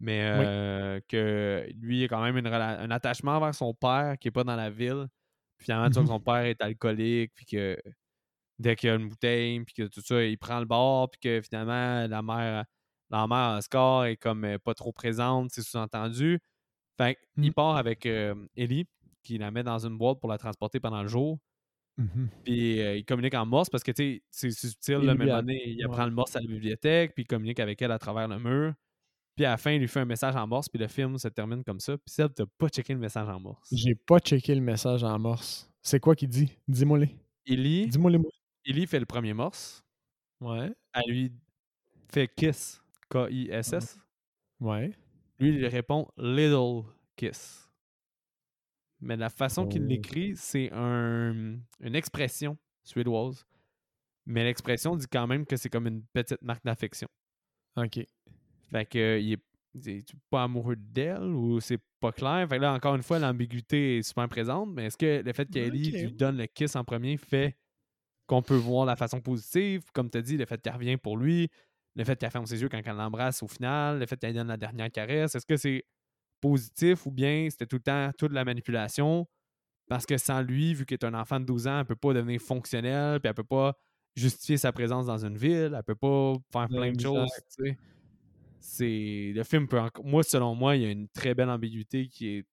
Mais 0.00 0.20
euh, 0.22 1.00
que 1.08 1.66
lui, 1.80 2.00
il 2.00 2.04
a 2.04 2.08
quand 2.08 2.22
même 2.22 2.36
une 2.36 2.46
un 2.46 2.90
attachement 2.90 3.38
vers 3.40 3.54
son 3.54 3.72
père 3.72 4.16
qui 4.18 4.26
n'est 4.28 4.32
pas 4.32 4.44
dans 4.44 4.56
la 4.56 4.68
ville. 4.68 5.06
finalement, 5.58 5.88
tu 5.88 5.94
vois 5.94 6.02
que 6.02 6.08
son 6.08 6.20
père 6.20 6.44
est 6.44 6.60
alcoolique. 6.60 7.32
Puis 7.34 7.46
que 7.46 7.78
dès 8.58 8.76
qu'il 8.76 8.88
y 8.88 8.92
a 8.92 8.96
une 8.96 9.08
bouteille, 9.08 9.60
puis 9.60 9.74
que 9.74 9.82
tout 9.84 10.00
ça, 10.00 10.22
il 10.24 10.38
prend 10.38 10.60
le 10.60 10.66
bord, 10.66 11.10
puis 11.10 11.20
que 11.20 11.40
finalement, 11.42 12.06
la 12.06 12.22
mère, 12.22 12.64
la 13.10 13.26
mère 13.26 13.62
score 13.62 14.06
est 14.06 14.16
comme 14.16 14.44
euh, 14.44 14.58
pas 14.58 14.74
trop 14.74 14.92
présente, 14.92 15.50
c'est 15.50 15.62
sous-entendu. 15.62 16.40
Fait 16.96 17.18
il 17.36 17.50
mmh. 17.50 17.54
part 17.54 17.76
avec 17.76 18.06
euh, 18.06 18.34
Ellie, 18.56 18.86
qui 19.22 19.38
la 19.38 19.50
met 19.50 19.62
dans 19.62 19.84
une 19.84 19.98
boîte 19.98 20.20
pour 20.20 20.30
la 20.30 20.38
transporter 20.38 20.80
pendant 20.80 21.02
le 21.02 21.08
jour. 21.08 21.38
Mmh 21.96 22.26
puis 22.42 22.80
euh, 22.80 22.96
il 22.96 23.04
communique 23.04 23.34
en 23.34 23.46
morse 23.46 23.70
parce 23.70 23.84
que 23.84 23.92
c'est 23.94 24.50
subtil, 24.50 24.96
la 24.96 25.14
même 25.14 25.30
année, 25.30 25.62
il 25.64 25.84
apprend 25.84 26.04
le 26.06 26.10
morse 26.10 26.34
à 26.34 26.40
la 26.40 26.46
bibliothèque, 26.46 27.14
puis 27.14 27.22
il 27.22 27.26
communique 27.26 27.60
avec 27.60 27.80
elle 27.82 27.92
à 27.92 27.98
travers 27.98 28.26
le 28.26 28.38
mur. 28.38 28.74
Puis 29.36 29.44
à 29.44 29.50
la 29.50 29.56
fin, 29.56 29.72
il 29.72 29.80
lui 29.80 29.88
fait 29.88 30.00
un 30.00 30.04
message 30.04 30.36
en 30.36 30.46
morse, 30.46 30.68
puis 30.68 30.78
le 30.78 30.88
film 30.88 31.18
se 31.18 31.28
termine 31.28 31.64
comme 31.64 31.80
ça. 31.80 31.96
Puis 31.96 32.14
Seb, 32.14 32.32
t'as 32.34 32.44
pas 32.58 32.68
checké 32.68 32.94
le 32.94 33.00
message 33.00 33.28
en 33.28 33.40
morse. 33.40 33.68
J'ai 33.72 33.94
pas 33.94 34.18
checké 34.18 34.54
le 34.54 34.60
message 34.60 35.02
en 35.02 35.18
morse. 35.18 35.70
C'est 35.82 36.00
quoi 36.00 36.14
qu'il 36.14 36.28
dit? 36.28 36.52
Dis-moi-le. 36.68 37.08
Illy, 37.46 37.88
Dis-moi 37.88 38.12
Illy 38.64 38.86
fait 38.86 39.00
le 39.00 39.06
premier 39.06 39.34
morse. 39.34 39.84
Ouais. 40.40 40.72
Elle 40.92 41.10
lui 41.10 41.32
fait 42.12 42.28
kiss. 42.34 42.82
K-I-S-S. 43.10 43.98
Ouais. 44.60 44.92
Lui, 45.38 45.48
il 45.50 45.56
lui 45.58 45.68
répond 45.68 46.08
little 46.16 46.82
kiss. 47.16 47.68
Mais 49.00 49.16
la 49.16 49.28
façon 49.28 49.66
qu'il 49.66 49.82
Oh. 49.82 49.86
l'écrit, 49.86 50.34
c'est 50.36 50.70
un, 50.72 51.58
une 51.80 51.94
expression 51.94 52.56
suédoise. 52.82 53.44
Mais 54.26 54.44
l'expression 54.44 54.96
dit 54.96 55.06
quand 55.10 55.26
même 55.26 55.44
que 55.44 55.56
c'est 55.56 55.68
comme 55.68 55.86
une 55.86 56.02
petite 56.12 56.40
marque 56.40 56.64
d'affection. 56.64 57.08
OK. 57.76 58.00
Fait 58.70 58.86
que 58.86 59.20
il 59.20 59.34
est, 59.34 59.42
il 59.74 59.88
est 59.98 60.14
pas 60.30 60.44
amoureux 60.44 60.76
d'elle 60.76 61.24
ou 61.24 61.60
c'est 61.60 61.80
pas 62.00 62.12
clair? 62.12 62.48
Fait 62.48 62.56
que 62.56 62.62
là, 62.62 62.72
encore 62.72 62.94
une 62.94 63.02
fois, 63.02 63.18
l'ambiguïté 63.18 63.98
est 63.98 64.02
super 64.02 64.28
présente. 64.28 64.70
Mais 64.72 64.86
est-ce 64.86 64.96
que 64.96 65.22
le 65.22 65.32
fait 65.34 65.50
qu'Ellie 65.50 65.88
Ok. 65.94 66.00
lui 66.00 66.12
donne 66.12 66.38
le 66.38 66.46
kiss 66.46 66.74
en 66.76 66.84
premier 66.84 67.18
fait 67.18 67.56
qu'on 68.26 68.42
peut 68.42 68.56
voir 68.56 68.86
la 68.86 68.96
façon 68.96 69.20
positive? 69.20 69.84
Comme 69.92 70.10
tu 70.10 70.18
as 70.18 70.22
dit, 70.22 70.36
le 70.36 70.46
fait 70.46 70.60
qu'elle 70.60 70.74
revient 70.74 70.96
pour 70.96 71.16
lui, 71.16 71.48
le 71.94 72.04
fait 72.04 72.18
qu'elle 72.18 72.30
ferme 72.30 72.46
ses 72.46 72.60
yeux 72.62 72.68
quand 72.68 72.80
elle 72.84 72.96
l'embrasse 72.96 73.42
au 73.42 73.48
final, 73.48 73.98
le 73.98 74.06
fait 74.06 74.16
qu'elle 74.16 74.30
lui 74.30 74.38
donne 74.38 74.48
la 74.48 74.56
dernière 74.56 74.90
caresse. 74.90 75.34
Est-ce 75.34 75.46
que 75.46 75.56
c'est 75.56 75.84
positif 76.40 77.06
ou 77.06 77.10
bien 77.10 77.48
c'était 77.50 77.66
tout 77.66 77.76
le 77.76 77.82
temps 77.82 78.10
toute 78.18 78.32
la 78.32 78.44
manipulation? 78.44 79.26
Parce 79.88 80.06
que 80.06 80.16
sans 80.16 80.40
lui, 80.40 80.74
vu 80.74 80.86
qu'elle 80.86 80.98
est 81.00 81.04
un 81.04 81.14
enfant 81.14 81.38
de 81.38 81.44
12 81.44 81.66
ans, 81.68 81.80
elle 81.80 81.84
peut 81.84 81.94
pas 81.94 82.14
devenir 82.14 82.40
fonctionnelle, 82.40 83.20
puis 83.20 83.28
elle 83.28 83.34
peut 83.34 83.44
pas 83.44 83.74
justifier 84.16 84.56
sa 84.56 84.72
présence 84.72 85.06
dans 85.06 85.24
une 85.24 85.36
ville, 85.36 85.74
elle 85.76 85.82
peut 85.84 85.94
pas 85.94 86.34
faire 86.52 86.68
plein 86.68 86.92
de 86.92 87.00
choses. 87.00 87.28
C'est 88.60 89.32
le 89.34 89.42
film 89.42 89.68
peut 89.68 89.78
encore 89.78 90.06
moi 90.06 90.22
selon 90.22 90.54
moi, 90.54 90.74
il 90.76 90.82
y 90.82 90.86
a 90.86 90.90
une 90.90 91.08
très 91.08 91.34
belle 91.34 91.50
ambiguïté 91.50 92.08
qui 92.08 92.28
est 92.28 92.46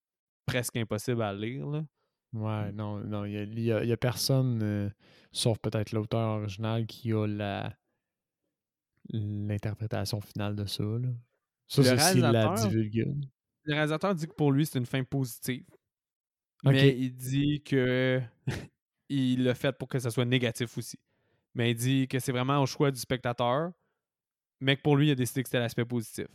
presque 0.44 0.76
impossible 0.76 1.22
à 1.22 1.32
lire 1.32 1.66
là. 1.66 1.82
Ouais, 2.32 2.72
non, 2.72 2.98
non, 2.98 3.24
il 3.24 3.60
y 3.60 3.72
a, 3.72 3.96
personne, 3.96 4.60
euh, 4.62 4.90
sauf 5.32 5.58
peut-être 5.58 5.92
l'auteur 5.92 6.40
original, 6.40 6.86
qui 6.86 7.12
a 7.12 7.26
la 7.26 7.76
l'interprétation 9.10 10.20
finale 10.20 10.56
de 10.56 10.64
ça. 10.64 10.84
Là. 10.84 11.08
Ça, 11.66 11.98
c'est 11.98 12.18
la 12.18 12.54
divulgue. 12.54 13.14
Le 13.64 13.74
réalisateur 13.74 14.14
dit 14.14 14.26
que 14.26 14.34
pour 14.34 14.52
lui, 14.52 14.66
c'est 14.66 14.78
une 14.78 14.86
fin 14.86 15.02
positive. 15.04 15.64
Mais 16.64 16.96
il 16.96 17.14
dit 17.14 17.62
que 17.62 18.20
il 19.08 19.44
l'a 19.44 19.54
fait 19.54 19.72
pour 19.72 19.88
que 19.88 19.98
ça 19.98 20.10
soit 20.10 20.24
négatif 20.24 20.78
aussi. 20.78 20.98
Mais 21.54 21.72
il 21.72 21.74
dit 21.74 22.08
que 22.08 22.18
c'est 22.18 22.32
vraiment 22.32 22.62
au 22.62 22.66
choix 22.66 22.90
du 22.90 22.98
spectateur, 22.98 23.72
mais 24.60 24.76
que 24.76 24.82
pour 24.82 24.96
lui, 24.96 25.08
il 25.08 25.10
a 25.10 25.14
décidé 25.14 25.42
que 25.42 25.48
c'était 25.48 25.58
l'aspect 25.58 25.84
positif. 25.84 26.28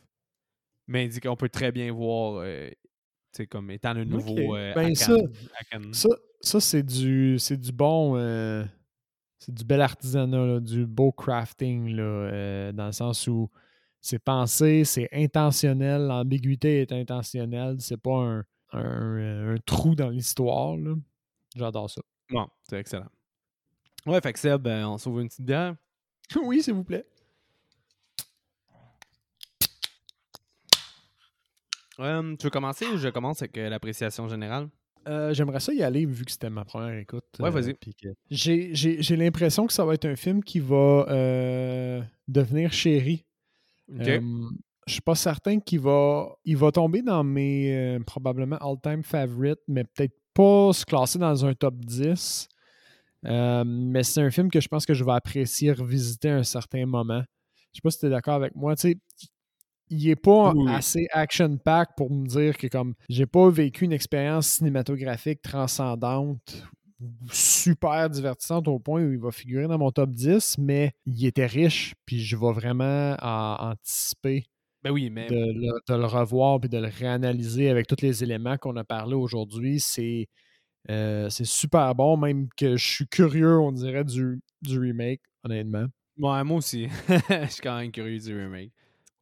Mais 0.87 1.05
il 1.05 1.09
dit 1.09 1.19
qu'on 1.19 1.35
peut 1.35 1.49
très 1.49 1.71
bien 1.71 1.91
voir, 1.91 2.41
euh, 2.43 2.69
sais, 3.31 3.47
comme 3.47 3.69
étant 3.71 3.93
le 3.93 4.03
nouveau 4.03 4.55
euh, 4.55 4.73
Ben, 4.73 4.91
Akan- 4.91 4.95
ça- 4.95 5.13
Akan. 5.59 5.93
Ça, 5.93 6.09
ça 6.41 6.59
c'est 6.59 6.83
du 6.83 7.37
c'est 7.39 7.57
du 7.57 7.71
bon 7.71 8.15
euh, 8.17 8.63
c'est 9.39 9.53
du 9.53 9.63
bel 9.63 9.81
artisanat, 9.81 10.45
là, 10.45 10.59
du 10.59 10.85
beau 10.85 11.11
crafting, 11.11 11.89
là, 11.95 12.03
euh, 12.03 12.71
dans 12.71 12.87
le 12.87 12.91
sens 12.91 13.27
où 13.27 13.49
c'est 14.01 14.19
pensé, 14.19 14.83
c'est 14.83 15.09
intentionnel, 15.11 16.03
l'ambiguïté 16.07 16.81
est 16.81 16.91
intentionnelle, 16.91 17.77
c'est 17.79 17.97
pas 18.01 18.15
un, 18.17 18.43
un, 18.73 19.53
un 19.53 19.57
trou 19.65 19.95
dans 19.95 20.09
l'histoire. 20.09 20.75
J'adore 21.55 21.89
ça. 21.89 22.01
Bon, 22.29 22.47
c'est 22.69 22.79
excellent. 22.79 23.09
Ouais, 24.05 24.19
fait 24.21 24.33
que 24.33 24.39
Seb, 24.39 24.61
ben, 24.61 24.87
on 24.87 24.97
s'ouvre 24.97 25.19
une 25.19 25.27
petite 25.27 25.45
bière. 25.45 25.75
oui, 26.43 26.61
s'il 26.63 26.73
vous 26.73 26.83
plaît. 26.83 27.05
Euh, 31.99 32.35
tu 32.37 32.45
veux 32.45 32.49
commencer 32.49 32.85
ou 32.87 32.97
je 32.97 33.09
commence 33.09 33.41
avec 33.41 33.57
euh, 33.57 33.69
l'appréciation 33.69 34.27
générale? 34.27 34.69
Euh, 35.07 35.33
J'aimerais 35.33 35.59
ça 35.59 35.73
y 35.73 35.81
aller 35.83 36.05
vu 36.05 36.25
que 36.25 36.31
c'était 36.31 36.49
ma 36.49 36.65
première 36.65 36.97
écoute. 36.97 37.23
Ouais, 37.39 37.47
euh, 37.47 37.51
vas-y. 37.51 37.75
J'ai 38.29 39.15
l'impression 39.15 39.65
que 39.65 39.73
ça 39.73 39.85
va 39.85 39.93
être 39.93 40.05
un 40.05 40.15
film 40.15 40.43
qui 40.43 40.59
va 40.59 41.05
devenir 42.27 42.73
chéri. 42.73 43.25
Ok. 43.89 44.07
Euh, 44.07 44.21
je 44.85 44.93
suis 44.93 45.01
pas 45.01 45.15
certain 45.15 45.59
qu'il 45.59 45.81
va, 45.81 46.29
il 46.45 46.55
va 46.55 46.71
tomber 46.71 47.01
dans 47.01 47.23
mes 47.23 47.99
probablement 48.05 48.57
all-time 48.57 49.03
favorites, 49.03 49.59
mais 49.67 49.83
peut-être 49.83 50.15
pas 50.33 50.71
se 50.71 50.85
classer 50.85 51.19
dans 51.19 51.45
un 51.45 51.53
top 51.53 51.75
10. 51.75 52.47
Euh, 53.25 53.63
mais 53.65 54.03
c'est 54.03 54.21
un 54.21 54.29
film 54.29 54.49
que 54.49 54.61
je 54.61 54.67
pense 54.67 54.85
que 54.85 54.93
je 54.93 55.03
vais 55.03 55.11
apprécier 55.11 55.71
revisiter 55.71 56.29
à 56.29 56.35
un 56.37 56.43
certain 56.43 56.85
moment. 56.85 57.23
Je 57.73 57.77
sais 57.77 57.81
pas 57.81 57.91
si 57.91 57.99
tu 57.99 58.05
es 58.05 58.09
d'accord 58.09 58.35
avec 58.35 58.55
moi. 58.55 58.75
Tu 58.75 58.91
sais, 58.91 58.97
il 59.89 60.09
est 60.09 60.15
pas 60.15 60.53
Oui, 60.53 60.65
assez 60.65 61.07
action-pack 61.11 61.89
pour 61.95 62.11
me 62.11 62.25
dire 62.27 62.57
que 62.57 62.67
comme 62.67 62.93
j'ai 63.09 63.25
pas 63.25 63.49
vécu 63.49 63.85
une 63.85 63.93
expérience 63.93 64.47
cinématographique 64.47 65.41
transcendante 65.41 66.63
super 67.31 68.09
divertissante 68.09 68.67
au 68.67 68.79
point 68.79 69.03
où 69.03 69.11
il 69.11 69.19
va 69.19 69.31
figurer 69.31 69.67
dans 69.67 69.77
mon 69.77 69.91
top 69.91 70.11
10, 70.11 70.57
mais 70.57 70.93
il 71.05 71.25
était 71.25 71.45
riche, 71.45 71.93
puis 72.05 72.19
je 72.23 72.35
vais 72.35 72.51
vraiment 72.53 73.15
en- 73.21 73.71
anticiper 73.71 74.45
Ben 74.83 74.91
oui, 74.91 75.09
mais 75.09 75.29
de 75.29 75.35
le, 75.35 75.79
de 75.89 75.95
le 75.95 76.05
revoir 76.05 76.59
puis 76.59 76.69
de 76.69 76.77
le 76.77 76.87
réanalyser 76.87 77.69
avec 77.69 77.87
tous 77.87 78.01
les 78.01 78.23
éléments 78.23 78.57
qu'on 78.57 78.75
a 78.77 78.83
parlé 78.83 79.15
aujourd'hui. 79.15 79.79
C'est 79.79 80.27
euh, 80.89 81.29
c'est 81.29 81.45
super 81.45 81.95
bon, 81.95 82.17
même 82.17 82.49
que 82.57 82.77
je 82.77 82.87
suis 82.87 83.07
curieux, 83.07 83.59
on 83.59 83.71
dirait, 83.73 84.05
du, 84.05 84.41
du 84.63 84.79
remake, 84.79 85.21
honnêtement. 85.43 85.87
ouais, 86.17 86.43
moi 86.43 86.57
aussi. 86.57 86.87
Je 87.07 87.47
suis 87.49 87.61
quand 87.61 87.77
même 87.77 87.91
curieux 87.91 88.19
du 88.19 88.35
remake. 88.37 88.71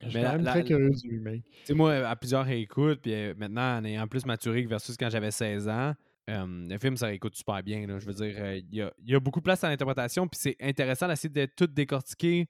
Je 0.01 0.09
suis 0.09 0.19
quand 0.21 0.31
même 0.33 0.43
très 0.45 0.63
curieux 0.63 0.89
du 0.91 1.09
remake. 1.17 1.43
Tu 1.51 1.57
sais, 1.65 1.73
moi, 1.73 1.93
à 2.07 2.15
plusieurs 2.15 2.45
réécoutes, 2.45 3.01
puis 3.01 3.13
euh, 3.13 3.33
maintenant, 3.37 3.77
en 3.77 3.85
ayant 3.85 4.07
plus 4.07 4.25
maturé 4.25 4.63
que 4.63 4.69
versus 4.69 4.95
quand 4.97 5.09
j'avais 5.09 5.31
16 5.31 5.67
ans, 5.69 5.93
euh, 6.29 6.45
le 6.69 6.77
film, 6.79 6.97
ça 6.97 7.07
réécoute 7.07 7.35
super 7.35 7.61
bien. 7.63 7.85
là. 7.87 7.99
Je 7.99 8.05
veux 8.05 8.13
dire, 8.13 8.35
euh, 8.37 8.57
il 8.57 8.73
y, 9.05 9.11
y 9.11 9.15
a 9.15 9.19
beaucoup 9.19 9.39
de 9.39 9.43
place 9.43 9.63
à 9.63 9.69
l'interprétation, 9.69 10.27
puis 10.27 10.39
c'est 10.41 10.55
intéressant 10.59 11.07
d'essayer 11.07 11.29
de 11.29 11.45
tout 11.55 11.67
décortiquer 11.67 12.47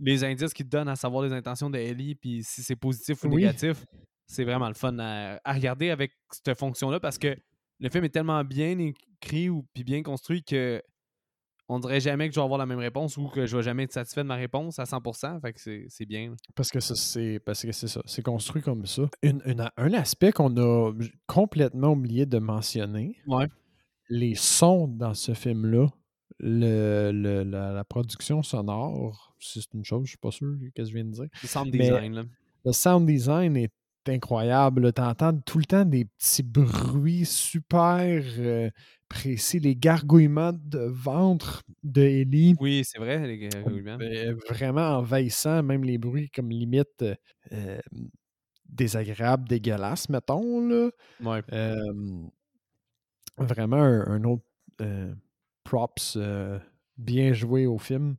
les 0.00 0.24
indices 0.24 0.52
qui 0.52 0.64
te 0.64 0.68
donnent 0.70 0.88
à 0.88 0.96
savoir 0.96 1.24
les 1.24 1.32
intentions 1.32 1.70
de 1.70 1.78
Ellie, 1.78 2.14
puis 2.14 2.42
si 2.42 2.62
c'est 2.62 2.76
positif 2.76 3.22
ou 3.24 3.28
Oui. 3.28 3.42
négatif. 3.42 3.84
C'est 4.26 4.44
vraiment 4.44 4.68
le 4.68 4.74
fun 4.74 4.98
à, 4.98 5.40
à 5.44 5.52
regarder 5.54 5.90
avec 5.90 6.12
cette 6.30 6.58
fonction-là 6.58 7.00
parce 7.00 7.16
que 7.18 7.34
le 7.80 7.88
film 7.88 8.04
est 8.04 8.10
tellement 8.10 8.44
bien 8.44 8.76
écrit 8.78 9.48
ou 9.48 9.64
puis 9.72 9.84
bien 9.84 10.02
construit 10.02 10.42
que 10.42 10.82
on 11.68 11.78
dirait 11.80 12.00
jamais 12.00 12.28
que 12.28 12.34
je 12.34 12.40
vais 12.40 12.44
avoir 12.44 12.58
la 12.58 12.66
même 12.66 12.78
réponse 12.78 13.16
ou 13.18 13.28
que 13.28 13.44
je 13.46 13.56
vais 13.56 13.62
jamais 13.62 13.82
être 13.84 13.92
satisfait 13.92 14.22
de 14.22 14.28
ma 14.28 14.36
réponse 14.36 14.78
à 14.78 14.84
100%. 14.84 15.40
Fait 15.40 15.52
que 15.52 15.60
c'est 15.88 16.06
bien. 16.06 16.34
Parce 16.54 16.70
que 16.70 16.80
ça, 16.80 16.94
c'est 16.94 17.38
parce 17.44 17.62
que 17.62 17.72
c'est 17.72 17.88
ça, 17.88 18.00
c'est 18.06 18.22
construit 18.22 18.62
comme 18.62 18.86
ça. 18.86 19.02
Une- 19.22 19.42
une- 19.44 19.70
un 19.76 19.92
aspect 19.92 20.32
qu'on 20.32 20.56
a 20.56 20.92
complètement 21.26 21.92
oublié 21.92 22.24
de 22.26 22.38
mentionner, 22.38 23.16
Ouais. 23.26 23.46
les 24.08 24.34
sons 24.34 24.88
dans 24.88 25.14
ce 25.14 25.34
film-là, 25.34 25.88
le, 26.40 27.10
le- 27.12 27.42
la, 27.42 27.72
la 27.72 27.84
production 27.84 28.42
sonore, 28.42 29.34
si 29.40 29.60
c'est 29.60 29.74
une 29.74 29.84
chose, 29.84 30.04
je 30.04 30.10
suis 30.10 30.18
pas 30.18 30.30
sûr 30.30 30.54
ce 30.62 30.70
que 30.70 30.84
je 30.84 30.94
viens 30.94 31.04
de 31.04 31.10
dire. 31.10 31.26
Le 31.42 31.48
sound 31.48 31.70
design, 31.70 32.12
là. 32.14 32.22
Le 32.64 32.72
sound 32.72 33.06
design 33.06 33.56
est 33.56 33.70
incroyable. 34.08 34.92
Tu 34.92 35.02
entends 35.02 35.36
tout 35.38 35.58
le 35.58 35.64
temps 35.64 35.84
des 35.84 36.04
petits 36.04 36.42
bruits 36.42 37.24
super 37.24 38.22
euh, 38.38 38.70
précis, 39.08 39.58
les 39.58 39.74
gargouillements 39.74 40.52
de 40.52 40.78
ventre 40.78 41.62
de 41.82 42.02
Ellie. 42.02 42.54
Oui, 42.60 42.82
c'est 42.84 42.98
vrai, 42.98 43.26
les. 43.26 43.48
Euh, 43.54 44.34
vraiment 44.48 44.98
envahissant, 44.98 45.62
même 45.62 45.84
les 45.84 45.98
bruits 45.98 46.30
comme 46.30 46.50
limite 46.50 47.02
euh, 47.02 47.14
euh, 47.52 47.80
désagréables, 48.68 49.48
dégueulasses, 49.48 50.08
mettons. 50.08 50.66
Là. 50.68 50.90
Ouais. 51.20 51.42
Vraiment 53.38 53.76
un, 53.82 54.06
un 54.06 54.24
autre 54.24 54.44
props 55.64 56.18
bien 56.96 57.32
joué 57.32 57.66
au 57.66 57.78
film. 57.78 58.16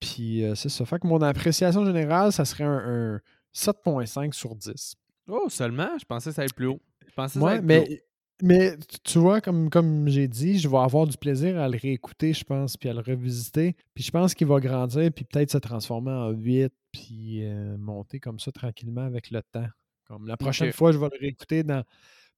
Puis 0.00 0.42
c'est 0.54 0.68
ça. 0.68 0.84
Fait 0.86 0.98
que 0.98 1.06
mon 1.06 1.20
appréciation 1.20 1.84
générale, 1.84 2.32
ça 2.32 2.44
serait 2.44 2.64
un, 2.64 3.16
un 3.16 3.20
7.5 3.54 4.32
sur 4.32 4.54
10. 4.54 4.96
Oh, 5.30 5.48
seulement? 5.48 5.88
Je 5.98 6.04
pensais 6.04 6.30
que 6.30 6.36
ça 6.36 6.42
allait 6.42 6.52
plus 6.54 6.66
haut. 6.66 6.80
Je 7.06 7.12
pensais 7.14 7.38
que 7.38 7.44
ça 7.44 7.50
allait 7.52 7.62
plus 7.62 7.78
haut. 7.78 7.86
mais, 7.88 8.02
mais 8.42 8.76
tu- 9.04 9.18
vois, 9.18 9.40
comme, 9.40 9.70
comme 9.70 10.08
j'ai 10.08 10.28
dit, 10.28 10.58
je 10.58 10.68
vais 10.68 10.78
avoir 10.78 11.06
du 11.06 11.16
plaisir 11.18 11.58
à 11.60 11.68
le 11.68 11.76
réécouter, 11.78 12.32
je 12.32 12.44
pense, 12.44 12.76
puis 12.76 12.88
à 12.88 12.94
le 12.94 13.00
revisiter. 13.00 13.76
Puis 13.94 14.04
je 14.04 14.10
pense 14.10 14.34
qu'il 14.34 14.46
va 14.46 14.60
grandir, 14.60 15.10
puis 15.14 15.24
peut-être 15.24 15.50
se 15.50 15.58
transformer 15.58 16.10
en 16.12 16.30
8, 16.30 16.72
puis 16.92 17.44
euh, 17.44 17.76
monter 17.78 18.18
comme 18.20 18.38
ça 18.38 18.50
tranquillement 18.52 19.02
avec 19.04 19.30
le 19.30 19.42
temps. 19.42 19.66
Comme 20.06 20.26
la 20.26 20.36
prochaine 20.36 20.72
fois, 20.72 20.90
je 20.92 20.98
vais 20.98 21.08
le 21.12 21.18
réécouter 21.20 21.62
dans 21.62 21.84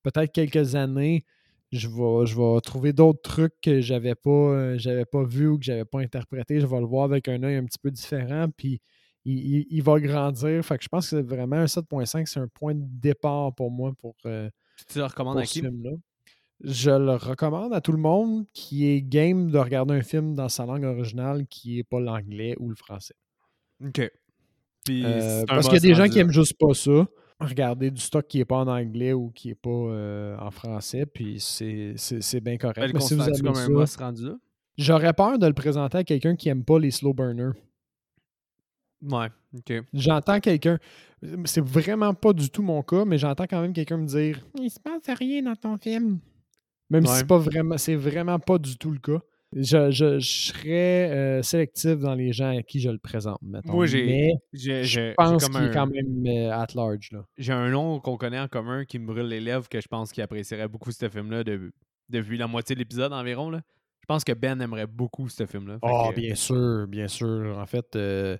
peut-être 0.03 0.33
quelques 0.33 0.75
années. 0.75 1.25
Je 1.71 1.89
vais, 1.89 2.27
je 2.27 2.37
vais 2.37 2.61
trouver 2.61 2.93
d'autres 2.93 3.23
trucs 3.23 3.55
que 3.63 3.81
j'avais 3.81 4.15
pas, 4.15 4.31
euh, 4.31 4.79
j'avais 4.79 5.07
pas 5.07 5.23
vu 5.25 5.49
ou 5.49 5.59
que 5.59 5.65
j'avais 5.65 5.87
pas 5.87 6.01
interprété. 6.01 6.61
Je 6.61 6.67
vais 6.67 6.81
le 6.81 6.87
voir 6.87 7.05
avec 7.05 7.29
un 7.29 7.43
œil 7.43 7.57
un 7.57 7.65
petit 7.65 7.79
peu 7.79 7.91
différent, 7.91 8.49
puis 8.55 8.81
il, 9.25 9.39
il- 9.39 9.67
il 9.71 9.83
va 9.83 9.99
grandir. 10.01 10.65
Fait 10.65 10.79
que 10.79 10.85
je 10.85 10.89
pense 10.89 11.11
que 11.11 11.17
c'est 11.17 11.23
vraiment 11.27 11.57
un 11.57 11.67
7.5, 11.67 12.27
c'est 12.27 12.41
un 12.41 12.49
point 12.49 12.75
de 12.75 12.83
départ 12.85 13.55
pour 13.55 13.71
moi 13.71 13.93
pour, 13.99 14.15
euh, 14.27 14.49
Tu 14.89 14.99
le 14.99 15.05
recommandes 15.05 15.39
à 15.39 15.45
ce 15.47 15.53
qui? 15.53 15.61
film-là. 15.61 15.91
Je 16.65 16.91
le 16.91 17.15
recommande 17.17 17.73
à 17.75 17.81
tout 17.81 17.91
le 17.93 17.99
monde 17.99 18.45
qui 18.53 18.87
est 18.87 19.03
game 19.03 19.51
de 19.51 19.59
regarder 19.59 19.95
un 19.95 20.03
film 20.03 20.35
dans 20.35 20.49
sa 20.49 20.65
langue 20.65 20.85
originale 20.85 21.47
qui 21.49 21.77
n'est 21.77 21.83
pas 21.83 21.99
l'anglais 21.99 22.55
ou 22.61 22.69
le 22.69 22.77
français. 22.77 23.15
OK. 23.85 23.99
Euh, 25.05 25.45
parce 25.47 25.67
qu'il 25.69 25.75
y 25.75 25.77
a 25.77 25.81
des 25.81 25.95
gens 25.95 26.09
qui 26.09 26.19
aiment 26.21 26.33
juste 26.33 26.57
pas 26.59 26.75
ça. 26.75 27.07
Regarder 27.41 27.91
du 27.91 28.01
stock 28.01 28.27
qui 28.29 28.39
n'est 28.39 28.45
pas 28.45 28.59
en 28.59 28.69
anglais 28.69 29.13
ou 29.13 29.31
qui 29.31 29.49
n'est 29.49 29.57
pas 29.57 29.71
euh, 29.71 30.37
en 30.39 30.53
français, 30.53 31.07
puis 31.07 31.41
c'est 31.41 31.95
bien 32.41 32.57
correct. 32.57 32.79
Mais 32.95 33.01
si 33.01 33.15
vous 33.15 33.21
comme 33.43 33.57
un 33.57 33.67
boss 33.75 33.97
rendu 33.97 34.27
là? 34.27 34.37
J'aurais 34.79 35.13
peur 35.13 35.39
de 35.41 35.47
le 35.49 35.53
présenter 35.53 35.99
à 35.99 36.05
quelqu'un 36.05 36.37
qui 36.37 36.49
aime 36.49 36.65
pas 36.65 36.79
les 36.79 36.93
slow 36.93 37.13
burners. 37.13 37.51
Ouais, 39.03 39.29
ok. 39.57 39.85
J'entends 39.93 40.41
quelqu'un. 40.41 40.79
C'est 41.45 41.65
vraiment 41.65 42.15
pas 42.15 42.33
du 42.33 42.51
tout 42.51 42.63
mon 42.63 42.83
cas, 42.83 43.05
mais 43.05 43.19
j'entends 43.19 43.45
quand 43.45 43.61
même 43.61 43.73
quelqu'un 43.73 43.97
me 43.97 44.07
dire 44.07 44.41
Il 44.59 44.71
se 44.71 44.81
passe 44.81 45.17
rien 45.19 45.43
dans 45.43 45.57
ton 45.57 45.77
film. 45.79 46.19
Même 46.91 47.07
si 47.07 47.15
c'est 47.15 47.27
pas 47.27 47.39
vraiment, 47.39 47.79
c'est 47.79 47.97
vraiment 47.97 48.39
pas 48.39 48.59
du 48.59 48.77
tout 48.77 48.91
le 48.91 48.99
cas. 48.99 49.21
Je, 49.55 49.91
je, 49.91 50.19
serais 50.19 51.11
euh, 51.11 51.43
sélectif 51.43 51.99
dans 51.99 52.15
les 52.15 52.33
gens 52.33 52.57
à 52.57 52.63
qui 52.63 52.81
je 52.81 52.89
le 52.89 52.99
présente, 52.99 53.39
mettons. 53.43 53.73
Moi, 53.73 53.87
j'ai. 53.87 54.33
Je 54.53 55.13
pense 55.15 55.47
qu'il 55.47 55.63
est 55.63 55.71
quand 55.73 55.87
même 55.87 56.27
euh, 56.27 56.53
at 56.53 56.69
large. 56.75 57.11
J'ai 57.37 57.53
un 57.53 57.71
nom 57.71 58.01
qu'on 58.01 58.17
connaît 58.17 58.41
en 58.41 58.49
commun 58.49 58.85
qui 58.87 58.99
me 58.99 59.07
brûle 59.07 59.27
les 59.27 59.41
lèvres 59.41 59.69
que 59.69 59.81
je 59.81 59.89
pense 59.89 60.11
qu'il 60.11 60.23
apprécierait 60.23 60.69
beaucoup 60.69 60.91
ce 60.91 61.09
film-là 61.09 61.45
depuis 62.09 62.39
la 62.39 62.47
moitié 62.47 62.75
de 62.75 62.81
l'épisode 62.81 63.13
environ. 63.13 63.51
Là. 63.51 63.61
Je 64.01 64.07
pense 64.07 64.25
que 64.25 64.33
Ben 64.33 64.61
aimerait 64.61 64.87
beaucoup 64.87 65.29
ce 65.29 65.45
film-là. 65.45 65.79
Ah, 65.83 66.11
bien 66.17 66.35
sûr, 66.35 66.87
bien 66.89 67.09
sûr. 67.09 67.57
En 67.59 67.67
fait, 67.67 67.95
euh, 67.95 68.39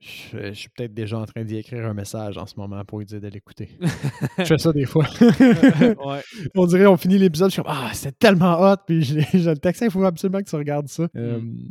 je, 0.00 0.52
suis 0.52 0.68
peut-être 0.68 0.94
déjà 0.94 1.18
en 1.18 1.24
train 1.24 1.44
d'y 1.44 1.56
écrire 1.56 1.86
un 1.86 1.94
message 1.94 2.36
en 2.36 2.46
ce 2.46 2.54
moment 2.56 2.84
pour 2.84 2.98
lui 2.98 3.06
dire 3.06 3.20
de 3.20 3.28
l'écouter. 3.28 3.70
je 4.38 4.44
fais 4.44 4.58
ça 4.58 4.72
des 4.72 4.84
fois. 4.84 5.06
On 6.54 6.66
dirait 6.66 6.86
on 6.86 6.96
finit 6.96 7.18
l'épisode, 7.18 7.50
je 7.50 7.54
suis 7.54 7.62
comme 7.62 7.72
Ah, 7.74 7.90
c'est 7.94 8.18
tellement 8.18 8.60
hot, 8.60 8.76
puis 8.86 9.02
j'ai 9.02 9.24
le 9.32 9.56
texte, 9.58 9.82
il 9.82 9.90
faut 9.90 10.04
absolument 10.04 10.40
que 10.40 10.48
tu 10.48 10.56
regardes 10.56 10.88
ça. 10.88 11.08
Mm. 11.14 11.70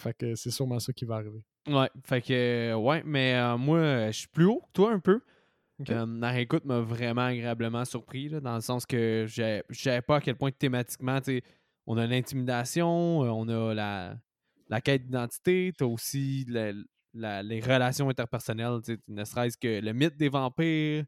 fait 0.00 0.14
que 0.14 0.34
c'est 0.34 0.50
sûrement 0.50 0.78
ça 0.78 0.92
qui 0.92 1.04
va 1.04 1.16
arriver. 1.16 1.42
Ouais, 1.68 1.90
fait 2.04 2.22
que 2.22 2.74
ouais, 2.74 3.02
mais 3.04 3.34
euh, 3.34 3.58
moi, 3.58 4.10
je 4.10 4.18
suis 4.18 4.28
plus 4.28 4.46
haut 4.46 4.60
que 4.60 4.72
toi 4.72 4.92
un 4.92 5.00
peu. 5.00 5.20
Euh, 5.90 6.06
la 6.18 6.30
réécoute 6.30 6.64
m'a 6.64 6.80
vraiment 6.80 7.26
agréablement 7.26 7.84
surpris, 7.84 8.30
dans 8.30 8.54
le 8.54 8.60
sens 8.60 8.86
que 8.86 9.26
je 9.28 9.62
savais 9.72 10.02
pas 10.02 10.16
à 10.16 10.20
quel 10.20 10.36
point 10.36 10.50
thématiquement, 10.50 11.20
on 11.86 11.98
a 11.98 12.06
l'intimidation, 12.06 13.24
euh, 13.24 13.28
on 13.28 13.48
a 13.48 13.74
la, 13.74 14.16
la 14.68 14.80
quête 14.80 15.04
d'identité, 15.04 15.72
tu 15.76 15.84
as 15.84 15.86
aussi 15.86 16.46
les 17.16 17.60
relations 17.60 18.08
interpersonnelles, 18.08 18.80
ne 19.08 19.24
serait-ce 19.24 19.56
que 19.56 19.80
le 19.80 19.92
mythe 19.92 20.16
des 20.16 20.28
vampires, 20.28 21.04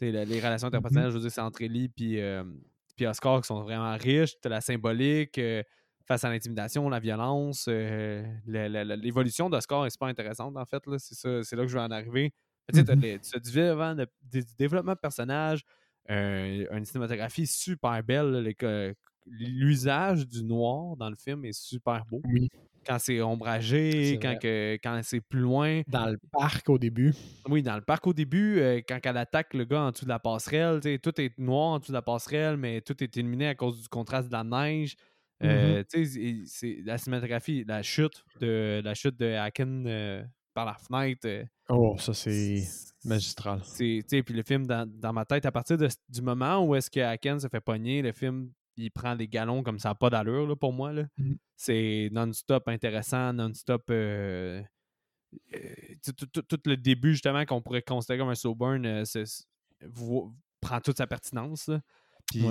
les 0.00 0.40
relations 0.40 0.68
mmh 0.68 0.74
interpersonnelles, 0.74 1.10
je 1.10 1.14
veux 1.16 1.20
dire, 1.20 1.30
c'est 1.30 1.40
entre 1.40 1.62
Ellie 1.62 1.88
puis, 1.88 2.20
euh, 2.20 2.44
puis 2.96 3.06
Oscar 3.06 3.40
qui 3.40 3.46
sont 3.46 3.62
vraiment 3.62 3.96
riches, 3.96 4.34
as 4.44 4.48
la 4.48 4.60
symbolique 4.60 5.38
euh, 5.38 5.62
face 6.06 6.24
à 6.24 6.30
l'intimidation, 6.30 6.88
la 6.88 6.98
violence, 6.98 7.66
euh, 7.68 8.24
l'évolution 8.46 9.48
d'Oscar 9.48 9.86
est 9.86 9.90
super 9.90 10.08
intéressante 10.08 10.56
en 10.56 10.64
fait, 10.64 10.82
c'est 10.98 11.56
là 11.56 11.62
que 11.62 11.68
je 11.68 11.74
vais 11.74 11.84
en 11.84 11.90
arriver. 11.90 12.32
Tu 12.72 12.78
sais, 12.78 12.84
mmh 12.84 13.20
as 13.90 14.06
du, 14.22 14.44
développement 14.58 14.94
de 14.94 14.98
personnages, 14.98 15.64
une 16.08 16.84
cinématographie 16.84 17.46
super 17.46 18.02
belle, 18.02 18.54
l'usage 19.26 20.26
du 20.26 20.42
noir 20.42 20.96
dans 20.96 21.10
le 21.10 21.16
film 21.16 21.44
est 21.44 21.52
super 21.52 22.04
beau. 22.06 22.20
Oui 22.24 22.48
quand 22.86 22.98
c'est 22.98 23.20
ombragé, 23.20 24.18
quand, 24.20 24.36
quand 24.42 25.00
c'est 25.02 25.20
plus 25.20 25.40
loin. 25.40 25.82
Dans 25.88 26.06
le 26.06 26.18
parc 26.32 26.68
au 26.68 26.78
début. 26.78 27.14
Oui, 27.48 27.62
dans 27.62 27.76
le 27.76 27.82
parc 27.82 28.06
au 28.06 28.12
début, 28.12 28.58
euh, 28.58 28.80
quand 28.86 28.98
elle 29.04 29.16
attaque 29.16 29.54
le 29.54 29.64
gars 29.64 29.82
en 29.82 29.90
dessous 29.90 30.04
de 30.04 30.10
la 30.10 30.18
passerelle, 30.18 30.80
tout 31.00 31.20
est 31.20 31.38
noir 31.38 31.72
en 31.72 31.78
dessous 31.78 31.92
de 31.92 31.96
la 31.96 32.02
passerelle, 32.02 32.56
mais 32.56 32.80
tout 32.80 33.02
est 33.02 33.16
illuminé 33.16 33.48
à 33.48 33.54
cause 33.54 33.82
du 33.82 33.88
contraste 33.88 34.28
de 34.28 34.32
la 34.32 34.44
neige. 34.44 34.96
Euh, 35.42 35.82
mm-hmm. 35.82 36.44
c'est 36.46 36.78
la 36.84 36.98
cinématographie, 36.98 37.64
la 37.66 37.82
chute 37.82 38.24
de 38.40 38.80
la 38.84 38.94
chute 38.94 39.18
de 39.18 39.34
Haken 39.34 39.86
euh, 39.88 40.22
par 40.54 40.66
la 40.66 40.74
fenêtre. 40.74 41.48
oh, 41.68 41.96
ça 41.98 42.14
c'est 42.14 42.62
magistral. 43.04 43.60
Puis 43.76 44.04
le 44.28 44.42
film, 44.42 44.66
dans, 44.66 44.88
dans, 44.88 45.12
ma 45.12 45.24
tête, 45.24 45.44
à 45.44 45.50
partir 45.50 45.76
du 45.76 46.22
moment 46.22 46.64
où 46.64 46.76
est-ce 46.76 46.90
que 46.90 47.00
Haken 47.00 47.40
se 47.40 47.48
fait 47.48 47.60
pogner, 47.60 48.02
le 48.02 48.12
film 48.12 48.52
il 48.76 48.90
prend 48.90 49.16
des 49.16 49.28
galons 49.28 49.62
comme 49.62 49.78
ça, 49.78 49.94
pas 49.94 50.10
d'allure 50.10 50.56
pour 50.58 50.72
moi. 50.72 50.92
Mmh. 50.92 51.34
C'est 51.56 52.08
non-stop 52.12 52.68
intéressant, 52.68 53.32
non-stop. 53.32 53.84
Euh, 53.90 54.62
euh, 55.54 55.74
tout, 56.48 56.60
le 56.66 56.76
début, 56.76 57.12
justement, 57.12 57.44
qu'on 57.44 57.62
pourrait 57.62 57.82
considérer 57.82 58.18
comme 58.18 58.30
un 58.30 58.34
slow 58.34 58.54
burn, 58.54 58.84
euh, 58.86 59.04
prend 60.60 60.80
toute 60.80 60.96
sa 60.96 61.06
pertinence. 61.06 61.70
Puis 62.26 62.44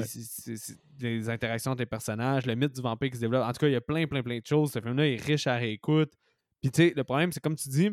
les 1.00 1.30
interactions 1.30 1.72
entre 1.72 1.82
les 1.82 1.88
personnages, 1.88 2.46
le 2.46 2.56
mythe 2.56 2.74
du 2.74 2.82
vampire 2.82 3.10
qui 3.10 3.16
se 3.16 3.22
développe. 3.22 3.44
En 3.44 3.52
tout 3.52 3.60
cas, 3.60 3.68
il 3.68 3.74
y 3.74 3.76
a 3.76 3.82
plein, 3.82 4.06
plein, 4.06 4.22
plein 4.22 4.40
de 4.40 4.46
choses. 4.46 4.72
Ce 4.74 4.80
film-là 4.80 5.08
est 5.08 5.16
riche 5.16 5.48
à 5.48 5.56
réécoute. 5.56 6.14
Puis 6.62 6.72
tu 6.72 6.84
sais, 6.84 6.94
le 6.96 7.04
problème, 7.04 7.32
c'est 7.32 7.40
comme 7.40 7.56
tu 7.56 7.70
dis, 7.70 7.90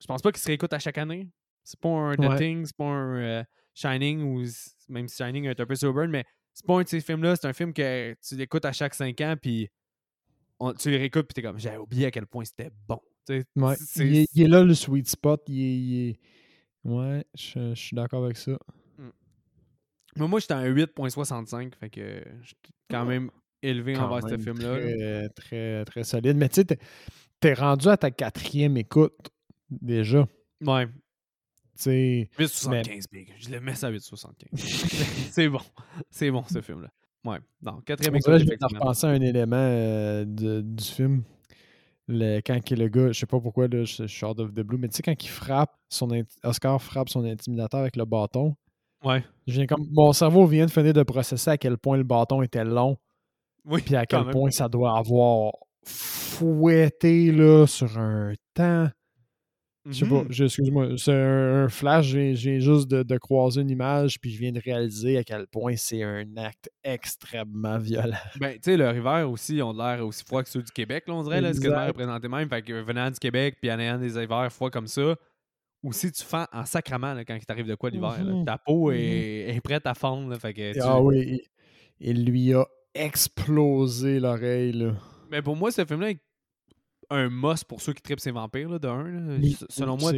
je 0.00 0.06
pense 0.06 0.20
pas 0.20 0.32
qu'il 0.32 0.42
se 0.42 0.48
réécoute 0.48 0.72
à 0.72 0.78
chaque 0.78 0.98
année. 0.98 1.30
C'est 1.62 1.80
pas 1.80 1.88
un 1.88 2.14
The 2.16 2.36
Thing, 2.36 2.66
c'est 2.66 2.76
pas 2.76 2.84
un 2.84 3.44
Shining, 3.74 4.22
ou 4.22 4.44
même 4.88 5.08
si 5.08 5.16
Shining 5.16 5.46
est 5.46 5.58
un 5.58 5.66
peu 5.66 5.74
slow 5.74 5.94
burn, 5.94 6.10
mais 6.10 6.24
c'est 6.54 6.64
pas 6.64 6.78
un 6.78 6.82
de 6.82 6.88
ces 6.88 7.00
films-là, 7.00 7.36
c'est 7.36 7.46
un 7.46 7.52
film 7.52 7.72
que 7.72 8.16
tu 8.26 8.36
l'écoutes 8.36 8.64
à 8.64 8.72
chaque 8.72 8.94
cinq 8.94 9.20
ans, 9.20 9.34
puis 9.40 9.68
tu 10.78 10.90
les 10.90 10.96
réécoutes, 10.96 11.26
puis 11.26 11.34
t'es 11.34 11.42
comme, 11.42 11.58
j'avais 11.58 11.76
oublié 11.76 12.06
à 12.06 12.10
quel 12.10 12.26
point 12.26 12.44
c'était 12.44 12.70
bon. 12.88 13.00
Ouais, 13.56 13.74
il, 13.96 14.42
est, 14.42 14.48
là 14.48 14.62
le 14.62 14.74
sweet 14.74 15.08
spot. 15.08 15.42
Il 15.48 16.10
est, 16.10 16.20
Ouais, 16.84 17.24
je, 17.34 17.74
suis 17.74 17.96
d'accord 17.96 18.24
avec 18.24 18.36
ça. 18.36 18.52
Hmm. 18.98 19.08
Mais 20.16 20.28
moi, 20.28 20.38
j'étais 20.38 20.52
à 20.52 20.58
un 20.58 20.70
8.65, 20.70 21.74
fait 21.76 21.88
que 21.88 22.22
j'étais 22.42 22.74
quand 22.90 23.02
ah, 23.02 23.04
même 23.06 23.30
élevé 23.62 23.96
envers 23.96 24.28
ce 24.28 24.36
film-là. 24.36 24.76
Très, 24.78 25.28
très, 25.30 25.84
très 25.86 26.04
solide. 26.04 26.36
Mais 26.36 26.50
tu 26.50 26.60
sais, 26.60 26.78
t'es 27.40 27.54
rendu 27.54 27.88
à 27.88 27.96
ta 27.96 28.10
quatrième 28.10 28.76
écoute 28.76 29.30
déjà. 29.70 30.28
Ouais. 30.60 30.86
8,75 31.76 33.04
big. 33.10 33.34
Je 33.38 33.50
le 33.50 33.60
mets 33.60 33.84
à 33.84 33.90
8,75. 33.90 34.56
c'est 35.30 35.48
bon. 35.48 35.60
C'est 36.10 36.30
bon, 36.30 36.44
ce 36.50 36.60
film-là. 36.60 36.88
Ouais. 37.24 37.38
Non, 37.62 37.80
quatrième 37.80 38.16
épisode. 38.16 38.40
Je 38.40 38.46
vais 38.46 38.56
repenser 38.60 39.06
à 39.06 39.10
un 39.10 39.20
élément 39.20 39.56
euh, 39.56 40.24
du 40.26 40.84
film. 40.84 41.22
Le, 42.06 42.40
quand 42.40 42.70
le 42.70 42.88
gars, 42.88 43.12
je 43.12 43.20
sais 43.20 43.26
pas 43.26 43.40
pourquoi, 43.40 43.66
là, 43.66 43.84
je, 43.84 44.06
suis 44.06 44.24
hors 44.26 44.38
of 44.38 44.52
the 44.52 44.60
blue, 44.60 44.76
mais 44.76 44.88
tu 44.88 44.96
sais, 44.96 45.02
quand 45.02 45.24
il 45.24 45.28
frappe, 45.28 45.74
son 45.88 46.10
Oscar 46.42 46.80
frappe 46.82 47.08
son 47.08 47.24
intimidateur 47.24 47.80
avec 47.80 47.96
le 47.96 48.04
bâton. 48.04 48.54
Ouais. 49.02 49.24
Je 49.46 49.54
viens 49.54 49.66
comme, 49.66 49.86
mon 49.90 50.12
cerveau 50.12 50.46
vient 50.46 50.66
de 50.66 50.70
finir 50.70 50.92
de 50.92 51.02
processer 51.02 51.50
à 51.50 51.58
quel 51.58 51.78
point 51.78 51.96
le 51.96 52.04
bâton 52.04 52.42
était 52.42 52.64
long. 52.64 52.98
Oui. 53.64 53.80
Puis 53.80 53.96
à 53.96 54.04
quel 54.04 54.26
point 54.30 54.50
ça 54.50 54.68
doit 54.68 54.98
avoir 54.98 55.52
fouetté 55.86 57.32
là, 57.32 57.66
sur 57.66 57.98
un 57.98 58.34
temps. 58.52 58.88
Je 59.86 59.92
sais 59.92 60.06
pas, 60.06 60.22
mm-hmm. 60.22 60.44
excuse-moi, 60.44 60.88
c'est 60.96 61.12
un, 61.12 61.68
flash, 61.68 62.06
j'ai 62.06 62.60
juste 62.60 62.88
de, 62.88 63.18
croiser 63.18 63.60
une 63.60 63.70
image, 63.70 64.18
puis 64.18 64.30
je 64.30 64.38
viens 64.38 64.52
de 64.52 64.60
réaliser 64.60 65.18
à 65.18 65.24
quel 65.24 65.46
point 65.46 65.76
c'est 65.76 66.02
un 66.02 66.24
acte 66.38 66.70
extrêmement 66.82 67.78
violent. 67.78 68.16
Ben, 68.40 68.54
tu 68.54 68.60
sais, 68.62 68.76
le 68.76 68.88
river 68.88 69.26
aussi, 69.28 69.60
ont 69.60 69.72
l'air 69.72 70.04
aussi 70.06 70.24
froid 70.24 70.42
que 70.42 70.48
ceux 70.48 70.62
du 70.62 70.72
Québec, 70.72 71.04
là, 71.06 71.14
on 71.14 71.22
dirait, 71.22 71.40
là, 71.40 71.52
ce 71.52 71.60
que 71.60 71.68
représenté 71.68 72.28
même. 72.28 72.48
Fait 72.48 72.62
que 72.62 72.72
venant 72.82 73.10
du 73.10 73.18
Québec, 73.18 73.56
puis 73.60 73.70
en 73.70 73.78
ayant 73.78 73.98
des 73.98 74.16
hivers 74.18 74.50
froids 74.50 74.70
comme 74.70 74.86
ça, 74.86 75.16
aussi 75.82 76.10
tu 76.10 76.24
fends 76.24 76.46
en 76.52 76.64
sacrament 76.64 77.12
là, 77.12 77.24
quand 77.24 77.34
il 77.34 77.44
t'arrive 77.44 77.66
de 77.66 77.74
quoi 77.74 77.90
l'hiver. 77.90 78.18
Mm-hmm. 78.18 78.44
Ta 78.44 78.58
peau 78.58 78.90
mm-hmm. 78.90 79.54
est, 79.54 79.60
prête 79.62 79.86
à 79.86 79.94
fondre. 79.94 80.34
fait 80.38 80.54
que 80.54 80.80
Ah 80.82 81.00
oui, 81.00 81.42
il, 82.00 82.24
lui 82.24 82.54
a 82.54 82.64
explosé 82.94 84.18
l'oreille. 84.18 84.92
Mais 85.30 85.38
ben, 85.38 85.42
pour 85.42 85.56
moi, 85.56 85.70
ce 85.70 85.84
film-là 85.84 86.12
un 87.10 87.28
must 87.28 87.64
pour 87.64 87.80
ceux 87.80 87.92
qui 87.92 88.02
tripent 88.02 88.20
ces 88.20 88.30
vampires, 88.30 88.68
là, 88.68 88.78
de 88.78 88.88
un. 88.88 89.40
Selon 89.68 89.96
moi. 89.96 90.12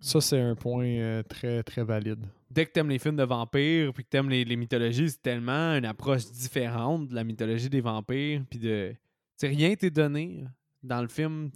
Ça, 0.00 0.20
c'est 0.20 0.38
un 0.38 0.54
point 0.54 0.86
euh, 0.86 1.22
très, 1.22 1.62
très 1.62 1.82
valide. 1.82 2.26
Dès 2.50 2.66
que 2.66 2.72
tu 2.72 2.80
aimes 2.80 2.90
les 2.90 2.98
films 2.98 3.16
de 3.16 3.22
vampires 3.22 3.90
puis 3.94 4.04
que 4.04 4.10
tu 4.10 4.16
aimes 4.18 4.28
les, 4.28 4.56
mythologies, 4.56 5.10
c'est 5.10 5.22
tellement 5.22 5.72
une 5.78 5.86
approche 5.86 6.30
différente 6.30 7.08
de 7.08 7.14
la 7.14 7.24
mythologie 7.24 7.70
des 7.70 7.80
vampires. 7.80 8.42
Puis 8.50 8.58
de. 8.58 8.94
rien 9.42 9.74
t'est 9.74 9.90
donné 9.90 10.44
dans 10.82 11.00
le 11.00 11.08
film. 11.08 11.50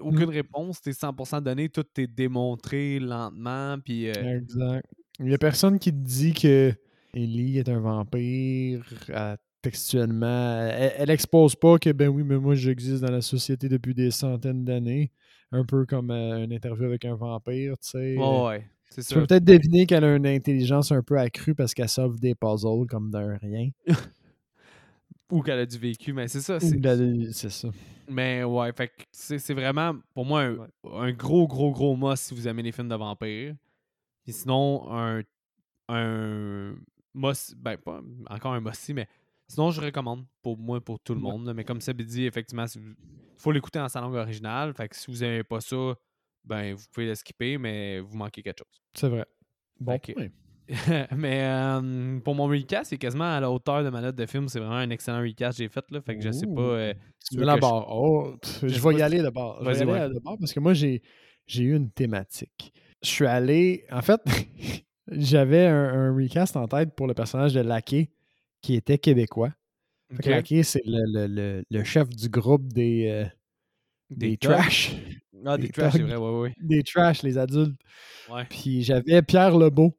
Aucune 0.00 0.26
mm. 0.26 0.30
réponse, 0.30 0.80
t'es 0.80 0.92
100% 0.92 1.42
donné. 1.42 1.68
Tout 1.68 1.82
t'est 1.82 2.06
démontré 2.06 2.98
lentement. 2.98 3.78
Puis, 3.78 4.08
euh, 4.08 4.38
Exact. 4.38 4.86
Il 5.18 5.26
n'y 5.26 5.34
a 5.34 5.38
personne 5.38 5.78
qui 5.78 5.92
te 5.92 5.98
dit 5.98 6.32
que 6.32 6.72
Ellie 7.12 7.58
est 7.58 7.68
un 7.68 7.80
vampire 7.80 8.82
textuellement. 9.62 10.68
Elle, 10.68 11.10
expose 11.10 11.56
pas 11.56 11.78
que, 11.78 11.90
ben 11.90 12.08
oui, 12.08 12.22
mais 12.24 12.38
moi, 12.38 12.54
j'existe 12.54 13.02
dans 13.02 13.10
la 13.10 13.20
société 13.20 13.68
depuis 13.68 13.94
des 13.94 14.10
centaines 14.10 14.64
d'années. 14.64 15.12
Un 15.52 15.64
peu 15.64 15.84
comme 15.84 16.10
euh, 16.10 16.44
une 16.44 16.52
interview 16.52 16.84
avec 16.84 17.04
un 17.04 17.16
vampire, 17.16 17.76
tu 17.78 17.88
sais. 17.88 18.16
ouais, 18.16 18.64
tu 18.94 19.14
peux 19.14 19.26
peut-être 19.26 19.44
deviner 19.44 19.86
qu'elle 19.86 20.04
a 20.04 20.16
une 20.16 20.26
intelligence 20.26 20.90
un 20.90 21.02
peu 21.02 21.18
accrue 21.18 21.54
parce 21.54 21.74
qu'elle 21.74 21.88
sauve 21.88 22.18
des 22.18 22.34
puzzles 22.34 22.86
comme 22.88 23.10
d'un 23.10 23.36
rien. 23.36 23.70
Ou 25.30 25.42
qu'elle 25.42 25.60
a 25.60 25.66
du 25.66 25.78
vécu, 25.78 26.12
mais 26.12 26.26
c'est 26.26 26.40
ça. 26.40 26.58
C'est 26.58 27.50
ça. 27.50 27.68
Mais 28.08 28.42
ouais, 28.42 28.72
fait 28.72 28.90
c'est 29.12 29.54
vraiment, 29.54 29.94
pour 30.12 30.24
moi, 30.24 30.42
un, 30.92 31.12
gros, 31.12 31.46
gros, 31.46 31.70
gros 31.70 31.96
must 31.96 32.24
si 32.24 32.34
vous 32.34 32.48
aimez 32.48 32.62
les 32.62 32.72
films 32.72 32.88
de 32.88 32.96
vampires. 32.96 33.54
Et 34.26 34.32
sinon, 34.32 34.90
un, 34.90 35.22
un 35.88 36.74
must, 37.14 37.54
ben 37.56 37.76
pas 37.76 38.00
encore 38.28 38.54
un 38.54 38.60
must 38.60 38.92
mais 38.92 39.06
Sinon, 39.50 39.72
je 39.72 39.80
recommande 39.80 40.24
pour 40.42 40.56
moi, 40.56 40.80
pour 40.80 41.00
tout 41.00 41.12
le 41.12 41.18
monde. 41.18 41.52
Mais 41.56 41.64
comme 41.64 41.80
ça 41.80 41.92
dit, 41.92 42.24
effectivement, 42.24 42.66
il 42.72 42.94
faut 43.36 43.50
l'écouter 43.50 43.80
en 43.80 43.88
sa 43.88 44.00
langue 44.00 44.14
originale. 44.14 44.72
Fait 44.74 44.88
que 44.88 44.94
si 44.94 45.10
vous 45.10 45.18
n'aimez 45.18 45.42
pas 45.42 45.60
ça, 45.60 45.94
ben 46.44 46.74
vous 46.74 46.84
pouvez 46.92 47.06
le 47.06 47.16
skipper, 47.16 47.58
mais 47.58 47.98
vous 47.98 48.16
manquez 48.16 48.44
quelque 48.44 48.60
chose. 48.60 48.80
C'est 48.94 49.08
vrai. 49.08 49.26
Bon 49.80 49.98
mais 51.16 51.42
euh, 51.42 52.20
pour 52.20 52.36
mon 52.36 52.46
recast, 52.46 52.90
c'est 52.90 52.96
quasiment 52.96 53.24
à 53.24 53.40
la 53.40 53.50
hauteur 53.50 53.82
de 53.82 53.90
ma 53.90 54.00
note 54.00 54.14
de 54.14 54.24
film. 54.24 54.48
C'est 54.48 54.60
vraiment 54.60 54.76
un 54.76 54.90
excellent 54.90 55.20
recast 55.20 55.58
que 55.58 55.64
j'ai 55.64 55.68
fait. 55.68 55.84
Là, 55.90 56.00
fait 56.00 56.16
que 56.16 56.22
je 56.22 56.30
sais 56.30 56.46
pas. 56.46 56.60
Euh, 56.60 56.94
tu 57.28 57.36
veux 57.36 57.44
la 57.44 57.56
barre? 57.56 57.88
Oh, 57.90 58.36
je, 58.62 58.80
vais 58.80 58.94
y 58.94 59.02
aller 59.02 59.20
d'abord. 59.20 59.58
Je 59.64 59.68
vais 59.68 59.78
y 59.78 59.90
aller 59.90 60.14
d'abord 60.14 60.38
parce 60.38 60.52
que 60.52 60.60
moi, 60.60 60.72
j'ai 60.74 61.02
eu 61.58 61.74
une 61.74 61.90
thématique. 61.90 62.72
Je 63.02 63.08
suis 63.08 63.26
allé. 63.26 63.84
En 63.90 64.00
fait, 64.00 64.20
j'avais 65.08 65.66
un, 65.66 66.14
recast 66.14 66.56
en 66.56 66.68
tête 66.68 66.94
pour 66.94 67.08
le 67.08 67.14
personnage 67.14 67.52
de 67.52 67.62
Lackey 67.62 68.12
qui 68.62 68.74
était 68.74 68.98
québécois. 68.98 69.52
Lackey, 70.24 70.62
c'est 70.62 70.82
le, 70.84 71.26
le, 71.26 71.62
le, 71.68 71.84
chef 71.84 72.08
du 72.08 72.28
groupe 72.28 72.72
des. 72.72 73.06
Euh, 73.08 73.24
des, 74.10 74.36
trash. 74.36 74.96
Ah, 75.44 75.56
des, 75.56 75.68
trash, 75.68 75.92
c'est 75.92 76.02
vrai, 76.02 76.16
ouais, 76.16 76.40
ouais. 76.40 76.54
Des 76.60 76.82
trash, 76.82 77.22
les 77.22 77.38
adultes. 77.38 77.80
Ouais. 78.28 78.44
Puis 78.50 78.82
j'avais 78.82 79.22
Pierre 79.22 79.56
Lebeau 79.56 79.96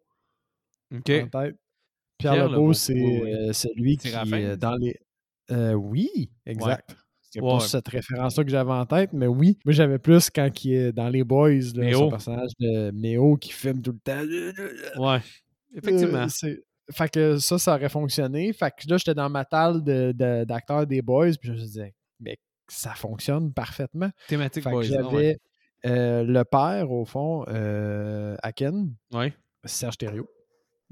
en 0.93 0.99
tête. 1.01 1.29
Pierre, 2.17 2.49
Lebeau, 2.49 2.73
c'est 2.73 2.93
euh, 2.93 3.53
celui 3.53 3.97
qui, 3.97 4.09
est 4.09 4.57
dans 4.57 4.75
les. 4.75 4.95
Euh, 5.49 5.73
oui, 5.73 6.29
exact. 6.45 6.95
C'est 7.21 7.39
pas 7.39 7.61
cette 7.61 7.87
référence-là 7.87 8.43
que 8.43 8.49
j'avais 8.49 8.73
en 8.73 8.85
tête, 8.85 9.13
mais 9.13 9.27
oui. 9.27 9.57
Moi, 9.63 9.71
j'avais 9.71 9.99
plus 9.99 10.29
quand 10.29 10.49
il 10.65 10.73
est 10.73 10.91
dans 10.91 11.07
les 11.07 11.23
Boys, 11.23 11.71
là, 11.75 11.93
son 11.93 12.09
personnage 12.09 12.51
de 12.59 12.91
Méo 12.91 13.37
qui 13.37 13.53
filme 13.53 13.81
tout 13.81 13.93
le 13.93 13.99
temps. 13.99 15.01
Ouais, 15.01 15.21
effectivement. 15.73 16.27
Fait 16.91 17.09
que 17.09 17.37
ça, 17.37 17.57
ça 17.57 17.75
aurait 17.75 17.89
fonctionné. 17.89 18.53
Fait 18.53 18.71
que 18.71 18.89
là, 18.89 18.97
j'étais 18.97 19.13
dans 19.13 19.29
ma 19.29 19.45
table 19.45 19.81
d'acteurs 20.45 20.81
de, 20.81 20.85
des 20.85 21.01
Boys, 21.01 21.31
puis 21.39 21.49
je 21.49 21.51
me 21.51 21.57
disais, 21.57 21.93
mais 22.19 22.37
ça 22.67 22.93
fonctionne 22.93 23.53
parfaitement. 23.53 24.09
Thématique 24.27 24.63
Boys. 24.63 24.83
J'avais 24.83 25.37
euh, 25.85 26.23
le 26.23 26.43
père, 26.43 26.91
au 26.91 27.05
fond, 27.05 27.45
euh, 27.47 28.35
Aken. 28.43 28.93
Ouais. 29.13 29.33
Serge 29.65 29.97
Thériault. 29.97 30.29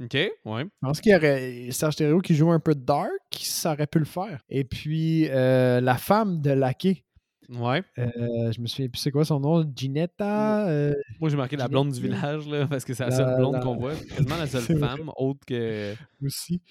OK, 0.02 0.14
ouais. 0.14 0.64
Je 0.64 0.70
pense 0.82 1.02
qu'il 1.02 1.12
y 1.12 1.16
aurait 1.16 1.72
Serge 1.72 1.98
Thériault 1.98 2.22
qui 2.22 2.34
joue 2.34 2.52
un 2.52 2.60
peu 2.60 2.74
dark, 2.74 3.10
ça 3.34 3.74
aurait 3.74 3.88
pu 3.88 4.00
le 4.00 4.06
faire. 4.06 4.42
Et 4.48 4.64
puis, 4.64 5.28
euh, 5.30 5.82
la 5.82 5.96
femme 5.96 6.42
de 6.42 6.52
Laquet. 6.52 7.04
Ouais. 7.50 7.84
je 7.98 8.62
me 8.62 8.88
plus 8.88 9.00
c'est 9.00 9.12
quoi 9.12 9.26
son 9.26 9.40
nom, 9.40 9.70
Ginetta. 9.76 10.94
Moi 11.20 11.30
j'ai 11.30 11.38
marqué 11.38 11.58
la 11.58 11.68
blonde 11.68 11.92
du 11.92 12.02
village 12.02 12.48
là, 12.48 12.68
parce 12.68 12.86
que 12.86 12.94
c'est 12.94 13.06
la, 13.06 13.12
seule 13.12 13.38
blonde 13.38 13.60
qu'on 13.62 13.76
voit, 13.76 13.96
quasiment 13.96 14.38
la 14.38 14.48
seule 14.48 14.80
femme 14.80 15.12
autre 15.18 15.46
que. 15.46 15.96
Aussi. 16.24 16.62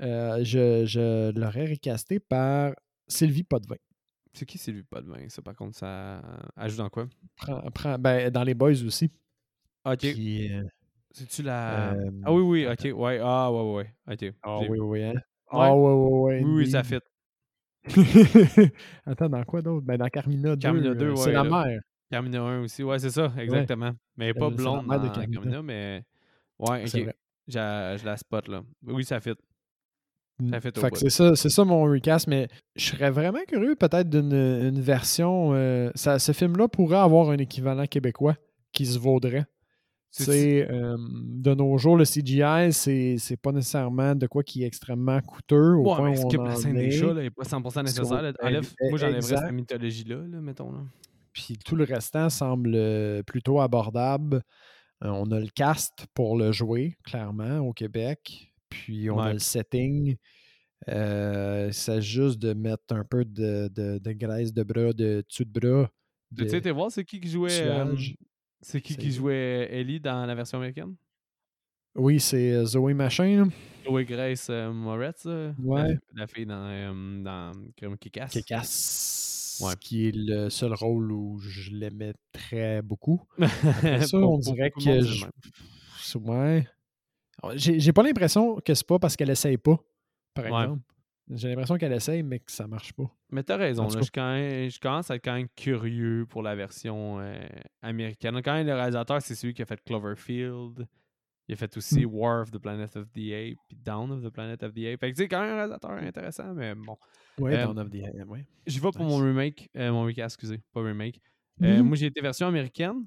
je, 0.00 0.84
je 0.86 1.38
l'aurais 1.38 1.66
recasté 1.66 2.20
par 2.20 2.74
Sylvie 3.08 3.44
Potvin. 3.44 3.76
C'est 4.34 4.46
qui 4.46 4.58
Sylvie 4.58 4.82
Potvin? 4.82 5.28
Ça, 5.28 5.42
par 5.42 5.54
contre, 5.54 5.76
ça 5.76 6.20
ajoute 6.56 6.78
dans 6.78 6.90
quoi? 6.90 7.06
ben, 7.98 8.30
dans 8.30 8.42
les 8.42 8.54
boys 8.54 8.82
aussi. 8.84 9.10
Ok. 9.84 10.04
Euh, 10.04 10.64
C'est-tu 11.12 11.42
la. 11.42 11.92
Euh, 11.94 12.10
ah 12.24 12.32
oui, 12.32 12.42
oui, 12.42 12.66
ok. 12.66 12.98
Ouais. 12.98 13.20
Ah 13.22 13.52
ouais, 13.52 13.74
ouais. 13.74 13.94
Ok. 14.10 14.34
Ah 14.42 14.58
oui, 14.68 14.78
oui, 14.80 15.04
hein? 15.04 15.14
Ah 15.48 15.74
ouais, 15.74 15.92
ouais, 15.92 16.18
ouais. 16.18 16.42
Oui, 16.42 16.64
oui, 16.64 16.70
ça 16.70 16.82
fit. 16.82 16.98
Attends, 19.06 19.28
dans 19.28 19.44
quoi 19.44 19.62
d'autre? 19.62 19.84
Ben, 19.84 19.96
dans 19.96 20.08
Carmina 20.08 20.56
2. 20.56 20.60
Carmina 20.60 20.94
2, 20.94 21.04
euh, 21.04 21.10
ouais. 21.10 21.16
C'est 21.16 21.32
la 21.32 21.44
mère. 21.44 21.80
Carmina 22.10 22.42
1 22.42 22.62
aussi. 22.62 22.82
Ouais, 22.82 22.98
c'est 22.98 23.10
ça, 23.10 23.32
exactement. 23.38 23.92
Mais 24.16 24.32
pas 24.34 24.50
blonde 24.50 24.86
dans 24.86 24.98
Carmina. 25.10 25.26
Carmina, 25.32 25.62
mais. 25.62 26.04
Ouais, 26.58 26.84
ok. 26.84 27.14
Je 27.46 28.04
la 28.04 28.16
spot, 28.16 28.48
là. 28.48 28.62
Oui, 28.86 29.04
ça 29.04 29.20
fit. 29.20 29.34
Mmh. 30.40 30.56
c'est 30.94 31.10
ça, 31.10 31.36
c'est 31.36 31.48
ça 31.48 31.64
mon 31.64 31.84
recast, 31.84 32.26
mais 32.26 32.48
je 32.74 32.86
serais 32.86 33.10
vraiment 33.10 33.38
curieux 33.46 33.76
peut-être 33.76 34.10
d'une 34.10 34.80
version. 34.80 35.52
Euh, 35.54 35.92
ça, 35.94 36.18
ce 36.18 36.32
film-là 36.32 36.66
pourrait 36.66 36.98
avoir 36.98 37.30
un 37.30 37.38
équivalent 37.38 37.86
québécois 37.86 38.34
qui 38.72 38.84
se 38.84 38.98
vaudrait. 38.98 39.46
C'est 40.16 40.70
euh, 40.70 40.96
de 40.98 41.54
nos 41.54 41.76
jours, 41.76 41.96
le 41.96 42.04
CGI, 42.04 42.72
c'est 42.72 43.36
pas 43.36 43.50
nécessairement 43.50 44.14
de 44.14 44.28
quoi 44.28 44.44
qui 44.44 44.62
est 44.62 44.66
extrêmement 44.66 45.20
coûteux. 45.20 45.74
Au 45.74 45.82
ouais, 45.82 45.96
point 45.96 46.10
mais 46.10 46.16
skip 46.16 46.40
la 46.40 46.54
scène 46.54 46.74
des 46.74 46.92
chats, 46.92 47.14
n'est 47.14 47.30
pas 47.30 47.42
100% 47.42 47.82
nécessaire. 47.82 48.06
moi, 48.10 48.98
j'enlèverais 48.98 49.20
cette 49.22 49.52
mythologie-là, 49.52 50.16
là, 50.16 50.40
mettons. 50.40 50.70
Là. 50.70 50.78
Puis 51.32 51.58
tout 51.64 51.74
le 51.74 51.82
restant 51.82 52.30
semble 52.30 52.74
euh, 52.76 53.24
plutôt 53.24 53.60
abordable. 53.60 54.42
on 55.00 55.32
a 55.32 55.40
le 55.40 55.48
cast 55.48 56.06
pour 56.14 56.36
le 56.36 56.52
jouer, 56.52 56.94
clairement, 57.04 57.58
au 57.58 57.72
Québec. 57.72 58.52
Puis 58.68 59.10
on 59.10 59.18
a 59.18 59.32
le 59.32 59.40
setting. 59.40 60.16
Euh, 60.88 61.70
c'est 61.72 62.02
juste 62.02 62.38
de 62.38 62.52
mettre 62.54 62.94
un 62.94 63.04
peu 63.04 63.24
de, 63.24 63.68
de, 63.68 64.12
graisse 64.12 64.52
de 64.52 64.62
bras, 64.62 64.92
de 64.92 65.24
dessus 65.28 65.44
de 65.44 65.60
bras. 65.60 65.90
Tu 66.36 66.48
sais, 66.48 66.70
voir 66.70 66.92
c'est 66.92 67.04
qui 67.04 67.20
qui 67.20 67.30
jouait 67.30 67.50
C'est 68.64 68.80
qui 68.80 68.96
qui 68.96 69.12
jouait 69.12 69.68
Ellie 69.70 70.00
dans 70.00 70.24
la 70.24 70.34
version 70.34 70.56
américaine? 70.56 70.94
Oui, 71.94 72.18
c'est 72.18 72.50
euh, 72.50 72.64
Zoé 72.64 72.94
Machin. 72.94 73.50
Zoé 73.84 74.06
Grace 74.06 74.46
euh, 74.48 74.72
Moretz, 74.72 75.26
ouais. 75.26 75.98
la, 76.14 76.26
fille 76.26 76.46
dans, 76.46 77.22
dans 77.22 77.52
Kick-Ass. 78.00 78.32
Kick-Ass. 78.32 79.60
Ouais. 79.62 79.74
Qui 79.78 80.08
est 80.08 80.16
le 80.16 80.48
seul 80.48 80.72
rôle 80.72 81.12
où 81.12 81.38
je 81.40 81.72
l'aimais 81.72 82.14
très 82.32 82.80
beaucoup. 82.80 83.22
ça, 83.38 84.16
on 84.16 84.38
dirait 84.38 84.70
que. 84.70 85.02
Je... 85.02 86.18
Ouais. 86.18 86.66
J'ai 87.56 87.92
pas 87.92 88.02
l'impression 88.02 88.56
que 88.64 88.72
c'est 88.72 88.86
pas 88.86 88.98
parce 88.98 89.14
qu'elle 89.14 89.30
essaye 89.30 89.58
pas, 89.58 89.78
par 90.32 90.46
exemple. 90.46 90.82
J'ai 91.30 91.48
l'impression 91.48 91.78
qu'elle 91.78 91.92
essaye, 91.92 92.22
mais 92.22 92.38
que 92.38 92.52
ça 92.52 92.66
marche 92.66 92.92
pas. 92.92 93.10
Mais 93.30 93.42
t'as 93.42 93.56
raison. 93.56 93.88
je, 93.88 94.00
je, 94.00 94.78
commence 94.80 95.10
à 95.10 95.16
être 95.16 95.24
quand 95.24 95.34
même 95.34 95.48
curieux 95.56 96.26
pour 96.28 96.42
la 96.42 96.54
version 96.54 97.18
euh, 97.20 97.38
américaine. 97.80 98.40
Quand 98.42 98.52
même, 98.52 98.66
le 98.66 98.74
réalisateur, 98.74 99.22
c'est 99.22 99.34
celui 99.34 99.54
qui 99.54 99.62
a 99.62 99.66
fait 99.66 99.82
Cloverfield. 99.84 100.86
Il 101.48 101.52
a 101.54 101.56
fait 101.56 101.76
aussi 101.76 102.04
hmm. 102.04 102.10
War 102.10 102.42
of 102.42 102.50
the 102.50 102.58
Planet 102.58 102.96
of 102.96 103.10
the 103.12 103.32
Apes, 103.32 103.58
puis 103.68 103.76
Down 103.76 104.10
of 104.10 104.22
the 104.22 104.30
Planet 104.30 104.62
of 104.62 104.72
the 104.74 104.86
Apes. 104.86 105.00
Fait 105.00 105.12
que 105.12 105.16
c'est 105.16 105.28
quand 105.28 105.40
même 105.40 105.52
un 105.52 105.56
réalisateur 105.56 105.90
intéressant, 105.92 106.54
mais 106.54 106.74
bon. 106.74 106.96
Ouais, 107.38 107.54
euh, 107.54 107.66
Down 107.66 107.78
of 107.78 107.90
the 107.90 108.04
Apes, 108.04 108.28
ouais. 108.28 108.46
J'y 108.66 108.80
vais 108.80 108.90
pour 108.90 109.04
mon 109.04 109.18
remake, 109.18 109.70
euh, 109.76 109.92
mon 109.92 110.04
recast, 110.04 110.36
excusez, 110.36 110.60
pas 110.72 110.82
remake. 110.82 111.20
Hmm. 111.58 111.82
Moi, 111.82 111.96
j'ai 111.96 112.06
été 112.06 112.20
version 112.20 112.46
américaine. 112.46 113.06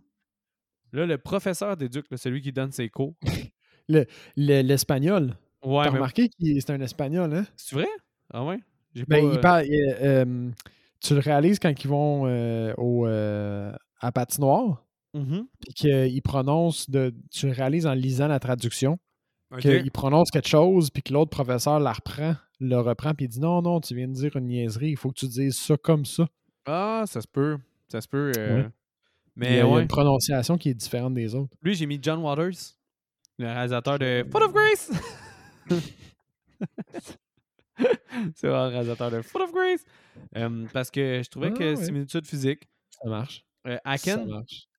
Là, 0.93 1.05
le 1.05 1.17
professeur 1.17 1.75
d'éduc, 1.77 2.05
celui 2.15 2.41
qui 2.41 2.51
donne 2.51 2.71
ses 2.71 2.89
cours, 2.89 3.15
l'espagnol. 4.37 5.35
Le, 5.63 5.69
ouais, 5.69 5.83
T'as 5.85 5.91
remarqué 5.91 6.29
que 6.29 6.35
c'est 6.39 6.69
un 6.69 6.81
espagnol, 6.81 7.33
hein? 7.33 7.45
C'est 7.55 7.75
vrai? 7.75 7.87
Ah 8.33 8.43
ouais? 8.43 8.59
Ben, 9.07 9.23
il 9.31 9.37
euh, 9.37 9.41
parle, 9.41 9.65
euh, 9.69 10.49
tu 10.99 11.13
le 11.13 11.19
réalises 11.19 11.59
quand 11.59 11.71
ils 11.71 11.87
vont 11.87 12.23
euh, 12.25 12.73
au, 12.77 13.05
à 13.05 14.11
patinoire, 14.11 14.83
puis 15.13 15.73
qu'il 15.75 16.21
prononce, 16.21 16.89
de, 16.89 17.13
tu 17.31 17.47
le 17.47 17.53
réalises 17.53 17.85
en 17.85 17.93
lisant 17.93 18.27
la 18.27 18.39
traduction, 18.39 18.99
qu'il 19.59 19.91
prononce 19.91 20.31
quelque 20.31 20.47
chose, 20.47 20.89
puis 20.89 21.03
que 21.03 21.13
l'autre 21.13 21.31
professeur 21.31 21.79
la 21.79 21.93
reprend, 21.93 22.35
le 22.59 22.77
reprend, 22.77 23.13
puis 23.13 23.25
il 23.25 23.29
dit 23.29 23.39
non, 23.39 23.61
non, 23.61 23.79
tu 23.79 23.95
viens 23.95 24.07
de 24.07 24.13
dire 24.13 24.35
une 24.35 24.47
niaiserie, 24.47 24.91
il 24.91 24.97
faut 24.97 25.09
que 25.09 25.19
tu 25.19 25.27
dises 25.27 25.57
ça 25.57 25.77
comme 25.77 26.05
ça. 26.05 26.27
Ah, 26.65 27.03
ça 27.05 27.21
se 27.21 27.27
peut. 27.27 27.57
Ça 27.87 28.01
se 28.01 28.07
peut. 28.07 28.31
Mais 29.35 29.51
il 29.51 29.57
y, 29.57 29.59
a, 29.59 29.79
une 29.79 29.87
prononciation 29.87 30.57
qui 30.57 30.69
est 30.69 30.73
différente 30.73 31.13
des 31.13 31.35
autres. 31.35 31.55
Lui, 31.61 31.75
j'ai 31.75 31.85
mis 31.85 31.99
John 32.01 32.19
Waters. 32.19 32.75
Le 33.37 33.45
réalisateur 33.45 33.99
de 33.99 34.25
Foot 34.31 34.41
of 34.41 34.51
Grace! 34.51 34.91
c'est 38.35 38.47
le 38.47 38.53
réalisateur 38.53 39.11
de 39.11 39.21
Foot 39.21 39.41
of 39.41 39.51
Grace! 39.51 39.85
Euh, 40.35 40.65
parce 40.73 40.91
que 40.91 41.21
je 41.23 41.29
trouvais 41.29 41.51
que 41.51 41.73
ah, 41.73 41.75
similitude 41.75 42.25
physique. 42.25 42.67
Ça 42.89 43.09
marche. 43.09 43.45
Euh, 43.67 43.77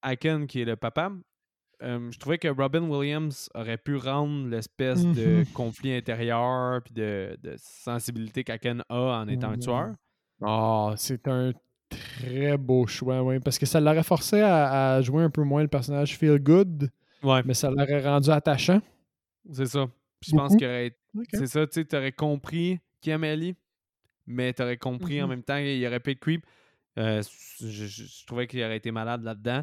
Aken, 0.03 0.47
qui 0.47 0.63
est 0.63 0.65
le 0.65 0.77
papa, 0.77 1.13
euh, 1.83 2.11
je 2.11 2.19
trouvais 2.19 2.39
que 2.39 2.49
Robin 2.49 2.89
Williams 2.89 3.49
aurait 3.55 3.77
pu 3.79 3.97
rendre 3.97 4.49
l'espèce 4.49 5.05
de 5.05 5.39
mhm. 5.39 5.47
conflit 5.47 5.95
intérieur 5.95 6.83
puis 6.83 6.95
de, 6.95 7.37
sensibilité 7.57 8.43
qu'Aken 8.43 8.83
a 8.89 9.21
en 9.21 9.29
étant 9.29 9.51
un 9.51 9.59
tueur. 9.59 9.93
Ah, 10.43 10.95
c'est 10.97 11.29
un 11.29 11.53
très 11.89 12.57
beau 12.57 12.87
choix, 12.87 13.23
oui. 13.23 13.39
Parce 13.41 13.59
que 13.59 13.67
ça 13.67 13.81
l'aurait 13.81 14.03
forcé 14.03 14.41
à, 14.41 14.95
à, 14.95 15.03
jouer 15.03 15.23
un 15.23 15.31
peu 15.31 15.43
moins 15.43 15.63
le 15.63 15.69
personnage 15.69 16.17
feel 16.17 16.39
good. 16.39 16.91
Ouais. 17.23 17.43
Mais 17.45 17.55
ça 17.55 17.71
l'aurait 17.71 18.05
rendu 18.05 18.31
attachant. 18.31 18.81
C'est 19.53 19.67
ça. 19.67 19.87
je 20.21 20.37
pense 20.37 20.57
que 20.57 20.91
c'est 21.33 21.47
ça, 21.47 21.67
tu 21.67 21.83
sais, 21.83 21.97
aurais 21.97 22.13
compris 22.13 22.81
qui 23.01 23.11
aime 23.11 23.25
Ellie, 23.25 23.55
mais 24.27 24.53
tu 24.53 24.63
aurais 24.63 24.77
compris 24.77 25.23
en 25.23 25.27
mm-hmm. 25.27 25.29
même 25.31 25.43
temps 25.43 25.59
qu'il 25.59 25.79
y 25.79 25.87
aurait 25.87 26.01
pas 26.01 26.15
de 26.15 26.19
creep. 26.19 26.45
Euh, 26.99 27.23
je, 27.61 28.27
trouvais 28.27 28.47
qu'il 28.47 28.63
aurait 28.63 28.77
été 28.77 28.91
malade 28.91 29.23
là-dedans. 29.23 29.63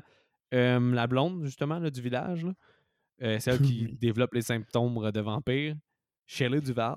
Euh, 0.54 0.94
la 0.94 1.08
blonde, 1.08 1.44
justement, 1.44 1.80
là, 1.80 1.90
du 1.90 2.02
village, 2.02 2.46
euh, 3.22 3.40
celle 3.40 3.62
qui 3.62 3.98
développe 4.00 4.34
les 4.34 4.42
symptômes 4.42 5.12
de 5.12 5.20
vampire. 5.20 5.76
Shelley 6.28 6.62
Duval, 6.62 6.96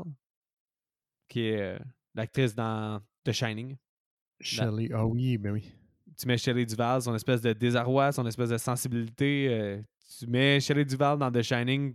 qui 1.28 1.40
est 1.40 1.78
l'actrice 2.14 2.54
dans 2.54 3.00
The 3.24 3.32
Shining. 3.32 3.76
Shelley, 4.40 4.90
ah 4.94 5.04
oui, 5.04 5.36
ben 5.36 5.52
oui. 5.52 5.70
Tu 6.16 6.26
mets 6.26 6.38
Shelley 6.38 6.64
Duval, 6.64 7.02
son 7.02 7.14
espèce 7.14 7.40
de 7.40 7.52
désarroi, 7.52 8.12
son 8.12 8.26
espèce 8.26 8.48
de 8.50 8.56
sensibilité, 8.56 9.82
tu 10.18 10.26
mets 10.26 10.60
Shelley 10.60 10.84
Duval 10.84 11.18
dans 11.18 11.30
The 11.30 11.42
Shining 11.42 11.94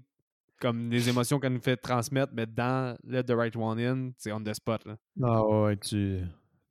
comme 0.64 0.88
des 0.88 1.10
émotions 1.10 1.41
qu'elle 1.41 1.52
nous 1.52 1.61
fait 1.61 1.76
transmettre, 1.76 2.31
mais 2.34 2.45
dans 2.45 2.98
Let 3.03 3.26
the 3.26 3.31
Right 3.31 3.53
One 3.57 3.80
In, 3.81 4.11
c'est 4.18 4.31
on 4.31 4.41
the 4.41 4.53
spot. 4.53 4.85
Là. 4.85 4.95
Ah 5.22 5.45
ouais, 5.45 5.76
tu, 5.76 6.22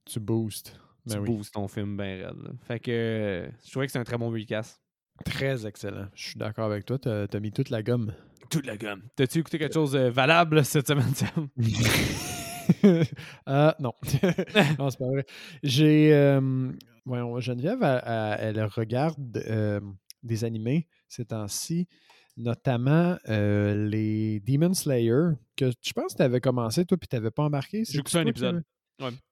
tu 0.07 0.19
boostes. 0.19 0.81
Tu 1.07 1.15
ben 1.15 1.23
boostes 1.23 1.53
ton 1.53 1.69
film 1.69 1.99
bien 1.99 2.27
raide. 2.27 2.57
Fait 2.63 2.81
que 2.81 3.51
je 3.63 3.71
trouvais 3.71 3.85
que 3.85 3.93
c'est 3.93 3.99
un 3.99 4.05
très 4.05 4.17
bon 4.17 4.31
recast. 4.31 4.81
Très 5.27 5.67
excellent. 5.67 6.07
Je 6.15 6.29
suis 6.31 6.39
d'accord 6.39 6.65
avec 6.65 6.87
toi. 6.87 6.99
Tu 6.99 7.11
as, 7.11 7.41
mis 7.41 7.53
toute 7.53 7.69
la 7.69 7.83
gomme. 7.83 8.15
Toute 8.49 8.65
la 8.65 8.79
gomme. 8.79 9.03
T'as-tu 9.15 9.41
écouté 9.41 9.59
quelque 9.59 9.75
chose 9.75 9.93
de 9.93 10.09
valable 10.09 10.65
cette 10.65 10.89
semaine, 10.89 11.15
Sam? 11.15 11.49
euh, 13.49 13.73
non. 13.79 13.93
non, 14.79 14.89
c'est 14.89 14.99
pas 14.99 15.11
vrai. 15.13 15.27
J'ai. 15.63 16.15
Euh, 16.15 16.73
voyons, 17.05 17.39
Geneviève, 17.41 17.83
elle, 17.83 18.65
regarde 18.65 19.37
euh, 19.49 19.81
des 20.23 20.45
animés 20.45 20.89
ces 21.09 21.27
temps-ci, 21.27 21.89
notamment 22.37 23.17
euh, 23.29 23.89
les 23.89 24.41
Demon 24.41 24.75
Slayer, 24.75 25.35
que 25.57 25.71
je 25.83 25.93
pense 25.93 26.13
que 26.13 26.19
tu 26.19 26.23
avais 26.23 26.41
commencé, 26.41 26.85
toi, 26.85 26.97
puis 26.97 27.09
tu 27.09 27.17
n'avais 27.17 27.31
pas 27.31 27.45
embarqué. 27.45 27.85
J'ai 27.89 27.99
écouté 27.99 28.19
un 28.19 28.27
épisode. 28.27 28.63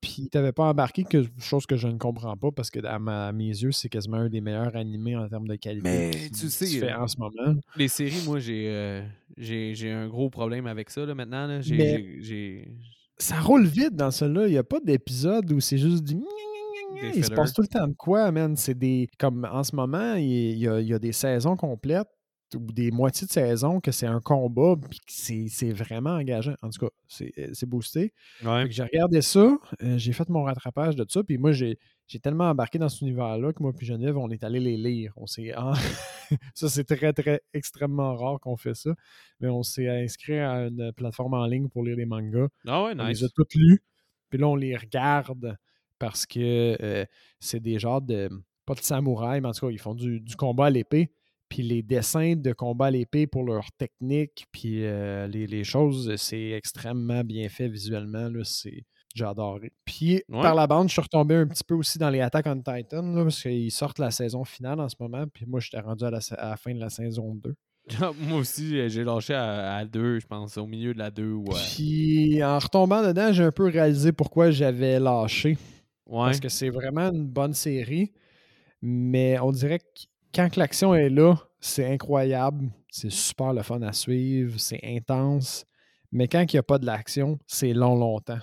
Puis 0.01 0.29
tu 0.31 0.37
n'avais 0.37 0.53
pas 0.53 0.65
embarqué, 0.65 1.05
que, 1.05 1.25
chose 1.39 1.65
que 1.65 1.77
je 1.77 1.87
ne 1.87 1.97
comprends 1.97 2.37
pas, 2.37 2.51
parce 2.51 2.71
que 2.71 2.85
à, 2.85 3.33
mes 3.33 3.49
yeux, 3.49 3.73
c'est 3.73 3.89
quasiment 3.89 4.17
un 4.17 4.29
des 4.29 4.41
meilleurs 4.41 4.75
animés 4.75 5.17
en 5.17 5.29
termes 5.29 5.47
de 5.47 5.55
qualité. 5.57 5.89
Mais 5.89 6.11
tu 6.31 6.51
sais, 6.51 6.83
euh, 6.83 6.99
en 6.99 7.07
ce 7.07 7.17
moment. 7.19 7.61
Les 7.77 7.89
séries, 7.89 8.23
moi, 8.25 8.39
j'ai 8.41 9.05
j'ai 9.37 9.93
un 9.93 10.09
gros 10.09 10.29
problème 10.29 10.67
avec 10.67 10.91
ça 10.91 11.07
là, 11.07 11.15
maintenant. 11.15 11.61
J'ai 11.61 12.69
ça 13.19 13.39
roule 13.39 13.67
vite 13.67 13.95
dans 13.95 14.11
celui-là. 14.11 14.47
Il 14.47 14.53
n'y 14.53 14.59
a 14.59 14.65
pas 14.65 14.81
d'épisode 14.81 15.53
où 15.53 15.61
c'est 15.61 15.79
juste 15.79 16.05
du. 16.05 16.17
Il 17.15 17.25
se 17.25 17.31
passe 17.31 17.53
tout 17.53 17.63
le 17.63 17.69
temps 17.69 17.87
de 17.87 17.95
quoi, 17.95 18.33
man? 18.33 18.57
C'est 18.57 18.75
des. 18.75 19.09
Comme 19.19 19.47
en 19.51 19.63
ce 19.63 19.77
moment, 19.77 20.15
il 20.15 20.59
y, 20.59 20.67
a, 20.67 20.81
il 20.81 20.89
y 20.89 20.95
a 20.95 20.99
des 20.99 21.13
saisons 21.13 21.57
complètes 21.57 22.09
ou 22.55 22.73
des 22.73 22.91
moitiés 22.91 23.27
de 23.27 23.33
saison 23.33 23.81
que 23.81 23.93
c'est 23.93 24.07
un 24.07 24.21
combat 24.21 24.75
puis 24.77 25.49
c'est 25.49 25.73
vraiment 25.73 26.11
engageant. 26.11 26.55
En 26.63 26.71
tout 26.71 26.87
cas, 26.87 26.93
c'est 27.09 27.33
euh, 27.39 27.67
boosté. 27.67 28.13
J'ai 28.69 28.83
regardé 28.83 29.23
ça, 29.23 29.57
euh, 29.83 29.99
j'ai 29.99 30.13
fait 30.13 30.29
mon 30.29 30.45
rattrapage 30.45 30.97
de 30.97 31.05
ça, 31.09 31.23
puis 31.23 31.39
moi, 31.39 31.53
j'ai 31.53 31.79
tellement 32.23 32.51
embarqué 32.51 32.79
dans 32.79 32.89
cet 32.89 33.03
univers-là 33.03 33.53
que 33.53 33.63
moi 33.63 33.73
puis 33.73 33.87
Geneviève, 33.87 34.17
on 34.17 34.31
est 34.31 34.43
allé 34.45 34.61
les 34.61 34.77
lire. 34.77 35.13
On 35.17 35.27
s'est 35.27 35.53
ça, 36.55 36.69
c'est 36.69 36.85
très, 36.85 37.13
très 37.13 37.41
extrêmement 37.53 38.17
rare 38.17 38.41
qu'on 38.41 38.57
fait 38.57 38.75
ça. 38.75 38.95
Mais 39.41 39.49
on 39.49 39.63
s'est 39.63 39.89
inscrit 39.89 40.39
à 40.39 40.67
une 40.67 40.93
plateforme 40.93 41.35
en 41.35 41.47
ligne 41.47 41.69
pour 41.69 41.85
lire 41.85 41.97
les 41.97 42.07
mangas. 42.07 42.49
Ah 42.67 42.85
ouais, 42.85 42.95
nice. 42.95 43.03
On 43.03 43.09
les 43.09 43.25
a 43.25 43.29
toutes 43.29 43.55
lus. 43.55 43.83
Puis 44.29 44.39
là, 44.39 44.49
on 44.49 44.57
les 44.57 44.77
regarde 44.77 45.57
parce 45.99 46.27
que 46.27 46.77
euh, 46.83 47.05
c'est 47.39 47.61
des 47.61 47.79
genres 47.79 48.03
de. 48.03 48.29
Pas 48.67 48.75
de 48.75 48.81
samouraï, 48.81 49.41
mais 49.41 49.49
en 49.49 49.53
tout 49.53 49.67
cas, 49.67 49.73
ils 49.73 49.81
font 49.81 49.95
du, 49.95 50.21
du 50.21 50.37
combat 50.37 50.67
à 50.67 50.71
l'épée 50.71 51.11
puis 51.51 51.63
les 51.63 51.83
dessins 51.83 52.35
de 52.37 52.53
combat 52.53 52.87
à 52.87 52.91
l'épée 52.93 53.27
pour 53.27 53.43
leur 53.43 53.71
technique, 53.73 54.47
puis 54.53 54.87
euh, 54.87 55.27
les, 55.27 55.65
choses, 55.65 56.15
c'est 56.17 56.51
extrêmement 56.51 57.25
bien 57.25 57.49
fait 57.49 57.69
visuellement. 57.69 58.31
C'est, 58.45 58.85
j'ai 59.15 59.25
adoré. 59.25 59.73
Puis 59.85 60.23
par 60.31 60.55
la 60.55 60.67
bande, 60.69 60.89
je 60.89 60.93
suis 60.93 61.03
retombé 61.03 61.35
un 61.35 61.47
petit 61.47 61.65
peu 61.65 61.75
aussi 61.75 61.99
dans 61.99 62.09
les 62.09 62.21
Attack 62.21 62.47
on 62.47 62.63
Titan, 62.63 63.13
parce 63.15 63.43
qu'ils 63.43 63.73
sortent 63.73 63.99
la 63.99 64.13
saison 64.13 64.45
finale 64.45 64.81
en 64.81 64.89
ce 64.89 64.95
moment, 65.01 65.25
puis 65.27 65.45
moi, 65.47 65.59
j'étais 65.61 65.81
rendu 65.81 66.05
à 66.05 66.11
la, 66.11 66.57
fin 66.57 66.73
de 66.73 66.81
la 66.81 66.89
saison 66.89 67.35
2. 67.35 67.55
moi 68.21 68.39
aussi, 68.39 68.89
j'ai 68.89 69.03
lâché 69.03 69.35
à, 69.35 69.85
2, 69.85 70.21
je 70.21 70.27
pense, 70.27 70.57
au 70.57 70.67
milieu 70.67 70.95
de 70.95 70.99
la 70.99 71.11
2. 71.11 71.33
Ouais. 71.33 71.55
Puis 71.75 72.45
en 72.45 72.61
retombant 72.61 73.03
dedans, 73.03 73.33
j'ai 73.33 73.43
un 73.43 73.51
peu 73.51 73.69
réalisé 73.69 74.13
pourquoi 74.13 74.53
j'avais 74.53 75.01
lâché. 75.01 75.59
Parce 76.09 76.41
que 76.41 76.49
c'est 76.49 76.71
vraiment 76.71 77.13
une 77.13 77.27
bonne 77.27 77.55
série, 77.55 78.13
mais 78.83 79.39
on 79.41 79.53
dirait 79.53 79.79
que 79.79 79.85
quand 80.35 80.57
l'action 80.57 80.95
est 80.95 81.11
là, 81.11 81.37
c'est 81.61 81.93
incroyable, 81.93 82.71
c'est 82.89 83.11
super 83.11 83.53
le 83.53 83.63
fun 83.63 83.83
à 83.83 83.93
suivre, 83.93 84.59
c'est 84.59 84.81
intense. 84.85 85.67
Mais 86.13 86.29
quand 86.29 86.41
il 86.53 86.57
n'y 86.57 86.61
a 86.61 86.63
pas 86.63 86.79
de 86.79 86.87
l'action, 86.87 87.39
c'est 87.47 87.73
long, 87.73 87.97
longtemps. 87.97 88.41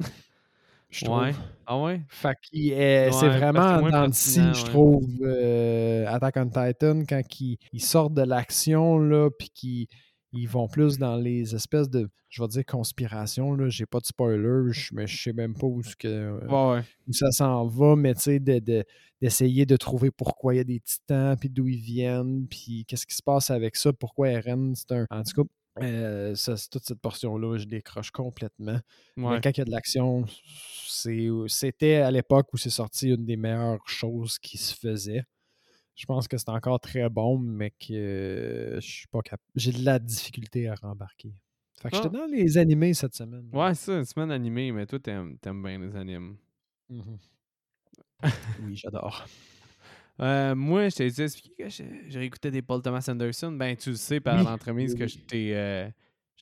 je 0.90 1.04
trouve. 1.04 1.20
Ouais. 1.20 1.34
Ah 1.66 1.78
ouais? 1.78 2.00
Fait 2.08 2.36
c'est 2.52 3.28
vraiment 3.28 3.88
dans 3.88 4.06
le 4.06 4.12
je 4.12 4.64
trouve, 4.64 5.06
euh, 5.22 6.06
Attack 6.08 6.36
on 6.36 6.46
Titan, 6.46 7.02
quand 7.08 7.22
ils, 7.40 7.80
sortent 7.80 8.14
de 8.14 8.22
l'action, 8.22 8.98
là, 8.98 9.30
puis 9.30 9.50
qu'ils 9.50 9.86
ils 10.32 10.48
vont 10.48 10.68
plus 10.68 10.98
dans 10.98 11.16
les 11.16 11.54
espèces 11.54 11.88
de, 11.88 12.08
je 12.28 12.42
vais 12.42 12.48
dire 12.48 12.64
conspiration, 12.64 13.54
là, 13.54 13.68
j'ai 13.68 13.86
pas 13.86 13.98
de 13.98 14.06
spoiler, 14.06 14.70
mais 14.92 15.06
je 15.06 15.22
sais 15.22 15.32
même 15.32 15.54
pas 15.54 15.66
où, 15.66 15.82
que, 15.98 16.40
ça 17.10 17.30
s'en 17.32 17.66
va, 17.66 17.96
mais 17.96 18.14
tu 18.14 18.22
sais, 18.22 18.40
d'essayer 18.40 19.66
de, 19.66 19.76
trouver 19.76 20.10
pourquoi 20.10 20.54
il 20.54 20.58
y 20.58 20.60
a 20.60 20.64
des 20.64 20.80
titans, 20.80 21.36
puis 21.38 21.50
d'où 21.50 21.66
ils 21.68 21.80
viennent, 21.80 22.46
puis 22.48 22.84
qu'est-ce 22.86 23.06
qui 23.06 23.14
se 23.14 23.22
passe 23.22 23.50
avec 23.50 23.76
ça, 23.76 23.92
pourquoi 23.92 24.28
Eren, 24.28 24.74
c'est 24.74 24.92
un... 24.92 25.06
En 25.10 25.22
tout 25.22 25.42
cas, 25.42 25.48
euh, 25.82 26.34
toute 26.70 26.84
cette 26.84 27.00
portion-là, 27.00 27.58
je 27.58 27.64
décroche 27.64 28.10
complètement. 28.10 28.78
Mais 29.16 29.40
quand 29.40 29.50
il 29.50 29.58
y 29.58 29.62
a 29.62 29.64
de 29.64 29.70
l'action, 29.70 30.24
c'était 30.86 31.96
à 31.96 32.10
l'époque 32.10 32.52
où 32.52 32.56
c'est 32.56 32.70
sorti 32.70 33.08
une 33.08 33.24
des 33.24 33.36
meilleures 33.36 33.86
choses 33.88 34.38
qui 34.38 34.58
se 34.58 34.74
faisaient. 34.74 35.24
Je 36.00 36.06
pense 36.06 36.28
que 36.28 36.38
c'est 36.38 36.48
encore 36.48 36.80
très 36.80 37.10
bon, 37.10 37.36
mais 37.38 37.72
que 37.72 38.78
je 38.80 38.80
suis 38.80 39.06
pas 39.08 39.20
capable. 39.20 39.42
J'ai 39.54 39.70
de 39.70 39.84
la 39.84 39.98
difficulté 39.98 40.66
à 40.66 40.74
rembarquer. 40.74 41.34
Fait 41.78 41.90
que 41.90 41.96
j'étais 41.96 42.08
ah. 42.14 42.18
dans 42.20 42.24
les 42.24 42.56
animés 42.56 42.94
cette 42.94 43.14
semaine. 43.14 43.50
Ouais, 43.52 43.74
c'est 43.74 43.98
une 43.98 44.06
semaine 44.06 44.30
animée, 44.30 44.72
mais 44.72 44.86
toi, 44.86 44.98
t'aimes, 44.98 45.36
aimes 45.44 45.62
bien 45.62 45.78
les 45.78 45.94
animes. 45.94 46.36
Mm-hmm. 46.90 48.22
oui, 48.62 48.76
j'adore. 48.76 49.26
Euh, 50.22 50.54
moi, 50.54 50.88
je 50.88 50.96
t'ai 50.96 51.22
expliqué 51.22 51.64
que 51.64 51.68
j'ai 51.68 52.18
réécouté 52.18 52.50
des 52.50 52.62
Paul 52.62 52.80
Thomas 52.80 53.06
Anderson? 53.06 53.52
Ben, 53.52 53.76
tu 53.76 53.90
le 53.90 53.96
sais 53.96 54.20
par 54.20 54.42
l'entremise 54.42 54.94
que 54.94 55.06
je 55.06 55.18
t'ai, 55.18 55.54
euh, 55.54 55.86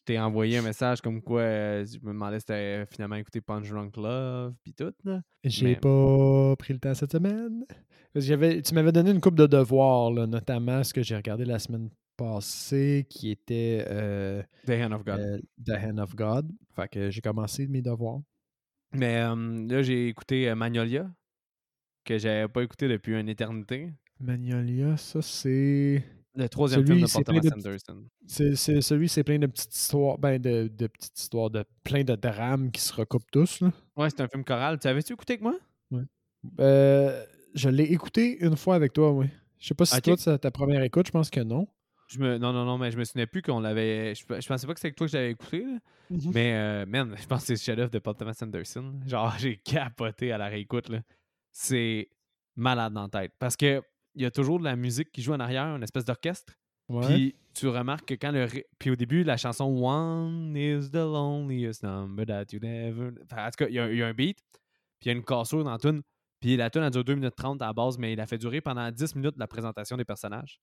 t'ai 0.04 0.20
envoyé 0.20 0.58
un 0.58 0.62
message 0.62 1.00
comme 1.00 1.20
quoi 1.20 1.40
euh, 1.40 1.84
je 1.84 1.98
me 1.98 2.12
demandais 2.12 2.38
si 2.38 2.46
t'avais 2.46 2.86
finalement 2.86 3.16
écouté 3.16 3.40
Punch 3.40 3.68
Drunk 3.68 3.96
Love 3.96 4.54
puis 4.62 4.72
tout. 4.72 4.94
J'ai 5.42 5.74
pas 5.74 6.54
pris 6.56 6.74
le 6.74 6.78
temps 6.78 6.94
cette 6.94 7.10
semaine. 7.10 7.64
Tu 8.14 8.74
m'avais 8.74 8.92
donné 8.92 9.10
une 9.10 9.20
coupe 9.20 9.36
de 9.36 9.46
devoirs, 9.46 10.10
là, 10.10 10.26
notamment 10.26 10.82
ce 10.82 10.92
que 10.92 11.02
j'ai 11.02 11.16
regardé 11.16 11.44
la 11.44 11.58
semaine 11.58 11.90
passée 12.16 13.06
qui 13.08 13.30
était 13.30 13.84
euh, 13.88 14.42
The 14.66 14.70
Hand 14.70 14.92
of 14.92 15.04
God. 15.04 15.20
Euh, 15.20 15.38
The 15.64 15.84
Hand 15.84 16.00
of 16.00 16.14
God. 16.16 16.50
Fait 16.74 16.88
que 16.88 17.10
j'ai 17.10 17.20
commencé 17.20 17.66
mes 17.68 17.82
devoirs. 17.82 18.20
Mais 18.92 19.20
là, 19.20 19.82
j'ai 19.82 20.08
écouté 20.08 20.52
Magnolia, 20.54 21.10
que 22.04 22.18
j'avais 22.18 22.48
pas 22.48 22.62
écouté 22.62 22.88
depuis 22.88 23.18
une 23.18 23.28
éternité. 23.28 23.92
Magnolia, 24.20 24.96
ça 24.96 25.22
c'est. 25.22 26.02
Le 26.34 26.48
troisième 26.48 26.86
film 26.86 27.00
de 27.00 27.12
Paul 27.12 27.24
Thomas 27.24 27.40
Anderson. 27.54 28.04
C'est, 28.26 28.54
celui, 28.54 29.08
c'est 29.08 29.24
plein 29.24 29.38
de 29.38 29.46
petites 29.46 29.74
histoires, 29.74 30.18
ben 30.18 30.40
de, 30.40 30.68
de, 30.68 30.86
petites 30.86 31.18
histoires, 31.18 31.50
de 31.50 31.64
plein 31.82 32.04
de 32.04 32.14
drames 32.14 32.70
qui 32.70 32.80
se 32.80 32.92
recoupent 32.92 33.30
tous. 33.32 33.60
Là. 33.60 33.72
Ouais, 33.96 34.08
c'est 34.08 34.20
un 34.20 34.28
film 34.28 34.44
choral. 34.44 34.78
Tu 34.78 34.86
avais-tu 34.86 35.14
écouté 35.14 35.34
avec 35.34 35.42
moi? 35.42 35.56
Ouais. 35.90 36.04
Euh, 36.60 37.24
je 37.58 37.68
l'ai 37.68 37.84
écouté 37.84 38.38
une 38.40 38.56
fois 38.56 38.74
avec 38.74 38.92
toi, 38.92 39.12
oui. 39.12 39.26
Je 39.58 39.68
sais 39.68 39.74
pas 39.74 39.84
si 39.84 40.00
toi, 40.00 40.16
c'est 40.16 40.38
ta 40.38 40.50
première 40.50 40.82
écoute, 40.82 41.06
je 41.06 41.12
pense 41.12 41.30
que 41.30 41.40
non. 41.40 41.66
Je 42.08 42.20
me... 42.20 42.38
Non, 42.38 42.52
non, 42.52 42.64
non, 42.64 42.78
mais 42.78 42.90
je 42.90 42.96
me 42.96 43.04
souvenais 43.04 43.26
plus 43.26 43.42
qu'on 43.42 43.60
l'avait. 43.60 44.14
Je... 44.14 44.24
pensais 44.24 44.66
pas 44.66 44.72
que 44.72 44.80
c'était 44.80 44.86
avec 44.86 44.96
toi 44.96 45.06
que 45.06 45.10
j'avais 45.10 45.32
écouté. 45.32 45.64
Mm-hmm. 46.10 46.30
Mais, 46.32 46.54
euh, 46.54 46.86
man, 46.86 47.14
je 47.20 47.26
pense 47.26 47.40
que 47.40 47.46
c'est 47.48 47.52
le 47.54 47.58
chef-d'œuvre 47.58 47.90
de 47.90 47.98
Paul 47.98 48.14
Thomas 48.14 48.38
Anderson. 48.40 48.94
Genre, 49.06 49.34
j'ai 49.38 49.56
capoté 49.56 50.32
à 50.32 50.38
la 50.38 50.46
réécoute. 50.46 50.90
C'est 51.50 52.08
malade 52.56 52.94
dans 52.94 53.02
la 53.02 53.08
tête. 53.08 53.32
Parce 53.38 53.56
que 53.56 53.82
il 54.14 54.22
y 54.22 54.26
a 54.26 54.30
toujours 54.30 54.58
de 54.58 54.64
la 54.64 54.74
musique 54.74 55.12
qui 55.12 55.22
joue 55.22 55.32
en 55.32 55.40
arrière, 55.40 55.64
une 55.76 55.82
espèce 55.82 56.04
d'orchestre. 56.04 56.54
Puis 57.02 57.36
tu 57.54 57.68
remarques 57.68 58.06
que 58.06 58.14
quand 58.14 58.32
le. 58.32 58.46
Puis 58.78 58.90
au 58.90 58.96
début, 58.96 59.22
la 59.22 59.36
chanson 59.36 59.64
One 59.64 60.56
is 60.56 60.90
the 60.90 60.94
loneliest 60.94 61.82
number 61.82 62.24
that 62.26 62.46
you 62.52 62.60
never. 62.60 63.10
Enfin, 63.24 63.46
en 63.46 63.50
tout 63.50 63.64
cas, 63.64 63.68
il 63.68 63.74
y, 63.74 64.02
a 64.02 64.06
un 64.06 64.14
beat, 64.14 64.38
puis 64.98 65.04
il 65.04 65.08
y 65.08 65.10
a 65.10 65.12
une 65.12 65.24
cassure 65.24 65.64
dans 65.64 65.72
la 65.72 65.78
tune. 65.78 66.02
Puis 66.40 66.56
la 66.56 66.70
tune 66.70 66.82
a 66.82 66.90
duré 66.90 67.04
2 67.04 67.14
minutes 67.16 67.34
30 67.36 67.62
à 67.62 67.66
la 67.66 67.72
base, 67.72 67.98
mais 67.98 68.12
il 68.12 68.20
a 68.20 68.26
fait 68.26 68.38
durer 68.38 68.60
pendant 68.60 68.90
10 68.90 69.16
minutes 69.16 69.34
la 69.38 69.46
présentation 69.46 69.96
des 69.96 70.04
personnages. 70.04 70.60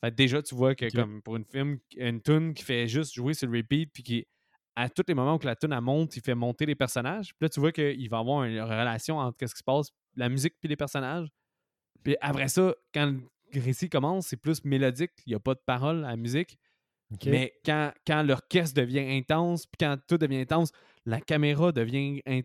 Fait 0.00 0.12
déjà, 0.12 0.42
tu 0.42 0.54
vois 0.54 0.74
que 0.74 0.90
comme 0.92 1.22
pour 1.22 1.36
une 1.36 1.44
film, 1.44 1.78
une 1.96 2.20
tune 2.20 2.54
qui 2.54 2.64
fait 2.64 2.88
juste 2.88 3.14
jouer 3.14 3.34
sur 3.34 3.48
le 3.48 3.58
repeat, 3.58 3.92
puis 3.92 4.02
qui, 4.02 4.26
à 4.74 4.88
tous 4.88 5.04
les 5.06 5.14
moments 5.14 5.36
où 5.36 5.46
la 5.46 5.54
tune 5.54 5.78
monte, 5.80 6.16
il 6.16 6.22
fait 6.22 6.34
monter 6.34 6.66
les 6.66 6.74
personnages. 6.74 7.34
Puis 7.34 7.42
là, 7.42 7.48
tu 7.48 7.60
vois 7.60 7.70
qu'il 7.70 8.08
va 8.08 8.16
y 8.16 8.20
avoir 8.20 8.44
une 8.44 8.60
relation 8.60 9.18
entre 9.18 9.46
ce 9.46 9.54
qui 9.54 9.58
se 9.58 9.64
passe, 9.64 9.90
la 10.16 10.28
musique 10.28 10.54
puis 10.58 10.68
les 10.68 10.76
personnages. 10.76 11.28
Puis 12.02 12.16
après 12.20 12.48
ça, 12.48 12.74
quand 12.92 13.06
le 13.06 13.60
récit 13.60 13.88
commence, 13.88 14.26
c'est 14.26 14.36
plus 14.36 14.64
mélodique, 14.64 15.12
il 15.26 15.30
n'y 15.30 15.34
a 15.36 15.40
pas 15.40 15.54
de 15.54 15.62
parole 15.64 16.04
à 16.04 16.08
la 16.08 16.16
musique. 16.16 16.58
Mais 17.26 17.52
quand, 17.64 17.92
quand 18.06 18.22
l'orchestre 18.22 18.80
devient 18.80 19.06
intense, 19.16 19.66
puis 19.66 19.76
quand 19.78 19.96
tout 20.08 20.16
devient 20.16 20.38
intense, 20.38 20.72
la 21.04 21.20
caméra 21.20 21.70
devient. 21.70 22.22
Elle 22.24 22.44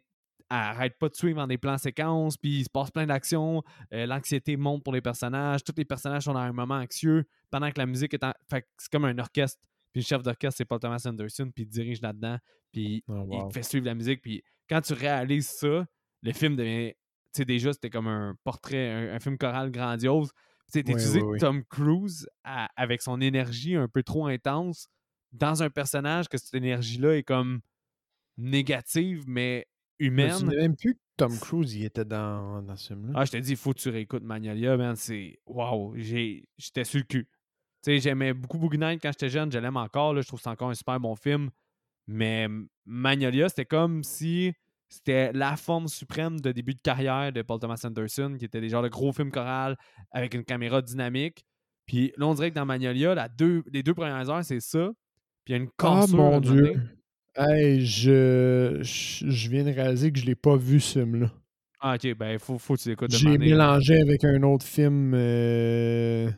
arrête 0.49 0.97
pas 0.97 1.09
de 1.09 1.15
suivre 1.15 1.41
en 1.41 1.47
des 1.47 1.57
plans 1.57 1.77
séquences, 1.77 2.37
puis 2.37 2.59
il 2.59 2.63
se 2.63 2.69
passe 2.69 2.91
plein 2.91 3.05
d'actions. 3.05 3.63
Euh, 3.93 4.05
l'anxiété 4.05 4.57
monte 4.57 4.83
pour 4.83 4.93
les 4.93 5.01
personnages. 5.01 5.63
Tous 5.63 5.73
les 5.77 5.85
personnages 5.85 6.23
sont 6.23 6.33
dans 6.33 6.39
un 6.39 6.53
moment 6.53 6.75
anxieux 6.75 7.25
pendant 7.49 7.69
que 7.71 7.79
la 7.79 7.85
musique 7.85 8.13
est 8.13 8.23
en. 8.23 8.33
Fait 8.49 8.65
c'est 8.77 8.91
comme 8.91 9.05
un 9.05 9.17
orchestre. 9.17 9.59
Puis 9.93 10.01
le 10.01 10.05
chef 10.05 10.21
d'orchestre, 10.21 10.57
c'est 10.57 10.65
Paul 10.65 10.79
Thomas 10.79 11.01
Anderson, 11.05 11.51
puis 11.53 11.63
il 11.63 11.69
dirige 11.69 12.01
là-dedans, 12.01 12.37
puis 12.71 13.03
oh, 13.07 13.27
il 13.31 13.53
fait 13.53 13.63
suivre 13.63 13.85
la 13.85 13.95
musique. 13.95 14.21
Puis 14.21 14.43
quand 14.69 14.81
tu 14.81 14.93
réalises 14.93 15.47
ça, 15.47 15.85
le 16.23 16.33
film 16.33 16.55
devient 16.55 16.93
sais, 17.37 17.45
déjà, 17.45 17.73
c'était 17.73 17.89
comme 17.89 18.07
un 18.07 18.35
portrait, 18.43 19.11
un, 19.11 19.19
film 19.19 19.37
choral 19.37 19.71
grandiose. 19.71 20.31
Tu 20.73 20.83
sais, 20.83 21.21
Tom 21.39 21.63
Cruise 21.65 22.27
avec 22.43 23.01
son 23.01 23.21
énergie 23.21 23.75
un 23.75 23.87
peu 23.87 24.03
trop 24.03 24.27
intense 24.27 24.89
dans 25.31 25.63
un 25.63 25.69
personnage 25.69 26.27
que 26.27 26.37
cette 26.37 26.53
énergie-là 26.53 27.17
est 27.17 27.23
comme 27.23 27.61
négative, 28.37 29.23
mais 29.27 29.67
humaine. 29.99 30.37
Je 30.39 30.45
me 30.45 30.55
même 30.55 30.75
plus 30.75 30.95
que 30.95 30.99
Tom 31.17 31.37
Cruise 31.39 31.73
il 31.75 31.85
était 31.85 32.05
dans, 32.05 32.61
dans 32.61 32.75
ce 32.75 32.87
film-là. 32.87 33.13
Ah, 33.15 33.25
je 33.25 33.31
t'ai 33.31 33.41
dit, 33.41 33.51
il 33.51 33.57
faut 33.57 33.73
que 33.73 33.79
tu 33.79 33.89
réécoutes 33.89 34.23
Magnolia, 34.23 34.77
man. 34.77 34.95
C'est. 34.95 35.39
Waouh, 35.45 35.95
j'étais 35.97 36.83
sur 36.83 36.99
le 36.99 37.05
cul. 37.05 37.25
Tu 37.83 37.91
sais, 37.91 37.99
j'aimais 37.99 38.33
beaucoup 38.33 38.57
Boogie 38.57 38.77
Night 38.77 39.01
quand 39.01 39.11
j'étais 39.11 39.29
jeune, 39.29 39.51
je 39.51 39.59
l'aime 39.59 39.77
encore. 39.77 40.13
Là, 40.13 40.21
je 40.21 40.27
trouve 40.27 40.39
que 40.39 40.43
c'est 40.43 40.49
encore 40.49 40.69
un 40.69 40.75
super 40.75 40.99
bon 40.99 41.15
film. 41.15 41.49
Mais 42.07 42.47
Magnolia, 42.85 43.49
c'était 43.49 43.65
comme 43.65 44.03
si 44.03 44.53
c'était 44.89 45.33
la 45.33 45.57
forme 45.57 45.87
suprême 45.87 46.39
de 46.39 46.51
début 46.51 46.73
de 46.73 46.79
carrière 46.79 47.31
de 47.33 47.41
Paul 47.41 47.59
Thomas 47.59 47.81
Anderson, 47.83 48.35
qui 48.39 48.45
était 48.45 48.61
des 48.61 48.69
genres 48.69 48.83
de 48.83 48.87
gros 48.87 49.11
films 49.11 49.31
choral 49.31 49.77
avec 50.11 50.33
une 50.33 50.43
caméra 50.43 50.81
dynamique. 50.81 51.45
Puis 51.85 52.13
là, 52.17 52.27
on 52.27 52.33
dirait 52.33 52.49
que 52.51 52.55
dans 52.55 52.65
Magnolia, 52.65 53.13
la 53.13 53.27
deux, 53.27 53.63
les 53.71 53.83
deux 53.83 53.93
premières 53.93 54.29
heures, 54.29 54.43
c'est 54.43 54.59
ça. 54.59 54.89
Puis 55.43 55.53
il 55.53 55.57
y 55.57 55.59
a 55.59 55.63
une 55.63 55.69
cassure. 55.77 56.19
Ah, 56.19 56.31
mon 56.31 56.39
Dieu! 56.39 56.81
Hey, 57.37 57.85
je, 57.85 58.79
je, 58.81 59.49
viens 59.49 59.63
de 59.63 59.71
réaliser 59.71 60.11
que 60.11 60.19
je 60.19 60.25
l'ai 60.25 60.35
pas 60.35 60.55
vu 60.55 60.79
ce 60.79 60.99
film-là. 60.99 61.31
Ah, 61.79 61.93
ok, 61.93 62.15
ben, 62.15 62.31
il 62.31 62.39
faut, 62.39 62.57
faut 62.57 62.75
que 62.75 62.81
tu 62.81 62.89
l'écoutes. 62.89 63.11
J'ai 63.11 63.37
mélangé 63.37 64.01
avec 64.01 64.23
un 64.23 64.41
autre 64.41 64.65
film. 64.65 65.13
Euh, 65.13 66.31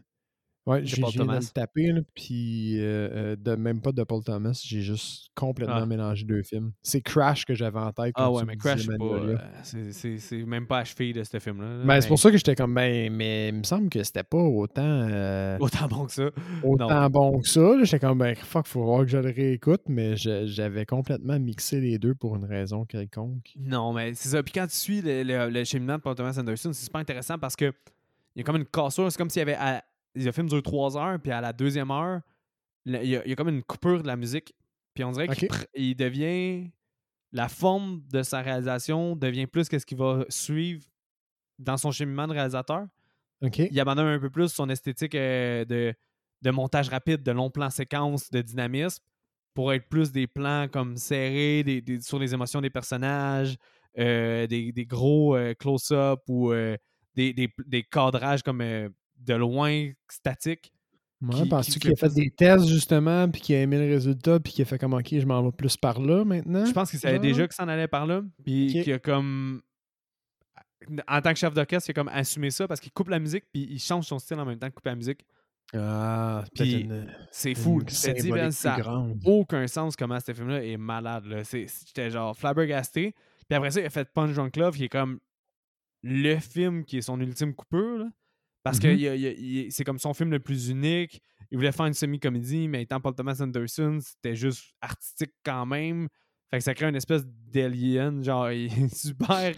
Ouais, 0.69 0.81
j'ai 0.83 1.01
de 1.01 1.51
taper, 1.51 1.93
puis 2.13 2.79
euh, 2.79 3.09
euh, 3.11 3.35
de, 3.35 3.55
même 3.55 3.81
pas 3.81 3.91
de 3.91 4.03
Paul 4.03 4.23
Thomas, 4.23 4.61
j'ai 4.63 4.81
juste 4.81 5.31
complètement 5.33 5.77
ah. 5.81 5.85
mélangé 5.87 6.25
deux 6.25 6.43
films. 6.43 6.73
C'est 6.83 7.01
Crash 7.01 7.43
que 7.45 7.55
j'avais 7.55 7.79
en 7.79 7.91
tête. 7.91 8.13
Ah 8.13 8.31
ouais, 8.31 8.43
mais 8.45 8.55
Crash, 8.55 8.87
euh, 8.87 9.37
c'est 9.63 10.45
même 10.45 10.67
pas 10.67 10.79
achevé 10.79 11.11
de 11.11 11.23
ce 11.23 11.39
film-là. 11.39 11.83
Ben, 11.85 11.99
c'est 11.99 12.07
pour 12.07 12.19
ça 12.19 12.29
que 12.29 12.37
j'étais 12.37 12.53
comme, 12.53 12.75
ben, 12.75 13.11
mais 13.11 13.49
il 13.49 13.55
me 13.55 13.63
semble 13.63 13.89
que 13.89 14.03
c'était 14.03 14.21
pas 14.21 14.37
autant. 14.37 15.57
autant 15.59 15.87
bon 15.87 16.05
que 16.05 16.11
ça. 16.11 16.29
Autant 16.63 17.09
bon 17.09 17.39
que 17.39 17.47
ça. 17.47 17.83
J'étais 17.83 18.05
comme, 18.05 18.19
ben, 18.19 18.35
fuck, 18.35 18.67
faut 18.67 18.83
voir 18.83 19.01
que 19.01 19.07
je 19.07 19.17
le 19.17 19.31
réécoute, 19.31 19.81
mais 19.87 20.15
j'avais 20.17 20.85
complètement 20.85 21.39
mixé 21.39 21.81
les 21.81 21.97
deux 21.97 22.13
pour 22.13 22.35
une 22.35 22.45
raison 22.45 22.85
quelconque. 22.85 23.55
Non, 23.57 23.91
mais 23.91 24.13
c'est 24.13 24.29
ça. 24.29 24.43
Puis 24.43 24.53
quand 24.53 24.67
tu 24.67 24.75
suis 24.75 25.01
le, 25.01 25.49
le, 25.49 25.63
cheminement 25.63 25.95
de 25.95 26.01
Paul 26.01 26.13
Thomas 26.13 26.35
Anderson, 26.37 26.73
c'est 26.73 26.85
super 26.85 27.01
intéressant 27.01 27.39
parce 27.39 27.55
que 27.55 27.73
il 28.35 28.39
y 28.39 28.41
a 28.41 28.43
comme 28.43 28.57
une 28.57 28.65
cassure. 28.65 29.11
C'est 29.11 29.17
comme 29.17 29.31
s'il 29.31 29.39
y 29.39 29.49
avait 29.49 29.57
le 30.15 30.31
film 30.31 30.47
dure 30.47 30.61
trois 30.63 30.97
heures, 30.97 31.19
puis 31.19 31.31
à 31.31 31.41
la 31.41 31.53
deuxième 31.53 31.91
heure, 31.91 32.21
il 32.85 33.05
y, 33.05 33.15
a, 33.15 33.35
comme 33.35 33.49
une 33.49 33.63
coupure 33.63 34.01
de 34.01 34.07
la 34.07 34.15
musique. 34.15 34.53
Puis 34.93 35.03
on 35.03 35.11
dirait 35.11 35.27
qu'il 35.27 35.95
devient. 35.95 36.71
La 37.31 37.47
forme 37.47 38.01
de 38.11 38.23
sa 38.23 38.41
réalisation 38.41 39.15
devient 39.15 39.45
plus 39.45 39.69
qu'est-ce 39.69 39.85
qu'il 39.85 39.99
va 39.99 40.25
suivre 40.29 40.83
dans 41.59 41.77
son 41.77 41.91
cheminement 41.91 42.27
de 42.27 42.33
réalisateur. 42.33 42.87
Il 43.41 43.79
abandonne 43.79 44.07
un 44.07 44.19
peu 44.19 44.31
plus 44.31 44.49
son 44.49 44.67
esthétique 44.69 45.13
euh, 45.15 45.63
de, 45.63 45.93
de 46.41 46.51
montage 46.51 46.89
rapide, 46.89 47.21
de 47.21 47.31
long 47.31 47.51
plan 47.51 47.69
séquence, 47.69 48.31
de 48.31 48.41
dynamisme, 48.41 49.03
pour 49.53 49.71
être 49.73 49.87
plus 49.87 50.11
des 50.11 50.25
plans 50.25 50.67
comme 50.67 50.97
serrés 50.97 51.63
des, 51.63 52.01
sur 52.01 52.17
les 52.17 52.33
émotions 52.33 52.61
des 52.61 52.69
personnages, 52.69 53.57
euh, 53.97 54.47
des, 54.47 54.85
gros 54.85 55.35
euh, 55.35 55.53
close-up 55.53 56.21
ou 56.27 56.51
des, 57.15 57.33
des, 57.33 57.83
cadrages 57.83 58.41
comme 58.41 58.61
de 59.19 59.33
loin 59.33 59.91
statique. 60.09 60.71
Moi, 61.21 61.45
penses-tu 61.49 61.79
qu'il 61.79 61.91
a 61.91 61.95
fait 61.95 62.13
des 62.13 62.31
tests 62.31 62.67
justement, 62.67 63.29
puis 63.29 63.41
qu'il 63.41 63.55
a 63.55 63.61
aimé 63.61 63.77
le 63.77 63.93
résultat, 63.93 64.39
puis 64.39 64.53
qu'il 64.53 64.61
a 64.61 64.65
fait 64.65 64.77
comme 64.77 64.93
ok, 64.93 65.07
je 65.11 65.25
m'en 65.25 65.43
vais 65.43 65.51
plus 65.51 65.75
par 65.75 65.99
là 65.99 66.23
maintenant? 66.23 66.65
Je 66.65 66.71
pense 66.71 66.89
qu'il 66.89 66.99
savait 66.99 67.19
déjà 67.19 67.47
que 67.47 67.53
ça 67.53 67.63
en 67.63 67.67
allait 67.67 67.89
par 67.89 68.05
là, 68.05 68.21
puis 68.43 68.67
qu'il 68.67 68.93
a 68.93 68.99
comme. 68.99 69.61
En 71.09 71.21
tant 71.21 71.33
que 71.33 71.39
chef 71.39 71.53
d'orchestre, 71.53 71.89
il 71.89 71.91
a 71.91 71.93
comme 71.93 72.07
assumé 72.07 72.51
ça 72.51 72.67
parce 72.67 72.79
qu'il 72.79 72.91
coupe 72.93 73.09
la 73.09 73.19
musique, 73.19 73.43
puis 73.51 73.67
il 73.69 73.79
change 73.79 74.05
son 74.05 74.17
style 74.17 74.39
en 74.39 74.45
même 74.45 74.57
temps 74.57 74.69
que 74.69 74.75
couper 74.75 74.91
la 74.91 74.95
musique. 74.95 75.25
Ah, 75.73 76.45
c'est 77.31 77.53
fou. 77.53 77.81
ça 77.87 78.77
n'a 78.77 79.05
aucun 79.25 79.67
sens 79.67 79.95
comment 79.95 80.19
ce 80.19 80.33
film-là 80.33 80.63
est 80.63 80.77
malade. 80.77 81.25
J'étais 81.51 82.09
genre 82.09 82.35
flabbergasté. 82.35 83.13
Puis 83.47 83.55
après 83.55 83.71
ça, 83.71 83.81
il 83.81 83.85
a 83.85 83.89
fait 83.89 84.09
Punch 84.11 84.33
Drunk 84.33 84.55
Love, 84.55 84.75
qui 84.77 84.85
est 84.85 84.89
comme 84.89 85.19
le 86.01 86.37
film 86.37 86.85
qui 86.85 86.97
est 86.97 87.01
son 87.01 87.19
ultime 87.19 87.53
coupure. 87.53 87.99
Là. 87.99 88.09
Parce 88.69 88.79
que 88.79 88.87
mm-hmm. 88.87 89.71
c'est 89.71 89.83
comme 89.83 89.99
son 89.99 90.13
film 90.13 90.31
le 90.31 90.39
plus 90.39 90.69
unique. 90.69 91.21
Il 91.51 91.57
voulait 91.57 91.71
faire 91.71 91.87
une 91.87 91.93
semi-comédie, 91.93 92.67
mais 92.67 92.83
étant 92.83 92.99
Paul 92.99 93.15
Thomas 93.15 93.39
Anderson, 93.41 93.99
c'était 94.01 94.35
juste 94.35 94.63
artistique 94.81 95.33
quand 95.43 95.65
même. 95.65 96.07
Fait 96.51 96.57
que 96.57 96.63
ça 96.63 96.73
crée 96.73 96.87
une 96.87 96.95
espèce 96.95 97.25
d'alien, 97.25 98.23
genre, 98.23 98.51
il 98.51 98.65
est 98.71 98.95
super 98.95 99.51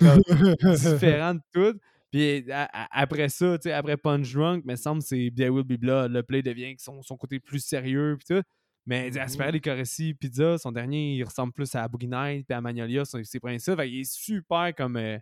différent 0.64 1.36
de 1.36 1.42
tout. 1.54 1.80
Puis 2.12 2.46
après 2.92 3.30
ça, 3.30 3.58
tu 3.58 3.64
sais, 3.64 3.74
après 3.74 3.98
Punch 3.98 4.34
Drunk, 4.34 4.64
mais 4.66 4.76
semble 4.76 5.02
c'est 5.02 5.32
There 5.36 5.50
Will 5.50 5.64
Be 5.64 5.80
Blood. 5.80 6.12
Le 6.12 6.24
play 6.24 6.42
devient 6.42 6.76
son, 6.78 7.02
son 7.02 7.18
côté 7.18 7.40
plus 7.40 7.64
sérieux, 7.64 8.18
puis 8.18 8.36
tout. 8.36 8.44
Mais 8.86 9.10
mm 9.10 9.14
-hmm. 9.14 10.16
Pizza, 10.18 10.58
son 10.58 10.72
dernier, 10.72 11.16
il 11.16 11.24
ressemble 11.24 11.54
plus 11.54 11.74
à 11.76 11.88
Boogie 11.88 12.08
Night, 12.08 12.46
puis 12.48 12.56
à 12.56 12.62
Magnolia, 12.62 13.06
ses 13.06 13.40
principes. 13.40 13.76
Fait 13.76 13.90
il 13.90 14.02
est 14.02 14.12
super 14.12 14.74
comme. 14.76 14.98
Euh, 14.98 15.18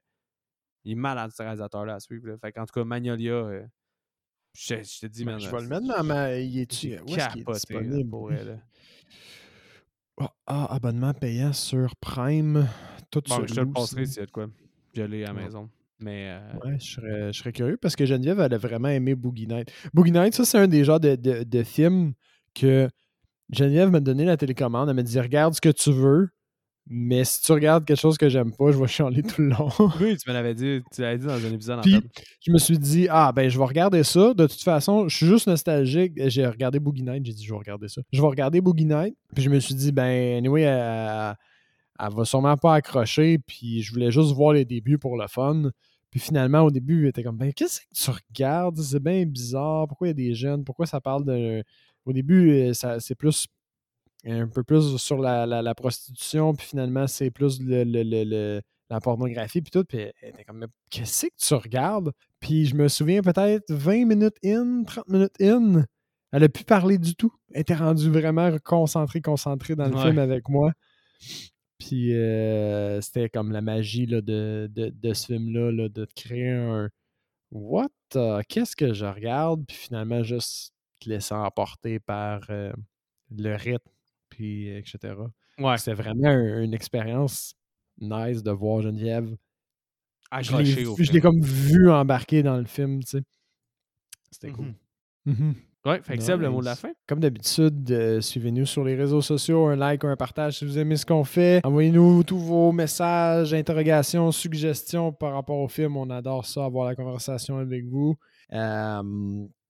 il 0.86 0.94
est 0.94 0.96
malade, 0.96 1.32
ce 1.32 1.44
réalisateur-là, 1.44 1.96
à 1.96 2.00
suivre. 2.00 2.36
Fait 2.42 2.58
en 2.58 2.66
tout 2.66 2.74
cas, 2.74 2.84
Magnolia, 2.86 3.34
euh, 3.34 3.66
je, 4.54 5.00
te 5.00 5.06
dis, 5.08 5.26
ben, 5.26 5.40
Je 5.40 5.50
vais 5.50 5.62
le 5.62 5.68
mettre 5.68 5.88
dans 5.88 6.04
ma. 6.04 6.36
Il 6.36 6.60
est. 6.60 6.86
Où 7.02 7.16
est-ce 7.16 7.30
qu'il 7.30 7.42
est 7.42 7.54
disponible? 7.54 8.10
Pour 8.10 8.32
elle, 8.32 8.62
ah, 10.20 10.34
ah, 10.48 10.76
abonnement 10.76 11.14
payant 11.14 11.54
sur 11.54 11.96
Prime. 11.96 12.68
Tout 13.10 13.22
bon, 13.28 13.46
je 13.48 13.54
te 13.54 13.60
le 13.62 13.72
passerai 13.72 14.06
si 14.06 14.20
y 14.20 14.22
a 14.22 14.26
de 14.26 14.32
quoi. 14.32 14.48
Je 14.94 15.04
l'ai 15.04 15.24
à 15.24 15.28
la 15.28 15.34
maison. 15.34 15.70
Mais 16.00 16.30
euh... 16.30 16.60
ouais, 16.66 16.80
je 16.80 16.92
serais, 16.92 17.34
je 17.34 17.40
serais, 17.40 17.52
curieux 17.52 17.78
parce 17.78 17.96
que 17.96 18.06
Geneviève, 18.06 18.40
elle 18.40 18.54
a 18.54 18.58
vraiment 18.58 18.90
aimé 18.90 19.16
Boogie 19.16 19.48
Night. 19.48 19.72
Boogie 19.94 20.12
Night, 20.12 20.34
ça, 20.34 20.46
c'est 20.46 20.58
un 20.58 20.68
des 20.68 20.84
genres 20.84 21.00
de, 21.00 21.16
de, 21.16 21.44
de 21.44 21.64
films 21.64 22.14
que 22.54 22.90
Geneviève 23.50 23.90
m'a 23.90 24.00
donné 24.00 24.26
la 24.26 24.38
télécommande. 24.38 24.90
Elle 24.90 24.96
m'a 24.96 25.04
dit 25.04 25.20
Regarde 25.20 25.54
ce 25.54 25.62
que 25.62 25.70
tu 25.70 25.92
veux. 25.92 26.30
Mais 26.92 27.24
si 27.24 27.40
tu 27.44 27.52
regardes 27.52 27.86
quelque 27.86 28.00
chose 28.00 28.18
que 28.18 28.30
j'aime 28.30 28.52
pas, 28.52 28.72
je 28.72 28.80
vais 28.80 28.88
chialer 28.88 29.22
tout 29.22 29.44
le 29.44 29.50
long. 29.50 29.70
oui, 30.02 30.18
tu 30.18 30.28
me 30.28 30.34
l'avais 30.34 30.56
dit, 30.56 30.82
tu 30.92 31.02
l'avais 31.02 31.20
dit 31.20 31.28
dans 31.28 31.46
un 31.46 31.54
épisode. 31.54 31.82
Puis, 31.84 32.02
je 32.42 32.52
me 32.52 32.58
suis 32.58 32.80
dit, 32.80 33.08
ah, 33.12 33.32
ben, 33.32 33.48
je 33.48 33.60
vais 33.60 33.66
regarder 33.66 34.04
ça. 34.04 34.34
De 34.34 34.48
toute 34.48 34.64
façon, 34.64 35.08
je 35.08 35.16
suis 35.16 35.28
juste 35.28 35.46
nostalgique. 35.46 36.14
J'ai 36.30 36.48
regardé 36.48 36.80
Boogie 36.80 37.04
Night, 37.04 37.24
j'ai 37.24 37.34
dit, 37.34 37.46
je 37.46 37.54
vais 37.54 37.60
regarder 37.60 37.88
ça. 37.90 38.02
Je 38.12 38.20
vais 38.20 38.28
regarder 38.28 38.60
Boogie 38.60 38.86
Night. 38.86 39.16
Puis, 39.36 39.44
je 39.44 39.52
me 39.52 39.60
suis 39.60 39.76
dit, 39.76 39.92
ben, 39.92 40.38
anyway, 40.38 40.64
elle, 40.64 41.36
elle, 42.00 42.12
va 42.12 42.26
sûrement 42.26 42.58
pas 42.58 42.74
accrocher. 42.74 43.38
Puis, 43.38 43.84
je 43.84 43.94
voulais 43.94 44.10
juste 44.10 44.34
voir 44.34 44.54
les 44.54 44.66
débuts 44.66 44.98
pour 44.98 45.16
le 45.16 45.28
fun. 45.28 45.70
Puis, 46.10 46.20
finalement, 46.20 46.62
au 46.62 46.72
début, 46.72 47.04
elle 47.04 47.10
était 47.10 47.24
comme, 47.24 47.38
ben, 47.38 47.54
qu'est-ce 47.54 47.82
que 47.82 47.86
tu 47.94 48.10
regardes? 48.10 48.80
C'est 48.80 49.04
bien 49.04 49.28
bizarre. 49.28 49.88
Pourquoi 49.88 50.08
il 50.08 50.10
y 50.10 50.12
a 50.12 50.30
des 50.30 50.34
jeunes? 50.34 50.64
Pourquoi 50.64 50.88
ça 50.88 51.00
parle 51.00 51.24
de. 51.24 51.64
Au 52.06 52.14
début, 52.14 52.50
euh, 52.50 52.74
c'est 52.74 53.14
plus 53.14 53.46
un 54.26 54.48
peu 54.48 54.64
plus 54.64 54.98
sur 54.98 55.18
la, 55.20 55.46
la, 55.46 55.76
prostitution, 55.76 56.54
puis 56.54 56.68
finalement, 56.68 57.08
c'est 57.08 57.32
plus 57.32 57.62
le, 57.62 57.84
le, 57.86 58.62
la 58.90 59.00
pornographie, 59.00 59.62
puis 59.62 59.72
tout. 59.72 59.84
Puis 59.84 60.00
elle 60.00 60.30
était 60.30 60.44
comme, 60.44 60.68
qu'est-ce 60.90 61.28
que 61.28 61.32
tu 61.38 61.54
regardes? 61.54 62.12
Puis 62.40 62.66
je 62.66 62.76
me 62.76 62.88
souviens 62.88 63.22
peut-être 63.22 63.72
20 63.72 64.06
minutes 64.06 64.38
in, 64.44 64.84
30 64.86 65.08
minutes 65.08 65.42
in, 65.42 65.84
elle 66.32 66.44
a 66.44 66.50
pu 66.50 66.64
parler 66.64 66.98
du 66.98 67.16
tout. 67.16 67.34
Elle 67.54 67.62
était 67.62 67.76
rendue 67.76 68.10
vraiment 68.10 68.56
concentrée, 68.64 69.22
concentrée 69.22 69.76
dans 69.76 69.88
le 69.88 69.98
film 69.98 70.20
avec 70.20 70.48
moi. 70.50 70.74
Puis 71.80 72.14
euh, 72.14 73.00
c'était 73.02 73.30
comme 73.30 73.52
la 73.52 73.62
magie 73.62 74.06
là, 74.06 74.22
de, 74.22 74.70
de, 74.72 74.90
de, 74.90 75.14
ce 75.14 75.28
film-là, 75.28 75.72
là, 75.72 75.90
de 75.90 76.06
créer 76.16 76.50
un 76.52 76.90
What? 77.52 77.90
Qu'est-ce 78.48 78.76
que 78.76 78.94
je 78.94 79.06
regarde? 79.06 79.66
Puis 79.66 79.78
finalement, 79.78 80.24
juste 80.24 80.74
te 81.00 81.10
laisser 81.10 81.34
emporter 81.34 82.00
par 82.00 82.42
euh, 82.50 82.72
le 83.32 83.56
rythme 83.56 83.90
puis 84.40 84.70
etc. 84.70 85.16
Ouais. 85.58 85.78
C'était 85.78 85.94
vraiment 86.02 86.32
une 86.32 86.74
expérience 86.74 87.56
nice 88.00 88.42
de 88.42 88.52
voir 88.52 88.82
Geneviève. 88.82 89.36
je 90.42 91.12
l'ai 91.12 91.20
comme 91.20 91.42
vu 91.42 91.92
embarquer 91.92 92.42
dans 92.42 92.58
le 92.58 92.64
film, 92.66 93.04
tu 93.04 93.10
sais. 93.18 93.24
C'était 94.32 94.52
cool. 94.52 94.74
Mm 95.26 95.34
-hmm. 95.34 95.54
Ouais, 95.86 96.02
fait 96.04 96.18
que 96.18 96.32
le 96.32 96.50
mot 96.50 96.60
de 96.60 96.66
la 96.66 96.76
fin. 96.76 96.92
Comme 97.08 97.20
d'habitude, 97.20 97.90
euh, 97.92 98.22
suivez-nous 98.22 98.66
sur 98.66 98.84
les 98.84 98.96
réseaux 98.96 99.22
sociaux, 99.22 99.68
un 99.68 99.76
like 99.76 100.04
ou 100.04 100.08
un 100.08 100.16
partage 100.16 100.60
si 100.60 100.66
vous 100.66 100.78
aimez 100.78 100.98
ce 100.98 101.06
qu'on 101.06 101.24
fait. 101.24 101.62
Envoyez-nous 101.66 102.24
tous 102.24 102.40
vos 102.40 102.72
messages, 102.72 103.54
interrogations, 103.54 104.32
suggestions 104.32 105.14
par 105.14 105.34
rapport 105.34 105.60
au 105.60 105.68
film. 105.68 105.98
On 105.98 106.10
adore 106.10 106.46
ça, 106.46 106.66
avoir 106.66 106.86
la 106.86 106.96
conversation 106.96 107.58
avec 107.58 107.86
vous. 107.86 108.16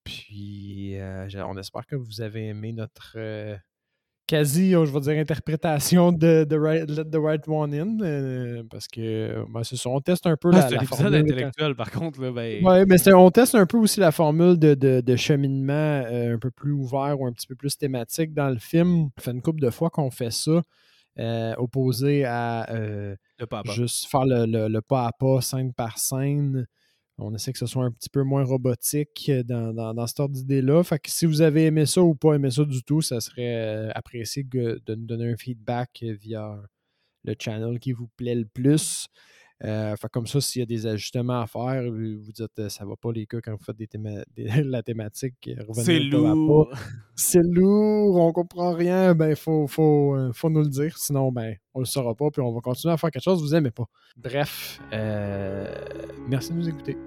puis, 0.04 0.98
euh, 0.98 1.28
on 1.48 1.58
espère 1.58 1.86
que 1.86 1.96
vous 1.96 2.22
avez 2.22 2.48
aimé 2.48 2.74
notre 2.74 3.14
euh, 3.18 3.56
quasi, 4.30 4.72
je 4.72 4.94
vais 4.94 5.00
dire, 5.00 5.20
interprétation 5.20 6.12
de, 6.12 6.46
de 6.48 6.56
Let 6.56 7.06
the 7.06 7.16
Right 7.16 7.48
One 7.48 7.74
In. 7.74 7.98
Euh, 8.02 8.64
parce 8.70 8.88
que 8.88 9.44
ben, 9.52 9.64
c'est 9.64 9.76
ça, 9.76 9.90
on 9.90 10.00
teste 10.02 10.28
un 10.28 10.38
peu 10.38 10.52
la, 10.52 10.70
la 10.70 10.84
formule. 10.84 11.16
intellectuel, 11.16 11.76
par 11.76 11.90
contre. 11.90 12.22
Là, 12.22 12.32
ben... 12.32 12.64
Oui, 12.64 12.86
mais 12.88 13.14
on 13.14 13.32
teste 13.32 13.56
un 13.56 13.66
peu 13.66 13.78
aussi 13.78 14.00
la 14.00 14.12
formule 14.12 14.60
de, 14.60 14.76
de, 14.76 15.02
de 15.02 15.16
cheminement 15.16 15.74
euh, 15.74 16.36
un 16.36 16.38
peu 16.38 16.52
plus 16.52 16.72
ouvert 16.72 17.20
ou 17.20 17.26
un 17.26 17.34
petit 17.34 17.48
peu 17.48 17.56
plus 17.56 17.76
thématique 17.76 18.36
dans 18.36 18.50
le 18.50 18.60
film. 18.60 19.10
Ça 19.18 19.24
fait 19.24 19.32
une 19.32 19.42
couple 19.42 19.62
de 19.62 19.72
fois 19.72 19.90
qu'on 19.90 20.12
fait 20.12 20.32
ça. 20.32 20.62
Euh, 21.18 21.54
opposé 21.58 22.24
à 22.24 22.70
juste 23.74 24.08
faire 24.10 24.26
le, 24.26 24.46
le, 24.46 24.82
pas 24.82 25.08
à 25.08 25.12
pas, 25.12 25.42
scène 25.42 25.74
par 25.74 25.98
scène. 25.98 26.68
On 27.20 27.36
essaie 27.36 27.52
que 27.52 27.60
ce 27.60 27.66
soit 27.66 27.84
un 27.84 27.92
petit 27.92 28.10
peu 28.10 28.24
moins 28.24 28.44
robotique 28.44 29.32
dans, 29.46 29.74
dans, 29.74 29.94
dans 29.94 30.08
cette 30.08 30.20
ordre 30.20 30.36
d'idée-là. 30.36 30.84
Fait 30.84 31.00
que 31.00 31.10
si 31.10 31.26
vous 31.26 31.42
avez 31.42 31.66
aimé 31.66 31.86
ça 31.86 32.02
ou 32.02 32.16
pas 32.16 32.34
aimé 32.34 32.50
ça 32.50 32.64
du 32.64 32.84
tout, 32.84 33.02
ça 33.02 33.20
serait 33.20 33.56
euh, 33.56 33.92
apprécié 33.94 34.44
de 34.44 34.82
nous 34.88 35.06
donner 35.06 35.32
un 35.32 35.38
feedback 35.38 36.04
via 36.04 36.62
le 37.24 37.36
channel 37.38 37.80
qui 37.80 37.92
vous 37.92 38.08
plaît 38.16 38.36
le 38.36 38.46
plus. 38.46 39.08
Euh, 39.66 39.96
comme 40.12 40.26
ça, 40.26 40.40
s'il 40.40 40.62
y 40.62 40.64
a 40.64 40.66
des 40.66 40.88
ajustements 40.88 41.42
à 41.42 41.48
faire, 41.48 41.84
vous 41.92 42.32
dites 42.32 42.60
euh, 42.60 42.70
ça 42.70 42.86
va 42.86 42.96
pas 42.96 43.12
les 43.12 43.26
gars 43.26 43.42
quand 43.42 43.52
vous 43.52 43.64
faites 43.64 43.76
des 43.76 43.90
la 44.64 44.84
thématique. 44.84 45.50
C'est 45.74 46.00
lourd. 46.00 46.72
C'est 47.16 47.44
lourd, 47.44 48.16
on 48.16 48.32
comprend 48.32 48.74
rien, 48.74 49.14
ben 49.14 49.36
faut, 49.36 49.68
faut, 49.68 50.16
euh, 50.16 50.32
faut 50.34 50.50
nous 50.50 50.62
le 50.62 50.70
dire. 50.70 50.98
Sinon, 50.98 51.32
ben 51.32 51.56
on 51.74 51.80
le 51.80 51.86
saura 51.86 52.16
pas, 52.16 52.30
puis 52.32 52.42
on 52.42 52.54
va 52.54 52.62
continuer 52.62 52.94
à 52.94 52.98
faire 52.98 53.12
quelque 53.12 53.24
chose 53.24 53.40
que 53.40 53.44
vous 53.44 53.56
aimez 53.56 53.72
pas. 53.72 53.86
Bref, 54.16 54.80
merci 56.28 56.52
de 56.52 56.58
nous 56.58 56.70
écouter. 56.70 56.98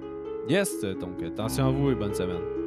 Yes, 0.48 0.82
donc 0.82 1.22
attention 1.22 1.68
à 1.68 1.70
vous 1.70 1.90
et 1.90 1.94
bonne 1.94 2.14
semaine. 2.14 2.61